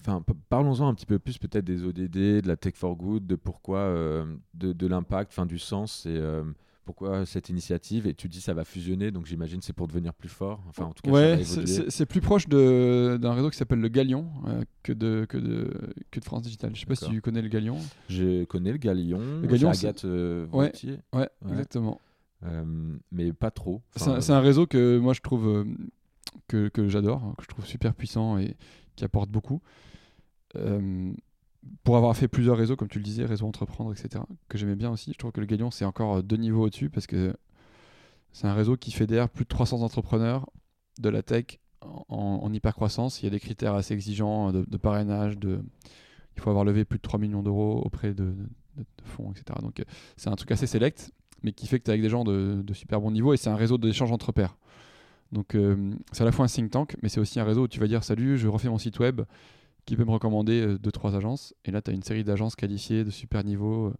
Enfin, 0.00 0.24
parlons-en 0.48 0.88
un 0.88 0.94
petit 0.94 1.06
peu 1.06 1.18
plus 1.18 1.38
peut-être 1.38 1.64
des 1.64 1.82
ODD, 1.82 2.40
de 2.42 2.48
la 2.48 2.56
Tech 2.56 2.74
for 2.76 2.96
Good, 2.96 3.26
de 3.26 3.34
pourquoi, 3.34 3.78
euh, 3.80 4.36
de, 4.54 4.72
de 4.72 4.86
l'impact, 4.86 5.32
enfin 5.32 5.44
du 5.44 5.58
sens, 5.58 6.06
et 6.06 6.16
euh, 6.16 6.44
pourquoi 6.88 7.26
cette 7.26 7.50
initiative. 7.50 8.06
Et 8.06 8.14
tu 8.14 8.28
dis 8.30 8.40
ça 8.40 8.54
va 8.54 8.64
fusionner, 8.64 9.10
donc 9.10 9.26
j'imagine 9.26 9.60
c'est 9.60 9.74
pour 9.74 9.86
devenir 9.88 10.14
plus 10.14 10.30
fort. 10.30 10.62
Enfin, 10.70 10.84
en 10.86 10.92
tout 10.94 11.02
cas, 11.02 11.10
Ouais, 11.10 11.44
c'est- 11.44 12.06
plus 12.06 12.22
proche 12.22 12.48
d'un 12.48 13.32
réseau 13.34 13.50
qui 13.50 13.58
s'appelle 13.58 13.80
le 13.80 13.88
Galion 13.88 14.26
euh, 14.46 14.62
que, 14.82 14.94
de, 14.94 15.26
que, 15.28 15.36
de, 15.36 15.70
que 16.10 16.18
de 16.20 16.24
France 16.24 16.40
Digital. 16.42 16.70
Je 16.74 16.80
sais 16.80 16.86
pas 16.86 16.94
si 16.94 17.04
tu 17.10 17.20
connais 17.20 17.42
le 17.42 17.48
Galion. 17.48 17.76
Je 18.08 18.44
connais 18.44 18.72
le 18.72 18.78
Galion, 18.78 19.18
Le 19.42 19.46
Galion, 19.46 19.68
Agathe 19.70 20.06
euh, 20.06 20.46
Ouais. 20.46 20.72
Ouais, 20.82 20.98
Ouais. 21.12 21.28
exactement. 21.50 22.00
euh, 22.44 22.64
mais 23.12 23.34
pas 23.34 23.50
trop. 23.50 23.82
C'est 23.94 24.02
Enfin, 24.04 24.14
un, 24.14 24.20
c'est 24.22 24.32
un 24.32 24.40
réseau 24.40 24.66
que 24.66 24.96
moi 24.98 25.12
je 25.12 25.20
trouve 25.20 25.46
euh, 25.46 25.64
que, 26.46 26.68
que 26.68 26.88
j'adore, 26.88 27.34
que 27.36 27.42
je 27.44 27.48
trouve 27.48 27.66
super 27.66 27.92
puissant 27.94 28.38
et 28.38 28.56
qui 28.96 29.04
apporte 29.04 29.28
beaucoup. 29.28 29.60
Euh, 31.68 31.74
pour 31.84 31.96
avoir 31.96 32.16
fait 32.16 32.28
plusieurs 32.28 32.56
réseaux, 32.56 32.76
comme 32.76 32.88
tu 32.88 32.98
le 32.98 33.04
disais, 33.04 33.24
réseau 33.24 33.46
entreprendre, 33.46 33.92
etc., 33.92 34.24
que 34.48 34.58
j'aimais 34.58 34.76
bien 34.76 34.90
aussi, 34.90 35.12
je 35.12 35.18
trouve 35.18 35.32
que 35.32 35.40
le 35.40 35.46
Galion 35.46 35.70
c'est 35.70 35.84
encore 35.84 36.18
euh, 36.18 36.22
deux 36.22 36.36
niveaux 36.36 36.64
au-dessus 36.64 36.90
parce 36.90 37.06
que 37.06 37.34
c'est 38.32 38.46
un 38.46 38.54
réseau 38.54 38.76
qui 38.76 38.92
fédère 38.92 39.28
plus 39.28 39.44
de 39.44 39.48
300 39.48 39.82
entrepreneurs 39.82 40.48
de 40.98 41.08
la 41.08 41.22
tech 41.22 41.58
en, 41.80 42.52
hyper 42.52 42.74
croissance. 42.74 43.22
Il 43.22 43.24
y 43.24 43.28
a 43.28 43.30
des 43.30 43.40
critères 43.40 43.74
assez 43.74 43.94
exigeants 43.94 44.52
de, 44.52 44.64
de 44.68 44.76
parrainage, 44.76 45.38
de, 45.38 45.60
il 46.38 46.42
faut 46.42 46.50
avoir 46.50 46.64
levé 46.64 46.84
plus 46.84 46.98
de 46.98 47.02
3 47.02 47.18
millions 47.18 47.42
d'euros 47.42 47.82
auprès 47.84 48.14
de, 48.14 48.32
fonds, 49.04 49.32
etc. 49.32 49.58
Donc 49.60 49.80
euh, 49.80 49.84
c'est 50.16 50.28
un 50.30 50.36
truc 50.36 50.50
assez 50.52 50.66
select, 50.66 51.10
mais 51.42 51.52
qui 51.52 51.66
fait 51.66 51.78
que 51.78 51.84
tu 51.84 51.90
es 51.90 51.92
avec 51.92 52.02
des 52.02 52.08
gens 52.08 52.24
de, 52.24 52.62
super 52.72 53.00
bon 53.00 53.10
niveau 53.10 53.32
et 53.32 53.36
c'est 53.36 53.50
un 53.50 53.56
réseau 53.56 53.76
d'échange 53.76 54.12
entre 54.12 54.32
pairs. 54.32 54.56
Donc 55.32 55.54
euh, 55.54 55.92
c'est 56.12 56.22
à 56.22 56.24
la 56.24 56.32
fois 56.32 56.44
un 56.44 56.48
think 56.48 56.70
tank, 56.70 56.96
mais 57.02 57.08
c'est 57.08 57.20
aussi 57.20 57.40
un 57.40 57.44
réseau 57.44 57.62
où 57.62 57.68
tu 57.68 57.80
vas 57.80 57.88
dire 57.88 58.04
salut, 58.04 58.38
je 58.38 58.46
refais 58.48 58.68
mon 58.68 58.78
site 58.78 58.98
web, 59.00 59.22
qui 59.88 59.96
peut 59.96 60.04
me 60.04 60.10
recommander 60.10 60.60
euh, 60.60 60.78
deux 60.78 60.92
trois 60.92 61.16
agences. 61.16 61.54
Et 61.64 61.70
là, 61.70 61.80
tu 61.80 61.90
as 61.90 61.94
une 61.94 62.02
série 62.02 62.22
d'agences 62.22 62.56
qualifiées 62.56 63.04
de 63.04 63.10
super 63.10 63.42
niveau 63.42 63.86
euh, 63.86 63.94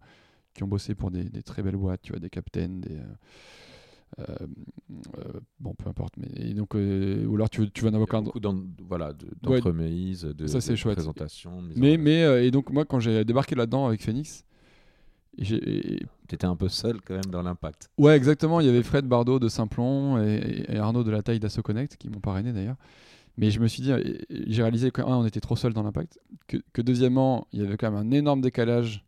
qui 0.53 0.63
ont 0.63 0.67
bossé 0.67 0.93
pour 0.93 1.09
des, 1.09 1.23
des 1.23 1.41
très 1.41 1.63
belles 1.63 1.77
boîtes, 1.77 2.03
tu 2.03 2.11
vois, 2.11 2.19
des 2.19 2.29
Captain, 2.29 2.69
des. 2.69 2.95
euh, 2.95 4.19
euh, 4.19 4.23
euh, 5.17 5.39
bon, 5.59 5.73
peu 5.73 5.89
importe. 5.89 6.13
Mais, 6.17 6.27
et 6.35 6.53
donc, 6.53 6.75
euh, 6.75 7.25
ou 7.25 7.33
alors 7.35 7.49
tu, 7.49 7.71
tu 7.71 7.83
vas 7.83 7.89
en 7.89 7.93
avoir 7.95 8.07
beaucoup 8.25 8.39
voilà, 8.87 9.13
de- 9.13 9.25
Ouais. 9.49 9.61
de, 10.23 10.45
Ça, 10.45 10.61
c'est 10.61 10.75
chouette. 10.75 10.99
en 10.99 11.13
Mais, 11.75 11.97
mais 11.97 12.23
euh, 12.23 12.43
et 12.43 12.51
donc, 12.51 12.69
moi, 12.71 12.85
quand 12.85 12.99
j'ai 12.99 13.25
débarqué 13.25 13.55
là-dedans 13.55 13.87
avec 13.87 14.03
Phoenix, 14.03 14.45
T'étais 16.27 16.45
un 16.45 16.55
peu 16.55 16.69
seul 16.69 17.01
quand 17.01 17.13
même 17.15 17.31
dans 17.31 17.41
l'impact. 17.41 17.89
Ouais, 17.97 18.15
exactement. 18.15 18.59
Il 18.59 18.65
y 18.67 18.69
avait 18.69 18.83
Fred 18.83 19.05
Bardot 19.05 19.39
de 19.39 19.47
Simplon 19.47 20.21
et, 20.21 20.65
et 20.67 20.77
Arnaud 20.77 21.03
de 21.03 21.09
la 21.11 21.23
taille 21.23 21.39
d'Asso 21.39 21.61
Connect 21.63 21.97
qui 21.97 22.09
m'ont 22.09 22.19
parrainé 22.19 22.51
d'ailleurs. 22.53 22.75
Mais 23.37 23.51
je 23.51 23.59
me 23.59 23.67
suis 23.67 23.81
dit, 23.81 23.91
et- 23.91 24.21
et 24.29 24.51
j'ai 24.51 24.61
réalisé 24.61 24.91
que, 24.91 25.01
un, 25.01 25.17
on 25.17 25.25
était 25.25 25.39
trop 25.39 25.55
seul 25.55 25.73
dans 25.73 25.83
l'impact, 25.83 26.19
que, 26.47 26.81
deuxièmement, 26.81 27.47
il 27.53 27.61
y 27.61 27.65
avait 27.65 27.77
quand 27.77 27.91
même 27.91 27.99
un 27.99 28.11
énorme 28.11 28.41
décalage 28.41 29.05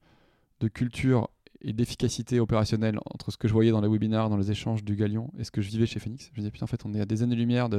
de 0.60 0.68
culture 0.68 1.30
et 1.62 1.74
d'efficacité 1.74 2.40
opérationnelle 2.40 3.00
entre 3.06 3.32
ce 3.32 3.38
que 3.38 3.48
je 3.48 3.54
voyais 3.54 3.72
dans 3.72 3.82
les 3.82 3.88
webinars, 3.88 4.30
dans 4.30 4.38
les 4.38 4.52
échanges 4.52 4.84
du 4.84 4.96
Galion 4.96 5.32
et 5.38 5.44
ce 5.44 5.52
que 5.52 5.62
je 5.62 5.70
vivais 5.70 5.86
chez 5.86 6.00
Phoenix. 6.00 6.26
Je 6.28 6.32
me 6.32 6.38
disais, 6.38 6.52
putain, 6.52 6.64
en 6.64 6.68
fait, 6.68 6.86
on 6.86 6.94
est 6.94 7.02
à 7.02 7.06
des 7.06 7.24
années-lumière 7.24 7.70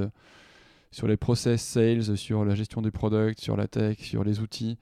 sur 0.90 1.09
les 1.09 1.16
process 1.16 1.62
sales, 1.62 2.16
sur 2.16 2.44
la 2.44 2.55
gestion 2.55 2.82
du 2.82 2.90
product, 2.90 3.40
sur 3.40 3.56
la 3.56 3.66
tech, 3.66 3.98
sur 3.98 4.23
les 4.24 4.40
outils. 4.40 4.78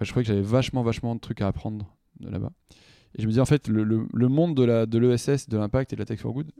Je 0.00 0.10
croyais 0.10 0.24
que 0.24 0.28
j'avais 0.28 0.42
vachement, 0.42 0.82
vachement 0.82 1.14
de 1.14 1.20
trucs 1.20 1.40
à 1.40 1.48
apprendre 1.48 1.86
de 2.20 2.28
là-bas. 2.28 2.52
Et 3.16 3.22
je 3.22 3.26
me 3.26 3.32
disais, 3.32 3.40
en 3.40 3.46
fait, 3.46 3.66
le, 3.68 4.06
monde 4.28 4.54
de 4.54 4.98
l'ESS, 4.98 5.48
de 5.48 5.56
l'impact 5.58 5.92
et 5.92 5.96
de 5.96 6.00
la 6.00 6.04
tech 6.06 6.20
for 6.20 6.32
good, 6.32 6.50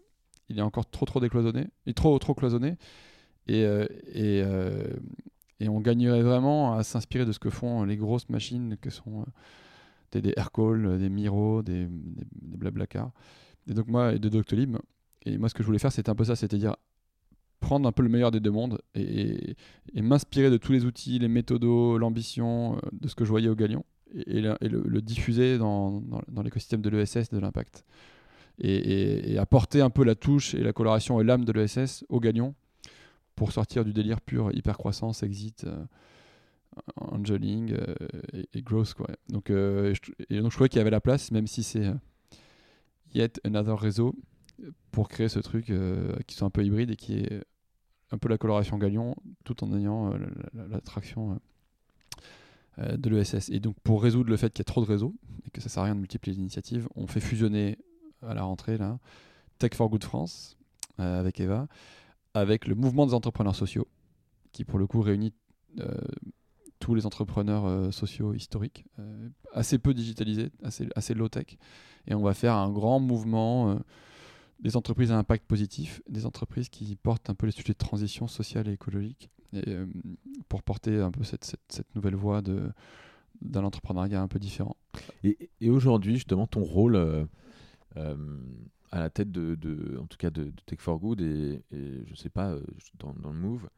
il 0.48 0.59
est 0.59 0.62
encore 0.62 0.89
trop, 0.90 1.07
trop 1.07 1.20
décloisonné, 1.20 1.69
est 1.86 1.97
trop, 1.97 2.19
trop 2.19 2.35
cloisonné. 2.35 2.77
Et, 3.51 3.64
euh, 3.64 3.85
euh, 4.14 4.85
et 5.59 5.68
on 5.68 5.81
gagnerait 5.81 6.22
vraiment 6.22 6.77
à 6.77 6.85
s'inspirer 6.85 7.27
de 7.27 7.32
ce 7.32 7.40
que 7.40 7.51
font 7.51 7.82
les 7.82 7.97
grosses 7.97 8.28
machines 8.28 8.77
que 8.81 8.90
sont 8.90 9.22
euh, 9.22 9.24
des, 10.12 10.20
des 10.20 10.35
des 10.98 11.09
Miro, 11.09 11.60
des, 11.62 11.89
des, 11.89 12.70
des. 12.70 12.86
Et 13.66 13.74
donc 13.74 13.89
moi, 13.89 14.16
de 14.16 14.28
Doctolib. 14.28 14.77
Et 15.27 15.36
moi, 15.36 15.48
ce 15.48 15.55
que 15.55 15.64
je 15.64 15.66
voulais 15.66 15.81
faire, 15.81 15.90
c'était 15.90 16.10
un 16.10 16.14
peu 16.14 16.22
ça, 16.24 16.36
c'est-à-dire 16.36 16.77
prendre 17.59 17.89
un 17.89 17.93
peu 17.93 18.05
le 18.05 18.09
meilleur 18.09 18.31
des 18.31 18.39
deux 18.39 18.52
mondes 18.52 18.81
et, 18.94 19.56
m'inspirer 19.94 20.48
de 20.48 20.56
tous 20.56 20.70
les 20.72 20.85
outils, 20.85 21.18
les 21.18 21.28
méthodos, 21.28 21.98
l'ambition 21.98 22.81
de 22.93 23.09
ce 23.09 23.16
que 23.16 23.24
je 23.24 23.31
voyais 23.31 23.48
au 23.48 23.56
Galion 23.56 23.85
et, 24.14 24.40
le, 24.40 25.01
diffuser 25.02 25.59
dans, 25.59 26.02
l'écosystème 26.43 26.82
de 26.82 26.89
l'ESS, 26.89 27.31
de 27.31 27.39
l'impact. 27.39 27.85
Et, 28.60 28.74
et- 28.77 29.32
et 29.32 29.39
apporter 29.39 29.81
un 29.81 29.90
peu 29.90 30.05
la 30.05 30.14
touche 30.14 30.55
et 30.55 30.62
la 30.62 30.72
coloration 30.72 31.20
et 31.20 31.24
l'âme 31.24 31.44
de 31.44 31.52
l'ESS 31.52 32.05
au 32.09 32.20
Galion 32.20 32.55
pour 33.40 33.52
sortir 33.52 33.86
du 33.86 33.94
délire 33.94 34.20
pur 34.20 34.54
hyper 34.54 34.76
croissance, 34.76 35.22
exit, 35.22 35.64
euh, 35.64 35.82
angeling 36.96 37.72
euh, 37.72 37.94
et, 38.52 38.60
growth. 38.60 38.92
Quoi. 38.92 39.06
Donc, 39.30 39.48
euh, 39.48 39.94
je, 39.94 40.12
et 40.28 40.42
donc 40.42 40.50
je 40.50 40.56
trouvais 40.56 40.68
qu'il 40.68 40.76
y 40.76 40.82
avait 40.82 40.90
la 40.90 41.00
place, 41.00 41.30
même 41.30 41.46
si 41.46 41.62
c'est 41.62 41.90
yet 43.14 43.40
another 43.44 43.78
réseau, 43.78 44.14
pour 44.90 45.08
créer 45.08 45.30
ce 45.30 45.38
truc 45.38 45.72
qui 46.26 46.34
soit 46.34 46.46
un 46.48 46.50
peu 46.50 46.62
hybride 46.62 46.90
et 46.90 46.96
qui 46.96 47.14
est 47.14 47.42
un 48.10 48.18
peu 48.18 48.28
la 48.28 48.36
coloration 48.36 48.76
Galion, 48.76 49.16
tout 49.44 49.64
en 49.64 49.74
ayant 49.74 50.10
la- 50.10 50.18
la- 50.52 50.68
l'attraction 50.68 51.40
de 52.76 53.08
l'ESS. 53.08 53.48
Et 53.48 53.58
donc 53.58 53.74
pour 53.82 54.02
résoudre 54.02 54.28
le 54.28 54.36
fait 54.36 54.52
qu'il 54.52 54.60
y 54.60 54.68
a 54.68 54.70
trop 54.70 54.82
de 54.84 54.86
réseaux 54.86 55.14
et 55.46 55.50
que 55.50 55.62
ça 55.62 55.70
sert 55.70 55.82
à 55.82 55.86
rien 55.86 55.94
de 55.94 56.00
multiplier 56.00 56.34
les 56.36 56.40
initiatives, 56.42 56.90
on 56.94 57.06
fait 57.06 57.20
fusionner 57.20 57.78
à 58.20 58.34
la 58.34 58.42
rentrée 58.42 58.76
là, 58.76 58.98
Tech 59.58 59.70
for 59.72 59.88
Good 59.88 60.04
France 60.04 60.58
avec 60.98 61.40
Eva, 61.40 61.66
avec 62.35 62.66
le 62.66 62.74
mouvement 62.74 63.07
des 63.07 63.15
entrepreneurs 63.15 63.57
sociaux, 63.57 63.89
qui 64.52 64.65
pour 64.65 64.78
le 64.78 64.86
coup 64.86 65.01
réunit 65.01 65.32
euh, 65.81 65.94
tous 66.78 66.94
les 66.94 67.05
entrepreneurs 67.07 67.93
sociaux 67.93 68.32
historiques, 68.32 68.86
assez 69.52 69.78
peu 69.78 69.93
digitalisés, 69.93 70.51
assez, 70.62 71.12
low-tech. 71.12 71.59
Et 72.07 72.15
on 72.15 72.23
va 72.23 72.32
faire 72.32 72.55
un 72.55 72.70
grand 72.70 73.01
mouvement 73.01 73.78
des 74.61 74.77
entreprises 74.77 75.12
à 75.12 75.19
impact 75.19 75.47
positif, 75.47 76.02
des 76.09 76.27
entreprises 76.27 76.69
qui 76.69 76.97
portent 76.97 77.31
un 77.31 77.35
peu 77.35 77.47
les 77.47 77.52
sujets 77.52 77.73
de 77.73 77.78
transition 77.78 78.28
sociale 78.28 78.69
et 78.69 78.73
écologique, 78.73 79.31
euh, 79.55 79.86
pour 80.48 80.62
porter 80.62 81.01
un 81.01 81.11
peu 81.11 81.24
cette, 81.24 81.57
nouvelle 81.94 82.15
voie 82.15 82.43
d'un 82.43 83.65
entrepreneuriat 83.65 84.20
un 84.20 84.28
peu 84.28 84.39
différent. 84.39 84.77
Et, 85.24 85.70
aujourd'hui, 85.70 86.15
justement, 86.15 86.47
ton 86.47 86.62
rôle 86.62 86.97
euh, 86.97 87.24
euh, 87.97 88.16
à 88.90 89.00
la 89.00 89.10
tête 89.10 89.30
de, 89.30 89.54
de, 89.54 89.98
en 89.98 90.06
tout 90.06 90.16
cas 90.16 90.30
de, 90.30 90.52
Tech 90.66 90.78
for 90.80 90.98
Good 90.98 91.20
et, 91.20 91.62
et 91.72 92.04
je 92.06 92.14
sais 92.14 92.30
pas 92.30 92.56
dans, 92.98 93.14
dans 93.14 93.32
le 93.32 93.38
Move, 93.38 93.68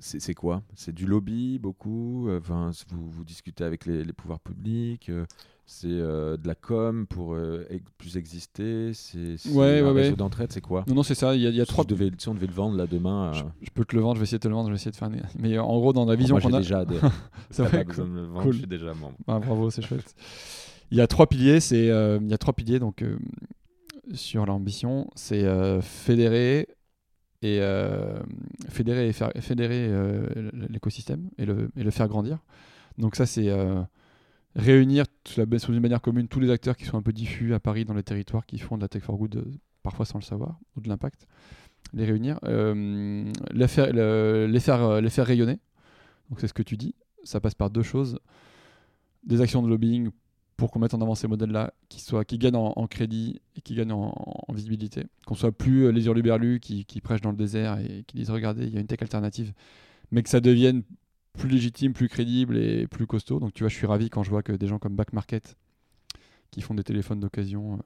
c'est 0.00 0.34
quoi? 0.34 0.62
C'est 0.74 0.94
du 0.94 1.06
lobby 1.06 1.58
beaucoup? 1.58 2.28
Enfin, 2.30 2.70
vous, 2.88 3.08
vous 3.10 3.24
discutez 3.24 3.64
avec 3.64 3.86
les, 3.86 4.04
les 4.04 4.12
pouvoirs 4.12 4.40
publics 4.40 5.10
c'est 5.66 5.88
euh, 5.88 6.36
de 6.36 6.46
la 6.46 6.54
com 6.54 7.06
pour 7.06 7.34
euh, 7.34 7.66
plus 7.96 8.18
exister 8.18 8.92
C'est 8.92 9.36
ouais, 9.50 9.80
un 9.80 9.92
réseau 9.92 10.16
d'entraide 10.16 10.52
C'est 10.52 10.60
quoi? 10.60 10.84
Non, 10.86 10.96
non, 10.96 11.02
c'est 11.02 11.14
ça. 11.14 11.34
Il 11.34 11.40
y 11.40 11.46
a, 11.46 11.50
il 11.50 11.56
y 11.56 11.60
a 11.60 11.66
trois. 11.66 11.84
Si, 11.84 12.28
on 12.28 12.34
devait 12.34 12.46
le 12.46 12.52
vendre 12.52 12.76
là 12.76 12.86
demain. 12.86 13.32
Euh, 13.34 13.42
je, 13.62 13.70
peux 13.70 13.84
te 13.84 13.96
le 13.96 14.02
vendre, 14.02 14.16
je 14.16 14.20
vais 14.20 14.24
essayer 14.24 14.38
de 14.38 14.42
te 14.42 14.48
le 14.48 14.54
vendre, 14.54 14.68
je 14.68 14.72
vais 14.72 14.76
essayer 14.76 14.90
de 14.90 14.96
faire. 14.96 15.10
Mais 15.38 15.58
en 15.58 15.78
gros, 15.78 15.92
dans 15.92 16.04
la 16.04 16.16
vision 16.16 16.38
qu'on 16.38 16.52
a. 16.52 16.58
déjà 16.58 16.84
des... 16.84 16.98
c'est 17.50 17.62
vrai. 17.62 17.84
Cool. 17.86 18.06
Me 18.06 18.24
vendre, 18.24 18.52
Je 18.52 18.58
suis 18.58 18.66
déjà 18.66 18.92
membre. 18.92 19.16
Ah, 19.26 19.38
bravo, 19.38 19.70
c'est 19.70 19.82
chouette. 19.82 20.14
Il 20.90 20.98
y 20.98 21.00
a 21.00 21.06
trois 21.06 21.28
piliers. 21.28 21.60
C'est 21.60 21.86
il 21.86 22.30
y 22.30 22.34
a 22.34 22.38
trois 22.38 22.54
piliers 22.54 22.78
donc 22.78 23.04
sur 24.12 24.46
l'ambition. 24.46 25.08
C'est 25.14 25.44
fédérer 25.80 26.68
et 27.42 27.60
fédérer 28.68 29.08
et 29.08 29.40
fédérer 29.40 29.90
l'écosystème 30.68 31.30
et 31.38 31.46
le, 31.46 31.90
faire 31.90 32.08
grandir. 32.08 32.38
Donc 32.98 33.16
ça 33.16 33.26
c'est 33.26 33.50
réunir 34.56 35.04
sous 35.24 35.72
une 35.72 35.80
manière 35.80 36.00
commune 36.00 36.28
tous 36.28 36.40
les 36.40 36.50
acteurs 36.50 36.76
qui 36.76 36.84
sont 36.84 36.96
un 36.96 37.02
peu 37.02 37.12
diffus 37.12 37.54
à 37.54 37.60
Paris 37.60 37.84
dans 37.84 37.94
les 37.94 38.02
territoires 38.02 38.46
qui 38.46 38.58
font 38.58 38.76
de 38.76 38.82
la 38.82 38.88
tech 38.88 39.02
for 39.02 39.16
good, 39.16 39.36
euh, 39.36 39.44
parfois 39.82 40.04
sans 40.04 40.18
le 40.18 40.24
savoir, 40.24 40.58
ou 40.76 40.80
de 40.80 40.88
l'impact, 40.88 41.26
les 41.92 42.04
réunir, 42.04 42.38
euh, 42.44 43.30
les, 43.52 43.68
faire, 43.68 43.90
euh, 43.94 44.46
les 44.46 44.60
faire 45.10 45.26
rayonner. 45.26 45.58
Donc 46.30 46.40
c'est 46.40 46.48
ce 46.48 46.54
que 46.54 46.62
tu 46.62 46.76
dis. 46.76 46.94
Ça 47.24 47.40
passe 47.40 47.54
par 47.54 47.70
deux 47.70 47.82
choses. 47.82 48.18
Des 49.24 49.40
actions 49.40 49.62
de 49.62 49.68
lobbying 49.68 50.10
pour 50.56 50.70
qu'on 50.70 50.78
mette 50.78 50.94
en 50.94 51.00
avant 51.00 51.14
ces 51.14 51.26
modèles-là, 51.26 51.72
qui, 51.88 52.00
soient, 52.00 52.24
qui 52.24 52.38
gagnent 52.38 52.56
en, 52.56 52.86
crédit 52.86 53.40
et 53.56 53.60
qui 53.60 53.74
gagnent 53.74 53.92
en, 53.92 54.46
visibilité. 54.52 55.04
Qu'on 55.26 55.34
soit 55.34 55.52
plus 55.52 55.90
les 55.90 56.06
hurluberlus 56.06 56.60
qui, 56.60 56.84
qui 56.84 57.00
prêchent 57.00 57.22
dans 57.22 57.32
le 57.32 57.36
désert 57.36 57.78
et 57.78 58.04
qui 58.06 58.16
disent 58.16 58.30
regardez, 58.30 58.66
il 58.66 58.72
y 58.72 58.76
a 58.76 58.80
une 58.80 58.86
tech 58.86 59.02
alternative, 59.02 59.52
mais 60.10 60.22
que 60.22 60.28
ça 60.28 60.40
devienne 60.40 60.82
plus 61.38 61.48
légitime, 61.48 61.92
plus 61.92 62.08
crédible 62.08 62.56
et 62.56 62.86
plus 62.86 63.06
costaud. 63.06 63.40
Donc 63.40 63.52
tu 63.52 63.64
vois, 63.64 63.68
je 63.68 63.74
suis 63.74 63.86
ravi 63.86 64.08
quand 64.10 64.22
je 64.22 64.30
vois 64.30 64.42
que 64.42 64.52
des 64.52 64.66
gens 64.66 64.78
comme 64.78 64.94
Back 64.94 65.12
Market, 65.12 65.56
qui 66.50 66.62
font 66.62 66.74
des 66.74 66.84
téléphones 66.84 67.20
d'occasion 67.20 67.80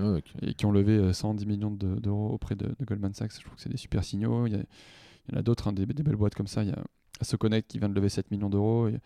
euh, 0.00 0.20
ah, 0.20 0.46
et 0.46 0.54
qui 0.54 0.66
ont 0.66 0.72
levé 0.72 1.12
110 1.12 1.44
euh, 1.44 1.46
millions 1.46 1.70
d'euros 1.70 2.30
auprès 2.30 2.56
de, 2.56 2.74
Goldman 2.82 3.14
Sachs, 3.14 3.32
je 3.34 3.44
trouve 3.44 3.54
que 3.54 3.60
c'est 3.60 3.68
des 3.68 3.76
super 3.76 4.04
signaux. 4.04 4.46
Il 4.46 4.54
y, 4.54 5.34
en 5.34 5.38
a 5.38 5.42
d'autres, 5.42 5.68
hein, 5.68 5.72
des, 5.72 5.86
belles 5.86 6.16
boîtes 6.16 6.34
comme 6.34 6.46
ça. 6.46 6.62
Il 6.64 6.70
y 6.70 6.72
a 6.72 6.84
SoConnect 7.22 7.68
qui 7.68 7.78
vient 7.78 7.88
de 7.88 7.94
lever 7.94 8.08
7 8.08 8.30
millions 8.30 8.50
d'euros. 8.50 8.88
Il 8.88 9.00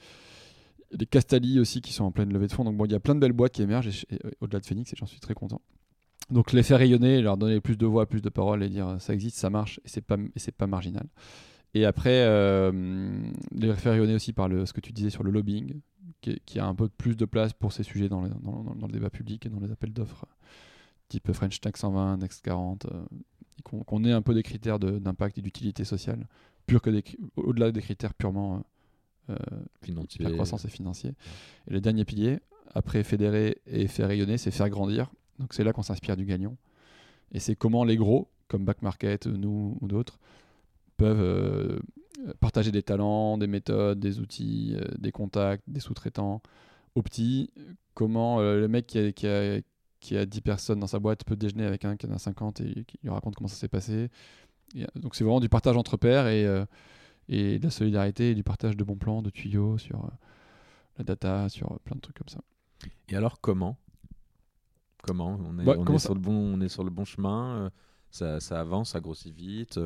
y 0.93 0.95
a 0.95 0.99
des 0.99 1.07
Castali 1.07 1.59
aussi 1.59 1.81
qui 1.81 1.93
sont 1.93 2.05
en 2.05 2.13
pleine 2.13 2.33
levée 2.33 2.47
de 2.47 2.53
fonds. 2.53 2.65
Donc 2.65 2.77
bon, 2.77 2.85
il 2.85 2.93
y 2.93 2.95
a 2.95 3.01
plein 3.01 3.15
de 3.15 3.21
belles 3.21 3.33
boîtes 3.33 3.53
qui 3.53 3.63
émergent 3.63 4.05
euh, 4.13 4.31
au-delà 4.41 4.61
de 4.61 4.67
Phoenix 4.67 4.93
et 4.93 4.97
j'en 4.97 5.07
suis 5.07 5.21
très 5.21 5.35
content. 5.35 5.61
Donc 6.31 6.53
les 6.53 6.63
faire 6.63 6.79
rayonner, 6.79 7.21
leur 7.21 7.37
donner 7.37 7.61
plus 7.61 7.77
de 7.77 7.87
voix, 7.87 8.07
plus 8.07 8.23
de 8.23 8.29
paroles 8.29 8.63
et 8.63 8.69
dire 8.69 8.97
ça 9.01 9.13
existe, 9.13 9.37
ça 9.37 9.51
marche 9.51 9.81
et 9.85 9.89
c'est 9.89 10.01
pas, 10.01 10.17
pas 10.57 10.67
marginal. 10.67 11.07
Et 11.75 11.85
après, 11.85 12.25
euh, 12.27 13.11
les 13.53 13.75
faire 13.75 13.93
rayonner 13.93 14.15
aussi 14.15 14.33
par 14.33 14.49
ce 14.49 14.73
que 14.73 14.81
tu 14.81 14.93
disais 14.93 15.11
sur 15.11 15.23
le 15.23 15.31
lobbying, 15.31 15.81
qui, 16.21 16.59
a 16.59 16.67
un 16.67 16.75
peu 16.75 16.89
plus 16.89 17.17
de 17.17 17.25
place 17.25 17.53
pour 17.53 17.73
ces 17.73 17.83
sujets 17.83 18.09
dans 18.09 18.23
le, 18.23 18.93
débat 18.93 19.11
public 19.11 19.47
et 19.47 19.49
dans 19.49 19.61
les 19.61 19.73
appels 19.73 19.93
d'offres, 19.93 20.27
type 21.09 21.33
French 21.33 21.61
Tech 21.61 21.73
120, 21.77 22.19
Next 22.19 22.43
40, 22.45 22.87
euh, 22.87 23.05
qu'on 23.63 24.05
ait 24.05 24.13
un 24.13 24.23
peu 24.23 24.35
des 24.35 24.43
critères 24.43 24.79
d'impact 24.79 25.39
et 25.39 25.43
d'utilité 25.43 25.85
sociale, 25.85 26.29
pur 26.67 26.81
que 26.81 26.91
au-delà 27.37 27.73
des 27.73 27.81
critères 27.81 28.15
purement 28.15 28.57
euh, 28.57 28.61
la 29.29 30.31
croissance 30.31 30.65
et 30.65 30.69
financier. 30.69 31.15
Et 31.69 31.73
le 31.73 31.81
dernier 31.81 32.05
pilier, 32.05 32.41
après 32.75 33.03
fédérer 33.05 33.59
et 33.67 33.87
faire 33.89 34.09
rayonner, 34.09 34.39
c'est 34.39 34.51
faire 34.51 34.69
grandir. 34.71 35.11
Donc 35.39 35.55
c'est 35.55 35.65
là 35.65 35.73
qu'on 35.73 35.83
s'inspire 35.83 36.17
du 36.17 36.25
gagnant. 36.25 36.57
Et 37.33 37.41
c'est 37.41 37.57
comment 37.57 37.85
les 37.85 37.97
gros, 37.97 38.29
comme 38.49 38.65
Back 38.65 38.83
Market, 38.83 39.27
nous 39.27 39.79
ou 39.81 39.89
d'autres, 39.89 40.19
peuvent 40.97 41.21
euh, 41.21 41.79
partager 42.41 42.71
des 42.71 42.83
talents, 42.83 43.39
des 43.39 43.47
méthodes, 43.47 43.99
des 43.99 44.21
outils, 44.21 44.77
euh, 44.77 44.85
des 44.99 45.13
contacts, 45.13 45.65
des 45.67 45.81
sous-traitants 45.81 46.43
aux 46.95 47.03
petits. 47.03 47.51
Comment 47.95 48.41
euh, 48.41 48.61
le 48.61 48.69
mec 48.69 48.87
qui 48.87 48.99
a, 48.99 49.13
qui, 49.13 49.27
a, 49.27 49.61
qui 50.01 50.17
a 50.17 50.27
10 50.27 50.41
personnes 50.43 50.81
dans 50.81 50.87
sa 50.87 50.99
boîte 50.99 51.25
peut 51.25 51.37
déjeuner 51.37 51.65
avec 51.65 51.85
un 51.85 51.97
qui 51.97 52.07
en 52.07 52.13
a 52.13 52.19
50 52.19 52.61
et 52.61 52.85
qui 52.85 52.99
lui 53.03 53.11
raconte 53.11 53.35
comment 53.35 53.49
ça 53.49 53.57
s'est 53.57 53.69
passé. 53.69 54.11
donc 54.97 55.15
c'est 55.15 55.25
vraiment 55.25 55.41
du 55.41 55.49
partage 55.49 55.77
entre 55.77 55.97
pairs 55.97 56.29
et, 56.29 56.47
et 57.29 57.59
de 57.59 57.65
la 57.65 57.71
solidarité 57.71 58.31
et 58.31 58.35
du 58.35 58.43
partage 58.43 58.77
de 58.77 58.85
bons 58.85 58.97
plans, 58.97 59.23
de 59.23 59.31
tuyaux 59.31 59.79
sur 59.79 60.11
la 60.99 61.05
data, 61.05 61.49
sur 61.49 61.79
plein 61.81 61.97
de 61.97 62.01
trucs 62.01 62.19
comme 62.19 62.29
ça. 62.29 62.41
Et 63.09 63.17
alors 63.17 63.41
comment? 63.41 63.77
Comment? 65.03 65.39
On 65.45 65.59
est, 65.59 65.67
on, 65.67 65.87
est 65.87 65.99
sur 65.99 66.15
le 66.15 66.21
bon, 66.21 66.33
on 66.33 66.61
est 66.61 66.69
sur 66.69 66.85
le 66.85 66.91
bon 66.91 67.05
chemin 67.05 67.71
ça, 68.11 68.41
ça 68.41 68.61
avance, 68.61 68.91
ça 68.91 69.01
grossit 69.01 69.35
vite 69.35 69.81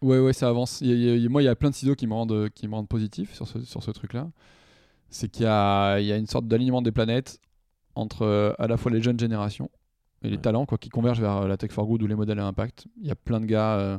Ouais, 0.00 0.18
ouais, 0.20 0.32
ça 0.32 0.48
avance. 0.48 0.80
moi, 0.80 1.42
il 1.42 1.44
y 1.44 1.48
a 1.48 1.56
plein 1.56 1.70
de 1.70 1.74
signaux 1.74 1.96
qui 1.96 2.06
me 2.06 2.14
rendent, 2.14 2.48
qui 2.50 2.68
me 2.68 2.74
rendent 2.74 2.88
positif 2.88 3.34
sur 3.34 3.48
ce, 3.48 3.60
sur 3.62 3.82
ce 3.82 3.90
truc-là. 3.90 4.30
C'est 5.10 5.28
qu'il 5.28 5.42
y 5.44 5.48
a, 5.48 5.98
il 5.98 6.06
y 6.06 6.12
a 6.12 6.16
une 6.16 6.26
sorte 6.26 6.46
d'alignement 6.46 6.82
des 6.82 6.92
planètes 6.92 7.40
entre 7.94 8.22
euh, 8.22 8.52
à 8.58 8.68
la 8.68 8.76
fois 8.76 8.92
les 8.92 9.00
jeunes 9.00 9.18
générations 9.18 9.70
et 10.22 10.30
les 10.30 10.38
talents 10.38 10.66
quoi, 10.66 10.78
qui 10.78 10.88
convergent 10.88 11.20
vers 11.20 11.38
euh, 11.38 11.48
la 11.48 11.56
tech 11.56 11.72
for 11.72 11.86
good 11.86 12.02
ou 12.02 12.06
les 12.06 12.14
modèles 12.14 12.38
à 12.38 12.46
impact. 12.46 12.86
Il 13.00 13.06
y 13.06 13.10
a 13.10 13.16
plein 13.16 13.40
de 13.40 13.46
gars 13.46 13.78
euh, 13.78 13.98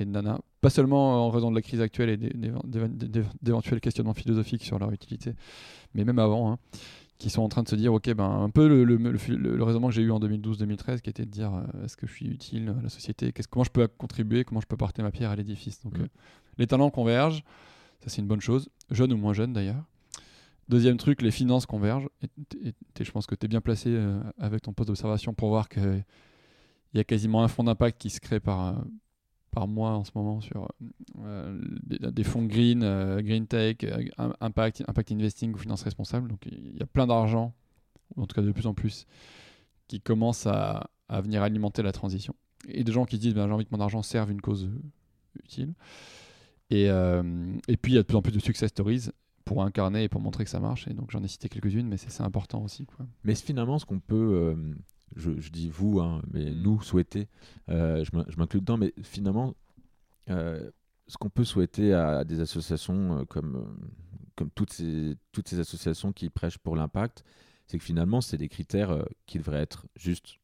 et 0.00 0.04
de 0.04 0.10
nanas, 0.10 0.40
pas 0.60 0.70
seulement 0.70 1.26
en 1.26 1.30
raison 1.30 1.50
de 1.50 1.56
la 1.56 1.62
crise 1.62 1.80
actuelle 1.80 2.10
et 2.10 2.16
d'éventuels 2.16 3.80
questionnements 3.80 4.14
philosophiques 4.14 4.64
sur 4.64 4.78
leur 4.78 4.92
utilité, 4.92 5.34
mais 5.94 6.04
même 6.04 6.18
avant. 6.18 6.52
Hein 6.52 6.58
qui 7.18 7.30
sont 7.30 7.42
en 7.42 7.48
train 7.48 7.64
de 7.64 7.68
se 7.68 7.74
dire, 7.74 7.92
ok, 7.92 8.14
ben, 8.14 8.24
un 8.24 8.48
peu 8.48 8.68
le, 8.68 8.84
le, 8.84 8.96
le, 8.96 9.62
raisonnement 9.64 9.88
que 9.88 9.94
j'ai 9.94 10.02
eu 10.02 10.12
en 10.12 10.20
2012-2013, 10.20 11.00
qui 11.00 11.10
était 11.10 11.26
de 11.26 11.30
dire, 11.30 11.52
euh, 11.52 11.84
est-ce 11.84 11.96
que 11.96 12.06
je 12.06 12.12
suis 12.12 12.26
utile 12.26 12.74
à 12.78 12.82
la 12.82 12.88
société? 12.88 13.32
Comment 13.50 13.64
je 13.64 13.70
peux 13.70 13.86
contribuer? 13.88 14.44
Comment 14.44 14.60
je 14.60 14.66
peux 14.66 14.76
porter 14.76 15.02
ma 15.02 15.10
pierre 15.10 15.30
à 15.30 15.36
l'édifice? 15.36 15.80
Donc, 15.82 15.98
mm. 15.98 16.02
euh, 16.02 16.08
les 16.58 16.68
talents 16.68 16.90
convergent, 16.90 17.42
ça 18.00 18.08
c'est 18.08 18.22
une 18.22 18.28
bonne 18.28 18.40
chose, 18.40 18.68
jeune 18.90 19.12
ou 19.12 19.16
moins 19.16 19.32
jeune 19.32 19.52
d'ailleurs. 19.52 19.84
Deuxième 20.68 20.96
truc, 20.96 21.22
les 21.22 21.30
finances 21.32 21.66
convergent. 21.66 22.08
Et, 22.22 22.72
je 23.04 23.10
pense 23.10 23.26
que 23.26 23.34
tu 23.34 23.46
es 23.46 23.48
bien 23.48 23.60
placé 23.60 23.88
euh, 23.90 24.20
avec 24.38 24.62
ton 24.62 24.72
poste 24.72 24.88
d'observation 24.88 25.34
pour 25.34 25.48
voir 25.48 25.68
qu'il 25.68 26.04
y 26.94 27.00
a 27.00 27.04
quasiment 27.04 27.42
un 27.42 27.48
fonds 27.48 27.64
d'impact 27.64 28.00
qui 28.00 28.10
se 28.10 28.20
crée 28.20 28.38
par, 28.38 28.84
par 29.58 29.66
mois 29.66 29.90
en 29.90 30.04
ce 30.04 30.12
moment 30.14 30.40
sur 30.40 30.68
euh, 31.24 31.60
des, 31.82 32.22
fonds 32.22 32.44
green, 32.44 32.84
euh, 32.84 33.20
green 33.20 33.48
tech, 33.48 33.78
euh, 33.82 34.04
impact, 34.38 34.84
impact 34.86 35.10
investing 35.10 35.52
ou 35.52 35.58
finance 35.58 35.82
responsable. 35.82 36.28
Donc 36.28 36.46
il 36.46 36.76
y 36.78 36.82
a 36.82 36.86
plein 36.86 37.08
d'argent, 37.08 37.52
ou 38.14 38.22
en 38.22 38.26
tout 38.26 38.36
cas 38.36 38.42
de 38.42 38.52
plus 38.52 38.68
en 38.68 38.74
plus, 38.74 39.04
qui 39.88 40.00
commence 40.00 40.46
à, 40.46 40.90
venir 41.08 41.42
alimenter 41.42 41.82
la 41.82 41.90
transition. 41.90 42.36
Et 42.68 42.84
des 42.84 42.92
gens 42.92 43.04
qui 43.04 43.18
disent 43.18 43.34
ben, 43.34 43.48
j'ai 43.48 43.52
envie 43.52 43.64
que 43.64 43.74
mon 43.74 43.80
argent 43.80 44.02
serve 44.02 44.30
une 44.30 44.40
cause 44.40 44.70
utile. 45.42 45.74
Et, 46.70 46.84
et 46.84 47.76
puis 47.76 47.92
il 47.92 47.94
y 47.96 47.98
a 47.98 48.02
de 48.02 48.06
plus 48.06 48.16
en 48.16 48.22
plus 48.22 48.30
de 48.30 48.38
success 48.38 48.70
stories 48.70 49.08
pour 49.44 49.64
incarner 49.64 50.04
et 50.04 50.08
pour 50.08 50.20
montrer 50.20 50.44
que 50.44 50.50
ça 50.50 50.60
marche. 50.60 50.86
Et 50.86 50.94
donc 50.94 51.10
j'en 51.10 51.24
ai 51.24 51.28
cité 51.28 51.48
quelques-unes, 51.48 51.88
mais 51.88 51.96
c'est 51.96 52.22
important 52.22 52.62
aussi. 52.62 52.86
Quoi. 52.86 53.06
Mais 53.24 53.34
finalement, 53.34 53.80
ce 53.80 53.86
qu'on 53.86 53.98
peut 53.98 54.54
je, 55.16 55.50
dis 55.50 55.68
vous, 55.68 56.00
hein, 56.00 56.22
mais 56.32 56.50
mm. 56.50 56.62
nous 56.62 56.80
souhaiter, 56.82 57.28
euh, 57.68 58.04
je 58.04 58.36
m'inclus 58.36 58.60
dedans, 58.60 58.76
mais 58.76 58.92
finalement, 59.02 59.54
euh, 60.30 60.70
ce 61.06 61.16
qu'on 61.16 61.30
peut 61.30 61.44
souhaiter 61.44 61.94
à, 61.94 62.24
des 62.24 62.40
associations 62.40 63.20
euh, 63.20 63.24
comme, 63.24 63.76
comme 64.36 64.50
toutes, 64.50 64.72
ces, 64.72 65.16
toutes 65.32 65.48
ces 65.48 65.58
associations 65.58 66.12
qui 66.12 66.28
prêchent 66.30 66.58
pour 66.58 66.76
l'impact, 66.76 67.24
c'est 67.66 67.78
que 67.78 67.84
finalement, 67.84 68.20
c'est 68.20 68.38
des 68.38 68.48
critères 68.48 69.04
qui 69.26 69.38
devraient 69.38 69.60
être 69.60 69.86
juste 69.96 70.36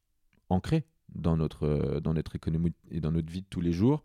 ancrés 0.49 0.85
dans 1.13 1.37
notre, 1.37 1.99
dans 1.99 2.13
notre 2.13 2.35
économie 2.35 2.73
et 2.91 2.99
dans 2.99 3.11
notre 3.11 3.31
vie 3.31 3.41
de 3.41 3.47
tous 3.49 3.61
les 3.61 3.71
jours. 3.71 4.03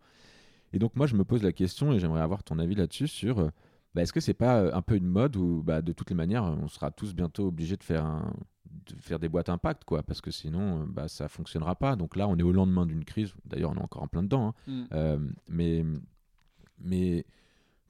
Et 0.73 0.78
donc, 0.78 0.97
moi, 0.97 1.07
je 1.07 1.16
me 1.16 1.24
pose 1.24 1.43
la 1.43 1.53
question, 1.53 1.93
et 1.93 1.99
j'aimerais 1.99 2.23
avoir 2.23 2.45
ton 2.45 2.59
avis 2.59 2.74
là-dessus, 2.74 3.09
sur 3.09 3.51
bah, 3.95 4.03
est-ce 4.03 4.12
que 4.12 4.20
c'est 4.20 4.32
pas 4.35 4.74
un 4.74 4.81
peu 4.81 4.97
une 4.97 5.07
mode 5.07 5.37
où, 5.37 5.62
bah, 5.62 5.82
de 5.82 5.93
toutes 5.93 6.11
les 6.11 6.16
manières, 6.16 6.45
on 6.45 6.69
sera 6.69 6.91
tous 6.91 7.15
bientôt 7.15 7.49
obligés 7.49 7.77
de 7.77 7.82
faire 7.82 8.07
un, 8.07 8.32
de 8.86 9.01
faire 9.01 9.18
des 9.18 9.28
boîtes 9.28 9.48
impact, 9.48 9.84
quoi, 9.84 10.02
parce 10.02 10.20
que 10.20 10.30
sinon, 10.30 10.82
euh, 10.82 10.86
bah, 10.86 11.09
ça 11.09 11.28
fonctionnera 11.28 11.74
pas. 11.76 11.97
Donc 11.97 12.16
là, 12.16 12.28
on 12.28 12.36
est 12.36 12.42
au 12.42 12.52
lendemain 12.52 12.86
d'une 12.86 13.05
crise. 13.05 13.34
D'ailleurs, 13.44 13.70
on 13.70 13.76
est 13.76 13.82
encore 13.82 14.02
en 14.02 14.09
plein 14.09 14.22
dedans. 14.22 14.48
Hein. 14.48 14.55
Mm. 14.66 14.84
Euh, 14.92 15.18
mais, 15.48 15.84
mais 16.78 17.26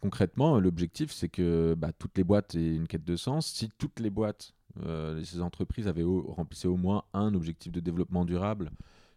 concrètement, 0.01 0.59
l'objectif, 0.59 1.13
c'est 1.13 1.29
que 1.29 1.75
bah, 1.77 1.93
toutes 1.93 2.17
les 2.17 2.25
boîtes 2.25 2.55
aient 2.55 2.75
une 2.75 2.87
quête 2.87 3.05
de 3.05 3.17
sens. 3.17 3.47
Si 3.47 3.71
toutes 3.79 4.01
les 4.01 4.11
boîtes, 4.11 4.55
euh, 4.85 5.23
ces 5.23 5.41
entreprises 5.41 5.89
avaient 5.89 6.05
remplissaient 6.05 6.69
au 6.69 6.77
moins 6.77 7.05
un 7.13 7.35
objectif 7.35 7.73
de 7.73 7.81
développement 7.81 8.25
durable 8.25 8.71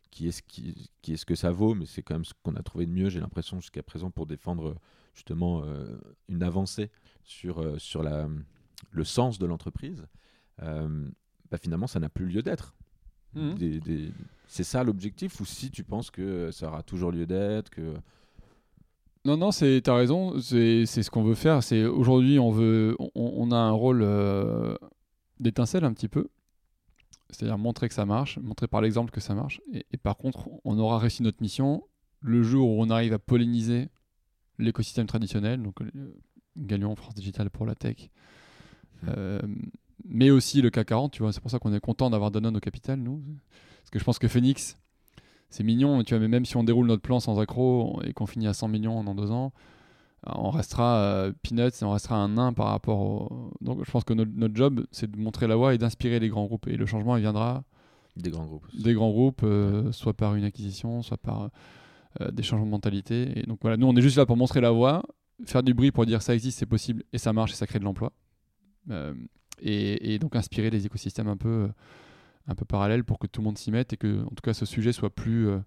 qui 0.09 0.27
est 0.27 0.31
ce 0.31 0.43
qui, 0.43 0.91
qui 1.01 1.13
est 1.13 1.17
ce 1.17 1.25
que 1.25 1.33
ça 1.33 1.51
vaut, 1.51 1.73
mais 1.73 1.87
c'est 1.87 2.03
quand 2.03 2.13
même 2.13 2.25
ce 2.25 2.33
qu'on 2.43 2.55
a 2.55 2.61
trouvé 2.61 2.85
de 2.85 2.91
mieux, 2.91 3.09
j'ai 3.09 3.19
l'impression 3.19 3.59
jusqu'à 3.59 3.81
présent 3.81 4.11
pour 4.11 4.27
défendre 4.27 4.75
justement 5.15 5.63
une 6.29 6.43
avancée 6.43 6.91
sur 7.23 7.81
sur 7.81 8.03
la 8.03 8.29
le 8.91 9.03
sens 9.03 9.39
de 9.39 9.47
l'entreprise. 9.47 10.05
Bah, 11.53 11.59
finalement, 11.61 11.85
ça 11.85 11.99
n'a 11.99 12.09
plus 12.09 12.25
lieu 12.25 12.41
d'être. 12.41 12.73
Mmh. 13.35 13.53
C'est 14.47 14.63
ça 14.63 14.83
l'objectif 14.83 15.39
ou 15.39 15.45
si 15.45 15.69
tu 15.69 15.83
penses 15.83 16.09
que 16.09 16.49
ça 16.49 16.67
aura 16.67 16.81
toujours 16.81 17.11
lieu 17.11 17.27
d'être 17.27 17.69
que 17.69 17.93
non, 19.23 19.37
non, 19.37 19.51
c'est, 19.51 19.81
t'as 19.83 19.93
raison, 19.93 20.39
c'est, 20.41 20.87
ce 20.87 21.11
qu'on 21.11 21.21
veut 21.21 21.35
faire. 21.35 21.61
C'est 21.61 21.85
aujourd'hui, 21.85 22.39
on 22.39 22.49
veut, 22.49 22.97
on, 23.13 23.51
a 23.51 23.55
un 23.55 23.69
rôle 23.71 24.01
euh, 24.01 24.75
d'étincelle 25.39 25.85
un 25.85 25.93
petit 25.93 26.07
peu, 26.07 26.27
c'est-à-dire 27.29 27.59
montrer 27.59 27.87
que 27.87 27.93
ça 27.93 28.07
marche, 28.07 28.39
montrer 28.39 28.67
par 28.67 28.81
l'exemple 28.81 29.11
que 29.11 29.21
ça 29.21 29.35
marche. 29.35 29.61
Et, 29.71 29.97
par 29.97 30.17
contre, 30.17 30.49
on 30.65 30.79
aura 30.79 30.97
réussi 30.97 31.21
notre 31.21 31.41
mission 31.43 31.83
le 32.19 32.41
jour 32.41 32.67
où 32.67 32.81
on 32.81 32.89
arrive 32.89 33.13
à 33.13 33.19
polliniser 33.19 33.89
l'écosystème 34.57 35.05
traditionnel, 35.05 35.61
donc 35.61 35.79
euh, 35.83 36.15
gagnons 36.57 36.95
France 36.95 37.13
Digital 37.13 37.51
pour 37.51 37.67
la 37.67 37.75
tech, 37.75 38.09
mmh. 39.03 39.07
euh, 39.15 39.39
mais 40.05 40.29
aussi 40.29 40.61
le 40.61 40.69
CAC 40.69 40.87
40. 40.87 41.11
Tu 41.13 41.21
vois, 41.21 41.33
c'est 41.33 41.41
pour 41.41 41.51
ça 41.51 41.59
qu'on 41.59 41.73
est 41.73 41.79
content 41.79 42.09
d'avoir 42.09 42.31
Danone 42.31 42.57
au 42.57 42.59
capital, 42.59 42.99
nous, 42.99 43.21
parce 43.81 43.89
que 43.91 43.99
je 43.99 44.03
pense 44.03 44.19
que 44.19 44.27
Phoenix 44.27 44.77
c'est 45.53 45.63
mignon, 45.63 46.03
tu 46.03 46.15
vois, 46.15 46.19
mais 46.19 46.27
même 46.27 46.45
si 46.45 46.57
on 46.57 46.63
déroule 46.63 46.87
notre 46.87 47.03
plan 47.03 47.19
sans 47.19 47.39
accro 47.39 48.01
et 48.03 48.11
qu'on 48.13 48.25
finit 48.25 48.47
à 48.47 48.53
100 48.53 48.69
millions 48.69 49.03
dans 49.03 49.13
deux 49.13 49.29
ans, 49.29 49.53
on 50.25 50.49
restera 50.49 50.97
euh, 50.97 51.31
peanuts 51.43 51.67
et 51.79 51.83
on 51.83 51.91
restera 51.91 52.15
un 52.15 52.29
nain 52.29 52.53
par 52.53 52.67
rapport 52.67 52.99
au. 52.99 53.51
Donc 53.61 53.85
je 53.85 53.91
pense 53.91 54.03
que 54.03 54.13
notre, 54.13 54.55
job, 54.55 54.85
c'est 54.91 55.11
de 55.11 55.19
montrer 55.19 55.45
la 55.45 55.55
voie 55.55 55.75
et 55.75 55.77
d'inspirer 55.77 56.19
les 56.19 56.29
grands 56.29 56.45
groupes. 56.45 56.67
Et 56.67 56.75
le 56.75 56.85
changement, 56.87 57.17
il 57.17 57.21
viendra. 57.21 57.63
Des 58.15 58.31
grands 58.31 58.45
groupes. 58.45 58.65
Des 58.75 58.93
grands 58.95 59.11
groupes, 59.11 59.41
euh, 59.43 59.91
soit 59.91 60.13
par 60.13 60.33
une 60.33 60.43
acquisition, 60.43 61.03
soit 61.03 61.17
par 61.17 61.49
euh, 62.21 62.31
des 62.31 62.41
changements 62.41 62.65
de 62.65 62.71
mentalité. 62.71 63.39
Et 63.39 63.43
donc 63.43 63.59
voilà, 63.61 63.77
nous, 63.77 63.85
on 63.85 63.95
est 63.95 64.01
juste 64.01 64.17
là 64.17 64.25
pour 64.25 64.37
montrer 64.37 64.59
la 64.59 64.71
voie, 64.71 65.03
faire 65.45 65.61
du 65.61 65.75
bruit 65.75 65.91
pour 65.91 66.07
dire 66.07 66.23
ça 66.23 66.33
existe, 66.33 66.57
c'est 66.57 66.65
possible, 66.65 67.03
et 67.11 67.19
ça 67.19 67.31
marche, 67.31 67.51
et 67.51 67.55
ça 67.55 67.67
crée 67.67 67.79
de 67.79 67.83
l'emploi. 67.83 68.11
Et, 69.61 70.19
donc 70.19 70.35
inspirer 70.35 70.69
les 70.69 70.85
écosystèmes 70.85 71.27
un 71.27 71.37
peu 71.37 71.69
un 72.47 72.55
peu 72.55 72.65
parallèle 72.65 73.05
pour 73.05 73.19
que 73.19 73.27
tout 73.27 73.39
le 73.39 73.45
monde 73.45 73.57
s'y 73.57 73.71
mette 73.71 73.93
et 73.93 73.97
que 73.97 74.23
en 74.23 74.29
tout 74.29 74.41
cas 74.43 74.53
ce 74.53 74.65
sujet 74.65 74.91
soit 74.91 75.09
plus 75.09 75.47
euh, 75.47 75.59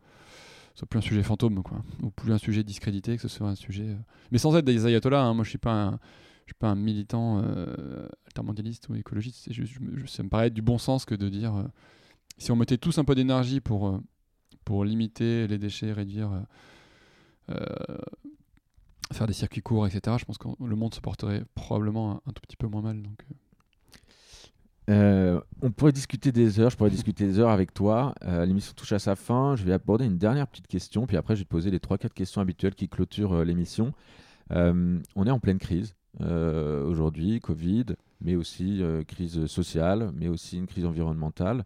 soit 0.74 0.86
plus 0.86 0.98
un 0.98 1.02
sujet 1.02 1.22
fantôme 1.22 1.62
quoi. 1.62 1.82
Ou 2.02 2.10
plus 2.10 2.32
un 2.32 2.38
sujet 2.38 2.62
discrédité 2.62 3.16
que 3.16 3.22
ce 3.22 3.28
soit 3.28 3.48
un 3.48 3.54
sujet 3.54 3.88
euh, 3.88 3.96
mais 4.30 4.38
sans 4.38 4.54
être 4.56 4.64
des 4.64 4.84
ayatollahs 4.84 5.22
hein. 5.22 5.32
moi 5.32 5.44
je 5.44 5.48
suis 5.48 5.58
pas 5.58 5.98
je 6.44 6.50
suis 6.50 6.58
pas 6.58 6.68
un 6.68 6.74
militant 6.74 7.42
euh, 7.42 8.06
altermondialiste 8.26 8.88
ou 8.90 8.94
écologiste. 8.94 9.44
C'est 9.44 9.54
juste 9.54 9.78
ça 10.06 10.22
me 10.22 10.28
paraît 10.28 10.48
être 10.48 10.54
du 10.54 10.62
bon 10.62 10.78
sens 10.78 11.04
que 11.04 11.14
de 11.14 11.28
dire 11.28 11.54
si 12.36 12.52
on 12.52 12.56
mettait 12.56 12.78
tous 12.78 12.98
un 12.98 13.04
peu 13.04 13.14
d'énergie 13.14 13.60
pour 13.60 13.98
pour 14.64 14.84
limiter 14.84 15.46
les 15.46 15.58
déchets 15.58 15.92
réduire 15.92 16.30
faire 19.12 19.26
des 19.26 19.32
circuits 19.32 19.62
courts 19.62 19.86
etc 19.86 20.16
je 20.18 20.24
pense 20.24 20.38
que 20.38 20.48
le 20.60 20.76
monde 20.76 20.94
se 20.94 21.00
porterait 21.00 21.44
probablement 21.54 22.22
un, 22.26 22.32
tout 22.32 22.42
petit 22.42 22.56
peu 22.56 22.66
moins 22.66 22.82
mal. 22.82 23.02
Donc 23.02 23.24
euh, 23.30 23.34
on 24.88 25.70
pourrait 25.70 25.92
discuter 25.92 26.32
des 26.32 26.60
heures, 26.60 26.70
je 26.70 26.76
pourrais 26.76 26.90
discuter 26.90 27.26
des 27.26 27.38
heures 27.38 27.50
avec 27.50 27.74
toi. 27.74 28.14
Euh, 28.24 28.44
l'émission 28.44 28.72
touche 28.74 28.92
à 28.92 28.98
sa 28.98 29.16
fin. 29.16 29.56
Je 29.56 29.64
vais 29.64 29.72
aborder 29.72 30.04
une 30.04 30.18
dernière 30.18 30.46
petite 30.46 30.68
question, 30.68 31.06
puis 31.06 31.16
après 31.16 31.34
je 31.34 31.40
vais 31.40 31.44
te 31.44 31.50
poser 31.50 31.70
les 31.70 31.78
3-4 31.78 32.10
questions 32.10 32.40
habituelles 32.40 32.74
qui 32.74 32.88
clôturent 32.88 33.34
euh, 33.34 33.44
l'émission. 33.44 33.92
on 34.50 35.26
est 35.26 35.30
en 35.30 35.40
pleine 35.40 35.58
crise 35.58 35.94
aujourd'hui, 36.18 37.40
Covid, 37.40 37.86
mais 38.22 38.36
aussi 38.36 38.82
crise 39.06 39.44
sociale, 39.46 40.12
mais 40.14 40.28
aussi 40.28 40.56
une 40.56 40.66
crise 40.66 40.86
environnementale. 40.86 41.64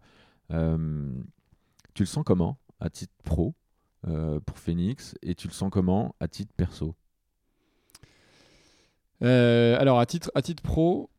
tu 0.49 2.03
le 2.03 2.05
sens 2.05 2.23
comment 2.25 2.57
à 2.81 2.89
titre 2.89 3.13
pro 3.23 3.53
pour 4.01 4.57
Phoenix 4.57 5.15
et 5.21 5.35
tu 5.35 5.47
le 5.47 5.53
sens 5.53 5.69
comment 5.71 6.15
à 6.19 6.27
titre 6.27 6.53
perso? 6.57 6.95
Alors 9.21 9.99
à 9.99 10.05
titre, 10.05 10.31
à 10.35 10.41
titre 10.41 10.63
pro, 10.63 11.09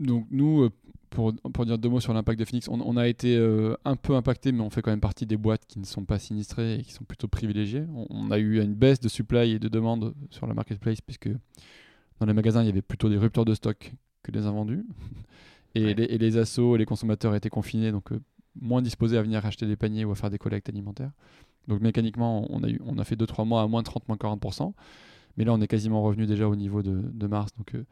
donc 0.00 0.26
nous, 0.30 0.68
pour, 1.10 1.32
dire 1.32 1.78
deux 1.78 1.88
mots 1.88 2.00
sur 2.00 2.12
l'impact 2.12 2.38
de 2.38 2.44
Phoenix, 2.44 2.68
on, 2.68 2.96
a 2.96 3.08
été 3.08 3.36
euh, 3.36 3.74
un 3.84 3.96
peu 3.96 4.14
impacté, 4.14 4.52
mais 4.52 4.60
on 4.60 4.70
fait 4.70 4.82
quand 4.82 4.90
même 4.90 5.00
partie 5.00 5.26
des 5.26 5.36
boîtes 5.36 5.64
qui 5.66 5.78
ne 5.78 5.84
sont 5.84 6.04
pas 6.04 6.18
sinistrées 6.18 6.80
et 6.80 6.82
qui 6.82 6.92
sont 6.92 7.04
plutôt 7.04 7.28
privilégiées. 7.28 7.84
On, 8.10 8.30
a 8.30 8.38
eu 8.38 8.60
une 8.62 8.74
baisse 8.74 9.00
de 9.00 9.08
supply 9.08 9.52
et 9.52 9.58
de 9.58 9.68
demande 9.68 10.14
sur 10.30 10.46
la 10.46 10.54
marketplace, 10.54 11.00
puisque 11.00 11.30
dans 12.20 12.26
les 12.26 12.32
magasins, 12.32 12.62
il 12.62 12.66
y 12.66 12.70
avait 12.70 12.82
plutôt 12.82 13.08
des 13.08 13.16
ruptures 13.16 13.44
de 13.44 13.54
stock 13.54 13.92
que 14.22 14.30
des 14.30 14.46
invendus. 14.46 14.84
Et, 15.74 15.92
les, 15.92 16.38
assos 16.38 16.74
et 16.74 16.78
les 16.78 16.86
consommateurs 16.86 17.34
étaient 17.34 17.50
confinés, 17.50 17.92
donc 17.92 18.10
euh, 18.10 18.18
moins 18.58 18.80
disposés 18.80 19.18
à 19.18 19.22
venir 19.22 19.44
acheter 19.44 19.66
des 19.66 19.76
paniers 19.76 20.06
ou 20.06 20.12
à 20.12 20.14
faire 20.14 20.30
des 20.30 20.38
collectes 20.38 20.70
alimentaires. 20.70 21.10
Donc 21.68 21.82
mécaniquement, 21.82 22.46
on 22.48 22.62
a, 22.62 22.68
eu, 22.70 22.80
on 22.86 22.96
a 22.96 23.04
fait 23.04 23.14
2-3 23.14 23.46
mois 23.46 23.60
à 23.60 23.66
moins 23.66 23.82
30, 23.82 24.08
moins 24.08 24.16
40%. 24.16 24.72
Mais 25.36 25.44
là, 25.44 25.52
on 25.52 25.60
est 25.60 25.66
quasiment 25.66 26.02
revenu 26.02 26.24
déjà 26.24 26.48
au 26.48 26.56
niveau 26.56 26.82
de, 26.82 27.26
mars. 27.26 27.50
Donc 27.58 27.74
euh, 27.74 27.84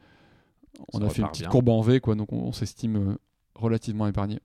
on 0.93 1.01
a 1.01 1.09
fait 1.09 1.21
une 1.21 1.29
petite 1.29 1.47
courbe 1.47 1.69
en 1.69 1.81
V, 1.81 1.99
quoi, 1.99 2.15
donc 2.15 2.31
on, 2.31 2.51
s'estime 2.51 2.95
euh, 2.95 3.17
relativement 3.55 4.07
épargné. 4.07 4.39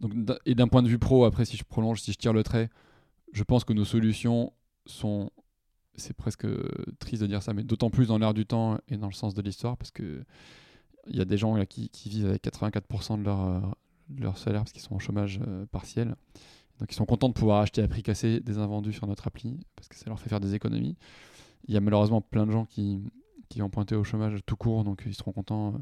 Donc, 0.00 0.12
et 0.46 0.54
d'un 0.54 0.68
point 0.68 0.82
de 0.82 0.88
vue 0.88 0.98
pro, 0.98 1.24
après, 1.24 1.44
si 1.44 1.56
je 1.56 1.64
prolonge, 1.64 2.00
si 2.00 2.12
je 2.12 2.18
tire 2.18 2.32
le 2.32 2.42
trait, 2.42 2.70
je 3.32 3.42
pense 3.42 3.64
que 3.64 3.72
nos 3.72 3.84
solutions 3.84 4.52
sont, 4.86 5.30
c'est 5.94 6.14
presque 6.14 6.46
triste 6.98 7.22
de 7.22 7.28
dire 7.28 7.42
ça, 7.42 7.52
mais 7.52 7.62
d'autant 7.62 7.90
plus 7.90 8.08
dans 8.08 8.18
l'air 8.18 8.34
du 8.34 8.46
temps 8.46 8.78
et 8.88 8.96
dans 8.96 9.06
le 9.06 9.12
sens 9.12 9.34
de 9.34 9.42
l'histoire, 9.42 9.76
parce 9.76 9.90
que 9.90 10.24
il 11.08 11.16
y 11.16 11.20
a 11.20 11.24
des 11.24 11.36
gens 11.36 11.56
là, 11.56 11.66
qui, 11.66 11.90
vivent 12.06 12.26
avec 12.26 12.44
84% 12.44 13.18
de 13.18 13.24
leur, 13.24 13.42
euh, 13.42 13.60
leur 14.18 14.38
salaire 14.38 14.60
parce 14.62 14.72
qu'ils 14.72 14.82
sont 14.82 14.94
en 14.94 14.98
chômage 15.00 15.40
euh, 15.46 15.66
partiel. 15.66 16.14
Donc 16.78 16.92
ils 16.92 16.94
sont 16.94 17.06
contents 17.06 17.28
de 17.28 17.34
pouvoir 17.34 17.60
acheter 17.60 17.82
à 17.82 17.88
prix 17.88 18.02
cassé 18.02 18.40
des 18.40 18.58
invendus 18.58 18.92
sur 18.92 19.06
notre 19.06 19.26
appli, 19.26 19.60
parce 19.76 19.88
que 19.88 19.96
ça 19.96 20.04
leur 20.06 20.18
fait 20.18 20.28
faire 20.28 20.40
des 20.40 20.54
économies. 20.54 20.96
Il 21.68 21.74
y 21.74 21.76
a 21.76 21.80
malheureusement 21.80 22.20
plein 22.20 22.46
de 22.46 22.52
gens 22.52 22.64
qui, 22.64 23.00
qui 23.52 23.68
pointer 23.68 23.94
au 23.94 24.04
chômage 24.04 24.40
tout 24.46 24.56
court, 24.56 24.84
donc 24.84 25.02
ils 25.06 25.14
seront 25.14 25.32
contents. 25.32 25.74
Euh, 25.74 25.78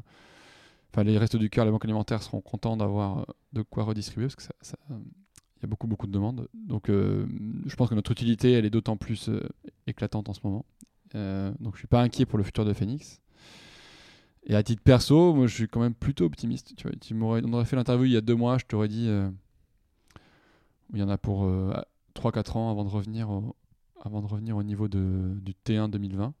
enfin, 0.91 1.03
les 1.03 1.17
restes 1.17 1.37
du 1.37 1.49
cœur, 1.49 1.65
les 1.65 1.71
banques 1.71 1.85
alimentaires 1.85 2.21
seront 2.21 2.41
contents 2.41 2.75
d'avoir 2.75 3.19
euh, 3.19 3.23
de 3.53 3.61
quoi 3.61 3.83
redistribuer 3.83 4.27
parce 4.27 4.35
que 4.35 4.43
ça, 4.43 4.77
il 4.89 5.63
y 5.63 5.65
a 5.65 5.67
beaucoup 5.67 5.87
beaucoup 5.87 6.07
de 6.07 6.11
demandes. 6.11 6.47
Donc, 6.53 6.89
euh, 6.89 7.25
je 7.65 7.75
pense 7.75 7.89
que 7.89 7.95
notre 7.95 8.11
utilité, 8.11 8.51
elle 8.51 8.65
est 8.65 8.69
d'autant 8.69 8.97
plus 8.97 9.29
éclatante 9.87 10.27
en 10.27 10.33
ce 10.33 10.41
moment. 10.43 10.65
donc, 11.13 11.75
je 11.75 11.79
suis 11.79 11.87
pas 11.87 12.01
inquiet 12.01 12.25
pour 12.25 12.37
le 12.37 12.43
futur 12.43 12.65
de 12.65 12.73
Phoenix. 12.73 13.21
Et 14.43 14.55
à 14.55 14.63
titre 14.63 14.81
perso, 14.81 15.35
moi, 15.35 15.45
je 15.45 15.53
suis 15.53 15.67
quand 15.67 15.79
même 15.79 15.93
plutôt 15.93 16.25
optimiste. 16.25 16.75
Tu 16.75 16.87
vois, 16.87 16.95
tu 16.99 17.13
m'aurais, 17.13 17.41
on 17.45 17.53
aurait 17.53 17.65
fait 17.65 17.75
l'interview 17.75 18.05
il 18.05 18.11
y 18.11 18.17
a 18.17 18.21
deux 18.21 18.35
mois, 18.35 18.57
je 18.57 18.65
t'aurais 18.65 18.87
dit, 18.87 19.07
il 20.93 20.99
y 20.99 21.03
en 21.03 21.09
a 21.09 21.17
pour 21.17 21.47
3-4 22.15 22.57
ans 22.57 22.71
avant 22.71 22.83
de 22.83 22.89
revenir 22.89 23.29
au, 23.29 23.55
avant 24.03 24.21
de 24.21 24.27
revenir 24.27 24.57
au 24.57 24.63
niveau 24.63 24.87
de, 24.87 25.37
du 25.41 25.53
T1 25.53 25.89
2020. 25.89 26.33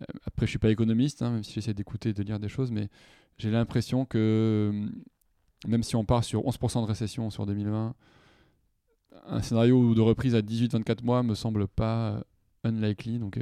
Euh, 0.00 0.04
après, 0.24 0.46
je 0.46 0.50
suis 0.50 0.58
pas 0.58 0.70
économiste, 0.70 1.22
hein, 1.22 1.30
même 1.30 1.44
si 1.44 1.52
j'essaie 1.52 1.74
d'écouter 1.74 2.10
et 2.10 2.12
de 2.12 2.22
lire 2.22 2.38
des 2.38 2.48
choses, 2.48 2.70
mais 2.70 2.88
j'ai 3.38 3.50
l'impression 3.50 4.04
que 4.04 4.70
euh, 4.72 4.88
même 5.66 5.82
si 5.82 5.96
on 5.96 6.04
part 6.04 6.24
sur 6.24 6.42
11% 6.42 6.82
de 6.82 6.86
récession 6.86 7.30
sur 7.30 7.46
2020, 7.46 7.94
un 9.26 9.42
scénario 9.42 9.94
de 9.94 10.00
reprise 10.00 10.34
à 10.34 10.40
18-24 10.40 11.04
mois 11.04 11.22
me 11.22 11.34
semble 11.34 11.68
pas 11.68 12.10
euh, 12.12 12.22
unlikely. 12.64 13.18
Donc, 13.18 13.38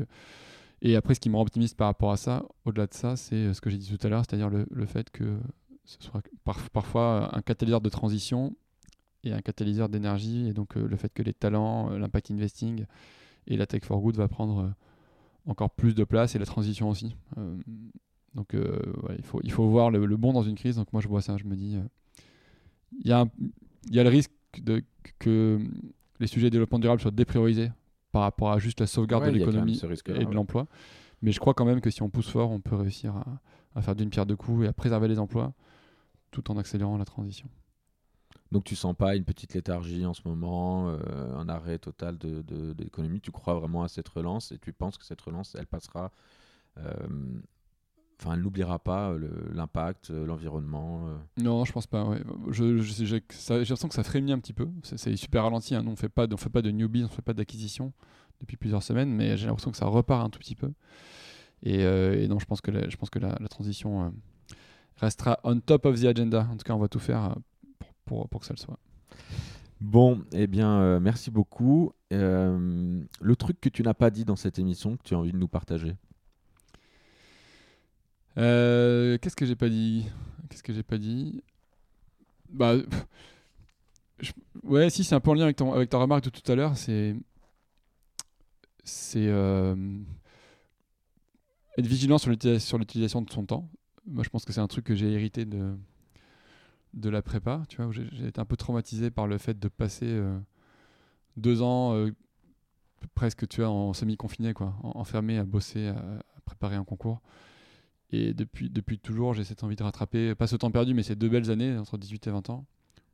et 0.82 0.96
après, 0.96 1.14
ce 1.14 1.20
qui 1.20 1.30
me 1.30 1.36
rend 1.36 1.42
optimiste 1.42 1.76
par 1.76 1.88
rapport 1.88 2.12
à 2.12 2.16
ça, 2.16 2.44
au-delà 2.64 2.86
de 2.86 2.94
ça, 2.94 3.16
c'est 3.16 3.52
ce 3.52 3.60
que 3.60 3.70
j'ai 3.70 3.78
dit 3.78 3.96
tout 3.96 4.06
à 4.06 4.10
l'heure, 4.10 4.24
c'est-à-dire 4.28 4.50
le, 4.50 4.86
fait 4.86 5.10
que 5.10 5.38
ce 5.84 5.96
soit 6.00 6.22
parfois 6.72 7.36
un 7.36 7.42
catalyseur 7.42 7.80
de 7.80 7.88
transition 7.88 8.54
et 9.24 9.32
un 9.32 9.40
catalyseur 9.40 9.88
d'énergie, 9.88 10.46
et 10.46 10.52
donc 10.52 10.76
le 10.76 10.96
fait 10.96 11.12
que 11.12 11.22
les 11.22 11.34
talents, 11.34 11.90
l'impact 11.90 12.30
investing 12.30 12.84
et 13.48 13.56
la 13.56 13.66
tech 13.66 13.82
for 13.84 14.00
good 14.00 14.16
va 14.16 14.28
prendre 14.28 14.72
encore 15.48 15.70
plus 15.70 15.94
de 15.94 16.04
place 16.04 16.34
et 16.34 16.38
la 16.38 16.46
transition 16.46 16.88
aussi. 16.88 17.16
Euh, 17.38 17.56
donc 18.34 18.54
euh, 18.54 18.78
il, 19.16 19.24
faut, 19.24 19.40
il 19.42 19.50
faut 19.50 19.66
voir 19.68 19.90
le, 19.90 20.16
bon 20.16 20.32
dans 20.32 20.42
une 20.42 20.54
crise. 20.54 20.76
Donc 20.76 20.92
moi 20.92 21.02
je 21.02 21.08
vois 21.08 21.22
ça, 21.22 21.36
je 21.36 21.44
me 21.44 21.56
dis, 21.56 21.76
euh, 21.76 21.82
il 23.00 23.08
y, 23.08 23.12
a 23.12 23.26
y 23.90 23.98
a 23.98 24.02
le 24.02 24.10
risque 24.10 24.32
de, 24.62 24.84
que 25.18 25.58
les 26.20 26.26
sujets 26.26 26.46
de 26.46 26.52
développement 26.52 26.78
durable 26.78 27.00
soient 27.00 27.10
dépriorisés 27.10 27.70
par 28.12 28.22
rapport 28.22 28.52
à 28.52 28.58
juste 28.58 28.80
la 28.80 28.86
sauvegarde 28.86 29.26
de 29.26 29.30
l'économie 29.30 29.80
et 30.06 30.24
de 30.24 30.34
l'emploi. 30.34 30.66
Mais 31.20 31.32
je 31.32 31.40
crois 31.40 31.54
quand 31.54 31.64
même 31.64 31.80
que 31.80 31.90
si 31.90 32.02
on 32.02 32.10
pousse 32.10 32.28
fort, 32.28 32.50
on 32.50 32.60
peut 32.60 32.76
réussir 32.76 33.16
à, 33.16 33.40
à 33.74 33.82
faire 33.82 33.96
d'une 33.96 34.10
pierre 34.10 34.26
deux 34.26 34.36
coups 34.36 34.64
et 34.64 34.68
à 34.68 34.72
préserver 34.72 35.08
les 35.08 35.18
emplois 35.18 35.52
tout 36.30 36.50
en 36.50 36.58
accélérant 36.58 36.96
la 36.96 37.04
transition. 37.04 37.48
Donc 38.50 38.64
tu 38.64 38.76
sens 38.76 38.94
pas 38.96 39.14
une 39.14 39.24
petite 39.24 39.54
léthargie 39.54 40.06
en 40.06 40.14
ce 40.14 40.22
moment, 40.24 40.88
euh, 40.88 41.36
un 41.36 41.48
arrêt 41.48 41.78
total 41.78 42.16
de, 42.16 42.74
l'économie? 42.78 43.20
Tu 43.20 43.30
crois 43.30 43.54
vraiment 43.54 43.82
à 43.82 43.88
cette 43.88 44.08
relance 44.08 44.52
et 44.52 44.58
tu 44.58 44.72
penses 44.72 44.96
que 44.96 45.04
cette 45.04 45.20
relance, 45.20 45.54
elle 45.54 45.66
passera. 45.66 46.10
Euh, 46.78 46.92
enfin, 48.18 48.34
elle 48.34 48.40
n'oubliera 48.40 48.78
pas 48.78 49.14
l'impact, 49.52 50.10
euh, 50.10 50.24
l'environnement. 50.24 51.08
Non, 51.36 51.66
je 51.66 51.72
pense 51.72 51.86
pas. 51.86 52.08
Je, 52.48 52.78
j'ai 52.78 53.22
l'impression 53.50 53.88
que 53.88 53.94
ça 53.94 54.04
frémit 54.04 54.32
un 54.32 54.38
petit 54.38 54.54
peu. 54.54 54.68
C'est 54.82 55.16
super 55.16 55.42
ralenti. 55.42 55.74
Hein. 55.74 55.84
On 55.86 55.96
fait 55.96 56.08
pas, 56.08 56.26
on 56.32 56.36
fait 56.38 56.50
pas 56.50 56.62
de 56.62 56.70
newbie, 56.70 57.04
on 57.04 57.08
fait 57.08 57.22
pas 57.22 57.34
d'acquisition 57.34 57.92
depuis 58.40 58.56
plusieurs 58.56 58.82
semaines, 58.82 59.10
mais 59.10 59.36
j'ai 59.36 59.46
l'impression 59.46 59.72
que 59.72 59.76
ça 59.76 59.86
repart 59.86 60.24
un 60.24 60.30
tout 60.30 60.38
petit 60.38 60.54
peu. 60.54 60.72
Et, 61.64 62.28
non, 62.28 62.38
je 62.38 62.46
pense 62.46 62.62
que 62.62 62.70
la, 62.70 62.88
je 62.88 62.96
pense 62.96 63.10
que 63.10 63.18
la 63.18 63.36
transition 63.50 64.14
restera 64.96 65.38
on 65.44 65.60
top 65.60 65.84
of 65.84 66.00
the 66.00 66.06
agenda. 66.06 66.48
En 66.50 66.56
tout 66.56 66.64
cas, 66.64 66.72
on 66.72 66.78
va 66.78 66.88
tout 66.88 67.00
faire 67.00 67.34
pour, 68.08 68.28
pour 68.28 68.40
que 68.40 68.46
ça 68.46 68.54
le 68.54 68.58
soit. 68.58 68.78
Bon, 69.80 70.24
eh 70.32 70.46
bien, 70.48 70.72
euh, 70.80 70.98
merci 71.00 71.30
beaucoup. 71.30 71.92
Euh, 72.12 73.00
le 73.20 73.36
truc 73.36 73.60
que 73.60 73.68
tu 73.68 73.82
n'as 73.82 73.94
pas 73.94 74.10
dit 74.10 74.24
dans 74.24 74.34
cette 74.34 74.58
émission, 74.58 74.96
que 74.96 75.02
tu 75.04 75.14
as 75.14 75.18
envie 75.18 75.32
de 75.32 75.38
nous 75.38 75.46
partager 75.48 75.94
Euh, 78.36 79.18
Qu'est-ce 79.18 79.36
que 79.36 79.46
j'ai 79.46 79.56
pas 79.56 79.68
dit? 79.68 80.06
Qu'est-ce 80.48 80.62
que 80.62 80.72
j'ai 80.72 80.82
pas 80.82 80.98
dit? 80.98 81.42
Bah, 82.50 82.74
je- 84.20 84.32
ouais, 84.64 84.90
si 84.90 85.04
c'est 85.04 85.14
un 85.14 85.20
peu 85.20 85.30
en 85.30 85.34
lien 85.34 85.44
avec, 85.44 85.56
ton, 85.56 85.72
avec 85.72 85.90
ta 85.90 85.98
remarque 85.98 86.24
de 86.24 86.30
tout 86.30 86.50
à 86.50 86.54
l'heure, 86.54 86.76
c'est 86.76 87.14
c'est 88.84 89.26
être 91.76 91.86
vigilant 91.86 92.18
sur 92.18 92.30
l'utilisation 92.30 93.22
de 93.22 93.30
son 93.30 93.44
temps. 93.44 93.68
Moi, 94.06 94.24
je 94.24 94.30
pense 94.30 94.44
que 94.44 94.52
c'est 94.52 94.60
un 94.60 94.66
truc 94.66 94.84
que 94.86 94.94
j'ai 94.94 95.12
hérité 95.12 95.44
de 95.44 95.76
de 96.94 97.10
la 97.10 97.22
prépa, 97.22 97.62
tu 97.68 97.76
vois, 97.76 97.86
où 97.86 97.92
j'ai 97.92 98.06
été 98.26 98.40
un 98.40 98.44
peu 98.44 98.56
traumatisé 98.56 99.10
par 99.10 99.26
le 99.26 99.38
fait 99.38 99.58
de 99.58 99.68
passer 99.68 100.06
euh, 100.08 100.38
deux 101.36 101.62
ans 101.62 101.94
euh, 101.94 102.10
presque, 103.14 103.46
tu 103.48 103.60
vois, 103.60 103.70
en 103.70 103.92
semi-confiné, 103.92 104.52
quoi, 104.54 104.74
en- 104.82 104.98
enfermé 104.98 105.38
à 105.38 105.44
bosser, 105.44 105.88
à, 105.88 105.98
à 105.98 106.40
préparer 106.44 106.76
un 106.76 106.84
concours. 106.84 107.20
Et 108.10 108.32
depuis, 108.32 108.70
depuis 108.70 108.98
toujours, 108.98 109.34
j'ai 109.34 109.44
cette 109.44 109.62
envie 109.64 109.76
de 109.76 109.82
rattraper, 109.82 110.34
pas 110.34 110.46
ce 110.46 110.56
temps 110.56 110.70
perdu, 110.70 110.94
mais 110.94 111.02
ces 111.02 111.14
deux 111.14 111.28
belles 111.28 111.50
années, 111.50 111.76
entre 111.76 111.98
18 111.98 112.26
et 112.26 112.30
20 112.30 112.48
ans, 112.50 112.64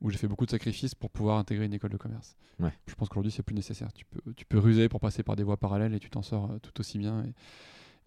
où 0.01 0.09
j'ai 0.09 0.17
fait 0.17 0.27
beaucoup 0.27 0.45
de 0.45 0.51
sacrifices 0.51 0.95
pour 0.95 1.09
pouvoir 1.09 1.37
intégrer 1.37 1.65
une 1.65 1.73
école 1.73 1.91
de 1.91 1.97
commerce. 1.97 2.37
Ouais. 2.59 2.71
Je 2.87 2.95
pense 2.95 3.09
qu'aujourd'hui, 3.09 3.31
c'est 3.31 3.43
plus 3.43 3.55
nécessaire. 3.55 3.91
Tu 3.93 4.05
peux, 4.05 4.33
tu 4.35 4.45
peux 4.45 4.57
ruser 4.59 4.87
pour 4.87 4.99
passer 5.01 5.21
par 5.21 5.35
des 5.35 5.43
voies 5.43 5.57
parallèles 5.57 5.93
et 5.93 5.99
tu 5.99 6.09
t'en 6.09 6.21
sors 6.21 6.49
euh, 6.51 6.59
tout 6.59 6.79
aussi 6.79 6.97
bien 6.97 7.23
et 7.25 7.33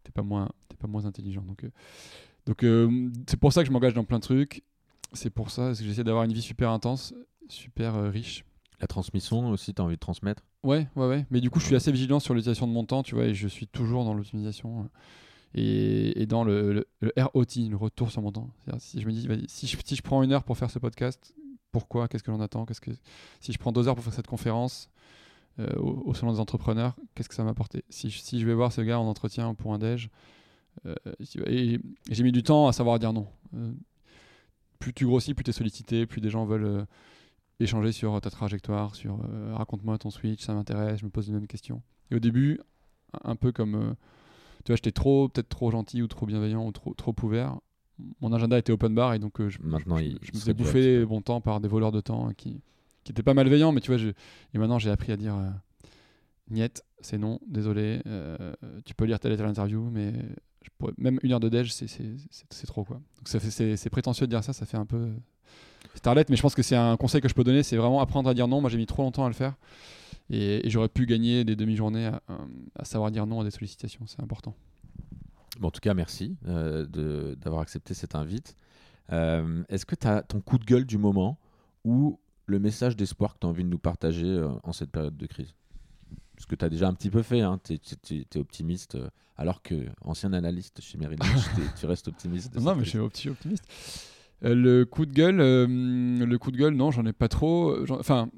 t'es 0.03 0.13
pas 0.13 0.23
moins, 0.23 0.49
t'es 0.69 0.77
pas 0.77 0.87
moins 0.89 1.05
intelligent. 1.05 1.43
Donc, 1.43 1.65
euh, 1.65 1.71
donc 2.47 2.63
euh, 2.65 3.11
c'est 3.29 3.39
pour 3.39 3.53
ça 3.53 3.61
que 3.63 3.67
je 3.69 3.73
m'engage 3.73 3.93
dans 3.95 4.05
plein 4.05 4.19
de 4.19 4.25
trucs. 4.25 4.65
C'est 5.13 5.31
pour 5.31 5.51
ça 5.51 5.69
que 5.71 5.83
j'essaie 5.85 6.05
d'avoir 6.05 6.25
une 6.25 6.33
vie 6.33 6.43
super 6.43 6.71
intense, 6.71 7.15
super 7.49 7.95
euh, 7.97 8.11
riche. 8.11 8.45
La 8.81 8.87
transmission 8.87 9.49
aussi, 9.51 9.75
tu 9.75 9.83
as 9.83 9.85
envie 9.85 9.95
de 9.97 10.01
transmettre? 10.01 10.45
Ouais, 10.63 10.87
ouais, 10.97 11.07
ouais. 11.09 11.27
Mais 11.31 11.41
du 11.41 11.51
coup, 11.51 11.59
je 11.61 11.67
suis 11.67 11.75
assez 11.75 11.91
vigilant 11.91 12.21
sur 12.21 12.35
l'utilisation 12.35 12.67
de 12.69 12.73
mon 12.73 12.85
temps, 12.85 13.03
tu 13.03 13.15
vois, 13.15 13.25
et 13.25 13.35
je 13.35 13.49
suis 13.49 13.67
toujours 13.67 14.05
dans 14.05 14.15
l'optimisation 14.15 14.83
euh, 14.83 14.89
et, 15.55 16.23
et 16.23 16.27
dans 16.27 16.45
le, 16.45 16.73
le- 16.73 16.87
le 17.01 17.13
ROT, 17.17 17.45
le 17.71 17.77
retour 17.77 18.11
sur 18.13 18.23
mon 18.23 18.31
temps. 18.33 18.51
Si 18.79 19.01
je 19.01 19.07
me 19.07 19.13
dis, 19.13 19.27
si 19.49 19.67
je, 19.67 19.77
si 19.85 19.97
je 19.97 20.03
prends 20.03 20.23
une 20.23 20.33
heure 20.33 20.45
pour 20.45 20.57
faire 20.59 20.71
ce 20.71 20.79
podcast, 20.79 21.35
pourquoi? 21.73 22.07
Qu'est-ce 22.09 22.23
que 22.23 22.31
j'en 22.31 22.41
attends 22.41 22.67
Qu'est-ce 22.67 22.81
que 22.81 22.91
si 23.41 23.53
je 23.53 23.59
prends 23.59 23.73
deux 23.73 23.89
heures 23.89 23.95
pour 23.95 24.05
faire 24.05 24.15
cette 24.15 24.27
conférence 24.27 24.91
euh, 25.59 25.75
au, 25.77 26.11
au 26.11 26.15
salon 26.15 26.33
des 26.33 26.41
entrepreneurs, 26.41 26.95
qu'est-ce 27.15 27.29
que 27.29 27.35
ça 27.35 27.43
m'a 27.45 27.51
apporté? 27.51 27.85
Si, 27.89 28.11
je- 28.11 28.19
si 28.21 28.39
je 28.41 28.47
vais 28.47 28.55
voir 28.55 28.73
ce 28.73 28.81
gars 28.83 29.01
en 29.01 29.07
entretien 29.09 29.55
pour 29.55 29.73
un 29.75 29.79
déj, 29.79 30.11
euh, 30.87 30.95
j'ai 31.19 32.23
mis 32.23 32.33
du 32.33 32.43
temps 32.45 32.69
à 32.69 32.73
savoir 32.73 32.99
dire 33.01 33.13
non. 33.13 33.27
Euh, 33.55 33.73
plus 34.79 34.93
tu 34.95 35.07
grossis, 35.07 35.35
plus 35.35 35.45
tu 35.45 35.51
es 35.51 35.53
sollicité, 35.53 36.07
plus 36.07 36.21
des 36.21 36.31
gens 36.31 36.45
veulent 36.45 36.65
euh, 36.65 36.85
échanger 37.61 37.93
sur 37.93 38.21
ta 38.21 38.31
trajectoire, 38.31 38.95
sur 38.95 39.19
euh, 39.33 39.55
raconte-moi 39.55 39.99
ton 39.99 40.11
switch, 40.11 40.43
ça 40.45 40.55
m'intéresse, 40.55 41.01
je 41.01 41.05
me 41.05 41.11
pose 41.11 41.27
les 41.29 41.35
mêmes 41.35 41.47
questions. 41.47 41.83
Et 42.11 42.15
au 42.17 42.19
début, 42.21 42.61
un 43.25 43.37
peu 43.37 43.53
comme, 43.53 43.75
euh, 43.75 43.91
tu 44.65 44.69
vois, 44.73 44.77
j'étais 44.77 44.93
trop, 44.93 45.29
peut-être 45.29 45.49
trop 45.49 45.71
gentil 45.71 46.03
ou 46.03 46.07
trop 46.07 46.27
bienveillant 46.27 46.67
ou 46.67 46.73
trop, 46.73 46.95
trop 46.95 47.15
ouvert. 47.23 47.59
Mon 48.21 48.33
agenda 48.33 48.57
était 48.59 48.71
open 48.73 48.95
bar 48.95 49.15
et 49.15 49.19
donc 49.19 49.41
euh, 49.41 49.49
je, 49.49 49.59
Maintenant, 49.61 49.97
je, 49.99 50.05
il- 50.05 50.19
je 50.23 50.29
il 50.29 50.35
me 50.35 50.39
faisais 50.41 50.55
bouffer 50.55 51.05
mon 51.07 51.21
temps 51.21 51.41
par 51.41 51.61
des 51.61 51.67
voleurs 51.69 51.91
de 51.93 52.01
temps 52.01 52.31
qui 52.37 52.61
qui 53.05 53.13
étaient 53.13 53.23
pas 53.23 53.33
malveillants, 53.35 53.73
mais 53.73 53.81
tu 53.81 53.91
vois, 53.93 54.01
et 54.53 54.59
maintenant 54.59 54.79
j'ai 54.79 54.91
appris 54.91 55.11
à 55.13 55.17
dire 55.17 55.35
euh, 55.35 55.49
Niet, 56.51 56.83
c'est 57.01 57.19
non, 57.19 57.41
désolé, 57.47 58.01
euh, 58.07 58.53
tu 58.85 58.95
peux 58.95 59.05
lire 59.07 59.19
telle 59.19 59.33
et 59.33 59.37
telle 59.37 59.47
interview, 59.47 59.89
mais 59.91 60.13
même 60.97 61.19
une 61.23 61.33
heure 61.33 61.41
de 61.41 61.49
déj, 61.49 61.73
c'est- 61.73 62.67
trop 62.67 62.85
quoi. 62.85 63.01
C'est 63.25 63.91
prétentieux 63.91 64.27
de 64.27 64.31
dire 64.31 64.45
ça, 64.45 64.53
ça 64.53 64.67
fait 64.67 64.77
un 64.77 64.87
peu 64.87 65.11
starlet, 65.95 66.25
mais 66.29 66.37
je 66.37 66.43
pense 66.43 66.55
que 66.55 66.63
c'est 66.63 66.77
un 66.77 66.97
conseil 66.97 67.21
que 67.21 67.29
je 67.29 67.35
peux 67.35 67.45
donner, 67.45 67.63
c'est 67.63 67.77
vraiment 67.77 68.01
apprendre 68.01 68.29
à 68.29 68.35
dire 68.35 68.49
non. 68.49 68.61
Moi 68.61 68.71
j'ai 68.71 68.79
mis 68.79 68.87
trop 68.87 69.03
longtemps 69.03 69.25
à 69.25 69.29
le 69.29 69.35
faire 69.35 69.55
et, 70.31 70.69
j'aurais 70.69 70.89
pu 70.89 71.07
gagner 71.07 71.45
des 71.45 71.57
demi-journées 71.57 72.11
à, 72.75 72.85
savoir 72.85 73.11
dire 73.11 73.27
non 73.27 73.41
à 73.41 73.45
des 73.45 73.51
sollicitations, 73.51 74.07
c'est 74.07 74.23
important. 74.23 74.55
En 75.63 75.71
tout 75.71 75.81
cas, 75.81 75.95
merci 75.95 76.37
euh, 76.47 76.87
d'avoir 77.35 77.63
accepté 77.63 77.95
cette 77.95 78.15
invite. 78.15 78.57
Euh, 79.13 79.65
Est-ce 79.69 79.87
que 79.87 79.95
tu 79.95 80.07
as 80.07 80.23
ton 80.23 80.41
coup 80.41 80.59
de 80.59 80.65
gueule 80.65 80.85
du 80.85 80.99
moment 80.99 81.39
ou 81.85 82.19
le 82.47 82.59
message 82.59 82.97
d'espoir 82.97 83.35
que 83.35 83.41
tu 83.41 83.47
as 83.47 83.51
envie 83.51 83.65
de 83.65 83.69
nous 83.69 83.79
partager 83.79 84.27
euh, 84.27 84.51
en 84.63 84.73
cette 84.73 84.91
période 84.91 85.17
de 85.17 85.27
crise? 85.27 85.55
Ce 86.39 86.47
que 86.47 86.55
tu 86.55 86.65
as 86.65 86.69
déjà 86.69 86.89
un 86.89 86.95
petit 86.95 87.11
peu 87.11 87.23
fait, 87.23 87.41
hein, 87.41 87.59
tu 87.63 87.75
es, 87.75 88.39
optimiste, 88.39 88.95
euh, 88.95 89.09
alors 89.37 89.63
que 89.63 89.75
ancien 90.03 90.33
analyste 90.33 90.81
chez 90.81 90.97
Merrill 90.99 91.19
tu 91.79 91.87
restes 91.87 92.09
optimiste. 92.09 92.55
Non, 92.61 92.75
mais 92.75 92.85
je 92.85 92.91
suis 92.91 92.99
opti- 92.99 93.29
optimiste. 93.29 93.65
Euh, 94.45 94.55
le 94.55 94.85
coup 94.85 95.05
de 95.05 95.13
gueule, 95.13 95.41
euh, 95.41 95.67
le 95.67 96.39
coup 96.39 96.51
de 96.53 96.57
gueule, 96.57 96.75
non, 96.75 96.91
j'en 96.91 97.05
ai 97.07 97.13
pas 97.13 97.29
trop. 97.29 97.77
Enfin, 97.91 98.31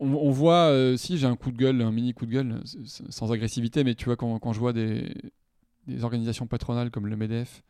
on, 0.00 0.08
on 0.08 0.30
voit, 0.30 0.72
si 0.96 1.18
j'ai 1.18 1.26
un 1.26 1.36
coup 1.36 1.50
de 1.52 1.56
gueule, 1.58 1.82
un 1.82 1.92
mini 1.92 2.14
coup 2.14 2.26
de 2.26 2.32
gueule, 2.32 2.62
sans 2.84 3.32
agressivité, 3.32 3.84
mais 3.84 3.94
tu 3.94 4.06
vois, 4.06 4.16
quand, 4.16 4.38
quand 4.38 4.52
je 4.52 4.58
vois 4.60 4.72
des, 4.72 5.14
des 5.86 6.04
organisations 6.04 6.46
patronales 6.46 6.90
comme 6.90 7.06
le 7.06 7.16
MEDEF 7.16 7.62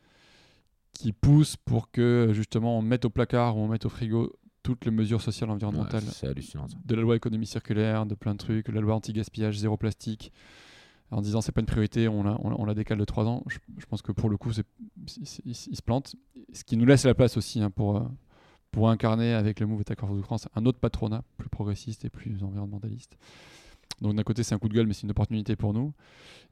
qui 0.92 1.12
poussent 1.12 1.56
pour 1.56 1.90
que 1.90 2.30
justement 2.32 2.78
on 2.78 2.82
mette 2.82 3.04
au 3.04 3.10
placard 3.10 3.56
ou 3.56 3.60
on 3.60 3.68
mette 3.68 3.84
au 3.84 3.90
frigo 3.90 4.34
toutes 4.66 4.84
les 4.84 4.90
mesures 4.90 5.22
sociales 5.22 5.48
et 5.50 5.52
environnementales 5.52 6.02
hallucinant. 6.28 6.66
de 6.84 6.94
la 6.94 7.02
loi 7.02 7.16
économie 7.16 7.46
circulaire, 7.46 8.04
de 8.06 8.14
plein 8.14 8.32
de 8.32 8.38
trucs, 8.38 8.68
la 8.68 8.80
loi 8.80 8.94
anti-gaspillage, 8.94 9.56
zéro 9.58 9.76
plastique, 9.76 10.32
en 11.10 11.20
disant 11.22 11.40
c'est 11.40 11.52
pas 11.52 11.60
une 11.60 11.66
priorité, 11.66 12.08
on 12.08 12.22
la, 12.24 12.36
on 12.42 12.50
la, 12.50 12.56
on 12.58 12.64
la 12.64 12.74
décale 12.74 12.98
de 12.98 13.04
3 13.04 13.26
ans. 13.26 13.44
Je, 13.46 13.58
je 13.78 13.86
pense 13.86 14.02
que 14.02 14.12
pour 14.12 14.28
le 14.28 14.36
coup, 14.36 14.52
c'est, 14.52 14.66
c'est- 15.06 15.24
c'est- 15.24 15.42
il, 15.44 15.50
il 15.52 15.76
se 15.76 15.82
plante. 15.82 16.16
Ce 16.52 16.64
qui 16.64 16.76
nous 16.76 16.84
laisse 16.84 17.04
la 17.04 17.14
place 17.14 17.36
aussi 17.36 17.60
hein, 17.60 17.70
pour, 17.70 17.96
euh, 17.96 18.02
pour 18.72 18.90
incarner 18.90 19.32
avec 19.32 19.60
le 19.60 19.66
Move 19.66 19.82
et 19.88 19.92
Accord 19.92 20.14
de 20.14 20.20
France 20.22 20.48
un 20.56 20.66
autre 20.66 20.80
patronat 20.80 21.22
plus 21.36 21.48
progressiste 21.48 22.04
et 22.04 22.10
plus 22.10 22.42
environnementaliste. 22.42 23.16
Donc 24.02 24.14
d'un 24.16 24.24
côté, 24.24 24.42
c'est 24.42 24.54
un 24.54 24.58
coup 24.58 24.68
de 24.68 24.74
gueule, 24.74 24.86
mais 24.88 24.92
c'est 24.94 25.04
une 25.04 25.10
opportunité 25.12 25.54
pour 25.56 25.72
nous. 25.72 25.94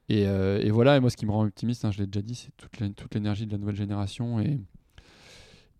Et, 0.07 0.25
euh, 0.27 0.59
et 0.61 0.71
voilà, 0.71 0.95
et 0.97 0.99
moi, 0.99 1.09
ce 1.09 1.17
qui 1.17 1.25
me 1.25 1.31
rend 1.31 1.43
optimiste, 1.45 1.83
hein, 1.85 1.91
je 1.91 1.99
l'ai 1.99 2.07
déjà 2.07 2.21
dit, 2.21 2.35
c'est 2.35 2.51
toute 2.95 3.13
l'énergie 3.13 3.45
de 3.45 3.51
la 3.51 3.57
nouvelle 3.57 3.75
génération 3.75 4.39
et, 4.39 4.59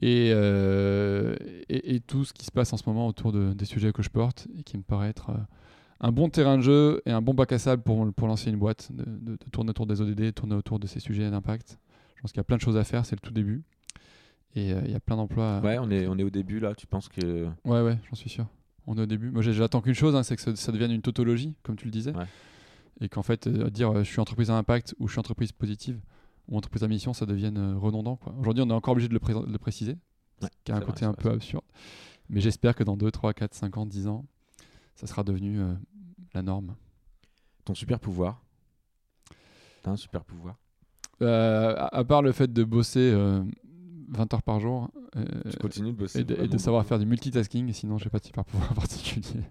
et, 0.01 0.31
euh, 0.33 1.35
et, 1.69 1.95
et 1.95 1.99
tout 1.99 2.25
ce 2.25 2.33
qui 2.33 2.45
se 2.45 2.51
passe 2.51 2.73
en 2.73 2.77
ce 2.77 2.83
moment 2.87 3.07
autour 3.07 3.31
de- 3.31 3.53
des 3.53 3.65
sujets 3.65 3.91
que 3.93 4.03
je 4.03 4.09
porte 4.09 4.47
et 4.57 4.63
qui 4.63 4.77
me 4.77 4.83
paraît 4.83 5.09
être 5.09 5.29
euh, 5.29 5.37
un 6.01 6.11
bon 6.11 6.29
terrain 6.29 6.57
de 6.57 6.61
jeu 6.63 7.01
et 7.05 7.11
un 7.11 7.21
bon 7.21 7.33
bac 7.33 7.51
à 7.53 7.59
sable 7.59 7.81
pour, 7.83 8.11
pour 8.13 8.27
lancer 8.27 8.49
une 8.49 8.57
boîte, 8.57 8.89
de, 8.91 9.03
de- 9.05 9.31
de 9.37 9.49
tourner 9.51 9.69
autour 9.69 9.87
des 9.87 10.01
ODD, 10.01 10.33
tourner 10.33 10.55
autour 10.55 10.79
de 10.79 10.87
ces 10.87 10.99
sujets 10.99 11.29
d'impact. 11.31 11.77
Je 12.15 12.21
pense 12.21 12.31
qu'il 12.31 12.39
y 12.39 12.41
a 12.41 12.43
plein 12.45 12.57
de 12.57 12.61
choses 12.61 12.77
à 12.77 12.83
faire, 12.83 13.05
c'est 13.05 13.15
le 13.15 13.21
tout 13.21 13.33
début. 13.33 13.63
Et 14.55 14.71
euh, 14.73 14.81
il 14.85 14.91
y 14.91 14.95
a 14.95 14.99
plein 14.99 15.15
d'emplois. 15.17 15.59
Ouais, 15.63 15.77
on 15.79 15.89
est, 15.91 16.07
on 16.07 16.17
est 16.17 16.23
au 16.23 16.29
début 16.29 16.59
là. 16.59 16.73
Tu 16.75 16.87
penses 16.87 17.09
que. 17.09 17.45
Ouais, 17.65 17.81
ouais, 17.81 17.97
j'en 18.09 18.15
suis 18.15 18.29
sûr. 18.29 18.45
On 18.87 18.97
est 18.97 19.01
au 19.01 19.05
début. 19.05 19.29
Moi, 19.31 19.41
j'attends 19.41 19.81
qu'une 19.81 19.93
chose, 19.95 20.15
hein, 20.15 20.23
c'est 20.23 20.35
que 20.35 20.41
ça, 20.41 20.55
ça 20.55 20.71
devienne 20.71 20.91
une 20.91 21.01
tautologie, 21.01 21.55
comme 21.63 21.75
tu 21.75 21.85
le 21.85 21.91
disais. 21.91 22.15
Ouais. 22.15 22.25
Et 23.01 23.09
qu'en 23.09 23.23
fait, 23.23 23.49
dire 23.49 23.93
je 24.03 24.09
suis 24.09 24.19
entreprise 24.21 24.49
à 24.51 24.55
impact 24.57 24.95
ou 24.99 25.07
je 25.07 25.13
suis 25.13 25.19
entreprise 25.19 25.51
positive 25.51 25.99
ou 26.47 26.57
entreprise 26.57 26.83
à 26.83 26.87
mission, 26.87 27.13
ça 27.13 27.25
devienne 27.25 27.57
euh, 27.57 27.77
redondant. 27.77 28.19
Aujourd'hui, 28.39 28.63
on 28.63 28.69
est 28.69 28.73
encore 28.73 28.91
obligé 28.93 29.07
de 29.07 29.13
le, 29.13 29.19
pré- 29.19 29.33
de 29.33 29.51
le 29.51 29.57
préciser, 29.57 29.97
Ouais, 30.41 30.49
qui 30.63 30.71
a 30.71 30.75
un 30.75 30.81
côté 30.81 31.05
vrai, 31.05 31.11
un 31.11 31.13
peu 31.13 31.29
vrai. 31.29 31.35
absurde. 31.37 31.63
Mais 32.29 32.41
j'espère 32.41 32.75
que 32.75 32.83
dans 32.83 32.97
2, 32.97 33.11
3, 33.11 33.33
4, 33.33 33.53
5 33.53 33.77
ans, 33.77 33.85
10 33.85 34.07
ans, 34.07 34.25
ça 34.95 35.07
sera 35.07 35.23
devenu 35.23 35.59
euh, 35.59 35.73
la 36.33 36.41
norme. 36.41 36.75
Ton 37.65 37.73
super 37.75 37.99
pouvoir 37.99 38.41
T'as 39.83 39.91
un 39.91 39.95
super 39.95 40.23
pouvoir 40.23 40.55
Euh, 41.21 41.75
à, 41.77 41.97
à 41.97 42.03
part 42.03 42.21
le 42.21 42.31
fait 42.31 42.51
de 42.51 42.63
bosser 42.63 43.11
euh, 43.13 43.43
20 44.09 44.33
heures 44.33 44.43
par 44.43 44.59
jour 44.59 44.89
euh, 45.15 45.23
Tu 45.49 45.57
continues 45.57 45.93
de 45.93 45.97
bosser 45.97 46.19
et 46.19 46.23
de, 46.23 46.33
et 46.33 46.37
de 46.37 46.43
vraiment 46.45 46.57
savoir 46.59 46.85
faire 46.85 46.99
du 46.99 47.05
multitasking, 47.05 47.71
sinon 47.73 47.97
j'ai 47.97 48.09
pas 48.09 48.19
de 48.19 48.25
super 48.25 48.45
pouvoir 48.45 48.73
particulier. 48.75 49.41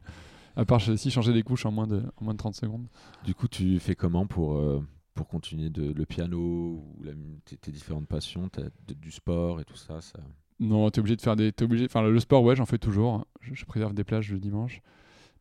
À 0.57 0.65
part 0.65 0.81
si 0.81 1.11
changer 1.11 1.33
des 1.33 1.43
couches 1.43 1.67
en 1.67 1.73
moins 1.73 1.87
de, 1.87 2.03
en 2.17 2.25
moins 2.25 2.35
de 2.35 2.39
30 2.39 2.55
secondes. 2.55 2.87
Du 3.25 3.35
coup, 3.35 3.49
tu 3.49 3.79
fais 3.81 3.97
comment 3.97 4.27
pour, 4.27 4.55
euh, 4.57 4.81
pour 5.15 5.29
continuer 5.29 5.71
de, 5.71 5.93
le 5.93 6.07
piano 6.07 6.39
ou 6.39 7.03
la 7.03 7.13
tes, 7.45 7.57
tes 7.57 7.71
différentes 7.71 8.07
passions 8.07 8.49
t'as 8.49 8.63
de- 8.87 8.95
du 8.95 9.11
sport 9.11 9.61
et 9.61 9.65
tout 9.65 9.77
ça, 9.77 10.01
ça... 10.01 10.19
Non, 10.61 10.89
t'es 10.91 11.01
obligé 11.01 11.17
de 11.17 11.21
faire 11.21 11.35
des. 11.35 11.51
T'es 11.53 11.65
obligé. 11.65 11.85
Enfin, 11.87 12.03
le 12.03 12.21
sport, 12.21 12.43
ouais, 12.45 12.55
j'en 12.55 12.65
fais 12.65 12.79
toujours. 12.79 13.27
Je, 13.41 13.55
je 13.55 13.65
préserve 13.65 13.93
des 13.93 14.05
plages 14.05 14.31
le 14.31 14.39
dimanche. 14.39 14.83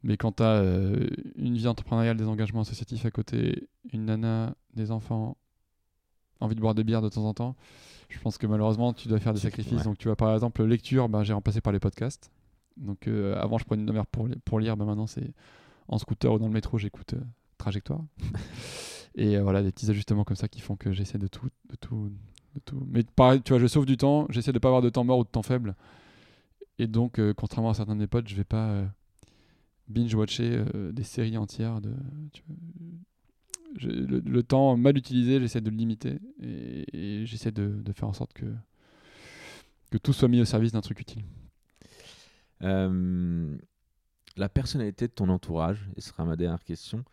Mais 0.01 0.17
quand 0.17 0.33
t'as 0.33 0.55
euh, 0.55 1.07
une 1.35 1.55
vie 1.55 1.67
entrepreneuriale, 1.67 2.17
des 2.17 2.27
engagements 2.27 2.61
associatifs 2.61 3.05
à 3.05 3.11
côté, 3.11 3.69
une 3.93 4.05
nana, 4.05 4.55
des 4.73 4.91
enfants, 4.91 5.37
envie 6.39 6.55
de 6.55 6.59
boire 6.61 6.73
des 6.75 6.83
bières 6.83 7.01
de 7.01 7.09
temps 7.09 7.25
en 7.25 7.33
temps, 7.33 7.55
je 8.09 8.19
pense 8.19 8.37
que 8.37 8.47
malheureusement, 8.47 8.91
tu 8.91 9.07
dois 9.07 9.19
faire 9.19 9.33
des 9.33 9.39
sacrifices. 9.39 9.77
ouais. 9.77 9.83
Donc, 9.83 9.97
tu 9.97 10.07
vois, 10.07 10.15
par 10.15 10.33
exemple, 10.33 10.63
lecture, 10.63 11.07
ben, 11.09 11.23
j'ai 11.23 11.33
remplacé 11.33 11.61
par 11.61 11.71
les 11.71 11.79
podcasts. 11.79 12.31
Donc, 12.75 13.07
euh, 13.07 13.39
avant, 13.39 13.57
je 13.59 13.65
prenais 13.65 13.81
une 13.81 13.85
demi-heure 13.85 14.07
pour, 14.07 14.27
pour 14.43 14.59
lire. 14.59 14.75
Ben, 14.75 14.85
maintenant, 14.85 15.07
c'est 15.07 15.31
en 15.87 15.97
scooter 15.99 16.33
ou 16.33 16.39
dans 16.39 16.47
le 16.47 16.53
métro, 16.53 16.77
j'écoute 16.77 17.13
euh, 17.13 17.21
Trajectoire. 17.57 18.01
Et 19.15 19.37
euh, 19.37 19.43
voilà, 19.43 19.61
des 19.61 19.71
petits 19.71 19.89
ajustements 19.89 20.23
comme 20.23 20.35
ça 20.35 20.47
qui 20.47 20.61
font 20.61 20.75
que 20.75 20.91
j'essaie 20.91 21.17
de 21.17 21.27
tout, 21.27 21.49
de 21.69 21.75
tout, 21.75 22.11
de 22.55 22.59
tout. 22.59 22.83
Mais 22.89 23.03
pareil, 23.03 23.41
tu 23.41 23.49
vois, 23.51 23.59
je 23.59 23.67
sauve 23.67 23.85
du 23.85 23.97
temps. 23.97 24.25
J'essaie 24.29 24.51
de 24.51 24.59
pas 24.59 24.69
avoir 24.69 24.81
de 24.81 24.89
temps 24.89 25.03
mort 25.03 25.19
ou 25.19 25.23
de 25.23 25.29
temps 25.29 25.43
faible. 25.43 25.75
Et 26.79 26.87
donc, 26.87 27.19
euh, 27.19 27.33
contrairement 27.33 27.69
à 27.69 27.73
certains 27.73 27.95
de 27.95 27.99
mes 27.99 28.07
potes, 28.07 28.27
je 28.27 28.35
vais 28.35 28.43
pas 28.43 28.69
euh, 28.69 28.85
binge-watcher 29.87 30.63
des 30.91 31.03
séries 31.03 31.37
entières. 31.37 31.81
De, 31.81 31.93
tu 32.31 32.41
vois, 32.47 32.57
le, 33.81 34.41
temps 34.41 34.75
mal 34.77 34.97
utilisé, 34.97 35.39
j'essaie 35.39 35.61
de 35.61 35.69
le 35.69 35.75
limiter. 35.75 36.19
Et, 36.41 37.25
j'essaie 37.25 37.51
de, 37.51 37.81
de 37.83 37.93
faire 37.93 38.07
en 38.07 38.13
sorte 38.13 38.33
que, 38.33 38.45
que 39.91 39.97
tout 39.97 40.13
soit 40.13 40.27
mis 40.27 40.41
au 40.41 40.45
service 40.45 40.71
d'un 40.71 40.81
truc 40.81 40.99
utile. 40.99 41.23
La 44.35 44.49
personnalité 44.49 45.07
de 45.07 45.11
ton 45.11 45.29
entourage, 45.29 45.87
et 45.95 46.01
ce 46.01 46.09
sera 46.09 46.25
ma 46.25 46.35
dernière 46.35 46.63
question, 46.63 47.05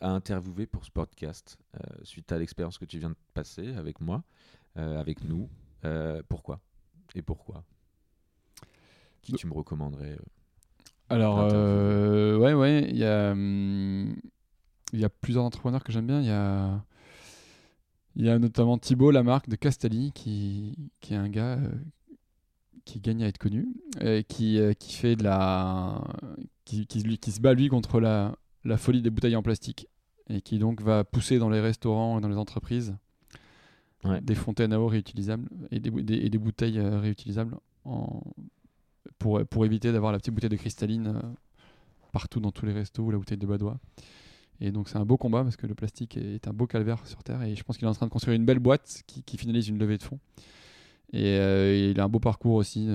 à 0.00 0.10
interviewer 0.10 0.66
pour 0.66 0.84
ce 0.84 0.90
podcast, 0.90 1.56
euh, 1.76 1.78
suite 2.02 2.30
à 2.32 2.38
l'expérience 2.38 2.78
que 2.78 2.84
tu 2.84 2.98
viens 2.98 3.10
de 3.10 3.16
passer 3.34 3.74
avec 3.76 4.00
moi, 4.00 4.22
euh, 4.76 4.98
avec 5.00 5.22
nous. 5.24 5.48
Euh, 5.84 6.22
pourquoi 6.28 6.60
Et 7.14 7.22
pourquoi? 7.22 7.64
Qui 9.22 9.32
tu 9.34 9.46
me 9.46 9.52
recommanderais 9.52 10.12
euh 10.12 10.22
Alors, 11.08 11.48
euh, 11.52 12.36
ouais, 12.38 12.54
ouais, 12.54 12.86
il 12.90 12.96
y 12.96 13.04
a, 13.04 13.32
hum, 13.32 14.16
il 14.92 15.00
y 15.00 15.04
a 15.04 15.08
plusieurs 15.08 15.44
entrepreneurs 15.44 15.84
que 15.84 15.92
j'aime 15.92 16.06
bien. 16.06 16.20
Il 16.20 16.26
y 16.26 16.30
a, 16.30 16.84
il 18.16 18.24
y 18.24 18.30
a 18.30 18.38
notamment 18.38 18.78
Thibaut 18.78 19.10
Lamarque 19.10 19.48
de 19.48 19.56
Castelli, 19.56 20.12
qui, 20.12 20.74
qui 21.00 21.14
est 21.14 21.16
un 21.16 21.28
gars 21.28 21.58
euh, 21.58 21.70
qui 22.84 23.00
gagne 23.00 23.22
à 23.22 23.28
être 23.28 23.38
connu, 23.38 23.68
et 24.00 24.24
qui, 24.24 24.58
euh, 24.58 24.72
qui 24.72 24.94
fait 24.94 25.14
de 25.14 25.22
la, 25.24 26.02
qui, 26.64 26.86
qui, 26.86 27.02
lui- 27.02 27.18
qui 27.18 27.30
se 27.32 27.40
bat 27.40 27.54
lui 27.54 27.68
contre 27.68 28.00
la, 28.00 28.34
la 28.64 28.76
folie 28.76 29.02
des 29.02 29.10
bouteilles 29.10 29.36
en 29.36 29.42
plastique, 29.42 29.86
et 30.28 30.40
qui 30.40 30.58
donc 30.58 30.82
va 30.82 31.04
pousser 31.04 31.38
dans 31.38 31.48
les 31.50 31.60
restaurants 31.60 32.18
et 32.18 32.20
dans 32.20 32.28
les 32.28 32.36
entreprises 32.36 32.96
Ouais. 34.04 34.20
des 34.20 34.36
fontaines 34.36 34.72
à 34.72 34.78
eau 34.80 34.86
réutilisables 34.86 35.48
et 35.72 35.80
des, 35.80 35.90
bou- 35.90 36.02
des- 36.02 36.18
et 36.18 36.30
des 36.30 36.38
bouteilles 36.38 36.78
euh, 36.78 37.00
réutilisables 37.00 37.56
en, 37.84 38.22
pour, 39.18 39.44
pour 39.46 39.66
éviter 39.66 39.90
d'avoir 39.90 40.12
la 40.12 40.18
petite 40.18 40.32
bouteille 40.32 40.50
de 40.50 40.56
cristalline 40.56 41.08
euh, 41.16 41.20
partout 42.12 42.38
dans 42.38 42.52
tous 42.52 42.64
les 42.64 42.72
restos 42.72 43.02
ou 43.02 43.10
la 43.10 43.18
bouteille 43.18 43.38
de 43.38 43.46
Badois. 43.46 43.76
Et 44.60 44.70
donc 44.70 44.88
c'est 44.88 44.98
un 44.98 45.04
beau 45.04 45.16
combat 45.16 45.42
parce 45.42 45.56
que 45.56 45.66
le 45.66 45.74
plastique 45.74 46.16
est 46.16 46.46
un 46.46 46.52
beau 46.52 46.68
calvaire 46.68 47.04
sur 47.08 47.24
Terre 47.24 47.42
et 47.42 47.56
je 47.56 47.64
pense 47.64 47.76
qu'il 47.76 47.86
est 47.86 47.90
en 47.90 47.94
train 47.94 48.06
de 48.06 48.12
construire 48.12 48.36
une 48.36 48.44
belle 48.44 48.60
boîte 48.60 49.02
qui, 49.08 49.24
qui 49.24 49.36
finalise 49.36 49.66
une 49.68 49.78
levée 49.80 49.98
de 49.98 50.04
fonds. 50.04 50.20
Et 51.12 51.36
euh, 51.38 51.90
il 51.90 51.98
a 51.98 52.04
un 52.04 52.08
beau 52.08 52.20
parcours 52.20 52.54
aussi. 52.54 52.88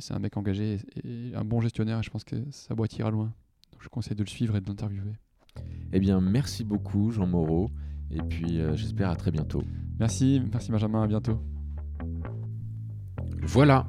c'est 0.00 0.12
un 0.12 0.18
mec 0.18 0.36
engagé 0.36 0.80
et, 1.04 1.30
et 1.30 1.34
un 1.36 1.44
bon 1.44 1.60
gestionnaire 1.60 2.00
et 2.00 2.02
je 2.02 2.10
pense 2.10 2.24
que 2.24 2.34
sa 2.50 2.74
boîte 2.74 2.96
ira 2.98 3.10
loin. 3.12 3.32
Je 3.84 3.90
conseille 3.90 4.16
de 4.16 4.24
le 4.24 4.30
suivre 4.30 4.56
et 4.56 4.62
de 4.62 4.66
l'interviewer. 4.66 5.12
Eh 5.92 6.00
bien, 6.00 6.18
merci 6.18 6.64
beaucoup, 6.64 7.10
Jean 7.10 7.26
Moreau. 7.26 7.70
Et 8.10 8.22
puis, 8.22 8.58
euh, 8.58 8.74
j'espère 8.74 9.10
à 9.10 9.16
très 9.16 9.30
bientôt. 9.30 9.62
Merci, 10.00 10.40
merci 10.50 10.72
Benjamin, 10.72 11.02
à 11.02 11.06
bientôt. 11.06 11.38
Voilà, 13.42 13.86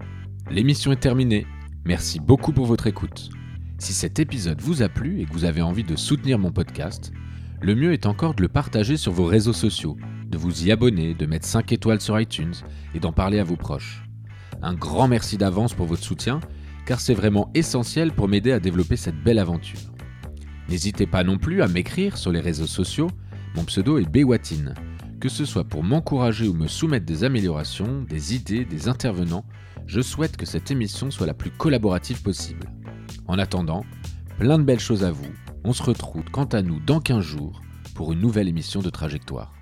l'émission 0.52 0.92
est 0.92 1.00
terminée. 1.00 1.48
Merci 1.86 2.20
beaucoup 2.20 2.52
pour 2.52 2.66
votre 2.66 2.88
écoute. 2.88 3.30
Si 3.78 3.94
cet 3.94 4.20
épisode 4.20 4.60
vous 4.60 4.82
a 4.82 4.90
plu 4.90 5.22
et 5.22 5.26
que 5.26 5.32
vous 5.32 5.46
avez 5.46 5.62
envie 5.62 5.86
de 5.86 5.96
soutenir 5.96 6.40
mon 6.40 6.52
podcast, 6.52 7.14
le 7.62 7.74
mieux 7.74 7.94
est 7.94 8.06
encore 8.06 8.34
de 8.34 8.42
le 8.42 8.50
partager 8.50 8.98
sur 8.98 9.14
vos 9.14 9.26
réseaux 9.26 9.54
sociaux, 9.54 9.96
de 10.28 10.38
vous 10.38 10.66
y 10.66 10.74
abonner, 10.74 11.14
de 11.14 11.26
mettre 11.26 11.46
5 11.46 11.72
étoiles 11.72 12.02
sur 12.02 12.20
iTunes 12.20 12.56
et 12.94 13.00
d'en 13.00 13.14
parler 13.14 13.40
à 13.40 13.46
vos 13.46 13.56
proches. 13.56 14.04
Un 14.62 14.74
grand 14.74 15.08
merci 15.08 15.38
d'avance 15.38 15.74
pour 15.74 15.86
votre 15.86 16.04
soutien, 16.04 16.42
car 16.86 17.00
c'est 17.00 17.14
vraiment 17.14 17.50
essentiel 17.54 18.12
pour 18.12 18.28
m'aider 18.28 18.52
à 18.52 18.60
développer 18.60 18.96
cette 18.96 19.22
belle 19.24 19.40
aventure. 19.40 19.80
N'hésitez 20.70 21.06
pas 21.06 21.24
non 21.24 21.38
plus 21.38 21.62
à 21.62 21.68
m'écrire 21.68 22.18
sur 22.18 22.32
les 22.32 22.40
réseaux 22.40 22.68
sociaux, 22.68 23.10
mon 23.56 23.64
pseudo 23.64 23.98
est 23.98 24.10
Bewatine, 24.10 24.74
que 25.20 25.30
ce 25.30 25.46
soit 25.46 25.64
pour 25.64 25.84
m'encourager 25.84 26.48
ou 26.48 26.54
me 26.54 26.68
soumettre 26.68 27.06
des 27.06 27.24
améliorations, 27.24 28.04
des 28.04 28.36
idées, 28.36 28.66
des 28.66 28.88
intervenants, 28.88 29.46
je 29.88 30.02
souhaite 30.02 30.38
que 30.38 30.46
cette 30.46 30.72
émission 30.72 31.12
soit 31.12 31.28
la 31.28 31.34
plus 31.34 31.52
collaborative 31.52 32.22
possible. 32.22 32.70
En 33.28 33.40
attendant, 33.40 33.86
plein 34.40 34.60
de 34.60 34.64
belles 34.64 34.80
choses 34.80 35.04
à 35.04 35.12
vous. 35.12 35.32
On 35.64 35.74
se 35.74 35.84
retrouve 35.84 36.24
quant 36.32 36.46
à 36.46 36.62
nous 36.62 36.80
dans 36.80 37.00
15 37.00 37.24
jours 37.24 37.62
pour 37.96 38.12
une 38.12 38.20
nouvelle 38.20 38.48
émission 38.48 38.82
de 38.82 38.90
Trajectoire. 38.90 39.55